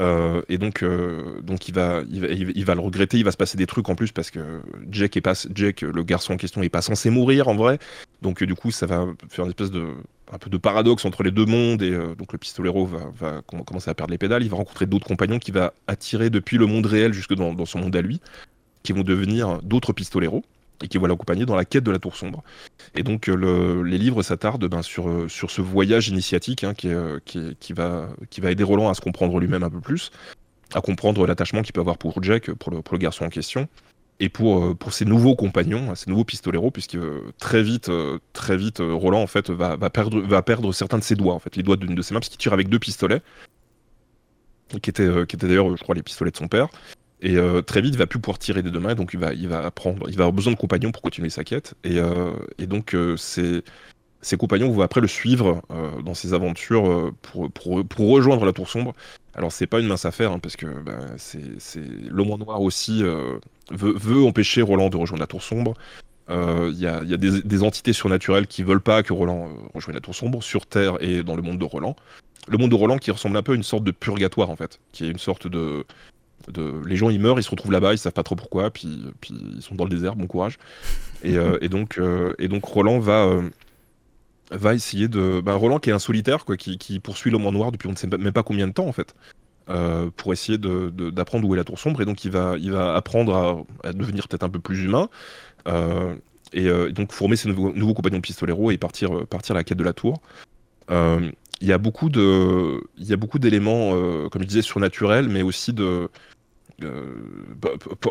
Euh, 0.00 0.42
et 0.48 0.58
donc, 0.58 0.82
euh, 0.82 1.40
donc 1.42 1.68
il, 1.68 1.74
va, 1.74 2.02
il, 2.10 2.20
va, 2.20 2.26
il, 2.28 2.64
va, 2.64 2.74
le 2.74 2.80
regretter, 2.80 3.18
il 3.18 3.24
va 3.24 3.30
se 3.30 3.36
passer 3.36 3.56
des 3.56 3.66
trucs 3.66 3.88
en 3.88 3.94
plus 3.94 4.12
parce 4.12 4.30
que 4.30 4.60
Jack, 4.90 5.16
est 5.16 5.20
pas, 5.20 5.34
Jack 5.54 5.82
le 5.82 6.02
garçon 6.02 6.32
en 6.32 6.36
question, 6.36 6.62
est 6.62 6.68
pas 6.68 6.82
censé 6.82 7.10
mourir 7.10 7.48
en 7.48 7.54
vrai. 7.54 7.78
Donc 8.22 8.42
du 8.42 8.54
coup, 8.54 8.70
ça 8.70 8.86
va 8.86 9.06
faire 9.28 9.44
une 9.44 9.50
espèce 9.50 9.70
de, 9.70 9.86
un 10.32 10.38
peu 10.38 10.50
de 10.50 10.56
paradoxe 10.56 11.04
entre 11.04 11.22
les 11.22 11.30
deux 11.30 11.46
mondes. 11.46 11.82
Et 11.82 11.90
euh, 11.90 12.14
donc 12.14 12.32
le 12.32 12.38
pistolero 12.38 12.86
va, 12.86 13.10
va, 13.18 13.42
commencer 13.42 13.90
à 13.90 13.94
perdre 13.94 14.12
les 14.12 14.18
pédales. 14.18 14.42
Il 14.42 14.50
va 14.50 14.56
rencontrer 14.56 14.86
d'autres 14.86 15.06
compagnons 15.06 15.38
qui 15.38 15.50
va 15.50 15.74
attirer 15.86 16.30
depuis 16.30 16.58
le 16.58 16.66
monde 16.66 16.86
réel 16.86 17.12
jusque 17.12 17.34
dans, 17.34 17.54
dans 17.54 17.66
son 17.66 17.78
monde 17.78 17.94
à 17.94 18.02
lui, 18.02 18.20
qui 18.82 18.92
vont 18.92 19.02
devenir 19.02 19.62
d'autres 19.62 19.92
pistoleros 19.92 20.44
et 20.82 20.88
qui 20.88 20.98
va 20.98 21.08
l'accompagner 21.08 21.46
dans 21.46 21.54
la 21.54 21.64
quête 21.64 21.84
de 21.84 21.90
la 21.90 21.98
tour 21.98 22.16
sombre. 22.16 22.42
Et 22.94 23.02
donc 23.02 23.28
euh, 23.28 23.82
les 23.82 23.98
livres 23.98 24.22
s'attardent 24.22 24.66
ben, 24.66 24.82
sur, 24.82 25.08
euh, 25.08 25.28
sur 25.28 25.50
ce 25.50 25.60
voyage 25.60 26.08
initiatique 26.08 26.64
hein, 26.64 26.74
euh, 26.84 27.20
qui, 27.24 27.72
va, 27.72 28.08
aider 28.42 28.64
Roland 28.64 28.88
à 28.88 28.94
se 28.94 29.00
comprendre 29.00 29.38
lui-même 29.38 29.62
un 29.62 29.70
peu 29.70 29.80
plus, 29.80 30.10
à 30.74 30.80
comprendre 30.80 31.26
l'attachement 31.26 31.62
qu'il 31.62 31.72
peut 31.72 31.80
avoir 31.80 31.98
pour 31.98 32.22
Jack, 32.22 32.50
pour 32.52 32.72
le, 32.72 32.98
garçon 32.98 33.24
en 33.24 33.28
question, 33.28 33.68
et 34.20 34.28
pour, 34.28 34.76
ses 34.90 35.04
nouveaux 35.04 35.34
compagnons, 35.34 35.94
ses 35.94 36.10
nouveaux 36.10 36.24
pistoleros, 36.24 36.70
puisque 36.70 36.98
très 37.38 37.62
vite, 37.62 37.90
très 38.32 38.56
vite, 38.56 38.78
Roland 38.80 39.22
en 39.22 39.26
fait 39.26 39.50
va, 39.50 39.76
va, 39.76 39.90
perdre, 39.90 40.20
va 40.20 40.42
perdre 40.42 40.72
certains 40.72 40.98
de 40.98 41.02
ses 41.02 41.16
doigts, 41.16 41.34
en 41.34 41.40
fait, 41.40 41.56
les 41.56 41.62
doigts 41.62 41.76
d'une 41.76 41.94
de 41.94 42.02
ses 42.02 42.14
mains, 42.14 42.20
parce 42.20 42.28
qu'il 42.28 42.38
tire 42.38 42.52
avec 42.52 42.68
deux 42.68 42.78
pistolets, 42.78 43.22
qui 44.80 44.90
étaient, 44.90 45.26
qui 45.26 45.36
étaient 45.36 45.48
d'ailleurs, 45.48 45.76
je 45.76 45.82
crois, 45.82 45.94
les 45.94 46.02
pistolets 46.02 46.30
de 46.30 46.36
son 46.36 46.48
père. 46.48 46.68
Et 47.24 47.38
euh, 47.38 47.62
très 47.62 47.80
vite, 47.80 47.94
il 47.94 47.98
va 47.98 48.06
plus 48.06 48.20
pouvoir 48.20 48.38
tirer 48.38 48.62
des 48.62 48.70
deux 48.70 48.78
mains, 48.78 48.94
donc 48.94 49.14
il 49.14 49.18
va, 49.18 49.32
il 49.32 49.48
va 49.48 49.64
apprendre, 49.64 50.06
il 50.10 50.16
va 50.16 50.24
avoir 50.24 50.32
besoin 50.34 50.52
de 50.52 50.58
compagnons 50.58 50.92
pour 50.92 51.00
continuer 51.00 51.30
sa 51.30 51.42
quête. 51.42 51.72
Et, 51.82 51.98
euh, 51.98 52.32
donc, 52.58 52.94
euh, 52.94 53.16
ces, 53.16 53.62
compagnons 54.36 54.70
vont 54.70 54.82
après 54.82 55.00
le 55.00 55.08
suivre 55.08 55.62
dans 56.04 56.12
ses 56.12 56.34
aventures 56.34 57.12
pour, 57.22 57.50
pour, 57.50 57.84
pour, 57.86 58.10
rejoindre 58.10 58.44
la 58.44 58.52
Tour 58.52 58.68
Sombre. 58.68 58.92
Alors, 59.34 59.52
c'est 59.52 59.66
pas 59.66 59.80
une 59.80 59.86
mince 59.86 60.04
affaire, 60.04 60.32
hein, 60.32 60.38
parce 60.38 60.56
que 60.56 60.66
bah, 60.66 60.98
c'est 61.16 61.80
l'homme 62.10 62.38
noir 62.38 62.60
aussi 62.60 63.02
veut, 63.02 63.40
veut, 63.70 64.22
empêcher 64.22 64.60
Roland 64.60 64.90
de 64.90 64.96
rejoindre 64.98 65.22
la 65.22 65.26
Tour 65.26 65.42
Sombre. 65.42 65.74
Il 66.28 66.78
y 66.78 66.86
a, 66.86 67.02
y 67.04 67.14
a 67.14 67.16
des, 67.16 67.40
des, 67.40 67.62
entités 67.62 67.94
surnaturelles 67.94 68.46
qui 68.46 68.62
veulent 68.62 68.80
pas 68.82 69.02
que 69.02 69.14
Roland 69.14 69.48
rejoigne 69.72 69.94
la 69.94 70.02
Tour 70.02 70.14
Sombre 70.14 70.42
sur 70.42 70.66
Terre 70.66 70.98
et 71.00 71.22
dans 71.22 71.36
le 71.36 71.42
monde 71.42 71.58
de 71.58 71.64
Roland. 71.64 71.96
Le 72.48 72.58
monde 72.58 72.70
de 72.70 72.76
Roland 72.76 72.98
qui 72.98 73.10
ressemble 73.10 73.38
un 73.38 73.42
peu 73.42 73.52
à 73.52 73.54
une 73.54 73.62
sorte 73.62 73.84
de 73.84 73.90
purgatoire 73.92 74.50
en 74.50 74.56
fait, 74.56 74.78
qui 74.92 75.06
est 75.06 75.10
une 75.10 75.18
sorte 75.18 75.46
de, 75.48 75.86
les 76.86 76.96
gens 76.96 77.10
ils 77.10 77.20
meurent, 77.20 77.38
ils 77.38 77.42
se 77.42 77.50
retrouvent 77.50 77.72
là-bas, 77.72 77.92
ils 77.92 77.98
savent 77.98 78.12
pas 78.12 78.22
trop 78.22 78.36
pourquoi, 78.36 78.70
puis, 78.70 79.12
ils 79.30 79.62
sont 79.62 79.74
dans 79.74 79.84
le 79.84 79.90
désert, 79.90 80.16
bon 80.16 80.26
courage. 80.26 80.58
Et, 81.22 81.36
euh, 81.38 81.58
donc, 81.68 81.98
euh, 81.98 82.34
et 82.38 82.48
donc 82.48 82.64
Roland 82.64 82.98
va, 82.98 83.24
euh, 83.24 84.72
essayer 84.72 85.08
de. 85.08 85.40
Bah, 85.40 85.54
Roland 85.54 85.78
qui 85.78 85.90
est 85.90 85.92
un 85.92 85.98
solitaire, 85.98 86.44
qui, 86.58 87.00
poursuit 87.00 87.30
l'homme 87.30 87.46
en 87.46 87.52
noir 87.52 87.72
depuis 87.72 87.88
on 87.88 87.92
ne 87.92 87.96
sait 87.96 88.06
même 88.06 88.32
pas 88.32 88.42
combien 88.42 88.68
de 88.68 88.72
temps 88.72 88.86
en 88.86 88.92
fait. 88.92 89.14
pour 90.16 90.32
essayer 90.32 90.58
d'apprendre 90.58 91.48
où 91.48 91.54
est 91.54 91.56
la 91.56 91.64
tour 91.64 91.78
sombre 91.78 92.02
et 92.02 92.04
donc 92.04 92.24
il 92.24 92.30
va, 92.30 92.94
apprendre 92.94 93.66
à, 93.82 93.92
devenir 93.92 94.28
peut-être 94.28 94.44
un 94.44 94.50
peu 94.50 94.60
plus 94.60 94.84
humain 94.84 95.08
et, 96.52 96.68
donc 96.92 97.12
former 97.12 97.36
ses 97.36 97.48
nouveaux, 97.48 97.94
compagnons 97.94 98.20
pistolero 98.20 98.70
et 98.70 98.76
partir, 98.76 99.12
à 99.12 99.54
la 99.54 99.64
quête 99.64 99.78
de 99.78 99.84
la 99.84 99.94
tour 99.94 100.20
il 100.90 101.32
y 101.68 101.72
a 101.72 101.78
beaucoup 101.78 102.10
d'éléments 102.10 103.92
comme 104.28 104.42
je 104.42 104.46
disais 104.46 104.62
surnaturels 104.62 105.28
mais 105.28 105.42
aussi 105.42 105.72
de 105.72 106.10
euh, 106.82 107.14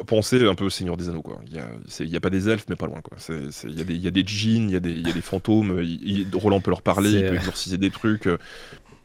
penser 0.08 0.46
un 0.46 0.56
peu 0.56 0.66
au 0.66 0.70
Seigneur 0.70 0.96
des 0.96 1.10
Anneaux 1.10 1.22
quoi. 1.22 1.42
Il 1.48 2.08
n'y 2.08 2.16
a, 2.16 2.20
pas 2.20 2.30
des 2.30 2.50
elfes 2.50 2.66
mais 2.70 2.76
pas 2.76 2.88
loin 2.88 3.02
quoi. 3.02 3.18
Il 3.30 3.78
y, 3.78 3.82
a 3.82 3.84
des, 3.84 3.96
y 3.96 4.08
a 4.08 4.12
des 4.12 4.24
djinns, 4.26 4.70
il 4.70 4.74
y, 4.74 4.76
a 4.76 4.80
des, 4.80 4.94
y 4.94 5.10
a 5.10 5.14
des 5.14 5.22
fantômes. 5.22 5.86
Roland 6.34 6.62
peut 6.62 6.72
leur 6.72 6.82
parler, 6.82 7.12
il 7.12 7.28
peut 7.28 7.36
exorciser 7.36 7.78
des 7.78 7.92
trucs. 7.92 8.28
Euh. 8.28 8.38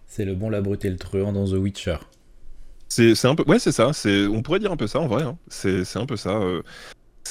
C'est 0.06 0.24
le 0.24 0.34
bon, 0.34 0.48
la 0.48 0.60
brute 0.60 0.84
et 0.84 0.90
le 0.90 0.96
truand 0.96 1.32
dans 1.32 1.46
The 1.46 1.54
Witcher. 1.54 1.96
C'est 2.88 3.26
un 3.26 3.34
peu 3.34 3.44
ouais 3.46 3.58
c'est 3.58 3.72
ça. 3.72 3.90
on 4.30 4.42
pourrait 4.42 4.60
dire 4.60 4.72
un 4.72 4.76
peu 4.76 4.86
ça 4.86 5.00
en 5.00 5.08
vrai. 5.08 5.22
Hein. 5.22 5.36
C'est 5.48 5.96
un 5.96 6.06
peu 6.06 6.16
ça. 6.16 6.40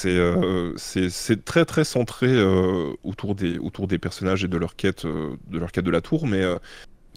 Euh. 0.04 0.74
c'est 0.76 1.44
très 1.44 1.64
très 1.64 1.84
centré 1.84 2.40
autour, 3.02 3.34
des, 3.34 3.58
autour 3.58 3.88
des 3.88 3.98
personnages 3.98 4.44
et 4.44 4.48
de 4.48 4.56
leur 4.56 4.76
quête, 4.76 5.06
de 5.06 5.58
leur 5.58 5.72
quête 5.72 5.84
de 5.84 5.90
la 5.90 6.00
tour, 6.00 6.26
mais 6.26 6.44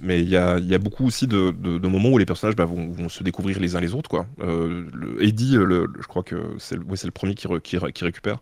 mais 0.02 0.22
il 0.22 0.30
y 0.30 0.36
a, 0.36 0.78
beaucoup 0.80 1.06
aussi 1.06 1.28
de, 1.28 1.88
moments 1.88 2.10
où 2.10 2.18
les 2.18 2.26
personnages 2.26 2.56
bah, 2.56 2.66
vont, 2.66 3.08
se 3.08 3.24
découvrir 3.24 3.60
les 3.60 3.76
uns 3.76 3.80
les 3.80 3.94
autres. 3.94 4.10
Quoi. 4.10 4.26
Euh, 4.42 4.86
Eddie, 5.20 5.54
je 5.54 6.08
crois 6.08 6.24
que 6.24 6.56
c'est 6.58 6.76
le, 6.76 7.12
premier 7.12 7.36
qui, 7.36 7.78
récupère. 7.78 8.40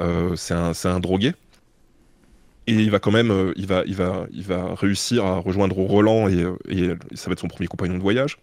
Euh, 0.00 0.34
c'est 0.34 0.54
un, 0.54 1.00
drogué. 1.00 1.32
Et 2.66 2.74
il 2.74 2.90
va 2.90 2.98
quand 2.98 3.10
même 3.10 3.30
euh, 3.30 3.52
il 3.56 3.66
va, 3.66 3.82
il 3.86 3.96
va, 3.96 4.26
il 4.30 4.42
va 4.44 4.74
réussir 4.74 5.24
à 5.24 5.38
rejoindre 5.38 5.76
Roland 5.76 6.28
et, 6.28 6.44
ça 7.14 7.26
va 7.26 7.32
être 7.32 7.40
son 7.40 7.48
premier 7.48 7.68
compagnon 7.68 7.96
de 7.96 8.02
voyage. 8.02 8.38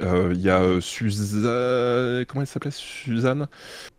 Il 0.00 0.40
y 0.40 0.50
a 0.50 0.80
Suzanne, 0.80 2.24
comment 2.26 2.42
elle 2.42 2.46
s'appelait? 2.46 2.70
Suzanne, 2.70 3.46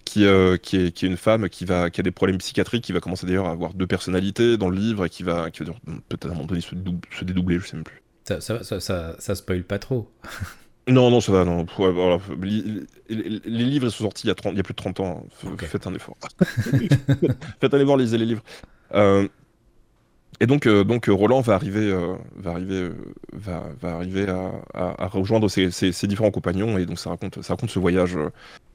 qui, 0.06 0.26
qui, 0.62 0.78
est, 0.78 0.92
qui 0.92 1.06
est 1.06 1.10
une 1.10 1.18
femme 1.18 1.50
qui, 1.50 1.66
va, 1.66 1.90
qui 1.90 2.00
a 2.02 2.04
des 2.04 2.12
problèmes 2.12 2.38
psychiatriques, 2.38 2.84
qui 2.84 2.94
va 2.94 3.00
commencer 3.00 3.26
d'ailleurs 3.26 3.48
à 3.48 3.52
avoir 3.52 3.74
deux 3.74 3.88
personnalités 3.88 4.58
dans 4.58 4.70
le 4.70 4.78
livre 4.78 5.06
et 5.06 5.10
qui 5.10 5.24
va, 5.24 5.52
qui 5.52 5.64
va 5.64 5.72
peut-être 6.10 6.26
à 6.26 6.30
un 6.30 6.34
moment 6.34 6.46
donné 6.46 6.62
se, 6.62 6.76
se, 7.12 7.26
dédoubler, 7.26 7.60
je 7.60 7.68
sais 7.68 7.76
même 7.76 7.84
plus. 7.84 8.02
Ça, 8.24 8.42
ça, 8.42 8.64
ça, 8.64 8.80
ça, 8.80 9.16
ça 9.20 9.36
spoil 9.36 9.64
pas 9.64 9.80
trop. 9.80 10.10
Non, 10.88 11.10
non, 11.10 11.22
ça 11.22 11.32
va, 11.32 11.46
non. 11.46 11.66
les, 12.42 12.86
livres 13.48 13.88
sont 13.90 14.04
sortis 14.04 14.26
il 14.26 14.28
y, 14.28 14.32
a 14.32 14.36
30, 14.36 14.52
il 14.54 14.58
y 14.58 14.60
a 14.60 14.64
plus 14.64 14.74
de 14.74 14.78
30 14.78 15.00
ans. 15.00 15.26
Faites 15.60 15.88
un 15.88 15.94
effort. 15.94 16.18
Faites 17.62 17.74
aller 17.74 17.86
voir, 17.86 17.96
lisez 17.96 18.18
les 18.18 18.26
livres. 18.26 18.44
Euh, 18.94 19.28
et 20.44 20.46
donc, 20.46 20.68
euh, 20.68 20.84
donc 20.84 21.06
Roland 21.08 21.40
va 21.40 21.56
arriver, 21.56 21.90
euh, 21.90 22.16
va 22.36 22.52
arriver, 22.52 22.90
va, 23.32 23.64
arriver 23.84 24.28
à, 24.28 25.08
rejoindre 25.08 25.48
ses, 25.48 26.08
différents 26.08 26.32
compagnons 26.32 26.78
et 26.78 26.86
donc 26.86 27.00
ça 27.00 27.12
raconte, 27.12 27.42
ça 27.42 27.54
raconte 27.54 27.70
ce 27.70 27.80
voyage, 27.80 28.18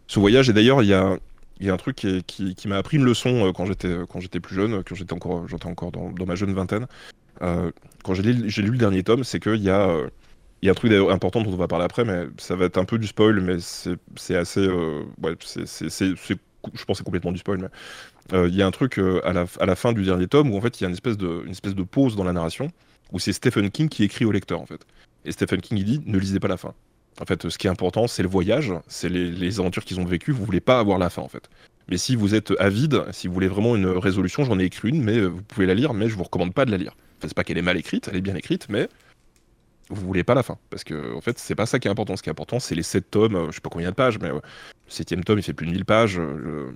ce 0.06 0.18
voyage. 0.18 0.48
Et 0.48 0.54
d'ailleurs, 0.54 0.82
il 0.82 0.88
y 0.88 0.94
a, 0.94 1.18
y 1.60 1.68
a 1.68 1.74
un 1.74 1.76
truc 1.76 1.96
qui, 2.26 2.56
m'a 2.66 2.78
appris 2.78 2.96
une 2.96 3.04
leçon 3.04 3.52
quand 3.54 3.66
j'étais, 3.66 3.94
quand 4.08 4.18
j'étais 4.18 4.40
plus 4.40 4.54
jeune, 4.54 4.82
quand 4.82 4.94
j'étais 4.94 5.12
encore, 5.12 5.46
j'étais 5.46 5.66
encore 5.66 5.92
dans, 5.92 6.26
ma 6.26 6.36
jeune 6.36 6.54
vingtaine. 6.54 6.86
quand 7.38 8.14
j'ai 8.14 8.22
lu, 8.22 8.50
le 8.56 8.78
dernier 8.78 9.02
tome, 9.02 9.22
c'est 9.22 9.38
qu'il 9.38 9.62
y 9.62 9.70
a 9.70 9.94
il 10.62 10.66
y 10.66 10.68
a 10.68 10.72
un 10.72 10.74
truc 10.74 10.92
important 10.92 11.42
dont 11.42 11.52
on 11.52 11.56
va 11.56 11.68
parler 11.68 11.84
après, 11.84 12.04
mais 12.04 12.26
ça 12.38 12.56
va 12.56 12.64
être 12.64 12.78
un 12.78 12.84
peu 12.84 12.98
du 12.98 13.06
spoil, 13.06 13.40
mais 13.40 13.58
c'est 13.60 14.36
assez. 14.36 14.60
Euh, 14.60 15.04
ouais, 15.22 15.36
c'est, 15.40 15.76
je 16.74 16.84
pense 16.84 16.98
c'est 16.98 17.04
complètement 17.04 17.30
du 17.30 17.38
spoil, 17.38 17.58
mais 17.58 17.66
euh, 17.66 17.68
il 18.32 18.54
y 18.54 18.62
a 18.62 18.66
un 18.66 18.70
truc 18.70 18.98
euh, 18.98 19.20
à, 19.24 19.32
la, 19.66 19.76
fin 19.76 19.92
du 19.92 20.04
dernier 20.04 20.26
tome 20.26 20.50
où 20.50 20.56
en 20.56 20.60
fait 20.60 20.80
il 20.80 20.84
y 20.84 20.86
a 20.86 20.88
une 20.88 20.94
espèce 20.94 21.16
de, 21.16 21.82
pause 21.82 22.16
dans 22.16 22.24
la 22.24 22.32
narration 22.32 22.70
où 23.12 23.18
c'est 23.18 23.32
Stephen 23.32 23.70
King 23.70 23.88
qui 23.88 24.04
écrit 24.04 24.24
au 24.24 24.32
lecteur 24.32 24.60
en 24.60 24.66
fait. 24.66 24.80
Et 25.24 25.32
Stephen 25.32 25.60
King 25.60 25.78
il 25.78 25.84
dit 25.84 26.02
ne 26.04 26.18
lisez 26.18 26.40
pas 26.40 26.48
la 26.48 26.56
fin. 26.56 26.74
En 27.20 27.24
fait, 27.24 27.48
ce 27.48 27.58
qui 27.58 27.66
est 27.66 27.70
important, 27.70 28.06
c'est 28.06 28.22
le 28.22 28.28
voyage, 28.28 28.72
c'est 28.86 29.08
les, 29.08 29.58
aventures 29.58 29.84
qu'ils 29.84 29.98
ont 29.98 30.04
vécues. 30.04 30.30
Vous 30.30 30.44
voulez 30.44 30.60
pas 30.60 30.78
avoir 30.78 30.98
la 30.98 31.10
fin 31.10 31.22
en 31.22 31.28
fait. 31.28 31.48
Mais 31.88 31.96
si 31.96 32.14
vous 32.14 32.34
êtes 32.34 32.52
avide, 32.60 33.04
si 33.12 33.26
vous 33.26 33.34
voulez 33.34 33.48
vraiment 33.48 33.74
une 33.74 33.86
résolution, 33.86 34.44
j'en 34.44 34.58
ai 34.58 34.64
écrit 34.64 34.90
une, 34.90 35.02
mais 35.02 35.20
vous 35.20 35.42
pouvez 35.42 35.66
la 35.66 35.74
lire, 35.74 35.94
mais 35.94 36.08
je 36.08 36.16
vous 36.16 36.22
recommande 36.22 36.52
pas 36.52 36.64
de 36.64 36.70
la 36.70 36.76
lire. 36.76 36.94
Enfin, 37.18 37.28
c'est 37.28 37.34
pas 37.34 37.44
qu'elle 37.44 37.58
est 37.58 37.62
mal 37.62 37.76
écrite, 37.76 38.08
elle 38.08 38.16
est 38.16 38.20
bien 38.20 38.36
écrite, 38.36 38.68
mais 38.68 38.88
vous 39.90 40.06
voulez 40.06 40.24
pas 40.24 40.34
la 40.34 40.42
fin. 40.42 40.58
Parce 40.70 40.84
que, 40.84 41.14
en 41.14 41.20
fait, 41.20 41.38
c'est 41.38 41.54
pas 41.54 41.66
ça 41.66 41.78
qui 41.78 41.88
est 41.88 41.90
important. 41.90 42.16
Ce 42.16 42.22
qui 42.22 42.28
est 42.28 42.32
important, 42.32 42.60
c'est 42.60 42.74
les 42.74 42.82
7 42.82 43.10
tomes, 43.10 43.34
euh, 43.34 43.46
je 43.50 43.56
sais 43.56 43.60
pas 43.60 43.70
combien 43.70 43.90
de 43.90 43.94
pages, 43.94 44.18
mais 44.18 44.28
euh, 44.28 44.34
le 44.34 44.40
7 44.88 45.24
tome, 45.24 45.38
il 45.38 45.42
fait 45.42 45.52
plus 45.52 45.66
de 45.66 45.72
1000 45.72 45.84
pages. 45.84 46.18
Euh, 46.18 46.72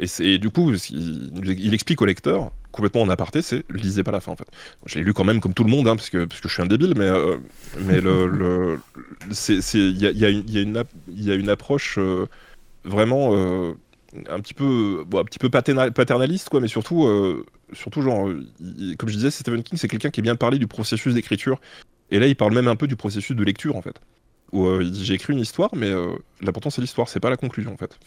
et, 0.00 0.38
du 0.38 0.50
coup, 0.50 0.72
il, 0.90 1.74
explique 1.74 2.00
au 2.02 2.06
lecteur, 2.06 2.50
complètement 2.72 3.02
en 3.02 3.08
aparté, 3.08 3.42
c'est 3.42 3.64
lisez 3.70 4.02
pas 4.02 4.12
la 4.12 4.20
fin, 4.20 4.32
en 4.32 4.36
fait. 4.36 4.48
Je 4.86 4.98
l'ai 4.98 5.04
lu 5.04 5.12
quand 5.12 5.24
même 5.24 5.40
comme 5.40 5.54
tout 5.54 5.64
le 5.64 5.70
monde, 5.70 5.88
hein, 5.88 5.96
parce, 5.96 6.10
que, 6.10 6.24
parce 6.24 6.40
que 6.40 6.48
je 6.48 6.54
suis 6.54 6.62
un 6.62 6.66
débile, 6.66 6.94
mais, 6.96 7.10
mais 7.80 8.00
le. 8.00 8.78
Il 9.74 9.98
y 9.98 10.06
a, 10.06 10.10
y, 10.10 10.24
a 10.24 10.30
y, 10.30 11.30
a, 11.30 11.34
une 11.34 11.48
approche 11.48 11.98
vraiment. 12.84 13.34
un 14.30 14.40
petit 14.40 14.54
peu 14.54 15.04
un 15.14 15.24
petit 15.24 15.38
peu 15.38 15.50
paternaliste 15.50 16.48
quoi 16.48 16.60
mais 16.62 16.68
surtout 16.68 17.06
surtout 17.74 18.00
genre 18.00 18.30
comme 18.96 19.08
je 19.10 19.14
disais 19.14 19.30
Stephen 19.30 19.62
King 19.62 19.76
c'est 19.76 19.86
quelqu'un 19.86 20.08
qui 20.08 20.20
est 20.20 20.22
bien 20.22 20.34
parlé 20.34 20.58
du 20.58 20.66
processus 20.66 21.12
d'écriture 21.12 21.60
et 22.10 22.18
là, 22.18 22.26
il 22.26 22.36
parle 22.36 22.54
même 22.54 22.68
un 22.68 22.76
peu 22.76 22.86
du 22.86 22.96
processus 22.96 23.36
de 23.36 23.44
lecture, 23.44 23.76
en 23.76 23.82
fait. 23.82 24.00
Où 24.52 24.66
euh, 24.66 24.90
j'ai 24.92 25.14
écrit 25.14 25.32
une 25.32 25.40
histoire, 25.40 25.70
mais 25.74 25.90
euh, 25.90 26.12
l'important 26.40 26.70
c'est 26.70 26.80
l'histoire, 26.80 27.08
c'est 27.08 27.20
pas 27.20 27.30
la 27.30 27.36
conclusion, 27.36 27.72
en 27.72 27.76
fait. 27.76 27.98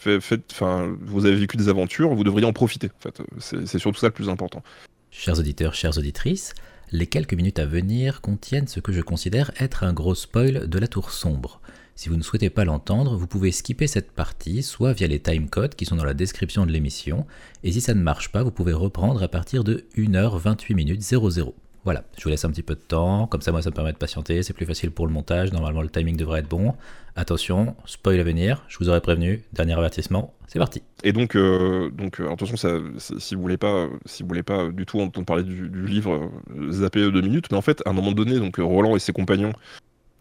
vous 1.01 1.25
avez 1.25 1.35
vécu 1.35 1.57
des 1.57 1.69
aventures, 1.69 2.13
vous 2.13 2.23
devriez 2.23 2.47
en 2.47 2.53
profiter, 2.53 2.87
en 2.87 3.01
fait. 3.01 3.21
C'est 3.39 3.79
surtout 3.79 3.99
ça 3.99 4.07
le 4.07 4.13
plus 4.13 4.29
important. 4.29 4.63
Chers 5.11 5.37
auditeurs, 5.39 5.73
chères 5.73 5.97
auditrices, 5.97 6.53
les 6.91 7.05
quelques 7.05 7.33
minutes 7.33 7.59
à 7.59 7.65
venir 7.65 8.21
contiennent 8.21 8.67
ce 8.67 8.79
que 8.79 8.91
je 8.91 9.01
considère 9.01 9.51
être 9.59 9.83
un 9.83 9.93
gros 9.93 10.15
spoil 10.15 10.67
de 10.67 10.79
la 10.79 10.87
tour 10.87 11.11
sombre. 11.11 11.61
Si 11.95 12.09
vous 12.09 12.15
ne 12.15 12.23
souhaitez 12.23 12.49
pas 12.49 12.65
l'entendre, 12.65 13.15
vous 13.15 13.27
pouvez 13.27 13.51
skipper 13.51 13.85
cette 13.85 14.11
partie, 14.11 14.63
soit 14.63 14.93
via 14.93 15.07
les 15.07 15.19
timecodes 15.19 15.75
qui 15.75 15.85
sont 15.85 15.95
dans 15.95 16.03
la 16.03 16.13
description 16.13 16.65
de 16.65 16.71
l'émission, 16.71 17.27
et 17.63 17.71
si 17.71 17.81
ça 17.81 17.93
ne 17.93 18.01
marche 18.01 18.31
pas, 18.31 18.43
vous 18.43 18.51
pouvez 18.51 18.73
reprendre 18.73 19.21
à 19.21 19.27
partir 19.27 19.63
de 19.63 19.85
1h28 19.95 20.73
minutes 20.73 21.01
00. 21.01 21.53
Voilà, 21.83 22.03
je 22.15 22.23
vous 22.23 22.29
laisse 22.29 22.45
un 22.45 22.51
petit 22.51 22.61
peu 22.61 22.75
de 22.75 22.79
temps, 22.79 23.25
comme 23.25 23.41
ça 23.41 23.51
moi 23.51 23.63
ça 23.63 23.71
me 23.71 23.75
permet 23.75 23.91
de 23.91 23.97
patienter, 23.97 24.43
c'est 24.43 24.53
plus 24.53 24.67
facile 24.67 24.91
pour 24.91 25.07
le 25.07 25.13
montage, 25.13 25.51
normalement 25.51 25.81
le 25.81 25.89
timing 25.89 26.15
devrait 26.15 26.41
être 26.41 26.47
bon. 26.47 26.75
Attention, 27.15 27.75
spoil 27.85 28.19
à 28.19 28.23
venir, 28.23 28.63
je 28.67 28.77
vous 28.77 28.87
aurais 28.87 29.01
prévenu, 29.01 29.41
dernier 29.51 29.73
avertissement, 29.73 30.31
c'est 30.47 30.59
parti. 30.59 30.83
Et 31.03 31.11
donc, 31.11 31.35
euh, 31.35 31.89
donc 31.89 32.21
euh, 32.21 32.31
attention, 32.31 32.55
ça, 32.55 32.77
si 32.99 33.33
vous 33.33 33.41
voulez 33.41 33.57
pas, 33.57 33.89
si 34.05 34.21
vous 34.21 34.29
voulez 34.29 34.43
pas 34.43 34.69
du 34.69 34.85
tout 34.85 34.99
entendre 35.01 35.25
parler 35.25 35.43
du, 35.43 35.69
livre, 35.87 36.29
euh, 36.55 36.71
zappez 36.71 37.11
deux 37.11 37.21
minutes, 37.21 37.47
mais 37.51 37.57
en 37.57 37.63
fait, 37.63 37.81
à 37.87 37.89
un 37.89 37.93
moment 37.93 38.11
donné, 38.11 38.37
donc 38.37 38.57
Roland 38.57 38.95
et 38.95 38.99
ses 38.99 39.11
compagnons 39.11 39.51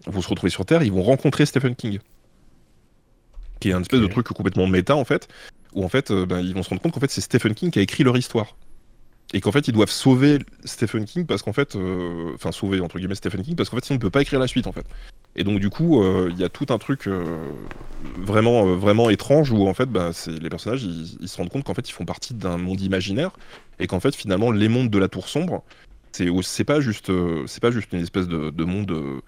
vont 0.07 0.23
se 0.23 0.29
retrouver 0.29 0.51
sur 0.51 0.65
Terre, 0.65 0.83
ils 0.83 0.93
vont 0.93 1.03
rencontrer 1.03 1.45
Stephen 1.45 1.77
King, 1.77 1.99
qui 3.61 3.69
est 3.69 3.75
un 3.75 3.83
espèce 3.83 4.01
de 4.01 4.07
truc 4.07 4.27
complètement 4.29 4.67
méta 4.67 4.97
en 4.97 5.05
fait, 5.05 5.29
où 5.75 5.85
en 5.85 5.91
fait, 5.91 6.11
ben, 6.11 6.41
ils 6.41 6.55
vont 6.55 6.63
se 6.63 6.71
rendre 6.71 6.81
compte 6.81 6.95
qu'en 6.95 7.01
fait 7.01 7.11
c'est 7.11 7.21
Stephen 7.21 7.55
King 7.55 7.71
qui 7.71 7.81
a 7.81 7.83
écrit 7.83 8.03
leur 8.03 8.17
histoire 8.17 8.57
et 9.33 9.41
qu'en 9.41 9.53
fait 9.53 9.69
ils 9.69 9.73
doivent 9.73 9.91
sauver 9.91 10.39
Stephen 10.65 11.05
King 11.05 11.27
parce 11.27 11.43
qu'en 11.43 11.53
fait, 11.53 11.77
euh, 11.77 12.33
enfin 12.35 12.53
sauver 12.53 12.81
entre 12.81 12.99
guillemets 12.99 13.15
Stephen 13.15 13.43
King 13.43 13.55
parce 13.55 13.69
qu'en 13.71 13.77
fait 13.77 13.85
sinon 13.85 13.97
on 13.97 13.99
ne 13.99 14.03
peut 14.03 14.11
pas 14.11 14.23
écrire 14.23 14.41
la 14.41 14.49
suite 14.49 14.67
en 14.67 14.73
fait. 14.73 14.87
Et 15.37 15.45
donc 15.45 15.61
du 15.61 15.71
coup 15.71 16.03
euh, 16.03 16.29
il 16.33 16.39
y 16.39 16.45
a 16.45 16.49
tout 16.49 16.67
un 16.71 16.79
truc 16.79 17.07
euh, 17.07 17.39
vraiment 18.17 18.65
vraiment 18.77 19.11
étrange 19.11 19.53
où 19.53 19.69
en 19.69 19.75
fait 19.75 19.87
bah, 19.87 20.11
les 20.27 20.49
personnages 20.49 20.83
ils, 20.83 21.29
se 21.29 21.37
rendent 21.37 21.51
compte 21.51 21.65
qu'en 21.65 21.75
fait 21.75 21.89
ils 21.89 21.93
font 21.93 22.05
partie 22.05 22.35
d'un 22.35 22.59
monde 22.59 22.81
imaginaire 22.81 23.31
et 23.79 23.87
qu'en 23.87 24.01
fait 24.01 24.15
finalement 24.15 24.51
les 24.51 24.69
mondes 24.69 24.91
de 24.91 24.99
la 24.99 25.09
tour 25.09 25.29
sombre 25.29 25.63
c'est 26.13 26.65
pas 26.65 26.81
juste 26.81 27.13
c'est 27.47 27.63
pas 27.63 27.71
juste 27.71 27.93
une 27.93 28.01
espèce 28.01 28.27
de, 28.27 28.65
monde 28.65 29.23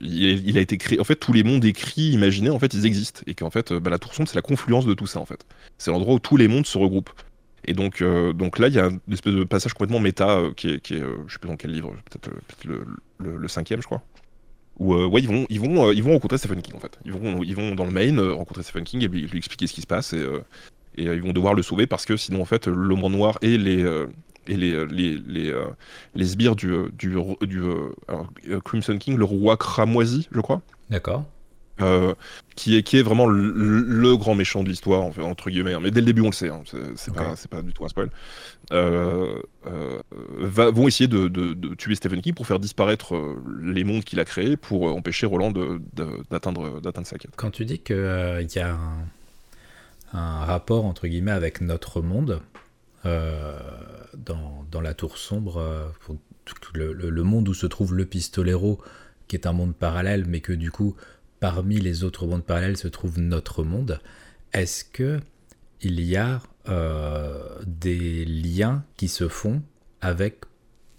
il, 0.00 0.56
a 0.56 0.60
été 0.60 0.78
créé 0.78 1.00
en 1.00 1.04
fait 1.04 1.16
tous 1.16 1.32
les 1.32 1.42
mondes 1.42 1.64
écrits 1.64 2.10
imaginés 2.10 2.50
en 2.50 2.60
fait 2.60 2.72
ils 2.72 2.86
existent. 2.86 3.22
Et 3.26 3.34
qu'en 3.34 3.50
fait 3.50 3.72
bah, 3.72 3.90
la 3.90 3.98
tour 3.98 4.14
sombre 4.14 4.28
c'est 4.28 4.36
la 4.36 4.42
confluence 4.42 4.86
de 4.86 4.94
tout 4.94 5.08
ça 5.08 5.18
en 5.18 5.26
fait. 5.26 5.44
C'est 5.78 5.90
l'endroit 5.90 6.14
où 6.14 6.20
tous 6.20 6.36
les 6.36 6.46
mondes 6.46 6.66
se 6.66 6.78
regroupent 6.78 7.10
et 7.64 7.74
donc, 7.74 8.02
euh, 8.02 8.32
donc 8.32 8.58
là, 8.58 8.68
il 8.68 8.74
y 8.74 8.80
a 8.80 8.86
une 8.86 9.12
espèce 9.12 9.34
de 9.34 9.44
passage 9.44 9.72
complètement 9.74 10.00
méta 10.00 10.30
euh, 10.30 10.52
qui 10.52 10.70
est, 10.70 10.80
qui 10.80 10.94
est 10.94 11.00
euh, 11.00 11.24
je 11.26 11.34
sais 11.34 11.38
plus 11.38 11.48
dans 11.48 11.56
quel 11.56 11.72
livre, 11.72 11.94
peut-être 12.10 12.30
le, 12.64 12.84
le, 13.18 13.48
cinquième, 13.48 13.80
je 13.80 13.86
crois. 13.86 14.02
Où 14.78 14.94
ouais, 14.94 15.20
ils 15.20 15.28
vont, 15.28 15.46
ils 15.48 15.60
vont, 15.60 15.92
ils 15.92 16.02
vont 16.02 16.12
rencontrer 16.12 16.38
Stephen 16.38 16.60
King 16.62 16.74
en 16.74 16.80
fait. 16.80 16.98
Ils 17.04 17.12
vont, 17.12 17.42
ils 17.42 17.54
vont 17.54 17.74
dans 17.74 17.84
le 17.84 17.92
Maine 17.92 18.18
rencontrer 18.20 18.62
Stephen 18.62 18.84
King 18.84 19.02
et 19.02 19.08
lui, 19.08 19.38
expliquer 19.38 19.66
ce 19.66 19.74
qui 19.74 19.82
se 19.82 19.86
passe 19.86 20.12
et, 20.12 20.24
ils 20.96 21.22
vont 21.22 21.32
devoir 21.32 21.54
le 21.54 21.62
sauver 21.62 21.86
parce 21.86 22.04
que 22.04 22.16
sinon 22.16 22.42
en 22.42 22.44
fait 22.44 22.66
l'homme 22.66 23.00
noir 23.08 23.38
et 23.42 23.56
les 23.58 23.82
et 24.46 24.56
les 24.56 24.86
les 24.86 25.18
les, 25.26 25.54
les 26.14 26.24
sbires 26.24 26.56
du 26.56 26.74
du, 26.98 27.16
du 27.42 27.62
Crimson 28.64 28.98
King, 28.98 29.16
le 29.16 29.24
roi 29.24 29.56
cramoisi, 29.56 30.28
je 30.32 30.40
crois. 30.40 30.62
D'accord. 30.90 31.24
Euh, 31.80 32.14
qui, 32.54 32.76
est, 32.76 32.82
qui 32.82 32.98
est 32.98 33.02
vraiment 33.02 33.26
le, 33.26 34.16
grand 34.16 34.34
méchant 34.34 34.62
de 34.62 34.68
l'histoire, 34.68 35.10
entre 35.20 35.48
guillemets. 35.48 35.72
Hein. 35.72 35.80
Mais 35.82 35.90
dès 35.90 36.00
le 36.00 36.06
début, 36.06 36.20
on 36.20 36.26
le 36.26 36.32
sait, 36.32 36.50
hein. 36.50 36.62
c'est 36.96 37.14
pas, 37.14 37.34
pas, 37.50 37.62
du 37.62 37.72
tout 37.72 37.84
un 37.84 37.88
spoil. 37.88 38.10
Euh, 38.72 39.40
euh, 39.66 40.00
vont 40.36 40.86
essayer 40.86 41.08
de, 41.08 41.28
de, 41.28 41.74
tuer 41.74 41.94
Stephen 41.94 42.20
King 42.20 42.34
pour 42.34 42.46
faire 42.46 42.58
disparaître 42.58 43.14
les 43.62 43.84
mondes 43.84 44.04
qu'il 44.04 44.20
a 44.20 44.26
créés 44.26 44.58
pour 44.58 44.94
empêcher 44.94 45.24
Roland 45.26 45.50
d'atteindre 46.30 46.80
sa 47.04 47.16
quête. 47.16 47.32
Quand 47.36 47.50
tu 47.50 47.64
dis 47.64 47.78
qu'il 47.78 47.96
y 47.96 48.58
a 48.58 48.78
un, 50.12 50.44
rapport, 50.44 50.84
entre 50.84 51.06
guillemets, 51.06 51.32
avec 51.32 51.62
notre 51.62 52.02
monde, 52.02 52.42
dans, 53.04 54.66
dans, 54.70 54.80
la 54.82 54.92
tour 54.92 55.16
sombre, 55.16 55.90
le, 56.74 56.92
le, 56.92 57.22
monde 57.22 57.48
où 57.48 57.54
se 57.54 57.66
trouve 57.66 57.94
le 57.94 58.04
pistolero, 58.04 58.78
qui 59.26 59.36
est 59.36 59.46
un 59.46 59.52
monde 59.54 59.74
parallèle, 59.74 60.26
mais 60.28 60.40
que 60.40 60.52
du 60.52 60.70
coup 60.70 60.96
parmi 61.42 61.80
les 61.80 62.04
autres 62.04 62.24
mondes 62.28 62.44
parallèles 62.44 62.76
se 62.76 62.86
trouve 62.86 63.18
notre 63.18 63.64
monde. 63.64 63.98
Est-ce 64.52 64.84
que 64.84 65.18
il 65.80 66.00
y 66.00 66.16
a 66.16 66.40
euh, 66.68 67.58
des 67.66 68.24
liens 68.24 68.84
qui 68.96 69.08
se 69.08 69.26
font 69.26 69.60
avec, 70.00 70.42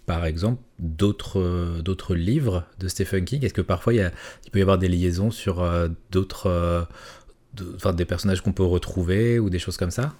par 0.05 0.25
exemple, 0.25 0.61
d'autres 0.79 2.13
livres 2.13 2.65
de 2.77 2.89
Stephen 2.89 3.23
King? 3.23 3.45
Est-ce 3.45 3.53
que 3.53 3.61
parfois 3.61 3.93
il, 3.93 4.11
peut 4.51 4.59
y 4.59 4.61
avoir 4.61 4.77
des 4.77 4.89
liaisons 4.89 5.31
sur 5.31 5.63
euh, 5.63 5.87
d'autres, 6.11 6.47
euh, 6.47 7.93
des 7.93 8.03
personnages 8.03 8.41
qu'on 8.41 8.51
peut 8.51 8.63
retrouver 8.63 9.39
ou 9.39 9.49
des 9.49 9.59
choses 9.59 9.77
comme 9.77 9.91
ça? 9.91 10.11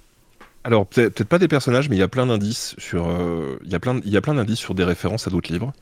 Alors 0.64 0.88
peut-être 0.88 1.26
pas 1.26 1.38
des 1.38 1.50
personnages, 1.50 1.90
mais 1.90 1.98
il 1.98 2.00
y 2.00 2.04
a 2.04 2.08
plein 2.08 2.28
d'indices 2.28 2.76
sur, 2.78 3.10
il 3.62 3.70
y 3.70 3.76
a 3.76 3.80
plein, 3.82 4.00
il 4.06 4.10
y 4.10 4.16
a 4.16 4.22
plein 4.22 4.36
d'indices 4.36 4.60
sur 4.60 4.74
des 4.74 4.86
références 4.86 5.28
à 5.28 5.32
d'autres 5.32 5.52
livres 5.52 5.74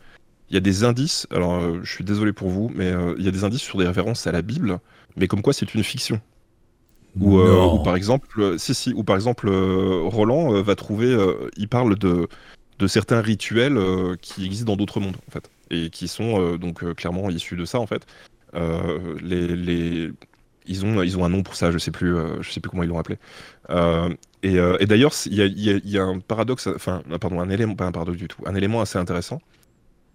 il 0.52 0.56
y 0.56 0.58
a 0.58 0.60
des 0.62 0.84
indices, 0.84 1.28
alors 1.32 1.54
euh, 1.54 1.80
je 1.82 1.90
suis 1.90 2.04
désolé 2.04 2.34
pour 2.34 2.50
vous, 2.50 2.70
mais 2.76 2.92
euh, 2.92 3.16
il 3.18 3.24
y 3.24 3.28
a 3.30 3.32
des 3.32 3.46
indices 3.46 3.62
sur 3.62 3.80
des 3.80 3.88
références 3.88 4.28
à 4.28 4.34
la 4.34 4.42
Bible, 4.42 4.80
mais 5.16 5.30
comme 5.30 5.42
quoi 5.42 5.54
c'est 5.54 5.74
une 5.74 5.84
fiction. 5.84 6.20
Ou, 7.18 7.40
euh, 7.40 7.78
par 7.86 7.96
exemple, 7.96 8.60
si, 8.60 8.74
si, 8.74 8.94
ou 8.94 9.04
par 9.06 9.16
exemple, 9.16 9.50
Roland 9.50 10.62
va 10.62 10.76
trouver, 10.76 11.18
il 11.58 11.68
parle 11.68 11.98
de, 11.98 12.28
de 12.80 12.88
certains 12.88 13.22
rituels 13.22 13.78
qui 14.22 14.46
existent 14.46 14.72
dans 14.72 14.78
d'autres 14.78 15.00
mondes, 15.02 15.18
en 15.28 15.32
fait, 15.32 15.50
et 15.70 15.90
qui 15.90 16.08
sont 16.08 16.56
donc 16.56 16.86
clairement 16.96 17.30
issus 17.30 17.58
de 17.58 17.66
ça, 17.66 17.80
en 17.80 17.88
fait. 17.88 18.06
les, 18.54 19.56
les, 19.56 20.12
ils 20.68 20.86
ont, 20.86 21.02
ils 21.04 21.18
ont 21.18 21.26
un 21.26 21.30
nom 21.30 21.44
pour 21.44 21.56
ça, 21.56 21.70
je 21.70 21.78
sais 21.78 21.92
plus, 21.92 22.16
je 22.40 22.50
sais 22.50 22.62
plus 22.62 22.70
comment 22.70 22.84
ils 22.84 22.90
l'ont 22.90 23.00
appelé. 23.00 23.18
et, 24.44 24.56
et 24.56 24.86
d'ailleurs, 24.86 25.12
il 25.26 25.34
y 25.34 25.42
a, 25.42 25.46
y, 25.46 25.82
y 25.84 25.98
a, 25.98 26.04
un 26.04 26.20
paradoxe, 26.20 26.68
enfin, 26.68 27.04
pardon, 27.20 27.42
un 27.42 27.50
élément, 27.50 27.76
pas 27.76 27.86
un 27.86 27.92
paradoxe 27.92 28.20
du 28.20 28.30
tout, 28.30 28.42
un 28.46 28.56
élément 28.56 28.80
assez 28.80 28.98
intéressant 28.98 29.42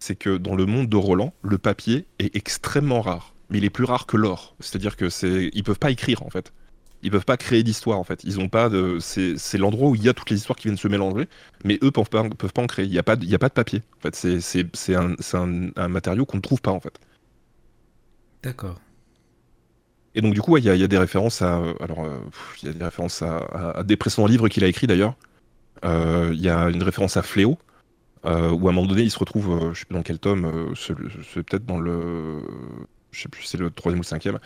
c'est 0.07 0.17
que 0.17 0.37
dans 0.39 0.55
le 0.57 0.67
monde 0.67 0.89
de 0.89 0.97
Roland, 0.97 1.33
le 1.43 1.59
papier 1.59 2.07
est 2.19 2.35
extrêmement 2.37 3.01
rare. 3.03 3.35
mais 3.51 3.59
il 3.59 3.65
est 3.65 3.71
plus 3.71 3.85
rare 3.85 4.07
que 4.07 4.17
l'or. 4.17 4.57
C'est-à-dire 4.61 4.97
que 4.97 5.09
c'est, 5.11 5.51
ils 5.53 5.63
peuvent 5.65 5.79
pas 5.79 5.91
écrire 5.91 6.23
en 6.25 6.31
fait. 6.31 6.53
Ils 7.03 7.11
peuvent 7.11 7.25
pas 7.25 7.37
créer 7.37 7.63
d'histoire 7.63 7.99
en 7.99 8.05
fait. 8.05 8.25
Ils 8.25 8.41
ont 8.41 8.49
pas 8.49 8.69
de, 8.69 8.99
c'est, 9.01 9.39
c'est 9.39 9.59
l'endroit 9.59 9.91
où 9.91 9.95
il 9.97 10.03
y 10.05 10.09
a 10.09 10.15
toutes 10.15 10.31
les 10.31 10.37
histoires 10.37 10.57
qui 10.59 10.65
viennent 10.69 10.79
se 10.79 10.89
mélanger, 10.89 11.29
mais 11.65 11.79
eux 11.83 11.91
peuvent 11.93 12.09
pas, 12.11 12.25
peuvent 12.31 12.53
pas 12.53 12.63
en 12.63 12.67
créer. 12.67 12.87
Il 12.87 12.93
y 12.95 12.99
a 12.99 13.03
pas, 13.05 13.17
de, 13.17 13.25
il 13.25 13.31
y 13.31 13.35
a 13.35 13.39
pas 13.39 13.49
de 13.49 13.55
papier. 13.55 13.83
En 13.99 14.01
fait, 14.03 14.17
c'est, 14.17 14.41
c'est, 14.41 14.67
c'est 14.75 14.95
un, 14.97 15.15
c'est 15.21 15.37
un, 15.37 15.71
un 15.77 15.89
matériau 15.89 16.27
qu'on 16.27 16.39
ne 16.39 16.43
trouve 16.43 16.61
pas 16.63 16.73
en 16.73 16.81
fait. 16.81 16.99
D'accord. 18.43 18.81
Et 20.15 20.23
donc 20.23 20.35
du 20.35 20.41
coup, 20.41 20.53
ouais, 20.53 20.61
il 20.63 20.65
y, 20.75 20.79
y 20.79 20.85
a 20.85 20.89
des 20.89 20.99
références 20.99 21.43
à, 21.43 21.57
alors, 21.81 22.05
euh, 22.05 22.19
il 22.63 22.69
y 22.69 22.71
a 22.71 22.75
des 22.75 22.85
références 22.85 23.23
à, 23.23 23.37
à- 23.39 23.79
à 23.81 23.83
des 23.83 23.97
précédents 23.97 24.27
livres 24.27 24.49
qu'il 24.49 24.65
a 24.65 24.69
écrits 24.69 24.87
d'ailleurs. 24.87 25.15
Euh, 25.85 26.31
Il 26.35 26.41
y 26.43 26.51
a 26.51 26.71
une 26.71 26.83
référence 26.83 27.17
à 27.17 27.23
Fléau, 27.23 27.59
euh, 28.25 28.51
où 28.51 28.69
à 28.69 28.71
un 28.71 28.75
moment 28.75 28.87
donné, 28.87 29.03
il 29.03 29.11
se 29.11 29.19
retrouve, 29.19 29.51
euh, 29.51 29.75
je 29.75 29.81
sais 29.81 29.85
plus 29.87 29.95
dans 29.95 30.03
quel 30.03 30.19
tome, 30.19 30.45
euh, 30.45 30.75
c'est 30.75 31.43
peut-être 31.43 31.67
dans 31.67 31.79
le, 31.79 32.41
je 33.13 33.23
sais 33.23 33.29
plus, 33.29 33.43
si 33.43 33.51
c'est 33.51 33.59
le 33.59 33.71
troisième 33.71 33.99
ou 33.99 34.03
le 34.03 34.07
cinquième. 34.07 34.39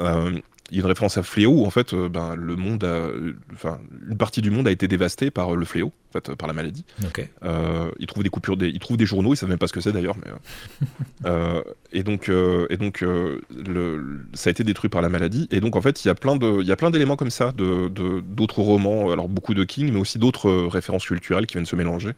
Euh, 0.00 0.38
il 0.70 0.76
y 0.76 0.78
a 0.78 0.84
une 0.84 0.88
référence 0.88 1.18
à 1.18 1.22
Fléau 1.22 1.50
où 1.50 1.66
en 1.66 1.70
fait, 1.70 1.94
ben, 1.94 2.34
le 2.34 2.56
monde, 2.56 2.82
a, 2.84 3.08
enfin, 3.52 3.78
une 4.08 4.16
partie 4.16 4.40
du 4.40 4.50
monde 4.50 4.66
a 4.66 4.70
été 4.70 4.88
dévastée 4.88 5.30
par 5.30 5.54
le 5.54 5.66
fléau, 5.66 5.92
en 6.08 6.12
fait, 6.12 6.34
par 6.34 6.48
la 6.48 6.54
maladie. 6.54 6.86
Ok. 7.04 7.28
Euh, 7.44 7.90
il 7.98 8.06
trouve 8.06 8.22
des 8.22 8.30
coupures, 8.30 8.56
des, 8.56 8.68
il 8.68 8.78
trouve 8.78 8.96
des 8.96 9.04
journaux, 9.04 9.34
il 9.34 9.36
savent 9.36 9.50
même 9.50 9.58
pas 9.58 9.66
ce 9.66 9.74
que 9.74 9.82
c'est 9.82 9.92
d'ailleurs. 9.92 10.16
Mais, 10.24 10.88
euh, 11.26 11.62
et 11.92 12.02
donc, 12.02 12.30
euh, 12.30 12.66
et 12.70 12.78
donc 12.78 13.02
le, 13.02 14.24
ça 14.32 14.48
a 14.48 14.50
été 14.50 14.64
détruit 14.64 14.88
par 14.88 15.02
la 15.02 15.10
maladie. 15.10 15.46
Et 15.50 15.60
donc 15.60 15.76
en 15.76 15.82
fait, 15.82 16.06
il 16.06 16.08
y 16.08 16.10
a 16.10 16.14
plein 16.14 16.36
de, 16.36 16.62
il 16.62 16.66
y 16.66 16.72
a 16.72 16.76
plein 16.76 16.90
d'éléments 16.90 17.16
comme 17.16 17.30
ça, 17.30 17.52
de 17.52 17.88
d'autres 18.20 18.62
romans, 18.62 19.10
alors 19.10 19.28
beaucoup 19.28 19.52
de 19.52 19.64
King, 19.64 19.92
mais 19.92 20.00
aussi 20.00 20.18
d'autres 20.18 20.50
références 20.68 21.04
culturelles 21.04 21.46
qui 21.46 21.54
viennent 21.54 21.66
se 21.66 21.76
mélanger. 21.76 22.12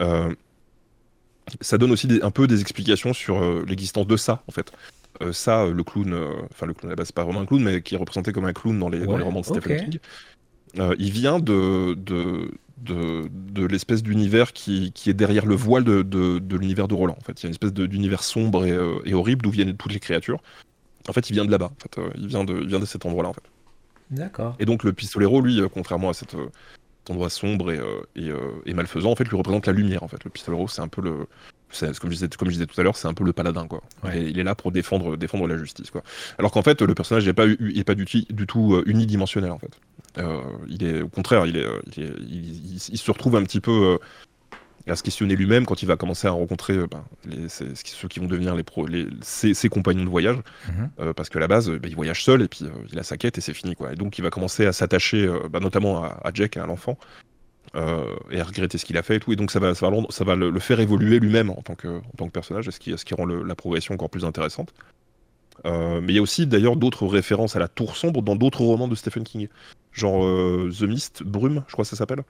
Euh, 0.00 0.34
ça 1.60 1.78
donne 1.78 1.92
aussi 1.92 2.06
des- 2.06 2.22
un 2.22 2.30
peu 2.30 2.46
des 2.46 2.60
explications 2.60 3.12
sur 3.12 3.42
euh, 3.42 3.64
l'existence 3.68 4.06
de 4.06 4.16
ça, 4.16 4.42
en 4.48 4.52
fait. 4.52 4.72
Euh, 5.22 5.32
ça, 5.32 5.62
euh, 5.62 5.72
le 5.72 5.84
clown, 5.84 6.12
euh, 6.12 6.32
enfin 6.50 6.66
le 6.66 6.74
clown 6.74 6.90
à 6.90 6.92
la 6.92 6.96
base, 6.96 7.06
c'est 7.06 7.14
pas 7.14 7.24
vraiment 7.24 7.40
un 7.40 7.46
clown, 7.46 7.62
mais 7.62 7.82
qui 7.82 7.94
est 7.94 7.98
représenté 7.98 8.32
comme 8.32 8.44
un 8.44 8.52
clown 8.52 8.78
dans 8.78 8.88
les, 8.88 9.00
dans 9.00 9.12
Ouais, 9.12 9.18
les 9.18 9.24
romans 9.24 9.40
de. 9.40 9.46
Stephen 9.46 9.90
King. 9.90 9.98
Il 10.98 11.10
vient 11.10 11.38
de, 11.38 11.94
de, 11.94 12.50
de, 12.78 13.30
de 13.32 13.64
l'espèce 13.64 14.02
d'univers 14.02 14.52
qui, 14.52 14.92
qui 14.92 15.08
est 15.08 15.14
derrière 15.14 15.46
le 15.46 15.54
voile 15.54 15.84
de, 15.84 16.02
de, 16.02 16.56
l'univers 16.56 16.86
de 16.86 16.94
Roland. 16.94 17.16
En 17.18 17.24
fait, 17.24 17.40
il 17.40 17.44
y 17.44 17.46
a 17.46 17.48
une 17.48 17.52
espèce 17.52 17.72
d'univers 17.72 18.22
sombre 18.22 18.66
et, 18.66 18.76
et 19.08 19.14
horrible 19.14 19.42
d'où 19.42 19.50
viennent 19.50 19.74
toutes 19.74 19.94
les 19.94 20.00
créatures. 20.00 20.42
En 21.08 21.14
fait, 21.14 21.30
il 21.30 21.32
vient 21.32 21.46
de 21.46 21.50
là-bas. 21.50 21.70
En 21.74 21.80
fait, 21.80 21.98
il 22.18 22.26
vient 22.26 22.44
de, 22.44 22.60
il 22.60 22.66
vient 22.66 22.80
de 22.80 22.84
cet 22.84 23.06
endroit-là. 23.06 23.30
En 23.30 23.32
fait. 23.32 23.44
D'accord. 24.10 24.54
Et 24.58 24.66
donc 24.66 24.84
le 24.84 24.92
pistolero, 24.92 25.40
lui, 25.40 25.62
contrairement 25.72 26.10
à 26.10 26.14
cet 26.14 26.34
euh, 26.34 26.46
cet 26.46 26.52
endroit 27.10 27.30
sombre 27.30 27.72
et, 27.72 27.78
euh, 27.78 28.00
et, 28.16 28.28
euh, 28.30 28.38
et 28.66 28.74
malfaisant, 28.74 29.10
en 29.12 29.16
fait, 29.16 29.24
lui 29.28 29.36
représente 29.36 29.66
la 29.66 29.72
lumière. 29.72 30.02
En 30.02 30.08
fait, 30.08 30.22
le 30.24 30.30
pistolero, 30.30 30.68
c'est 30.68 30.82
un 30.82 30.88
peu 30.88 31.02
le, 31.02 31.26
comme 32.00 32.10
je 32.10 32.14
disais, 32.16 32.28
comme 32.28 32.48
je 32.48 32.54
disais 32.54 32.66
tout 32.66 32.80
à 32.80 32.84
l'heure, 32.84 32.96
c'est 32.96 33.08
un 33.08 33.14
peu 33.14 33.24
le 33.24 33.32
paladin, 33.32 33.66
quoi. 33.66 33.82
Ouais. 34.04 34.10
Il, 34.14 34.22
est, 34.26 34.30
il 34.30 34.38
est 34.38 34.44
là 34.44 34.54
pour 34.54 34.72
défendre, 34.72 35.16
défendre 35.16 35.46
la 35.46 35.56
justice, 35.58 35.90
quoi. 35.90 36.02
Alors 36.38 36.50
qu'en 36.50 36.62
fait, 36.62 36.80
le 36.82 36.94
personnage 36.94 37.26
n'est 37.26 37.32
pas, 37.32 37.46
est 37.46 37.84
pas 37.84 37.94
du, 37.94 38.04
du 38.04 38.46
tout 38.46 38.74
euh, 38.74 38.82
unidimensionnel, 38.86 39.50
en 39.50 39.58
fait. 39.58 39.78
Euh, 40.18 40.40
il 40.68 40.84
est, 40.84 41.02
au 41.02 41.08
contraire, 41.08 41.44
il 41.46 41.56
est, 41.56 41.66
il, 41.96 42.02
est- 42.04 42.12
il- 42.20 42.74
il- 42.74 42.88
il 42.92 42.98
se 42.98 43.10
retrouve 43.10 43.36
un 43.36 43.42
petit 43.42 43.60
peu 43.60 43.98
à 44.92 44.96
se 44.96 45.02
questionner 45.02 45.34
lui-même 45.36 45.66
quand 45.66 45.82
il 45.82 45.86
va 45.86 45.96
commencer 45.96 46.28
à 46.28 46.30
rencontrer 46.30 46.74
euh, 46.74 46.86
ben, 46.86 47.04
les, 47.24 47.48
ceux 47.48 48.08
qui 48.08 48.20
vont 48.20 48.26
devenir 48.26 48.54
les, 48.54 48.62
pro, 48.62 48.86
les 48.86 49.06
ses, 49.20 49.52
ses 49.54 49.68
compagnons 49.68 50.04
de 50.04 50.08
voyage. 50.08 50.36
Mhm. 50.68 50.90
Euh, 51.00 51.12
parce 51.12 51.28
que 51.28 51.38
à 51.38 51.40
la 51.40 51.48
base, 51.48 51.68
euh, 51.70 51.78
bah, 51.78 51.88
il 51.88 51.94
voyage 51.96 52.22
seul 52.24 52.42
et 52.42 52.48
puis 52.48 52.64
il 52.92 52.98
a 52.98 53.02
sa 53.02 53.16
quête 53.16 53.36
et 53.38 53.40
c'est 53.40 53.54
fini 53.54 53.74
quoi. 53.74 53.92
Et 53.92 53.96
donc 53.96 54.18
il 54.18 54.22
va 54.22 54.30
commencer 54.30 54.66
à 54.66 54.72
s'attacher, 54.72 55.28
bah, 55.50 55.60
notamment 55.60 56.04
à, 56.04 56.20
à 56.24 56.30
Jack, 56.32 56.56
à 56.56 56.66
l'enfant, 56.66 56.98
euh, 57.74 58.14
et 58.30 58.40
à 58.40 58.44
regretter 58.44 58.78
ce 58.78 58.84
qu'il 58.84 58.96
a 58.96 59.02
fait 59.02 59.16
et 59.16 59.20
tout. 59.20 59.32
Et 59.32 59.36
donc 59.36 59.50
ça 59.50 59.58
va, 59.58 59.74
ça 59.74 59.88
va, 59.90 59.96
le- 59.96 60.06
ça 60.10 60.24
va 60.24 60.36
le, 60.36 60.50
le 60.50 60.60
faire 60.60 60.78
évoluer 60.80 61.18
lui-même 61.18 61.50
en 61.50 61.62
tant 61.62 61.74
que, 61.74 61.88
en 61.88 62.16
tant 62.16 62.26
que 62.26 62.32
personnage, 62.32 62.70
ce 62.70 62.78
qui, 62.78 62.96
ce 62.96 63.04
qui 63.04 63.14
rend 63.14 63.24
le- 63.24 63.42
la 63.42 63.54
progression 63.54 63.94
encore 63.94 64.10
plus 64.10 64.24
intéressante. 64.24 64.72
Euh, 65.64 66.00
mais 66.02 66.12
il 66.12 66.16
y 66.16 66.18
a 66.18 66.22
aussi 66.22 66.46
d'ailleurs 66.46 66.76
d'autres 66.76 67.06
références 67.06 67.56
à 67.56 67.58
la 67.58 67.66
Tour 67.66 67.96
sombre 67.96 68.22
dans 68.22 68.36
d'autres 68.36 68.60
romans 68.62 68.88
de 68.88 68.94
Stephen 68.94 69.24
King, 69.24 69.48
genre 69.90 70.24
euh, 70.24 70.70
The 70.78 70.82
Mist, 70.82 71.22
Brume, 71.24 71.64
je 71.66 71.72
crois 71.72 71.84
que 71.84 71.88
ça 71.88 71.96
s'appelle. 71.96 72.22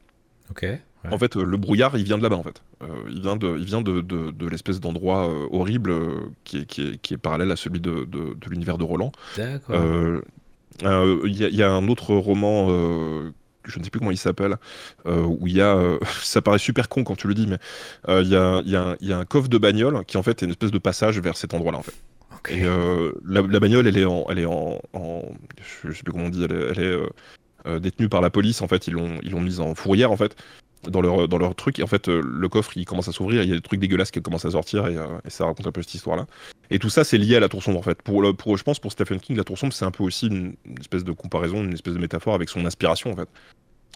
Ouais. 1.05 1.13
En 1.13 1.19
fait, 1.19 1.37
euh, 1.37 1.45
le 1.45 1.57
brouillard, 1.57 1.97
il 1.97 2.05
vient 2.05 2.19
de 2.19 2.23
là-bas, 2.23 2.37
en 2.37 2.43
fait. 2.43 2.63
Euh, 2.83 2.87
il 3.11 3.21
vient 3.23 3.37
de, 3.37 3.57
il 3.59 3.65
vient 3.65 3.81
de, 3.83 4.01
de, 4.01 4.31
de 4.33 4.47
l'espèce 4.49 4.81
d'endroit 4.81 5.29
euh, 5.29 5.47
horrible 5.53 5.91
euh, 5.91 6.11
qui, 6.45 6.59
est, 6.59 6.67
qui, 6.67 6.83
est, 6.89 6.99
qui 7.01 7.15
est 7.15 7.19
parallèle 7.19 7.51
à 7.53 7.57
celui 7.57 7.81
de, 7.81 8.07
l'univers 8.49 8.77
de 8.79 8.85
Roland. 8.85 9.13
D'accord. 9.37 9.77
Il 10.83 10.89
y, 11.37 11.45
a- 11.45 11.49
il 11.49 11.55
y 11.57 11.63
a 11.63 11.71
un 11.71 11.89
autre 11.89 12.15
roman, 12.15 12.69
je 13.65 13.79
ne 13.79 13.85
sais 13.85 13.91
plus 13.91 13.99
comment 13.99 14.11
il 14.11 14.19
s'appelle, 14.19 14.57
où 15.07 15.47
il 15.47 15.55
y 15.57 15.61
a, 15.63 15.79
ça 16.23 16.43
paraît 16.43 16.59
super 16.59 16.89
con 16.89 17.05
quand 17.05 17.17
tu 17.17 17.29
le 17.29 17.35
dis, 17.35 17.47
mais 17.47 17.59
il 18.23 18.29
y, 18.29 18.37
a, 18.37 18.61
il 18.65 18.71
y, 18.71 18.77
a 18.77 18.83
un- 18.83 18.97
il 19.01 19.09
y 19.09 19.13
a 19.13 19.19
un 19.19 19.25
coffre 19.25 19.49
de 19.49 19.59
bagnole 19.59 20.05
qui 20.07 20.17
en 20.19 20.23
fait 20.23 20.43
est 20.43 20.45
une 20.47 20.51
espèce 20.51 20.71
de 20.73 20.79
passage 20.79 21.19
vers 21.21 21.37
cet 21.37 21.55
endroit-là 21.55 21.79
en 21.79 21.83
fait. 21.83 21.95
Et 22.53 22.65
la, 23.25 23.43
la 23.43 23.61
bagnole, 23.61 23.87
elle 23.87 23.97
est 23.97 24.05
en, 24.05 24.27
elle 24.29 24.39
est 24.41 24.45
en, 24.47 24.81
en- 24.93 25.23
je 25.85 25.93
sais 25.93 26.03
plus 26.03 26.13
comment 26.13 26.25
on 26.27 26.29
dit, 26.29 26.45
elle 26.45 26.53
est, 26.53 26.65
elle 26.77 26.81
est, 26.85 27.01
détenue 27.81 28.09
par 28.09 28.21
la 28.21 28.31
police 28.31 28.63
en 28.63 28.69
fait. 28.69 28.87
Ils 28.87 28.95
l'ont, 28.95 29.19
ils 29.23 29.31
l'ont 29.33 29.41
mise 29.41 29.61
en 29.61 29.75
fourrière 29.75 30.13
en 30.13 30.17
fait 30.17 30.37
dans 30.89 31.01
leur, 31.01 31.27
dans 31.27 31.39
leur 31.39 31.55
truc. 31.55 31.79
Et 31.79 31.83
en 31.83 31.87
fait, 31.87 32.09
euh, 32.09 32.23
le 32.25 32.49
coffre 32.49 32.77
il 32.77 32.85
commence 32.85 33.09
à 33.09 33.13
s'ouvrir. 33.13 33.43
Il 33.43 33.49
y 33.49 33.53
a 33.53 33.57
des 33.57 33.61
trucs 33.63 33.81
dégueulasses 33.81 34.11
qui 34.11 34.23
commencent 34.23 34.45
à 34.45 34.51
sortir 34.53 34.87
et, 34.87 34.97
euh, 34.97 35.07
et 35.25 35.31
ça 35.31 35.47
raconte 35.47 35.67
un 35.67 35.73
peu 35.73 35.83
cette 35.83 35.95
histoire-là. 35.95 36.27
Et 36.71 36.79
tout 36.79 36.91
ça, 36.91 37.03
c'est 37.05 37.19
lié 37.19 37.37
à 37.37 37.41
la 37.41 37.49
tour 37.49 37.63
sombre 37.63 37.79
en 37.79 37.83
fait. 37.83 38.01
Pour, 38.03 38.23
le, 38.23 38.33
pour, 38.33 38.57
je 38.57 38.63
pense 38.63 38.79
pour 38.79 38.93
Stephen 38.93 39.19
King, 39.21 39.37
la 39.37 39.45
tour 39.45 39.59
sombre, 39.59 39.73
c'est 39.73 39.85
un 39.85 39.91
peu 39.91 40.05
aussi 40.05 40.27
une, 40.29 40.55
une 40.65 40.79
espèce 40.81 41.05
de 41.05 41.13
comparaison, 41.13 41.63
une 41.65 41.73
espèce 41.73 41.95
de 41.95 41.99
métaphore 41.99 42.35
avec 42.35 42.49
son 42.49 42.65
inspiration 42.67 43.13
en 43.13 43.17
fait. 43.17 43.29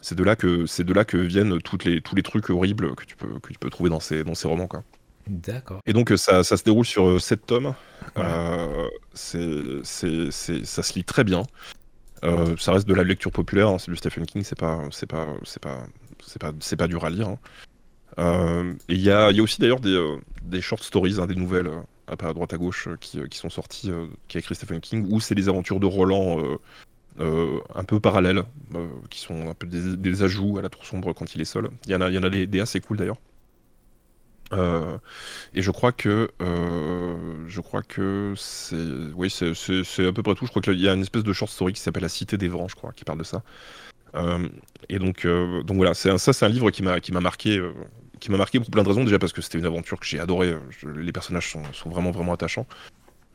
C'est 0.02 0.14
de 0.14 0.24
là 0.24 0.34
que 0.34 0.64
c'est 0.66 0.84
de 0.84 0.94
là 0.94 1.04
que 1.04 1.18
viennent 1.18 1.60
toutes 1.60 1.84
les, 1.84 2.00
tous 2.00 2.16
les 2.16 2.22
trucs 2.22 2.48
horribles 2.48 2.94
que 2.94 3.04
tu 3.04 3.16
peux, 3.16 3.38
que 3.40 3.52
tu 3.52 3.58
peux 3.58 3.70
trouver 3.70 3.90
dans 3.90 4.00
ces, 4.00 4.24
dans 4.24 4.34
ces 4.34 4.48
romans 4.48 4.66
quoi. 4.66 4.82
D'accord. 5.26 5.80
Et 5.84 5.92
donc 5.92 6.10
euh, 6.10 6.16
ça, 6.16 6.42
ça 6.42 6.56
se 6.56 6.64
déroule 6.64 6.86
sur 6.86 7.06
euh, 7.06 7.18
sept 7.18 7.44
tomes. 7.44 7.74
Ouais. 8.16 8.22
Euh, 8.24 8.88
c'est, 9.12 9.60
c'est, 9.84 10.30
c'est- 10.30 10.64
ça 10.64 10.82
se 10.82 10.94
lit 10.94 11.04
très 11.04 11.22
bien. 11.22 11.42
Euh, 12.24 12.56
ça 12.58 12.72
reste 12.72 12.86
de 12.88 12.94
la 12.94 13.04
lecture 13.04 13.30
populaire. 13.32 13.68
hein, 13.68 13.78
c'est 13.78 13.90
du 13.90 13.96
Stephen 13.96 14.26
King. 14.26 14.42
C'est 14.44 14.58
pas, 14.58 14.82
c'est 14.90 15.06
pas, 15.06 15.26
c'est 15.44 15.62
pas, 15.62 15.86
c'est 16.26 16.40
pas, 16.40 16.52
c'est 16.60 16.76
pas 16.76 16.88
dur 16.88 17.04
à 17.04 17.10
lire. 17.10 17.28
hein. 17.28 17.38
Euh, 18.18 18.74
et 18.88 18.94
il 18.94 19.00
y 19.00 19.10
a, 19.10 19.30
y 19.30 19.40
a 19.40 19.42
aussi 19.42 19.60
d'ailleurs 19.60 19.80
des, 19.80 19.94
euh, 19.94 20.18
des 20.42 20.60
short 20.60 20.82
stories, 20.82 21.16
hein, 21.20 21.26
des 21.26 21.36
nouvelles 21.36 21.68
à 21.68 22.12
à 22.12 22.32
droite 22.34 22.52
à 22.52 22.58
gauche 22.58 22.88
qui, 23.00 23.20
qui 23.28 23.38
sont 23.38 23.50
sorties, 23.50 23.90
qui 24.28 24.36
a 24.36 24.40
écrit 24.40 24.54
Stephen 24.56 24.80
King, 24.80 25.06
où 25.10 25.20
c'est 25.20 25.36
les 25.36 25.48
aventures 25.48 25.78
de 25.80 25.86
Roland. 25.86 26.38
un 27.18 27.84
peu 27.84 28.00
parallèles, 28.00 28.44
qui 29.10 29.20
sont 29.20 29.48
un 29.48 29.54
peu 29.54 29.66
des, 29.66 29.96
des 29.96 30.22
ajouts 30.22 30.58
à 30.58 30.62
la 30.62 30.68
tour 30.70 30.84
sombre 30.84 31.12
quand 31.12 31.34
il 31.34 31.40
est 31.40 31.44
seul. 31.44 31.70
Il 31.86 31.92
y 31.92 31.94
en 31.94 32.00
a, 32.00 32.10
y 32.10 32.18
en 32.18 32.22
a 32.24 32.30
des 32.30 32.60
assez 32.60 32.80
cool 32.80 32.96
d'ailleurs. 32.96 33.18
Euh, 34.52 34.98
et 35.54 35.62
je 35.62 35.70
crois 35.70 35.92
que 35.92 36.30
euh, 36.42 37.44
je 37.46 37.60
crois 37.60 37.82
que 37.82 38.34
c'est 38.36 38.76
oui 39.14 39.30
c'est 39.30 40.06
à 40.06 40.12
peu 40.12 40.22
près 40.22 40.34
tout. 40.34 40.46
Je 40.46 40.50
crois 40.50 40.62
qu'il 40.62 40.80
y 40.80 40.88
a 40.88 40.94
une 40.94 41.02
espèce 41.02 41.22
de 41.22 41.32
short 41.32 41.50
story 41.50 41.72
qui 41.72 41.80
s'appelle 41.80 42.02
La 42.02 42.08
Cité 42.08 42.36
des 42.36 42.48
Vents, 42.48 42.68
je 42.68 42.74
crois, 42.74 42.92
qui 42.92 43.04
parle 43.04 43.18
de 43.18 43.24
ça. 43.24 43.42
Euh, 44.16 44.48
et 44.88 44.98
donc 44.98 45.26
donc 45.26 45.76
voilà, 45.76 45.94
c'est 45.94 46.16
ça 46.18 46.32
c'est 46.32 46.44
un 46.44 46.48
livre 46.48 46.70
qui 46.70 46.82
m'a 46.82 47.00
qui 47.00 47.12
m'a 47.12 47.20
marqué 47.20 47.62
qui 48.18 48.30
m'a 48.30 48.36
marqué 48.38 48.58
pour 48.58 48.70
plein 48.70 48.82
de 48.82 48.88
raisons. 48.88 49.04
Déjà 49.04 49.18
parce 49.18 49.32
que 49.32 49.40
c'était 49.40 49.58
une 49.58 49.66
aventure 49.66 50.00
que 50.00 50.06
j'ai 50.06 50.18
adorée. 50.18 50.56
Les 50.96 51.12
personnages 51.12 51.50
sont, 51.50 51.62
sont 51.72 51.90
vraiment 51.90 52.10
vraiment 52.10 52.32
attachants. 52.32 52.66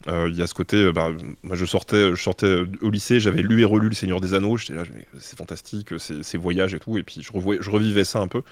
Il 0.07 0.35
y 0.35 0.43
a 0.43 0.47
ce 0.47 0.53
côté, 0.53 0.91
bah, 0.91 1.09
je 1.51 1.65
sortais, 1.65 2.11
je 2.11 2.21
sortais 2.21 2.57
au 2.81 2.91
lycée, 2.91 3.19
j'avais 3.19 3.41
lu 3.41 3.61
et 3.61 3.65
relu 3.65 3.89
Le 3.89 3.95
Seigneur 3.95 4.21
des 4.21 4.35
Anneaux, 4.35 4.55
j'étais 4.55 4.75
là, 4.75 4.83
c'est 5.17 5.35
fantastique, 5.35 5.97
ces, 5.97 6.37
voyages 6.37 6.75
et 6.75 6.79
tout, 6.79 6.99
et 6.99 7.03
puis 7.03 7.23
je, 7.23 7.31
revoyais- 7.33 7.59
je 7.59 7.71
revivais 7.71 8.03
ça 8.03 8.19
un 8.19 8.27
peu. 8.27 8.43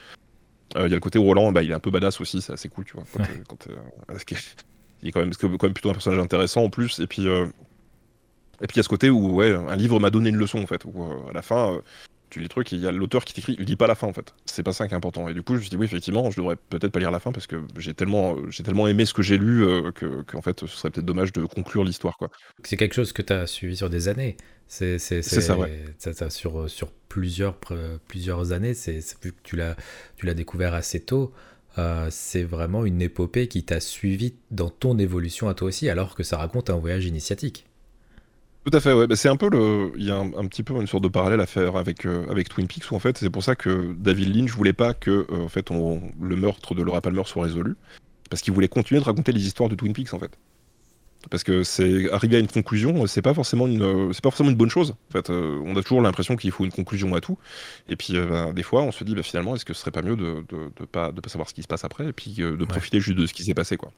Euh, 0.76 0.88
Il 0.88 0.90
y 0.90 0.94
a 0.94 0.96
le 0.96 1.00
côté 1.00 1.20
Roland, 1.20 1.52
bah, 1.52 1.64
il 1.64 1.72
est 1.72 1.74
un 1.74 1.80
peu 1.80 1.92
badass 1.92 2.20
aussi, 2.22 2.42
c'est 2.42 2.54
assez 2.54 2.70
cool, 2.70 2.86
tu 2.86 2.94
vois. 2.94 3.04
Quand, 3.14 3.20
Ouais. 3.20 3.30
euh, 3.30 3.44
quand, 3.48 3.68
euh, 3.68 4.18
il 5.02 5.10
est 5.10 5.12
quand 5.12 5.20
même, 5.20 5.34
quand 5.34 5.64
même 5.64 5.74
plutôt 5.74 5.90
un 5.90 5.94
personnage 5.94 6.20
intéressant 6.20 6.64
en 6.64 6.70
plus, 6.70 7.00
et 7.00 7.08
puis 7.08 7.28
et 7.28 8.68
puis 8.68 8.76
il 8.76 8.78
y 8.78 8.80
a 8.80 8.84
ce 8.84 8.90
côté 8.90 9.10
où 9.10 9.34
ouais, 9.36 9.54
un 9.54 9.76
livre 9.76 10.00
m'a 10.00 10.10
donné 10.10 10.30
une 10.30 10.38
leçon 10.38 10.60
en 10.64 10.68
fait, 10.68 10.86
où 10.86 11.04
à 11.30 11.34
la 11.34 11.42
fin, 11.42 11.82
tu 12.34 12.40
lis 12.40 12.46
le 12.46 12.50
truc, 12.50 12.72
il 12.72 12.80
y 12.82 12.88
a 12.88 12.92
l'auteur 12.92 13.24
qui 13.26 13.34
t'écrit, 13.34 13.56
il 13.60 13.66
lit 13.66 13.76
pas 13.76 13.88
la 13.88 13.96
fin 13.96 14.08
en 14.08 14.14
fait. 14.14 14.34
C'est 14.46 14.64
pas 14.64 14.74
ça 14.74 14.88
qui 14.88 14.94
est 14.94 14.98
important. 14.98 15.28
Et 15.30 15.34
du 15.34 15.44
coup, 15.44 15.54
je 15.54 15.58
me 15.60 15.62
suis 15.62 15.70
dit 15.70 15.76
oui, 15.78 15.86
effectivement, 15.86 16.30
je 16.32 16.38
devrais 16.38 16.56
peut-être 16.56 16.92
pas 16.92 17.00
lire 17.00 17.12
la 17.12 17.20
fin 17.20 17.32
parce 17.32 17.48
que 17.48 17.64
j'ai 17.78 17.94
tellement, 17.94 18.36
j'ai 18.50 18.64
tellement 18.64 18.88
aimé 18.88 19.06
ce 19.06 19.14
que 19.14 19.22
j'ai 19.22 19.38
lu 19.38 19.64
euh, 19.66 19.92
que 19.92 20.22
qu'en 20.24 20.42
fait, 20.42 20.62
ce 20.62 20.68
serait 20.68 20.90
peut-être 20.92 21.06
dommage 21.06 21.32
de 21.34 21.46
conclure 21.46 21.84
l'histoire 21.84 22.18
quoi. 22.18 22.30
C'est 22.64 22.78
quelque 22.78 22.96
chose 22.96 23.14
que 23.14 23.22
tu 23.22 23.34
as 23.34 23.48
suivi 23.48 23.76
sur 23.78 23.90
des 23.90 24.08
années. 24.08 24.38
C'est 24.68 24.98
c'est- 25.00 25.22
C'est 25.22 25.42
ça, 25.42 25.58
ouais. 25.58 25.84
ça- 26.00 26.14
ça, 26.14 26.30
sur, 26.30 26.70
sur 26.70 26.92
plusieurs, 27.10 27.58
plusieurs 28.08 28.52
années. 28.54 28.74
C'est 28.74 29.02
c'est- 29.02 29.24
vu 29.24 29.32
que 29.34 29.40
tu 29.44 29.56
l'as 29.56 29.76
tu 30.18 30.26
l'as 30.26 30.34
découvert 30.34 30.74
assez 30.74 31.00
tôt. 31.02 31.34
euh, 31.80 32.08
c'est 32.12 32.44
vraiment 32.44 32.86
une 32.86 33.02
épopée 33.02 33.48
qui 33.48 33.64
t'a 33.64 33.80
suivi 33.80 34.36
dans 34.52 34.70
ton 34.70 34.98
évolution 35.00 35.48
à 35.50 35.56
toi 35.56 35.68
aussi, 35.70 35.90
alors 35.90 36.14
que 36.16 36.22
ça 36.24 36.38
raconte 36.38 36.70
un 36.70 36.76
voyage 36.78 37.06
initiatique. 37.06 37.66
Tout 38.66 38.76
à 38.76 38.80
fait, 38.80 38.94
ouais. 38.94 39.08
Bah, 39.08 39.16
c'est 39.16 39.28
un 39.30 39.36
peu 39.36 39.50
le. 39.50 39.92
Il 39.98 40.06
y 40.06 40.12
a 40.12 40.16
un, 40.16 40.28
un 40.38 40.46
petit 40.48 40.64
peu 40.64 40.74
une 40.80 40.88
sorte 40.88 41.04
de 41.04 41.10
parallèle 41.10 41.42
à 41.42 41.46
faire 41.46 41.76
avec, 41.76 42.06
euh, 42.06 42.26
avec 42.30 42.48
Twin 42.50 42.68
Peaks, 42.68 42.90
où 42.92 42.96
en 42.96 43.00
fait, 43.00 43.18
c'est 43.18 43.30
pour 43.30 43.44
ça 43.44 43.56
que 43.56 43.94
David 43.98 44.34
Lynch 44.36 44.52
voulait 44.52 44.72
pas 44.74 44.94
que 44.94 45.26
euh, 45.30 45.44
en 45.46 45.50
fait, 45.50 45.70
on- 45.72 46.02
le 46.22 46.36
meurtre 46.38 46.74
de 46.74 46.82
Laura 46.82 47.02
Palmer 47.02 47.24
soit 47.26 47.44
résolu. 47.44 47.76
Parce 48.30 48.42
qu'il 48.42 48.54
voulait 48.54 48.70
continuer 48.70 49.00
de 49.02 49.06
raconter 49.06 49.32
les 49.32 49.46
histoires 49.46 49.70
de 49.70 49.76
Twin 49.76 49.94
Peaks, 49.94 50.14
en 50.14 50.20
fait. 50.20 50.32
Parce 51.30 51.44
que 51.44 51.64
c'est 51.64 52.12
arriver 52.12 52.36
à 52.38 52.40
une 52.40 52.48
conclusion, 52.48 53.06
c'est 53.08 53.22
pas 53.22 53.34
forcément 53.34 53.66
une, 53.68 53.82
euh, 53.82 54.12
c'est 54.14 54.22
pas 54.24 54.30
forcément 54.30 54.50
une 54.50 54.58
bonne 54.58 54.70
chose. 54.70 54.92
En 55.10 55.12
fait, 55.12 55.30
Euh, 55.30 55.62
on 55.66 55.76
a 55.78 55.82
toujours 55.82 56.02
l'impression 56.02 56.36
qu'il 56.36 56.52
faut 56.52 56.66
une 56.66 56.72
conclusion 56.72 57.14
à 57.16 57.22
tout. 57.22 57.38
Et 57.90 57.96
puis, 57.96 58.16
euh, 58.18 58.26
bah, 58.28 58.54
des 58.54 58.64
fois, 58.64 58.82
on 58.82 58.92
se 58.92 59.04
dit, 59.04 59.14
bah, 59.16 59.24
finalement, 59.24 59.56
est-ce 59.56 59.64
que 59.66 59.74
ce 59.74 59.82
serait 59.82 59.92
pas 59.92 60.02
mieux 60.02 60.16
de, 60.18 60.44
de, 60.50 60.72
de 60.80 60.86
pas, 60.86 61.12
de 61.12 61.22
pas 61.22 61.30
savoir 61.30 61.48
ce 61.50 61.54
qui 61.54 61.62
se 61.64 61.68
passe 61.68 61.84
après, 61.86 62.08
et 62.08 62.14
puis 62.14 62.36
euh, 62.40 62.58
de 62.58 62.66
profiter 62.66 63.00
juste 63.02 63.18
de 63.18 63.26
ce 63.26 63.34
qui 63.34 63.44
s'est 63.44 63.54
passé, 63.54 63.78
quoi. 63.78 63.92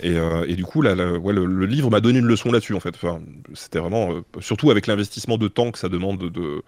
Et, 0.00 0.16
et, 0.48 0.56
du 0.56 0.64
coup, 0.64 0.82
là, 0.82 0.94
ouais, 0.94 1.32
le, 1.32 1.66
livre 1.66 1.90
m'a 1.90 2.00
donné 2.00 2.18
une 2.18 2.26
leçon 2.26 2.50
là-dessus, 2.50 2.74
en 2.74 2.80
fait. 2.80 2.94
Enfin, 2.94 3.20
c'était 3.54 3.78
vraiment, 3.78 4.22
surtout 4.40 4.70
avec 4.70 4.86
l'investissement 4.86 5.38
de 5.38 5.48
temps 5.48 5.70
que 5.70 5.78
ça 5.78 5.88
demande 5.88 6.18
de, 6.30 6.62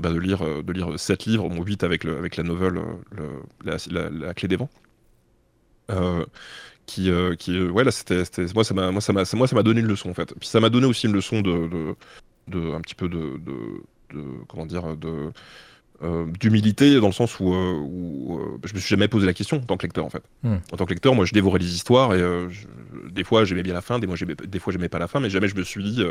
bah, 0.00 0.10
de 0.10 0.18
lire 0.18 0.62
de 0.62 0.72
lire 0.72 0.98
sept 0.98 1.26
livres, 1.26 1.48
bon, 1.48 1.62
8 1.62 1.84
avec, 1.84 2.04
le, 2.04 2.16
avec 2.16 2.36
la 2.36 2.44
nouvelle 2.44 2.80
la, 3.64 3.76
la, 4.10 4.34
clé 4.34 4.48
des 4.48 4.56
vents. 4.56 4.70
qui, 6.86 7.10
qui 7.38 7.60
ouais, 7.60 7.84
là, 7.84 7.90
c'était, 7.90 8.24
moi, 8.54 8.64
ça 8.64 8.74
m'a, 8.74 8.90
moi, 8.90 9.00
ça 9.00 9.12
m'a, 9.12 9.22
moi, 9.34 9.46
ça 9.46 9.54
m'a 9.56 9.62
donné 9.62 9.80
une 9.80 9.86
leçon, 9.86 10.10
en 10.10 10.14
fait. 10.14 10.34
Puis 10.40 10.48
ça 10.48 10.60
m'a 10.60 10.70
donné 10.70 10.86
aussi 10.86 11.06
une 11.06 11.14
leçon 11.14 11.40
de, 11.40 11.68
de, 11.68 11.94
de 12.48 12.72
un 12.72 12.80
petit 12.80 12.94
peu 12.94 13.08
de, 13.08 13.38
de, 13.38 13.82
de 14.14 14.24
comment 14.48 14.66
dire, 14.66 14.96
de 14.96 15.32
euh, 16.02 16.26
d'humilité 16.40 16.98
dans 16.98 17.06
le 17.06 17.12
sens 17.12 17.38
où, 17.38 17.54
euh, 17.54 17.78
où 17.80 18.38
euh, 18.38 18.58
je 18.64 18.74
me 18.74 18.80
suis 18.80 18.88
jamais 18.88 19.08
posé 19.08 19.24
la 19.24 19.34
question 19.34 19.58
en 19.58 19.60
tant 19.60 19.76
que 19.76 19.84
lecteur 19.84 20.04
en 20.04 20.10
fait. 20.10 20.22
Hmm. 20.42 20.56
En 20.72 20.76
tant 20.76 20.84
que 20.84 20.90
lecteur, 20.90 21.14
moi 21.14 21.24
je 21.24 21.32
dévorais 21.32 21.60
les 21.60 21.74
histoires 21.74 22.14
et 22.14 22.22
des 23.10 23.24
fois 23.24 23.44
j'aimais 23.44 23.62
bien 23.62 23.74
la 23.74 23.80
fin, 23.80 23.98
des, 23.98 24.06
fois 24.06 24.16
j'aimais, 24.16 24.34
des 24.34 24.58
fois 24.58 24.72
j'aimais 24.72 24.88
pas 24.88 24.98
la 24.98 25.06
fin, 25.06 25.20
mais 25.20 25.30
jamais 25.30 25.48
je 25.48 25.54
me 25.54 25.62
suis 25.62 25.82
dit 25.84 26.02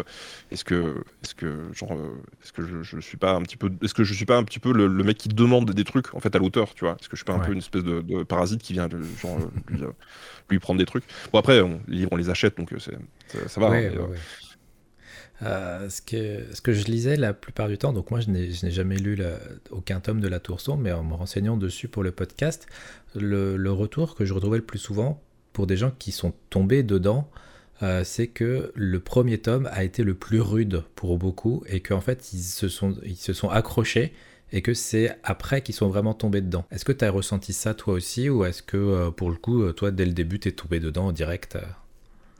est-ce 0.51 0.63
que 0.63 1.03
est-ce 1.23 1.35
que 1.35 1.73
genre 1.73 1.91
est-ce 2.41 2.53
que 2.53 2.65
je, 2.65 2.83
je, 2.83 2.99
suis 2.99 3.17
pas 3.17 3.33
un 3.33 3.41
petit 3.41 3.57
peu 3.57 3.69
est-ce 3.81 3.93
que 3.93 4.03
je 4.03 4.13
suis 4.13 4.25
pas 4.25 4.37
un 4.37 4.43
petit 4.43 4.59
peu 4.59 4.71
le, 4.71 4.87
mec 5.03 5.17
qui 5.17 5.29
demande 5.29 5.71
des 5.71 5.83
trucs 5.83 6.13
en 6.15 6.19
fait 6.19 6.35
à 6.35 6.39
l'auteur, 6.39 6.73
tu 6.73 6.85
vois? 6.85 6.95
Est-ce 6.99 7.09
que 7.09 7.17
je 7.17 7.23
suis 7.23 7.25
pas 7.25 7.33
un 7.33 7.39
peu 7.39 7.51
une 7.51 7.59
espèce 7.59 7.83
de, 7.83 8.23
parasite 8.23 8.61
qui 8.61 8.73
vient 8.73 8.87
de, 8.87 9.01
genre, 9.21 9.39
lui, 10.49 10.59
prendre 10.59 10.79
des 10.79 10.85
trucs? 10.85 11.03
Bon 11.33 11.39
après 11.39 11.61
les 11.61 11.97
livres 11.97 12.09
on 12.13 12.17
les 12.17 12.29
achète 12.29 12.57
donc 12.57 12.73
c'est, 12.79 12.97
ça, 13.49 13.59
va. 13.59 13.67
Hein, 13.67 13.91
euh, 15.43 15.89
ce, 15.89 16.01
que, 16.01 16.73
je 16.73 16.85
lisais 16.85 17.15
la 17.15 17.33
plupart 17.33 17.67
du 17.67 17.77
temps, 17.77 17.93
donc 17.93 18.11
moi 18.11 18.19
je 18.19 18.29
n'ai 18.29 18.51
jamais 18.51 18.97
lu 18.97 19.17
aucun 19.71 19.99
tome 19.99 20.19
de 20.19 20.27
La 20.27 20.39
Tour 20.39 20.59
mais 20.77 20.91
en 20.91 21.03
me 21.03 21.13
renseignant 21.13 21.57
dessus 21.57 21.87
pour 21.87 22.03
le 22.03 22.11
podcast, 22.11 22.67
le, 23.15 23.71
retour 23.71 24.15
que 24.15 24.25
je 24.25 24.33
retrouvais 24.33 24.57
le 24.57 24.65
plus 24.65 24.79
souvent 24.79 25.21
pour 25.53 25.67
des 25.67 25.77
gens 25.77 25.91
qui 25.97 26.11
sont 26.11 26.33
tombés 26.49 26.83
dedans, 26.83 27.29
euh, 27.81 28.03
c'est 28.03 28.27
que 28.27 28.71
le 28.75 28.99
premier 28.99 29.39
tome 29.39 29.67
a 29.71 29.83
été 29.83 30.03
le 30.03 30.13
plus 30.13 30.41
rude 30.41 30.83
pour 30.95 31.17
beaucoup 31.17 31.63
et 31.67 31.79
qu'en 31.79 32.01
fait 32.01 32.33
ils 32.33 32.43
se 32.43 32.67
sont, 32.67 32.95
ils 33.03 33.15
se 33.15 33.33
sont 33.33 33.49
accrochés 33.49 34.13
et 34.51 34.61
que 34.61 34.73
c'est 34.73 35.17
après 35.23 35.61
qu'ils 35.61 35.75
sont 35.75 35.89
vraiment 35.89 36.13
tombés 36.13 36.41
dedans. 36.41 36.65
Est-ce 36.71 36.85
que 36.85 36.91
tu 36.91 37.03
as 37.03 37.09
ressenti 37.09 37.53
ça 37.53 37.73
toi 37.73 37.95
aussi 37.95 38.29
ou 38.29 38.45
est-ce 38.45 38.61
que 38.61 38.77
euh, 38.77 39.11
pour 39.11 39.31
le 39.31 39.37
coup, 39.37 39.71
toi 39.73 39.89
dès 39.89 40.05
le 40.05 40.13
début, 40.13 40.39
tu 40.39 40.49
es 40.49 40.51
tombé 40.51 40.79
dedans 40.79 41.07
en 41.07 41.11
direct 41.11 41.57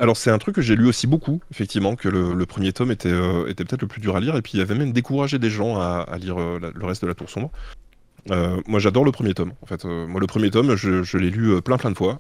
alors 0.02 0.18
c'est 0.18 0.32
un 0.32 0.40
truc 0.40 0.56
que 0.56 0.64
j'ai 0.64 0.76
lu 0.76 0.88
aussi 0.88 1.06
beaucoup, 1.06 1.42
effectivement, 1.52 1.96
que 1.96 2.10
le, 2.10 2.46
premier 2.48 2.74
tome 2.74 2.92
était, 2.92 3.12
euh, 3.12 3.48
était 3.48 3.64
peut-être 3.64 3.84
le 3.84 3.88
plus 3.88 4.02
dur 4.02 4.16
à 4.16 4.20
lire, 4.20 4.36
et 4.36 4.42
puis 4.42 4.54
il 4.56 4.62
avait 4.62 4.74
même 4.74 4.92
découragé 4.92 5.38
des 5.38 5.52
gens 5.52 5.80
à, 5.80 6.18
lire 6.20 6.42
euh, 6.42 6.60
le 6.74 6.86
reste 6.86 7.04
de 7.04 7.08
la 7.08 7.14
Tour 7.14 7.30
Sombre. 7.30 7.52
Euh, 8.32 8.60
moi 8.66 8.80
j'adore 8.80 9.06
le 9.06 9.12
premier 9.12 9.36
tome, 9.36 9.54
en 9.62 9.66
fait. 9.68 9.86
moi 9.86 10.20
le 10.20 10.26
premier 10.26 10.50
tome, 10.50 10.76
je, 10.76 11.18
l'ai 11.18 11.30
lu 11.30 11.62
plein 11.62 11.78
plein 11.78 11.92
de 11.92 11.98
fois, 11.98 12.20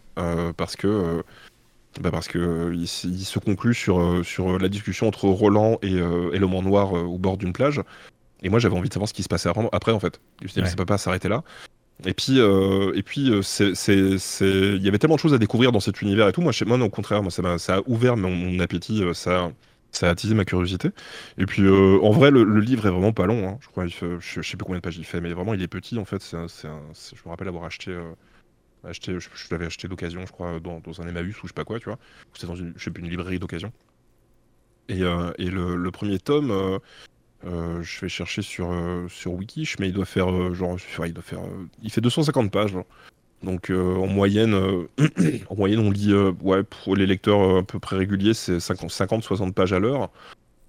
parce 0.56 0.76
que... 0.76 1.24
Bah 2.00 2.10
parce 2.10 2.30
que 2.30 2.72
il, 2.74 2.88
se 2.88 3.38
conclut 3.38 3.74
sur, 3.74 4.26
sur 4.26 4.58
la 4.58 4.70
discussion 4.70 5.10
entre 5.10 5.26
Roland 5.26 5.78
et, 5.82 5.96
et 5.96 6.40
l'homme 6.40 6.64
noir 6.64 6.94
au 6.94 7.18
bord 7.18 7.36
d'une 7.36 7.52
plage. 7.52 7.82
Et 8.44 8.50
moi 8.50 8.60
j'avais 8.60 8.78
envie 8.78 8.88
de 8.88 8.94
savoir 8.94 9.10
ce 9.10 9.14
qui 9.14 9.24
se 9.24 9.28
passait 9.28 9.50
après 9.74 9.92
en 9.92 10.00
fait. 10.00 10.22
Je 10.40 10.46
me 10.46 10.50
suis 10.50 10.62
dit, 10.62 10.70
ça 10.70 10.78
peut 10.78 10.86
pas 10.86 10.98
s'arrêter 10.98 11.28
là. 11.28 11.44
Et 12.06 12.14
puis, 12.14 12.40
euh, 12.40 12.94
et 12.96 13.04
puis, 13.04 13.30
euh, 13.32 13.42
il 14.42 14.84
y 14.84 14.88
avait 14.88 14.98
tellement 14.98 15.16
de 15.16 15.20
choses 15.20 15.34
à 15.34 15.38
découvrir 15.38 15.72
dans 15.72 15.80
cet 15.80 16.02
univers 16.02 16.28
et 16.28 16.32
tout. 16.32 16.42
Moi, 16.42 16.52
chez 16.52 16.66
moi, 16.66 16.78
non, 16.78 16.86
au 16.86 16.90
contraire, 16.90 17.22
moi, 17.22 17.32
ça, 17.32 17.76
a 17.76 17.82
ouvert 17.86 18.18
mon, 18.18 18.60
appétit, 18.60 19.04
euh, 19.04 19.14
ça, 19.14 19.52
a 20.02 20.10
attisé 20.10 20.34
ma 20.34 20.46
curiosité. 20.46 20.90
Et 21.38 21.46
puis, 21.46 21.68
en 21.68 22.12
vrai, 22.12 22.32
le, 22.32 22.60
livre 22.60 22.88
est 22.88 22.92
vraiment 22.92 23.14
pas 23.14 23.28
long. 23.28 23.48
Hein. 23.48 23.58
Je 23.62 23.68
crois, 23.68 23.88
sais 23.90 24.58
plus 24.58 24.66
combien 24.66 24.78
de 24.78 24.82
pages 24.82 24.98
il 24.98 25.06
fait, 25.06 25.22
mais 25.22 25.34
vraiment, 25.34 25.54
il 25.54 25.62
est 25.62 25.68
petit. 25.68 26.00
En 26.00 26.06
fait, 26.06 26.24
je 26.32 26.68
me 26.68 27.30
rappelle 27.30 27.48
avoir 27.48 27.66
acheté, 27.66 27.96
acheté, 28.84 29.18
je, 29.20 29.30
l'avais 29.52 29.66
acheté 29.68 29.88
d'occasion, 29.88 30.26
je 30.26 30.32
crois, 30.32 30.60
dans, 30.60 31.02
un 31.02 31.08
Emmaüs 31.08 31.38
ou 31.44 31.48
je 31.48 31.48
sais 31.48 31.54
pas 31.54 31.66
quoi, 31.66 31.80
tu 31.80 31.86
vois. 31.86 32.00
C'était 32.34 32.48
dans 32.48 32.56
une, 32.56 32.74
librairie 32.98 33.40
d'occasion. 33.40 33.72
Et, 34.90 35.00
le, 35.00 35.90
premier 35.92 36.20
tome, 36.20 36.52
euh, 36.52 36.80
je 37.44 38.02
vais 38.02 38.10
chercher 38.10 38.42
sur, 38.42 38.72
euh, 38.72 39.08
sur 39.10 39.34
Wiki, 39.34 39.68
mais 39.80 39.90
il 39.90 39.94
doit 39.94 40.06
faire 40.06 40.32
euh, 40.32 40.54
genre, 40.54 40.78
il 41.06 41.14
doit 41.14 41.24
faire, 41.24 41.42
il 41.82 41.92
fait 41.92 42.02
250 42.02 42.52
pages. 42.52 42.76
Donc 43.44 43.72
en 43.72 44.06
moyenne, 44.06 44.54
en 45.50 45.56
moyenne, 45.56 45.80
on 45.80 45.90
lit, 45.90 46.14
ouais, 46.42 46.62
pour 46.62 46.96
les 46.96 47.08
lecteurs 47.08 47.58
à 47.58 47.64
peu 47.64 47.80
près 47.80 47.96
réguliers, 47.98 48.36
c'est 48.36 48.58
50-60 48.58 49.54
pages 49.54 49.74
à 49.74 49.80
l'heure. 49.80 50.12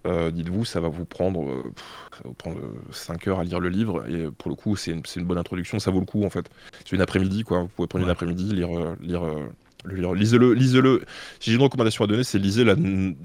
Dites-vous, 0.06 0.64
ça 0.64 0.80
va 0.80 0.88
vous 0.88 1.04
prendre, 1.04 1.64
prendre 2.38 2.58
5 2.90 3.28
heures 3.28 3.40
à 3.40 3.44
lire 3.44 3.60
le 3.60 3.68
livre. 3.68 4.08
Et 4.08 4.30
pour 4.30 4.48
le 4.50 4.56
coup, 4.56 4.74
c'est 4.74 4.90
une, 4.90 5.02
une, 5.16 5.24
bonne 5.24 5.36
introduction, 5.36 5.78
ça 5.78 5.90
vaut 5.90 6.00
le 6.00 6.06
coup 6.06 6.24
en 6.24 6.30
fait. 6.30 6.48
C'est 6.78 6.92
une 6.92 7.02
après-midi, 7.02 7.44
quoi. 7.44 7.60
Vous 7.60 7.68
pouvez 7.68 7.88
prendre 7.88 8.06
une 8.06 8.10
après-midi, 8.10 8.54
lire, 8.54 8.70
lire, 9.02 9.22
lire. 9.84 10.14
Lisez-le, 10.14 10.54
lisez-le. 10.54 11.04
Si 11.40 11.50
j'ai 11.50 11.56
une 11.56 11.62
recommandation 11.62 12.04
à 12.04 12.06
donner, 12.06 12.24
c'est 12.24 12.38
lisez 12.38 12.64
la 12.64 12.74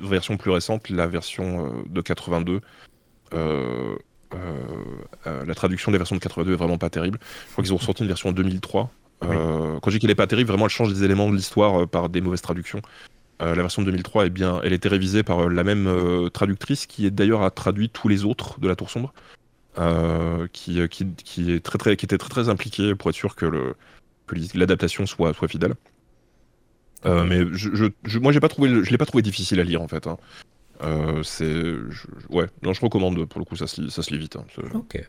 version 0.04 0.36
plus 0.36 0.52
récente, 0.52 0.90
la 0.90 1.08
version 1.08 1.86
de 1.90 2.02
82. 2.02 2.60
Euh, 3.34 3.96
euh, 4.34 4.38
euh, 5.26 5.46
la 5.46 5.56
traduction 5.56 5.92
des 5.92 5.98
versions 5.98 6.16
de 6.16 6.22
82 6.22 6.54
est 6.54 6.56
vraiment 6.56 6.78
pas 6.78 6.90
terrible. 6.90 7.20
Je 7.48 7.52
crois 7.52 7.64
qu'ils 7.64 7.74
ont 7.74 7.80
sorti 7.80 8.04
une 8.04 8.08
version 8.08 8.30
en 8.30 8.34
2003. 8.34 8.92
quand 9.22 9.80
je 9.86 9.92
dis 9.92 10.00
qu'elle 10.00 10.12
est 10.12 10.16
pas 10.16 10.28
terrible, 10.28 10.50
vraiment 10.50 10.66
elle 10.66 10.72
change 10.72 10.94
des 10.94 11.04
éléments 11.04 11.30
de 11.30 11.36
l'histoire 11.36 11.88
par 11.88 12.10
des 12.10 12.22
mauvaises 12.22 12.42
traductions. 12.42 12.82
la 13.40 13.54
version 13.54 13.82
de 13.82 13.88
2003 13.88 14.26
est 14.26 14.30
bien, 14.30 14.62
elle 14.64 14.74
été 14.74 14.90
révisée 14.90 15.24
par 15.24 15.50
la 15.50 15.64
même 15.64 16.30
traductrice 16.34 16.86
qui 16.86 17.06
est 17.06 17.12
d'ailleurs 17.12 17.42
a 17.44 17.52
traduit 17.52 17.90
tous 17.90 18.08
les 18.08 18.26
autres 18.26 18.60
de 18.60 18.68
la 18.68 18.76
Tour 18.76 18.90
sombre, 18.90 19.14
qui, 20.52 20.88
qui, 20.90 21.52
est 21.52 21.64
très, 21.64 21.78
très, 21.78 21.96
qui 21.96 22.06
était 22.06 22.18
très 22.18 22.30
très 22.30 22.50
impliquée 22.50 22.96
pour 22.96 23.10
être 23.10 23.16
sûr 23.16 23.36
que 23.36 23.76
l'adaptation 24.54 25.06
soit, 25.06 25.34
soit 25.34 25.48
fidèle. 25.48 25.76
mais 27.06 27.46
je, 27.54 27.90
je, 28.04 28.20
moi 28.20 28.34
j'ai 28.34 28.42
pas 28.42 28.50
trouvé, 28.50 28.84
je 28.84 28.92
l'ai 28.92 28.98
pas 28.98 29.06
trouvé 29.06 29.22
difficile 29.22 29.60
à 29.60 29.64
lire 29.64 29.82
en 29.82 29.88
fait. 29.88 30.06
Hein. 30.06 30.18
Euh. 30.84 31.24
Ouais, 32.30 32.46
non, 32.62 32.74
je 32.74 32.82
recommande, 32.82 33.26
pour 33.26 33.40
le 33.40 33.46
coup, 33.46 33.56
ça 33.56 33.68
se 33.68 33.82
lit, 33.82 33.92
ça 33.92 34.04
se 34.04 34.14
vite. 34.16 34.36
Hein, 34.36 34.46
ok. 34.74 35.08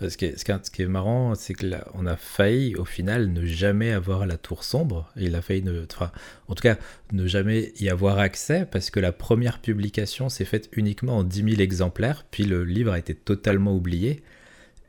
Euh, 0.00 0.10
ce 0.10 0.16
qui, 0.16 0.26
est, 0.26 0.38
ce, 0.38 0.70
qui 0.70 0.82
est, 0.82 0.86
marrant, 0.86 1.34
c'est 1.34 1.54
que 1.54 1.66
on 1.94 2.06
a 2.06 2.16
failli 2.16 2.74
au 2.76 2.84
final 2.84 3.32
ne 3.32 3.44
jamais 3.44 3.92
avoir 3.92 4.26
la 4.26 4.36
tour 4.36 4.64
sombre. 4.64 5.10
Il 5.16 5.34
a 5.34 5.42
failli 5.42 5.64
enfin, 5.90 6.12
en 6.48 6.54
tout 6.54 6.62
cas, 6.62 6.76
ne 7.12 7.26
jamais 7.26 7.72
y 7.80 7.88
avoir 7.88 8.18
accès 8.18 8.66
parce 8.70 8.90
que 8.90 9.00
la 9.00 9.12
première 9.12 9.60
publication 9.60 10.28
s'est 10.28 10.44
faite 10.44 10.68
uniquement 10.72 11.18
en 11.18 11.24
10 11.24 11.50
000 11.50 11.60
exemplaires, 11.60 12.24
puis 12.30 12.44
le 12.44 12.64
livre 12.64 12.92
a 12.92 12.98
été 12.98 13.14
totalement 13.14 13.74
oublié. 13.74 14.22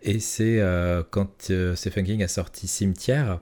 Et 0.01 0.19
c'est 0.19 0.59
euh, 0.59 1.01
quand 1.09 1.51
Stephen 1.75 2.05
King 2.05 2.23
a 2.23 2.27
sorti 2.27 2.67
Cimetière 2.67 3.39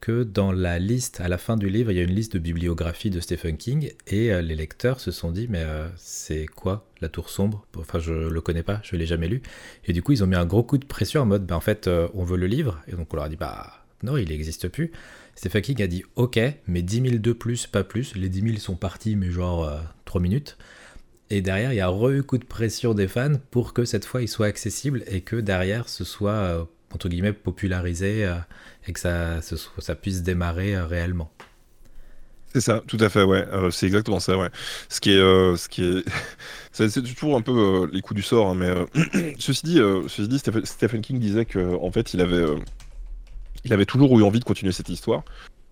que 0.00 0.22
dans 0.22 0.52
la 0.52 0.78
liste, 0.78 1.20
à 1.20 1.28
la 1.28 1.38
fin 1.38 1.56
du 1.56 1.68
livre, 1.68 1.90
il 1.90 1.96
y 1.96 2.00
a 2.00 2.02
une 2.02 2.14
liste 2.14 2.34
de 2.34 2.38
bibliographie 2.38 3.10
de 3.10 3.20
Stephen 3.20 3.56
King 3.56 3.92
et 4.06 4.32
euh, 4.32 4.40
les 4.40 4.54
lecteurs 4.54 5.00
se 5.00 5.10
sont 5.10 5.30
dit 5.30 5.46
mais 5.48 5.62
euh, 5.62 5.88
c'est 5.96 6.46
quoi 6.46 6.86
la 7.00 7.08
tour 7.08 7.30
sombre? 7.30 7.66
Enfin 7.76 7.98
je 7.98 8.12
le 8.12 8.40
connais 8.40 8.62
pas, 8.62 8.80
je 8.82 8.96
l'ai 8.96 9.06
jamais 9.06 9.28
lu. 9.28 9.42
Et 9.86 9.92
du 9.92 10.02
coup 10.02 10.12
ils 10.12 10.22
ont 10.22 10.26
mis 10.26 10.36
un 10.36 10.46
gros 10.46 10.62
coup 10.62 10.78
de 10.78 10.84
pression 10.84 11.22
en 11.22 11.26
mode 11.26 11.46
ben, 11.46 11.56
en 11.56 11.60
fait 11.60 11.88
euh, 11.88 12.08
on 12.14 12.24
veut 12.24 12.36
le 12.36 12.46
livre 12.46 12.80
et 12.86 12.92
donc 12.92 13.12
on 13.12 13.16
leur 13.16 13.26
a 13.26 13.28
dit 13.28 13.36
bah 13.36 13.84
non 14.02 14.16
il 14.16 14.28
n'existe 14.28 14.68
plus. 14.68 14.92
Stephen 15.34 15.62
King 15.62 15.82
a 15.82 15.86
dit 15.86 16.04
ok 16.16 16.38
mais 16.66 16.82
10 16.82 17.02
000 17.02 17.18
de 17.18 17.32
plus, 17.32 17.66
pas 17.66 17.84
plus. 17.84 18.14
Les 18.14 18.28
10 18.28 18.42
000 18.42 18.56
sont 18.58 18.76
partis 18.76 19.16
mais 19.16 19.30
genre 19.30 19.70
3 20.04 20.20
minutes. 20.20 20.56
Et 21.30 21.42
derrière, 21.42 21.74
il 21.74 21.76
y 21.76 21.80
a 21.80 21.88
re 21.88 22.24
coup 22.26 22.38
de 22.38 22.44
pression 22.44 22.94
des 22.94 23.06
fans 23.06 23.34
pour 23.50 23.74
que 23.74 23.84
cette 23.84 24.06
fois 24.06 24.22
il 24.22 24.28
soit 24.28 24.46
accessible 24.46 25.04
et 25.08 25.20
que 25.20 25.36
derrière 25.36 25.88
ce 25.88 26.02
soit 26.04 26.66
entre 26.94 27.08
guillemets 27.08 27.32
popularisé 27.32 28.24
euh, 28.24 28.34
et 28.86 28.92
que 28.92 29.00
ça, 29.00 29.94
puisse 29.94 30.22
démarrer 30.22 30.74
euh, 30.74 30.86
réellement. 30.86 31.30
C'est 32.52 32.62
ça, 32.62 32.82
tout 32.86 32.96
à 33.00 33.10
fait, 33.10 33.22
ouais. 33.22 33.46
Euh, 33.52 33.70
c'est 33.70 33.86
exactement 33.86 34.20
ça, 34.20 34.38
ouais. 34.38 34.48
Ce 34.88 35.00
qui 35.00 35.10
est, 35.10 35.18
ce 35.18 35.68
qui 35.68 35.84
est, 35.84 36.04
c'est 36.72 37.02
toujours 37.02 37.36
un 37.36 37.42
peu 37.42 37.88
les 37.92 38.00
coups 38.00 38.16
du 38.16 38.22
sort, 38.22 38.48
hein, 38.48 38.54
mais 38.54 39.34
ceci 39.38 39.64
dit, 39.64 39.80
ceci 40.08 40.28
dit, 40.28 40.38
Stephen, 40.38 41.02
King 41.02 41.18
disait 41.18 41.44
que 41.44 41.76
en 41.76 41.90
fait, 41.90 42.14
il 42.14 42.20
avait, 42.22 42.44
il 43.64 43.72
avait 43.72 43.84
toujours 43.84 44.18
eu 44.18 44.22
envie 44.22 44.40
de 44.40 44.44
continuer 44.44 44.72
cette 44.72 44.88
histoire 44.88 45.24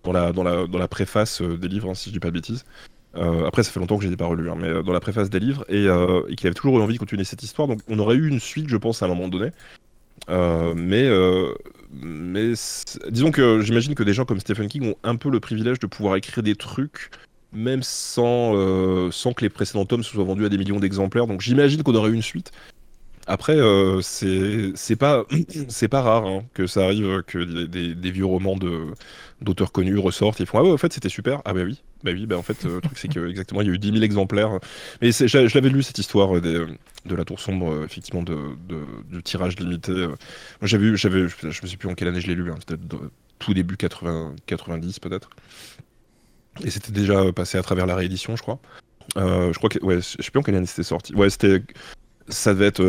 dans 0.03 0.11
la, 0.11 0.31
dans 0.31 0.43
la, 0.43 0.67
dans 0.67 0.77
la 0.77 0.87
préface 0.87 1.41
des 1.41 1.67
livres, 1.67 1.89
hein, 1.89 1.95
si 1.95 2.09
je 2.09 2.13
dis 2.13 2.19
pas 2.19 2.29
de 2.29 2.33
bêtises. 2.33 2.63
après, 3.15 3.63
ça 3.63 3.71
fait 3.71 3.79
longtemps 3.79 3.97
que 3.97 4.03
je 4.03 4.09
n'ai 4.09 4.15
pas 4.15 4.27
relu, 4.27 4.47
hein, 4.51 4.55
mais 4.55 4.83
dans 4.83 4.93
la 4.93 4.99
préface 4.99 5.31
des 5.31 5.39
livres, 5.39 5.65
et, 5.69 5.85
et 5.85 6.35
qu'il 6.35 6.45
avait 6.45 6.53
toujours 6.53 6.77
eu 6.77 6.81
envie 6.83 6.93
de 6.93 6.99
continuer 6.99 7.23
cette 7.23 7.41
histoire. 7.41 7.67
Donc, 7.67 7.79
on 7.87 7.97
aurait 7.97 8.15
eu 8.15 8.27
une 8.27 8.39
suite, 8.39 8.69
je 8.69 8.77
pense, 8.77 9.01
à 9.01 9.07
un 9.07 9.09
moment 9.09 9.29
donné. 9.29 9.49
Euh, 10.29 10.73
mais 10.75 11.05
euh, 11.05 11.53
disons 13.09 13.31
que 13.31 13.61
j'imagine 13.61 13.95
que 13.95 14.03
des 14.03 14.13
gens 14.13 14.25
comme 14.25 14.39
Stephen 14.39 14.67
King 14.67 14.91
ont 14.91 14.95
un 15.03 15.15
peu 15.15 15.29
le 15.29 15.39
privilège 15.39 15.79
de 15.79 15.87
pouvoir 15.87 16.15
écrire 16.15 16.43
des 16.43 16.55
trucs 16.55 17.11
même 17.53 17.81
sans, 17.81 18.53
euh, 18.55 19.09
que 19.09 19.41
les 19.41 19.49
précédents 19.49 19.85
tomes 19.85 20.03
soient 20.03 20.23
vendus 20.23 20.45
à 20.45 20.49
des 20.49 20.57
millions 20.57 20.79
d'exemplaires. 20.79 21.27
Donc 21.27 21.41
j'imagine 21.41 21.83
qu'on 21.83 21.95
aurait 21.95 22.11
eu 22.11 22.13
une 22.13 22.21
suite. 22.21 22.51
Après, 23.29 23.57
euh, 23.57 24.01
c'est 24.01 24.95
pas, 24.95 25.25
pas 25.91 26.01
rare 26.01 26.25
hein, 26.25 26.45
que 26.53 26.65
ça 26.65 26.85
arrive 26.85 27.23
que 27.23 27.65
des, 27.65 27.93
des, 27.93 28.11
vieux 28.11 28.25
romans 28.25 28.57
d'auteurs 29.41 29.73
connus 29.73 29.97
ressortent 29.97 30.39
et 30.39 30.45
font 30.45 30.59
Ah 30.59 30.63
ouais, 30.63 30.71
en 30.71 30.77
fait, 30.77 30.93
c'était 30.93 31.09
super. 31.09 31.41
Ah 31.43 31.53
bah 31.53 31.63
oui, 31.65 31.83
bah 32.05 32.11
oui, 32.13 32.25
bah 32.25 32.37
en 32.37 32.41
fait, 32.41 32.63
le 32.63 32.79
truc, 32.79 32.97
c'est 32.97 33.09
que 33.09 33.27
exactement, 33.27 33.61
il 33.61 33.67
y 33.67 33.69
a 33.69 33.73
eu 33.73 33.79
10 33.79 33.91
000 33.91 34.03
exemplaires. 34.03 34.59
Mais 35.01 35.11
je, 35.11 35.53
l'avais 35.53 35.69
lu 35.69 35.83
cette 35.83 35.97
histoire 35.97 36.39
de 36.39 36.67
la 37.05 37.25
Tour 37.25 37.41
Sombre, 37.41 37.83
effectivement, 37.83 38.23
de, 38.23 38.37
de, 39.11 39.19
tirage 39.19 39.59
limité. 39.59 39.91
Moi, 39.91 40.15
j'avais 40.61 40.85
vu, 40.85 40.97
je 40.97 41.07
me 41.47 41.51
sais 41.51 41.77
plus 41.77 41.89
en 41.89 41.95
quelle 41.95 42.07
année 42.07 42.21
je 42.21 42.27
l'ai 42.27 42.35
lu, 42.35 42.49
hein, 42.49 42.55
peut-être 42.65 42.81
tout 43.39 43.53
début 43.53 43.75
80, 43.75 44.35
90 44.45 44.99
peut-être. 44.99 45.29
Et 46.63 46.69
c'était 46.69 46.93
déjà 46.93 47.33
passé 47.33 47.57
à 47.57 47.61
travers 47.61 47.85
la 47.85 47.95
réédition, 47.95 48.37
je 48.37 48.41
crois. 48.41 48.59
je 49.17 49.57
crois 49.57 49.69
que, 49.69 49.83
ouais, 49.83 49.97
je 49.97 50.23
sais 50.23 50.31
plus 50.31 50.39
en 50.39 50.43
quelle 50.43 50.55
année 50.55 50.65
c'était 50.65 50.83
sorti. 50.83 51.13
Ouais, 51.13 51.29
c'était 51.29 51.61
ça 52.29 52.53
devait 52.53 52.67
être 52.67 52.83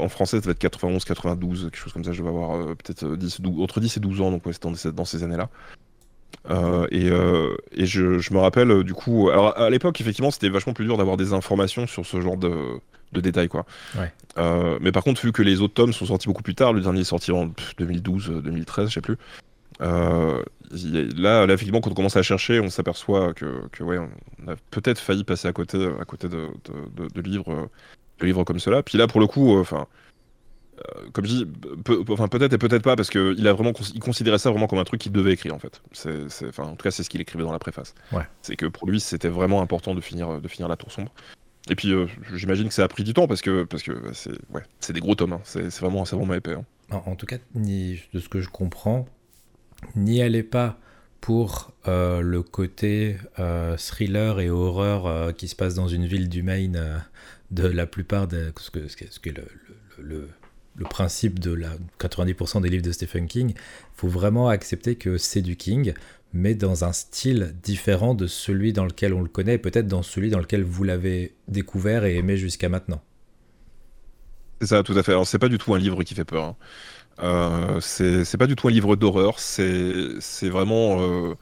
en 0.00 0.08
français, 0.08 0.36
ça 0.38 0.42
devait 0.42 0.52
être 0.52 0.58
91, 0.58 1.04
92, 1.04 1.64
quelque 1.64 1.76
chose 1.76 1.92
comme 1.92 2.04
ça. 2.04 2.12
Je 2.12 2.22
vais 2.22 2.28
avoir 2.28 2.76
peut-être 2.76 3.04
entre 3.58 3.80
10 3.80 3.96
et 3.96 4.00
12 4.00 4.20
ans, 4.20 4.30
donc 4.30 4.44
ouais, 4.46 4.52
c'était 4.52 4.92
dans, 4.92 5.04
ces 5.04 5.22
années-là. 5.22 5.48
et, 6.90 7.06
et 7.06 7.86
je, 7.86 8.18
je, 8.18 8.34
me 8.34 8.38
rappelle 8.38 8.82
du 8.82 8.94
coup, 8.94 9.30
alors 9.30 9.56
à 9.58 9.70
l'époque 9.70 10.00
effectivement 10.00 10.30
c'était 10.30 10.48
vachement 10.48 10.72
plus 10.72 10.84
dur 10.84 10.96
d'avoir 10.96 11.16
des 11.16 11.32
informations 11.32 11.86
sur 11.86 12.06
ce 12.06 12.20
genre 12.20 12.36
de, 12.36 12.54
de 13.12 13.20
détails 13.20 13.48
quoi. 13.48 13.66
Ouais. 13.96 14.12
mais 14.80 14.92
par 14.92 15.04
contre 15.04 15.20
vu 15.24 15.32
que 15.32 15.42
les 15.42 15.60
autres 15.60 15.74
tomes 15.74 15.92
sont 15.92 16.06
sortis 16.06 16.28
beaucoup 16.28 16.42
plus 16.42 16.54
tard, 16.54 16.72
le 16.72 16.80
dernier 16.80 17.00
est 17.00 17.04
sorti 17.04 17.32
en 17.32 17.50
2012, 17.78 18.42
2013, 18.42 18.88
je 18.88 18.94
sais 18.94 19.00
plus. 19.00 19.16
là, 19.80 21.46
là, 21.46 21.54
effectivement, 21.54 21.80
quand 21.80 21.90
on 21.90 21.94
commence 21.94 22.16
à 22.16 22.22
chercher, 22.22 22.60
on 22.60 22.70
s'aperçoit 22.70 23.34
que, 23.34 23.66
que, 23.72 23.82
ouais, 23.82 23.98
on 23.98 24.50
a 24.50 24.56
peut-être 24.70 24.98
failli 24.98 25.24
passer 25.24 25.48
à 25.48 25.52
côté, 25.52 25.88
à 26.00 26.04
côté 26.04 26.28
de, 26.28 26.48
de, 26.96 27.08
de 27.08 27.20
livres 27.20 27.68
de 28.20 28.26
livres 28.26 28.44
comme 28.44 28.60
cela. 28.60 28.82
Puis 28.82 28.98
là, 28.98 29.06
pour 29.06 29.20
le 29.20 29.26
coup, 29.26 29.56
euh, 29.56 29.60
enfin. 29.60 29.86
Euh, 30.78 31.10
comme 31.12 31.26
je 31.26 31.44
dis, 31.44 31.46
enfin 32.08 32.28
peut-être 32.28 32.54
et 32.54 32.58
peut-être 32.58 32.82
pas, 32.82 32.96
parce 32.96 33.10
qu'il 33.10 33.46
a 33.46 33.52
vraiment, 33.52 33.72
il 33.94 34.00
considérait 34.00 34.38
ça 34.38 34.48
vraiment 34.48 34.66
comme 34.66 34.78
un 34.78 34.84
truc 34.84 34.98
qu'il 34.98 35.12
devait 35.12 35.34
écrire 35.34 35.54
en 35.54 35.58
fait. 35.58 35.82
C'est, 35.92 36.24
enfin, 36.48 36.62
en 36.62 36.70
tout 36.74 36.82
cas, 36.82 36.90
c'est 36.90 37.02
ce 37.02 37.10
qu'il 37.10 37.20
écrivait 37.20 37.44
dans 37.44 37.52
la 37.52 37.58
préface. 37.58 37.94
Ouais. 38.12 38.22
C'est 38.40 38.56
que 38.56 38.64
pour 38.64 38.88
lui, 38.88 38.98
c'était 38.98 39.28
vraiment 39.28 39.60
important 39.60 39.94
de 39.94 40.00
finir, 40.00 40.40
de 40.40 40.48
finir 40.48 40.68
la 40.68 40.76
Tour 40.76 40.90
sombre. 40.90 41.12
Et 41.68 41.76
puis, 41.76 41.92
euh, 41.92 42.06
j'imagine 42.32 42.68
que 42.68 42.72
ça 42.72 42.84
a 42.84 42.88
pris 42.88 43.04
du 43.04 43.12
temps 43.12 43.26
parce 43.26 43.42
que, 43.42 43.64
parce 43.64 43.82
que 43.82 43.92
c'est, 44.14 44.32
ouais, 44.54 44.62
c'est 44.80 44.94
des 44.94 45.00
gros 45.00 45.14
tomes. 45.14 45.34
Hein. 45.34 45.42
C'est, 45.44 45.68
vraiment, 45.80 46.06
c'est 46.06 46.16
vraiment 46.16 46.32
épais. 46.32 46.54
Hein. 46.54 46.64
En, 47.04 47.14
tout 47.14 47.26
cas, 47.26 47.36
ni, 47.54 48.00
de 48.14 48.18
ce 48.18 48.30
que 48.30 48.40
je 48.40 48.48
comprends, 48.48 49.06
n'y 49.96 50.22
allez 50.22 50.42
pas 50.42 50.78
pour 51.20 51.72
le 51.86 52.40
côté 52.40 53.18
thriller 53.76 54.40
et 54.40 54.48
horreur 54.48 55.34
qui 55.34 55.46
se 55.46 55.54
passe 55.54 55.74
dans 55.74 55.88
une 55.88 56.06
ville 56.06 56.30
du 56.30 56.42
Maine 56.42 57.02
de 57.50 57.66
la 57.66 57.86
plupart 57.86 58.28
de 58.28 58.52
ce 58.58 58.70
que, 58.70 58.88
ce 58.88 58.98
le, 59.26 59.44
le, 59.98 60.28
le, 60.76 60.84
principe 60.84 61.38
de 61.38 61.52
la 61.52 61.70
90% 61.98 62.62
des 62.62 62.68
livres 62.68 62.84
de 62.84 62.92
Stephen 62.92 63.26
King, 63.26 63.54
faut 63.94 64.08
vraiment 64.08 64.48
accepter 64.48 64.96
que 64.96 65.18
c'est 65.18 65.42
du 65.42 65.56
King, 65.56 65.94
mais 66.32 66.54
dans 66.54 66.84
un 66.84 66.92
style 66.92 67.54
différent 67.62 68.14
de 68.14 68.26
celui 68.26 68.72
dans 68.72 68.84
lequel 68.84 69.14
on 69.14 69.22
le 69.22 69.28
connaît, 69.28 69.58
peut-être 69.58 69.88
dans 69.88 70.02
celui 70.02 70.30
dans 70.30 70.38
lequel 70.38 70.62
vous 70.62 70.84
l'avez 70.84 71.34
découvert 71.48 72.04
et 72.04 72.16
aimé 72.16 72.36
jusqu'à 72.36 72.68
maintenant. 72.68 73.02
C'est 74.60 74.68
ça, 74.68 74.82
tout 74.82 74.96
à 74.96 75.02
fait. 75.02 75.12
Alors, 75.12 75.26
c'est 75.26 75.38
pas 75.38 75.48
du 75.48 75.58
tout 75.58 75.74
un 75.74 75.78
livre 75.78 76.02
qui 76.02 76.14
fait 76.14 76.24
peur. 76.24 76.44
Hein. 76.44 76.56
Euh, 77.22 77.80
c'est 77.80 78.36
pas 78.36 78.46
du 78.46 78.56
tout 78.56 78.68
un 78.68 78.70
livre 78.70 78.96
d'horreur. 78.96 79.38
C'est 79.38 80.48
vraiment. 80.48 81.00
Euh, 81.00 81.34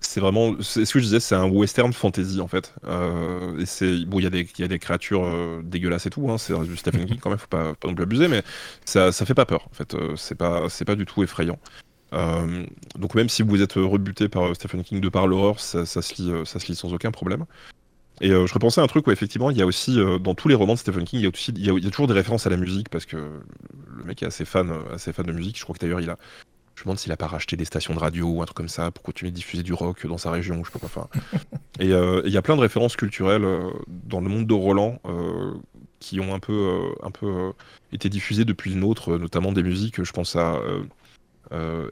c'est 0.00 0.20
vraiment 0.20 0.54
c'est 0.60 0.84
ce 0.84 0.94
que 0.94 0.98
je 0.98 1.04
disais 1.04 1.20
c'est 1.20 1.34
un 1.34 1.48
western 1.48 1.92
fantasy 1.92 2.40
en 2.40 2.48
fait. 2.48 2.74
Euh, 2.86 3.58
et 3.58 3.66
c'est 3.66 4.04
bon 4.06 4.18
il 4.18 4.24
y 4.24 4.26
a 4.26 4.30
des 4.30 4.48
il 4.56 4.60
y 4.60 4.64
a 4.64 4.68
des 4.68 4.78
créatures 4.78 5.24
euh, 5.24 5.60
dégueulasses 5.62 6.06
et 6.06 6.10
tout 6.10 6.30
hein, 6.30 6.38
c'est 6.38 6.58
du 6.62 6.76
Stephen 6.76 7.06
King 7.06 7.18
quand 7.20 7.30
même 7.30 7.38
faut 7.38 7.46
pas, 7.46 7.74
pas 7.74 7.88
non 7.88 7.94
plus 7.94 8.04
abuser 8.04 8.28
mais 8.28 8.42
ça 8.84 9.12
ça 9.12 9.26
fait 9.26 9.34
pas 9.34 9.46
peur 9.46 9.68
en 9.70 9.74
fait. 9.74 9.94
Euh, 9.94 10.16
c'est 10.16 10.34
pas 10.34 10.68
c'est 10.68 10.84
pas 10.84 10.96
du 10.96 11.04
tout 11.04 11.22
effrayant. 11.22 11.58
Donc 12.98 13.14
même 13.14 13.28
si 13.28 13.42
vous 13.42 13.62
êtes 13.62 13.74
rebuté 13.74 14.28
par 14.28 14.54
Stephen 14.56 14.82
King 14.82 15.00
de 15.00 15.08
par 15.08 15.28
l'horreur 15.28 15.60
ça, 15.60 15.86
ça, 15.86 16.02
se 16.02 16.14
lit 16.20 16.32
ça 16.44 16.58
se 16.58 16.66
lit 16.66 16.74
sans 16.74 16.92
aucun 16.92 17.12
problème. 17.12 17.44
Et 18.22 18.30
je 18.30 18.52
repensais 18.52 18.80
à 18.80 18.84
un 18.84 18.88
truc 18.88 19.06
où 19.06 19.12
effectivement 19.12 19.50
il 19.50 19.56
y 19.56 19.62
a 19.62 19.66
aussi 19.66 19.98
dans 20.20 20.34
tous 20.34 20.48
les 20.48 20.56
romans 20.56 20.74
de 20.74 20.78
Stephen 20.78 21.04
King 21.04 21.20
il 21.20 21.22
y 21.22 21.26
a 21.26 21.28
aussi 21.28 21.52
il 21.52 21.64
y 21.64 21.70
a, 21.70 21.72
il 21.72 21.84
y 21.84 21.86
a 21.86 21.90
toujours 21.90 22.08
des 22.08 22.14
références 22.14 22.46
à 22.46 22.50
la 22.50 22.56
musique 22.56 22.88
parce 22.88 23.06
que 23.06 23.16
le 23.16 24.04
mec 24.04 24.22
est 24.22 24.26
assez 24.26 24.44
fan 24.44 24.72
assez 24.92 25.12
fan 25.12 25.24
de 25.24 25.32
musique. 25.32 25.56
Je 25.56 25.62
crois 25.62 25.74
que 25.74 25.80
d'ailleurs 25.80 26.00
il 26.00 26.10
a 26.10 26.16
je 26.80 26.84
me 26.84 26.86
demande 26.86 26.98
s'il 26.98 27.12
a 27.12 27.16
pas 27.18 27.26
racheté 27.26 27.58
des 27.58 27.66
stations 27.66 27.92
de 27.92 27.98
radio 27.98 28.26
ou 28.26 28.40
un 28.40 28.46
truc 28.46 28.56
comme 28.56 28.68
ça 28.68 28.90
pour 28.90 29.02
continuer 29.02 29.30
de 29.30 29.36
diffuser 29.36 29.62
du 29.62 29.74
rock 29.74 30.06
dans 30.06 30.16
sa 30.16 30.30
région, 30.30 30.64
je 30.64 30.72
sais 30.72 30.78
pas 30.78 30.88
quoi. 30.88 31.10
et 31.78 31.92
euh, 31.92 32.22
il 32.24 32.32
y 32.32 32.38
a 32.38 32.42
plein 32.42 32.56
de 32.56 32.62
références 32.62 32.96
culturelles 32.96 33.44
euh, 33.44 33.70
dans 33.86 34.22
le 34.22 34.30
monde 34.30 34.46
de 34.46 34.54
Roland 34.54 34.98
euh, 35.04 35.52
qui 35.98 36.20
ont 36.20 36.34
un 36.34 36.38
peu, 36.38 36.80
un 37.02 37.10
peu 37.10 37.52
été 37.92 38.08
diffusées 38.08 38.46
depuis 38.46 38.72
une 38.72 38.82
autre, 38.82 39.18
notamment 39.18 39.52
des 39.52 39.62
musiques. 39.62 40.02
Je 40.02 40.10
pense 40.10 40.36
à 40.36 40.58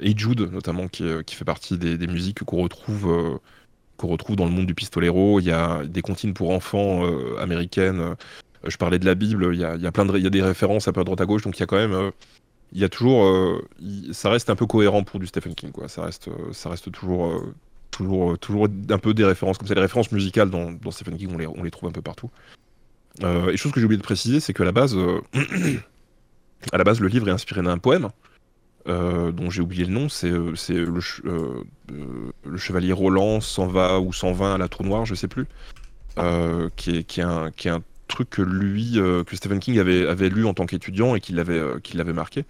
Hey 0.00 0.16
Jude, 0.16 0.40
notamment, 0.50 0.88
qui, 0.88 1.04
qui 1.26 1.34
fait 1.34 1.44
partie 1.44 1.76
des, 1.76 2.06
musiques 2.06 2.42
qu'on 2.44 2.62
retrouve, 2.62 3.38
qu'on 3.98 4.08
retrouve 4.08 4.36
dans 4.36 4.46
le 4.46 4.52
monde 4.52 4.64
du 4.64 4.74
pistolero. 4.74 5.38
Il 5.40 5.44
y 5.44 5.52
a 5.52 5.84
des 5.84 6.00
comptines 6.00 6.32
pour 6.32 6.50
enfants 6.52 7.04
américaines. 7.38 8.14
je 8.64 8.76
parlais 8.78 8.98
de 8.98 9.04
la 9.04 9.14
Bible. 9.14 9.50
Il 9.52 9.60
y 9.60 9.64
a, 9.64 9.76
y 9.76 9.86
a 9.86 9.92
plein 9.92 10.06
de, 10.06 10.16
il 10.16 10.24
y 10.24 10.26
a 10.26 10.30
des 10.30 10.42
références 10.42 10.88
un 10.88 10.92
peu 10.92 11.02
à 11.02 11.04
droite 11.04 11.20
à 11.20 11.26
gauche, 11.26 11.42
donc 11.42 11.58
il 11.58 11.60
y 11.60 11.64
a 11.64 11.66
quand 11.66 11.76
même 11.76 12.12
il 12.72 12.80
y 12.80 12.84
a 12.84 12.88
toujours, 12.88 13.24
euh, 13.24 13.66
ça 14.12 14.30
reste 14.30 14.50
un 14.50 14.56
peu 14.56 14.66
cohérent 14.66 15.02
pour 15.02 15.20
du 15.20 15.26
Stephen 15.26 15.54
King, 15.54 15.70
quoi. 15.72 15.88
Ça 15.88 16.02
reste, 16.02 16.28
euh, 16.28 16.52
ça 16.52 16.68
reste 16.68 16.90
toujours, 16.92 17.26
euh, 17.26 17.54
toujours, 17.90 18.38
toujours 18.38 18.68
un 18.90 18.98
peu 18.98 19.14
des 19.14 19.24
références 19.24 19.58
comme 19.58 19.68
ça. 19.68 19.74
Les 19.74 19.80
références 19.80 20.12
musicales 20.12 20.50
dans, 20.50 20.90
Stephen 20.90 21.16
King, 21.16 21.34
on 21.56 21.62
les, 21.62 21.70
trouve 21.70 21.88
un 21.88 21.92
peu 21.92 22.02
partout. 22.02 22.30
et 23.22 23.56
chose 23.56 23.72
que 23.72 23.80
j'ai 23.80 23.86
oublié 23.86 23.98
de 23.98 24.04
préciser, 24.04 24.40
c'est 24.40 24.52
qu'à 24.52 24.64
la 24.64 24.72
base, 24.72 24.96
à 26.72 26.78
la 26.78 26.84
base, 26.84 27.00
le 27.00 27.08
livre 27.08 27.28
est 27.28 27.32
inspiré 27.32 27.62
d'un 27.62 27.78
poème. 27.78 28.10
dont 28.86 29.50
j'ai 29.50 29.62
oublié 29.62 29.86
le 29.86 29.92
nom, 29.92 30.10
c'est 30.10 30.30
le, 30.30 30.52
le, 31.88 32.56
chevalier 32.58 32.92
Roland 32.92 33.40
s'en 33.40 33.66
va 33.66 33.98
ou 33.98 34.12
s'en 34.12 34.32
va 34.32 34.54
à 34.54 34.58
la 34.58 34.68
Tour 34.68 34.84
Noire, 34.84 35.06
je 35.06 35.14
sais 35.14 35.28
plus, 35.28 35.46
qui 36.76 36.96
est, 36.98 37.04
qui, 37.04 37.20
est 37.20 37.24
un, 37.24 37.50
qui 37.50 37.68
est 37.68 37.72
truc 38.08 38.30
que 38.30 38.42
lui, 38.42 38.98
euh, 38.98 39.24
que 39.24 39.36
Stephen 39.36 39.60
King 39.60 39.78
avait, 39.78 40.28
lu 40.28 40.46
en 40.46 40.54
tant 40.54 40.66
qu'étudiant 40.66 41.14
et 41.14 41.20
qui 41.20 41.32
l'avait 41.32 41.58
euh, 41.58 42.12
marqué. 42.12 42.44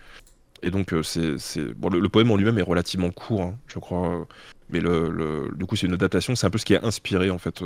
Et 0.62 0.70
donc, 0.70 0.93
euh, 0.93 1.02
c'est, 1.02 1.62
bon, 1.74 1.89
le, 1.89 2.09
poème 2.09 2.30
en 2.30 2.36
lui-même 2.36 2.59
est 2.59 2.62
relativement 2.62 3.10
court, 3.10 3.43
hein, 3.43 3.59
je 3.66 3.78
crois. 3.78 4.26
mais 4.70 4.80
le, 4.80 5.10
le, 5.10 5.52
du 5.55 5.66
coup, 5.66 5.76
c'est 5.76 5.86
une 5.86 5.93
adaptation. 5.93 6.35
C'est 6.35 6.47
un 6.47 6.51
peu 6.51 6.59
ce 6.59 6.64
qui 6.64 6.74
a 6.74 6.85
inspiré 6.85 7.30
en 7.30 7.39
fait 7.39 7.62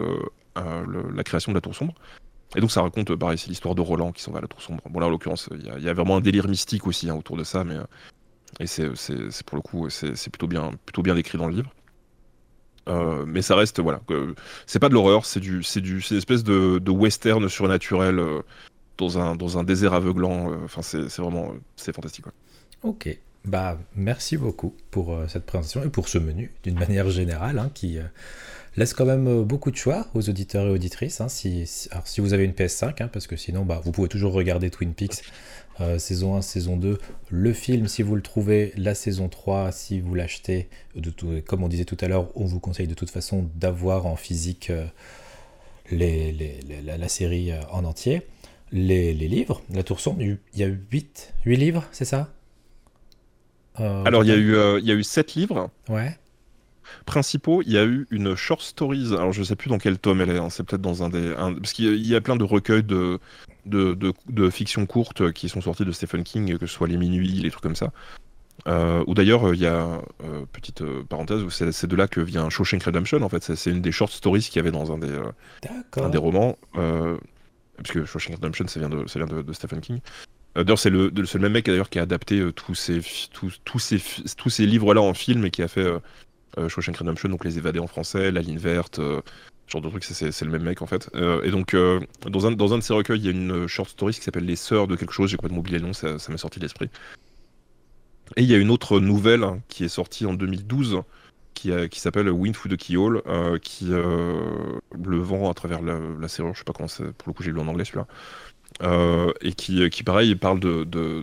la 0.56 1.24
création 1.24 1.52
de 1.52 1.56
la 1.56 1.60
Tour 1.60 1.74
sombre. 1.74 1.94
Et 2.54 2.60
donc, 2.60 2.70
ça 2.70 2.82
raconte, 2.82 3.14
pareil, 3.14 3.38
c'est 3.38 3.48
l'histoire 3.48 3.74
de 3.74 3.80
Roland 3.80 4.12
qui 4.12 4.22
s'en 4.22 4.32
va 4.32 4.38
à 4.38 4.42
la 4.42 4.48
Tour 4.48 4.60
sombre. 4.60 4.82
Bon, 4.90 5.00
là, 5.00 5.06
en 5.06 5.10
l'occurrence, 5.10 5.48
il 5.54 5.82
y, 5.82 5.88
a 5.88 5.94
vraiment 5.94 6.16
un 6.16 6.20
délire 6.20 6.48
mystique 6.48 6.86
aussi 6.86 7.08
hein, 7.08 7.14
autour 7.14 7.36
de 7.36 7.44
ça, 7.44 7.64
mais 7.64 7.76
et 8.60 8.66
c'est, 8.66 8.90
pour 9.46 9.56
le 9.56 9.62
coup, 9.62 9.88
c'est, 9.88 10.30
plutôt 10.30 10.46
bien, 10.46 10.72
plutôt 10.84 11.02
bien 11.02 11.14
décrit 11.14 11.38
dans 11.38 11.46
le 11.46 11.54
livre. 11.54 11.72
Euh, 12.88 13.24
mais 13.26 13.42
ça 13.42 13.54
reste, 13.54 13.80
voilà, 13.80 14.00
c'est 14.66 14.78
pas 14.78 14.88
de 14.88 14.94
l'horreur, 14.94 15.24
c'est 15.24 15.40
du, 15.40 15.62
c'est 15.62 15.80
du, 15.80 16.02
c'est 16.02 16.14
une 16.14 16.18
espèce 16.18 16.42
de, 16.42 16.90
western 16.90 17.48
surnaturel 17.48 18.18
euh, 18.18 18.40
dans 18.98 19.18
un, 19.18 19.36
dans 19.36 19.58
un 19.58 19.64
désert 19.64 19.94
aveuglant. 19.94 20.50
Euh, 20.50 20.56
enfin, 20.64 20.82
c'est, 20.82 21.08
c'est 21.08 21.22
vraiment, 21.22 21.52
c'est 21.76 21.94
fantastique. 21.94 22.24
Ok, 22.82 23.16
bah 23.44 23.78
merci 23.94 24.36
beaucoup 24.36 24.74
pour 24.90 25.16
cette 25.28 25.46
présentation 25.46 25.84
et 25.84 25.88
pour 25.88 26.08
ce 26.08 26.18
menu 26.18 26.52
d'une 26.64 26.78
manière 26.78 27.08
générale, 27.10 27.58
hein, 27.58 27.70
qui 27.72 27.98
laisse 28.76 28.94
quand 28.94 29.04
même 29.04 29.44
beaucoup 29.44 29.70
de 29.70 29.76
choix 29.76 30.08
aux 30.14 30.28
auditeurs 30.28 30.66
et 30.66 30.70
auditrices. 30.70 31.20
Hein, 31.20 31.28
si, 31.28 31.68
alors, 31.92 32.08
si 32.08 32.20
vous 32.20 32.32
avez 32.32 32.44
une 32.44 32.52
PS5, 32.52 33.00
hein, 33.00 33.08
parce 33.08 33.28
que 33.28 33.36
sinon, 33.36 33.64
bah, 33.64 33.80
vous 33.84 33.92
pouvez 33.92 34.08
toujours 34.08 34.32
regarder 34.32 34.70
Twin 34.70 34.94
Peaks 34.94 35.22
euh, 35.80 35.98
saison 35.98 36.36
1, 36.36 36.42
saison 36.42 36.76
2, 36.76 36.98
le 37.30 37.52
film 37.52 37.88
si 37.88 38.02
vous 38.02 38.14
le 38.14 38.22
trouvez, 38.22 38.72
la 38.76 38.94
saison 38.94 39.28
3 39.28 39.72
si 39.72 40.00
vous 40.00 40.14
l'achetez. 40.14 40.68
Comme 41.46 41.62
on 41.62 41.68
disait 41.68 41.84
tout 41.84 41.96
à 42.00 42.08
l'heure, 42.08 42.28
on 42.36 42.44
vous 42.44 42.60
conseille 42.60 42.88
de 42.88 42.94
toute 42.94 43.10
façon 43.10 43.48
d'avoir 43.54 44.06
en 44.06 44.16
physique 44.16 44.70
euh, 44.70 44.84
les, 45.90 46.60
la, 46.84 47.08
série 47.08 47.52
euh, 47.52 47.60
en 47.70 47.84
entier. 47.84 48.22
Les, 48.70 49.12
livres, 49.12 49.62
La 49.72 49.82
Tour 49.82 50.00
Sombre, 50.00 50.22
il 50.22 50.38
y 50.54 50.62
a 50.62 50.66
8, 50.66 51.34
8 51.44 51.56
livres, 51.56 51.84
c'est 51.92 52.04
ça? 52.04 52.32
Alors 53.74 54.22
il 54.22 54.28
y, 54.28 54.32
a 54.32 54.36
eu, 54.36 54.54
il 54.80 54.86
y 54.86 54.90
a 54.90 54.94
eu 54.94 55.02
7 55.02 55.34
livres. 55.34 55.70
Ouais 55.88 56.16
principaux, 57.06 57.62
il 57.62 57.72
y 57.72 57.78
a 57.78 57.84
eu 57.84 58.06
une 58.10 58.34
short 58.34 58.60
stories. 58.60 59.14
Alors 59.14 59.32
je 59.32 59.42
sais 59.42 59.56
plus 59.56 59.68
dans 59.68 59.78
quel 59.78 59.98
tome 59.98 60.20
elle 60.20 60.30
est. 60.30 60.38
Hein, 60.38 60.50
c'est 60.50 60.62
peut-être 60.62 60.82
dans 60.82 61.02
un 61.02 61.08
des, 61.08 61.34
parce 61.36 61.72
qu'il 61.72 62.06
y 62.06 62.14
a 62.14 62.20
plein 62.20 62.36
de 62.36 62.44
recueils 62.44 62.82
de 62.82 63.18
de, 63.66 63.96
de, 64.28 64.50
fiction 64.50 64.86
courte 64.86 65.32
qui 65.32 65.48
sont 65.48 65.60
sortis 65.60 65.84
de 65.84 65.92
Stephen 65.92 66.24
King, 66.24 66.58
que 66.58 66.66
ce 66.66 66.74
soit 66.74 66.88
les 66.88 66.96
minuits, 66.96 67.28
les 67.28 67.50
trucs 67.50 67.62
comme 67.62 67.76
ça. 67.76 67.92
Euh, 68.68 69.02
ou 69.06 69.14
d'ailleurs, 69.14 69.54
il 69.54 69.60
y 69.60 69.66
a, 69.66 70.00
euh, 70.24 70.44
petite 70.52 70.82
euh, 70.82 71.02
parenthèse, 71.08 71.42
c'est 71.48 71.86
de 71.86 71.96
là 71.96 72.06
que 72.06 72.20
vient 72.20 72.48
Shawshank 72.48 72.82
Redemption, 72.84 73.22
en 73.22 73.28
fait. 73.28 73.42
C'est 73.42 73.70
une 73.70 73.82
des 73.82 73.92
short 73.92 74.12
stories 74.12 74.42
qu'il 74.42 74.56
y 74.56 74.58
avait 74.60 74.70
dans 74.70 74.92
un 74.92 74.98
des, 74.98 75.18
un 75.96 76.08
des 76.08 76.18
romans. 76.18 76.56
parce 76.72 77.90
que 77.90 78.04
Shawshank 78.04 78.36
Redemption, 78.36 78.66
ça 78.68 78.78
vient 78.78 78.88
de, 78.88 79.06
ça 79.08 79.18
vient 79.18 79.42
de, 79.42 79.52
Stephen 79.52 79.80
King. 79.80 80.00
d'ailleurs, 80.54 80.78
c'est 80.78 80.90
le, 80.90 81.08
le, 81.08 81.38
même 81.38 81.52
mec 81.52 81.68
qui 81.90 81.98
a 81.98 82.02
adapté 82.02 82.44
tous 82.54 82.74
ces, 82.74 83.00
tous, 83.32 83.60
tous 83.64 83.78
ces, 83.78 84.00
tous 84.36 84.50
ces 84.50 84.66
livres-là 84.66 85.00
en 85.00 85.14
film 85.14 85.44
et 85.44 85.50
qui 85.50 85.62
a 85.62 85.68
fait 85.68 85.88
Shawshank 86.56 86.96
Redemption, 86.96 87.28
donc 87.28 87.44
Les 87.44 87.58
Évadés 87.58 87.80
en 87.80 87.88
français, 87.88 88.30
La 88.30 88.42
Ligne 88.42 88.58
Verte, 88.58 89.00
genre 89.72 89.80
de 89.80 89.88
truc, 89.88 90.04
c'est 90.04 90.42
le 90.42 90.50
même 90.50 90.62
mec 90.62 90.82
en 90.82 90.86
fait. 90.86 91.10
Euh, 91.14 91.42
et 91.42 91.50
donc, 91.50 91.74
euh, 91.74 92.00
dans, 92.26 92.46
un, 92.46 92.52
dans 92.52 92.74
un 92.74 92.78
de 92.78 92.82
ces 92.82 92.92
recueils, 92.92 93.18
il 93.18 93.24
y 93.24 93.28
a 93.28 93.30
une 93.30 93.66
short 93.66 93.88
story 93.88 94.14
qui 94.14 94.20
s'appelle 94.20 94.44
Les 94.44 94.56
Sœurs 94.56 94.86
de 94.86 94.96
quelque 94.96 95.12
chose, 95.12 95.30
j'ai 95.30 95.36
complètement 95.36 95.60
oublié 95.60 95.78
le 95.78 95.86
nom, 95.86 95.92
ça, 95.92 96.16
m'est 96.28 96.36
sorti 96.36 96.58
de 96.58 96.64
l'esprit. 96.64 96.90
Et 98.36 98.42
il 98.42 98.50
y 98.50 98.54
a 98.54 98.58
une 98.58 98.70
autre 98.70 99.00
nouvelle 99.00 99.44
qui 99.68 99.84
est 99.84 99.88
sortie 99.88 100.26
en 100.26 100.34
2012 100.34 101.02
qui, 101.54 101.70
qui 101.90 102.00
s'appelle 102.00 102.30
Wind 102.30 102.54
Through 102.54 102.72
the 102.72 102.76
Keyhole, 102.78 103.22
euh, 103.26 103.58
qui 103.58 103.86
le 103.86 105.18
vend 105.18 105.50
à 105.50 105.54
travers 105.54 105.82
la, 105.82 106.28
serrure, 106.28 106.54
je 106.54 106.60
sais 106.60 106.64
pas 106.64 106.72
comment 106.72 106.88
c'est, 106.88 107.12
pour 107.12 107.28
le 107.28 107.34
coup 107.34 107.42
j'ai 107.42 107.52
lu 107.52 107.60
en 107.60 107.68
anglais 107.68 107.84
celui-là. 107.84 108.06
et 109.42 109.52
qui, 109.52 109.88
qui, 109.90 110.02
pareil 110.02 110.34
parle 110.34 110.60
de, 110.60 110.84
de, 110.84 111.22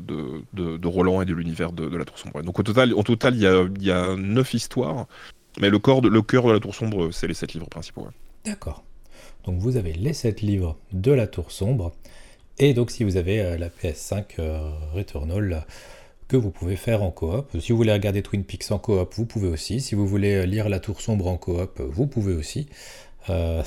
de, 0.53 0.77
de 0.77 0.87
Roland 0.87 1.21
et 1.21 1.25
de 1.25 1.33
l'univers 1.33 1.71
de, 1.71 1.95
la 1.95 2.05
Tour 2.05 2.19
Sombre. 2.19 2.43
Donc 2.43 2.59
au 2.59 2.63
total, 2.63 2.93
au 2.93 3.01
total 3.01 3.35
il, 3.35 3.41
y 3.41 3.47
a, 3.47 3.63
il 3.75 3.83
y 3.83 3.91
a 3.91 4.15
9 4.15 4.53
histoires 4.53 5.07
Mais 5.59 5.71
le, 5.71 5.79
corps 5.79 6.01
le 6.01 6.21
cœur 6.21 6.45
de 6.45 6.51
la 6.51 6.59
Tour 6.59 6.75
Sombre, 6.75 7.11
c'est 7.11 7.27
les 7.27 7.33
7 7.33 7.53
livres 7.53 7.69
principaux. 7.69 8.07
D'accord. 8.49 8.83
Donc 9.45 9.59
vous 9.59 9.77
avez 9.77 9.93
les 9.93 10.13
7 10.13 10.41
livres 10.41 10.75
de 10.91 11.11
la 11.11 11.27
Tour 11.27 11.51
Sombre. 11.51 11.91
Et 12.57 12.73
donc 12.73 12.89
si 12.89 13.03
vous 13.03 13.15
avez 13.15 13.57
la 13.57 13.69
PS5 13.69 14.41
Returnal 14.93 15.67
que 16.27 16.35
vous 16.35 16.49
pouvez 16.49 16.75
faire 16.75 17.03
en 17.03 17.11
coop. 17.11 17.47
Si 17.59 17.71
vous 17.71 17.77
voulez 17.77 17.93
regarder 17.93 18.23
Twin 18.23 18.43
Peaks 18.43 18.71
en 18.71 18.79
coop, 18.79 19.13
vous 19.15 19.25
pouvez 19.25 19.47
aussi. 19.47 19.81
Si 19.81 19.93
vous 19.93 20.07
voulez 20.07 20.47
lire 20.47 20.67
La 20.67 20.79
Tour 20.79 20.99
Sombre 20.99 21.27
en 21.27 21.37
coop, 21.37 21.79
vous 21.79 22.07
pouvez 22.07 22.33
aussi. 22.33 22.67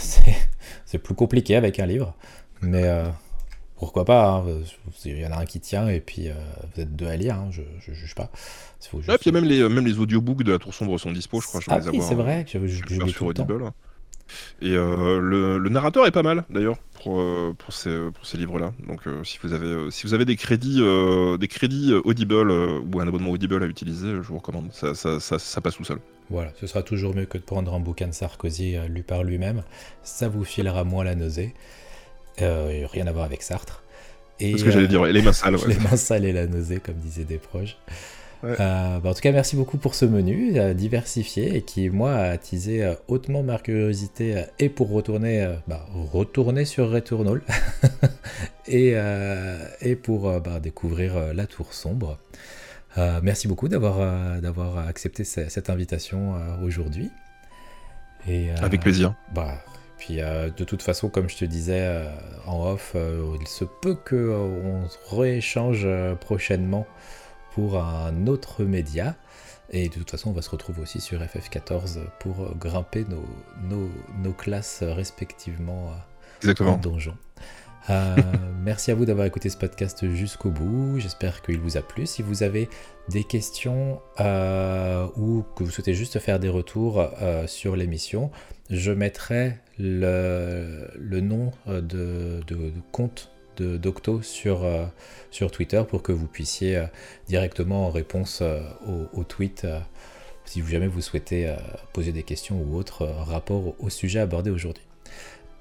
c'est 0.84 0.98
plus 0.98 1.14
compliqué 1.14 1.54
avec 1.54 1.78
un 1.78 1.86
livre. 1.86 2.16
Mais 2.60 2.84
pourquoi 3.76 4.04
pas 4.04 4.36
hein, 4.36 4.44
Il 5.04 5.18
y 5.18 5.26
en 5.26 5.32
a 5.32 5.38
un 5.38 5.44
qui 5.44 5.58
tient 5.58 5.88
et 5.88 6.00
puis 6.00 6.28
euh, 6.28 6.34
vous 6.74 6.82
êtes 6.82 6.94
deux 6.94 7.06
à 7.06 7.16
lire, 7.16 7.34
hein, 7.34 7.50
je, 7.50 7.62
ne 7.62 7.94
juge 7.94 8.14
pas. 8.14 8.30
et 8.94 9.18
puis 9.18 9.32
même 9.32 9.44
les, 9.44 9.68
même 9.68 9.86
les 9.86 9.98
audiobooks 9.98 10.42
de 10.42 10.52
la 10.52 10.58
Tour 10.58 10.74
Sombre 10.74 10.98
sont 10.98 11.10
dispo, 11.10 11.40
je 11.40 11.46
crois. 11.46 11.60
Je 11.60 11.66
ah 11.68 11.80
oui, 11.90 12.00
c'est 12.00 12.14
vrai, 12.14 12.44
je, 12.48 12.64
je, 12.66 12.82
je 12.88 13.06
sur 13.08 13.26
Audible. 13.26 13.72
Et 14.60 14.76
euh, 14.76 15.20
le, 15.20 15.68
narrateur 15.68 16.06
est 16.06 16.10
pas 16.10 16.22
mal 16.22 16.44
d'ailleurs 16.50 16.76
pour, 17.02 17.20
euh, 17.20 17.54
pour 17.56 17.72
ces, 17.72 17.98
pour 18.14 18.26
ces 18.26 18.36
livres-là. 18.36 18.72
Donc 18.86 19.00
si, 19.24 19.38
vous 19.42 19.52
avez, 19.52 19.90
si 19.90 20.06
vous 20.06 20.14
avez 20.14 20.24
des 20.24 20.36
crédits, 20.36 20.82
des 21.38 21.48
crédits 21.48 21.92
Audible 22.04 22.50
ou 22.50 23.00
un 23.00 23.08
abonnement 23.08 23.30
Audible 23.30 23.62
à 23.62 23.66
utiliser, 23.66 24.10
je 24.10 24.20
vous 24.20 24.38
recommande. 24.38 24.72
Ça, 24.72 24.94
ça, 24.94 25.20
ça, 25.20 25.60
passe 25.60 25.76
tout 25.76 25.84
seul. 25.84 25.98
Voilà, 26.30 26.50
ce 26.60 26.66
sera 26.66 26.82
toujours 26.82 27.14
mieux 27.14 27.26
que 27.26 27.38
de 27.38 27.42
prendre 27.42 27.74
un 27.74 27.80
bouquin 27.80 28.06
de 28.06 28.12
Sarkozy 28.12 28.76
lu 28.88 29.02
par 29.02 29.24
lui-même. 29.24 29.62
Ça 30.02 30.28
vous 30.28 30.44
filera 30.44 30.84
moins 30.84 31.04
la 31.04 31.14
nausée. 31.14 31.54
Euh, 32.40 32.86
rien 32.90 33.06
à 33.06 33.12
voir 33.12 33.24
avec 33.24 33.42
Sartre. 33.42 33.82
Et, 34.40 34.56
ce 34.56 34.64
que 34.64 34.70
j'allais 34.70 34.88
dire, 34.88 35.04
les 35.04 35.22
mains 35.22 35.32
sales. 35.32 35.56
Les 35.68 35.76
mains 35.76 35.96
sales 35.96 36.24
et 36.24 36.32
la 36.32 36.46
nausée, 36.46 36.80
comme 36.80 36.96
disaient 36.96 37.24
des 37.24 37.38
proches. 37.38 37.76
Euh, 38.44 38.98
bah, 39.00 39.10
en 39.10 39.14
tout 39.14 39.20
cas, 39.20 39.32
merci 39.32 39.56
beaucoup 39.56 39.78
pour 39.78 39.94
ce 39.94 40.04
menu 40.04 40.58
euh, 40.58 40.74
diversifié 40.74 41.56
et 41.56 41.62
qui, 41.62 41.90
moi, 41.90 42.12
a 42.12 42.30
attisé 42.30 42.94
hautement 43.08 43.42
ma 43.42 43.58
curiosité 43.58 44.44
et 44.58 44.68
pour 44.68 44.90
retourner, 44.90 45.56
bah, 45.68 45.86
retourner 45.92 46.64
sur 46.64 46.90
Returnal 46.90 47.42
et, 48.66 48.94
et 49.80 49.96
pour 49.96 50.40
bah, 50.40 50.60
découvrir 50.60 51.34
la 51.34 51.46
tour 51.46 51.72
sombre. 51.72 52.18
merci 53.22 53.48
beaucoup 53.48 53.68
d'avoir 53.68 54.40
d'avoir 54.40 54.86
accepté 54.86 55.24
cette 55.24 55.70
invitation 55.70 56.34
aujourd'hui. 56.62 57.10
Et, 58.28 58.50
Avec 58.62 58.80
plaisir. 58.80 59.14
Bah, 59.34 59.62
puis 60.02 60.20
euh, 60.20 60.50
de 60.50 60.64
toute 60.64 60.82
façon, 60.82 61.08
comme 61.08 61.30
je 61.30 61.36
te 61.36 61.44
disais 61.44 61.78
euh, 61.80 62.10
en 62.44 62.72
off, 62.72 62.94
euh, 62.96 63.36
il 63.40 63.46
se 63.46 63.64
peut 63.64 63.94
qu'on 63.94 64.88
rééchange 65.12 65.86
prochainement 66.20 66.88
pour 67.54 67.82
un 67.82 68.26
autre 68.26 68.64
média. 68.64 69.16
Et 69.70 69.88
de 69.88 69.94
toute 69.94 70.10
façon, 70.10 70.30
on 70.30 70.34
va 70.34 70.42
se 70.42 70.50
retrouver 70.50 70.82
aussi 70.82 71.00
sur 71.00 71.20
FF14 71.20 72.00
pour 72.20 72.54
grimper 72.56 73.06
nos, 73.08 73.88
nos, 74.22 74.32
classes 74.32 74.82
respectivement 74.82 75.92
Exactement. 76.40 76.74
en 76.74 76.76
donjon. 76.76 77.16
Euh, 77.90 78.16
merci 78.62 78.90
à 78.90 78.94
vous 78.94 79.04
d'avoir 79.04 79.26
écouté 79.26 79.48
ce 79.48 79.56
podcast 79.56 80.08
jusqu'au 80.12 80.50
bout. 80.50 80.98
J'espère 80.98 81.42
qu'il 81.42 81.58
vous 81.58 81.76
a 81.76 81.82
plu. 81.82 82.06
Si 82.06 82.22
vous 82.22 82.42
avez 82.42 82.68
des 83.08 83.24
questions 83.24 84.00
euh, 84.20 85.06
ou 85.16 85.44
que 85.56 85.64
vous 85.64 85.70
souhaitez 85.70 85.94
juste 85.94 86.18
faire 86.18 86.38
des 86.38 86.48
retours 86.48 87.00
euh, 87.20 87.46
sur 87.46 87.76
l'émission, 87.76 88.30
je 88.70 88.92
mettrai 88.92 89.58
le, 89.78 90.88
le 90.96 91.20
nom 91.20 91.50
de, 91.66 92.40
de, 92.46 92.72
compte 92.92 93.31
Docto 93.76 94.22
sur, 94.22 94.66
sur 95.30 95.50
Twitter 95.50 95.82
pour 95.88 96.02
que 96.02 96.12
vous 96.12 96.26
puissiez 96.26 96.82
directement 97.28 97.86
en 97.86 97.90
réponse 97.90 98.42
au, 98.86 99.18
au, 99.20 99.24
tweet 99.24 99.66
si 100.44 100.62
jamais 100.66 100.86
vous 100.86 101.00
souhaitez 101.00 101.54
poser 101.92 102.12
des 102.12 102.22
questions 102.22 102.60
ou 102.60 102.76
autres 102.76 103.04
rapport 103.04 103.74
au 103.78 103.90
sujet 103.90 104.20
abordé 104.20 104.50
aujourd'hui. 104.50 104.84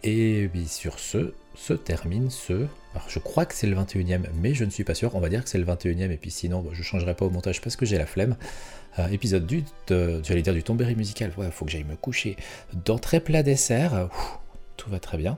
Et 0.04 0.50
sur 0.68 1.00
ce, 1.00 1.34
se 1.56 1.74
termine 1.74 2.30
ce. 2.30 2.54
Alors 2.94 3.08
je 3.08 3.20
crois 3.20 3.46
que 3.46 3.54
c'est 3.54 3.68
le 3.68 3.76
21e, 3.76 4.24
mais 4.42 4.54
je 4.54 4.66
ne 4.66 4.70
suis 4.70 4.84
pas 4.84 4.96
sûr. 4.96 5.16
On 5.16 5.20
va 5.20 5.30
dire 5.30 5.44
que 5.44 5.50
c'est 5.50 5.60
le 5.60 5.66
21e, 5.66 6.12
et 6.12 6.18
puis 6.18 6.32
sinon, 6.32 6.66
je 6.72 6.80
ne 6.80 6.84
changerai 6.84 7.14
pas 7.14 7.26
au 7.26 7.30
montage 7.30 7.62
parce 7.62 7.76
que 7.76 7.86
j'ai 7.86 7.98
la 7.98 8.06
flemme. 8.06 8.36
Euh, 9.00 9.08
épisode 9.08 9.46
du. 9.46 9.64
J'allais 9.90 10.42
dire 10.42 10.54
du 10.54 10.64
tombéry 10.64 10.96
musical. 10.96 11.32
Il 11.38 11.52
faut 11.52 11.66
que 11.66 11.72
j'aille 11.72 11.84
me 11.84 11.96
coucher. 11.96 12.36
D'entrée 12.74 13.20
plat 13.20 13.44
dessert. 13.44 14.10
tout 14.78 14.90
va 14.90 15.00
très 15.00 15.18
bien. 15.18 15.38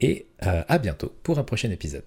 Et 0.00 0.26
euh, 0.46 0.62
à 0.68 0.78
bientôt 0.78 1.12
pour 1.22 1.38
un 1.38 1.44
prochain 1.44 1.70
épisode. 1.70 2.04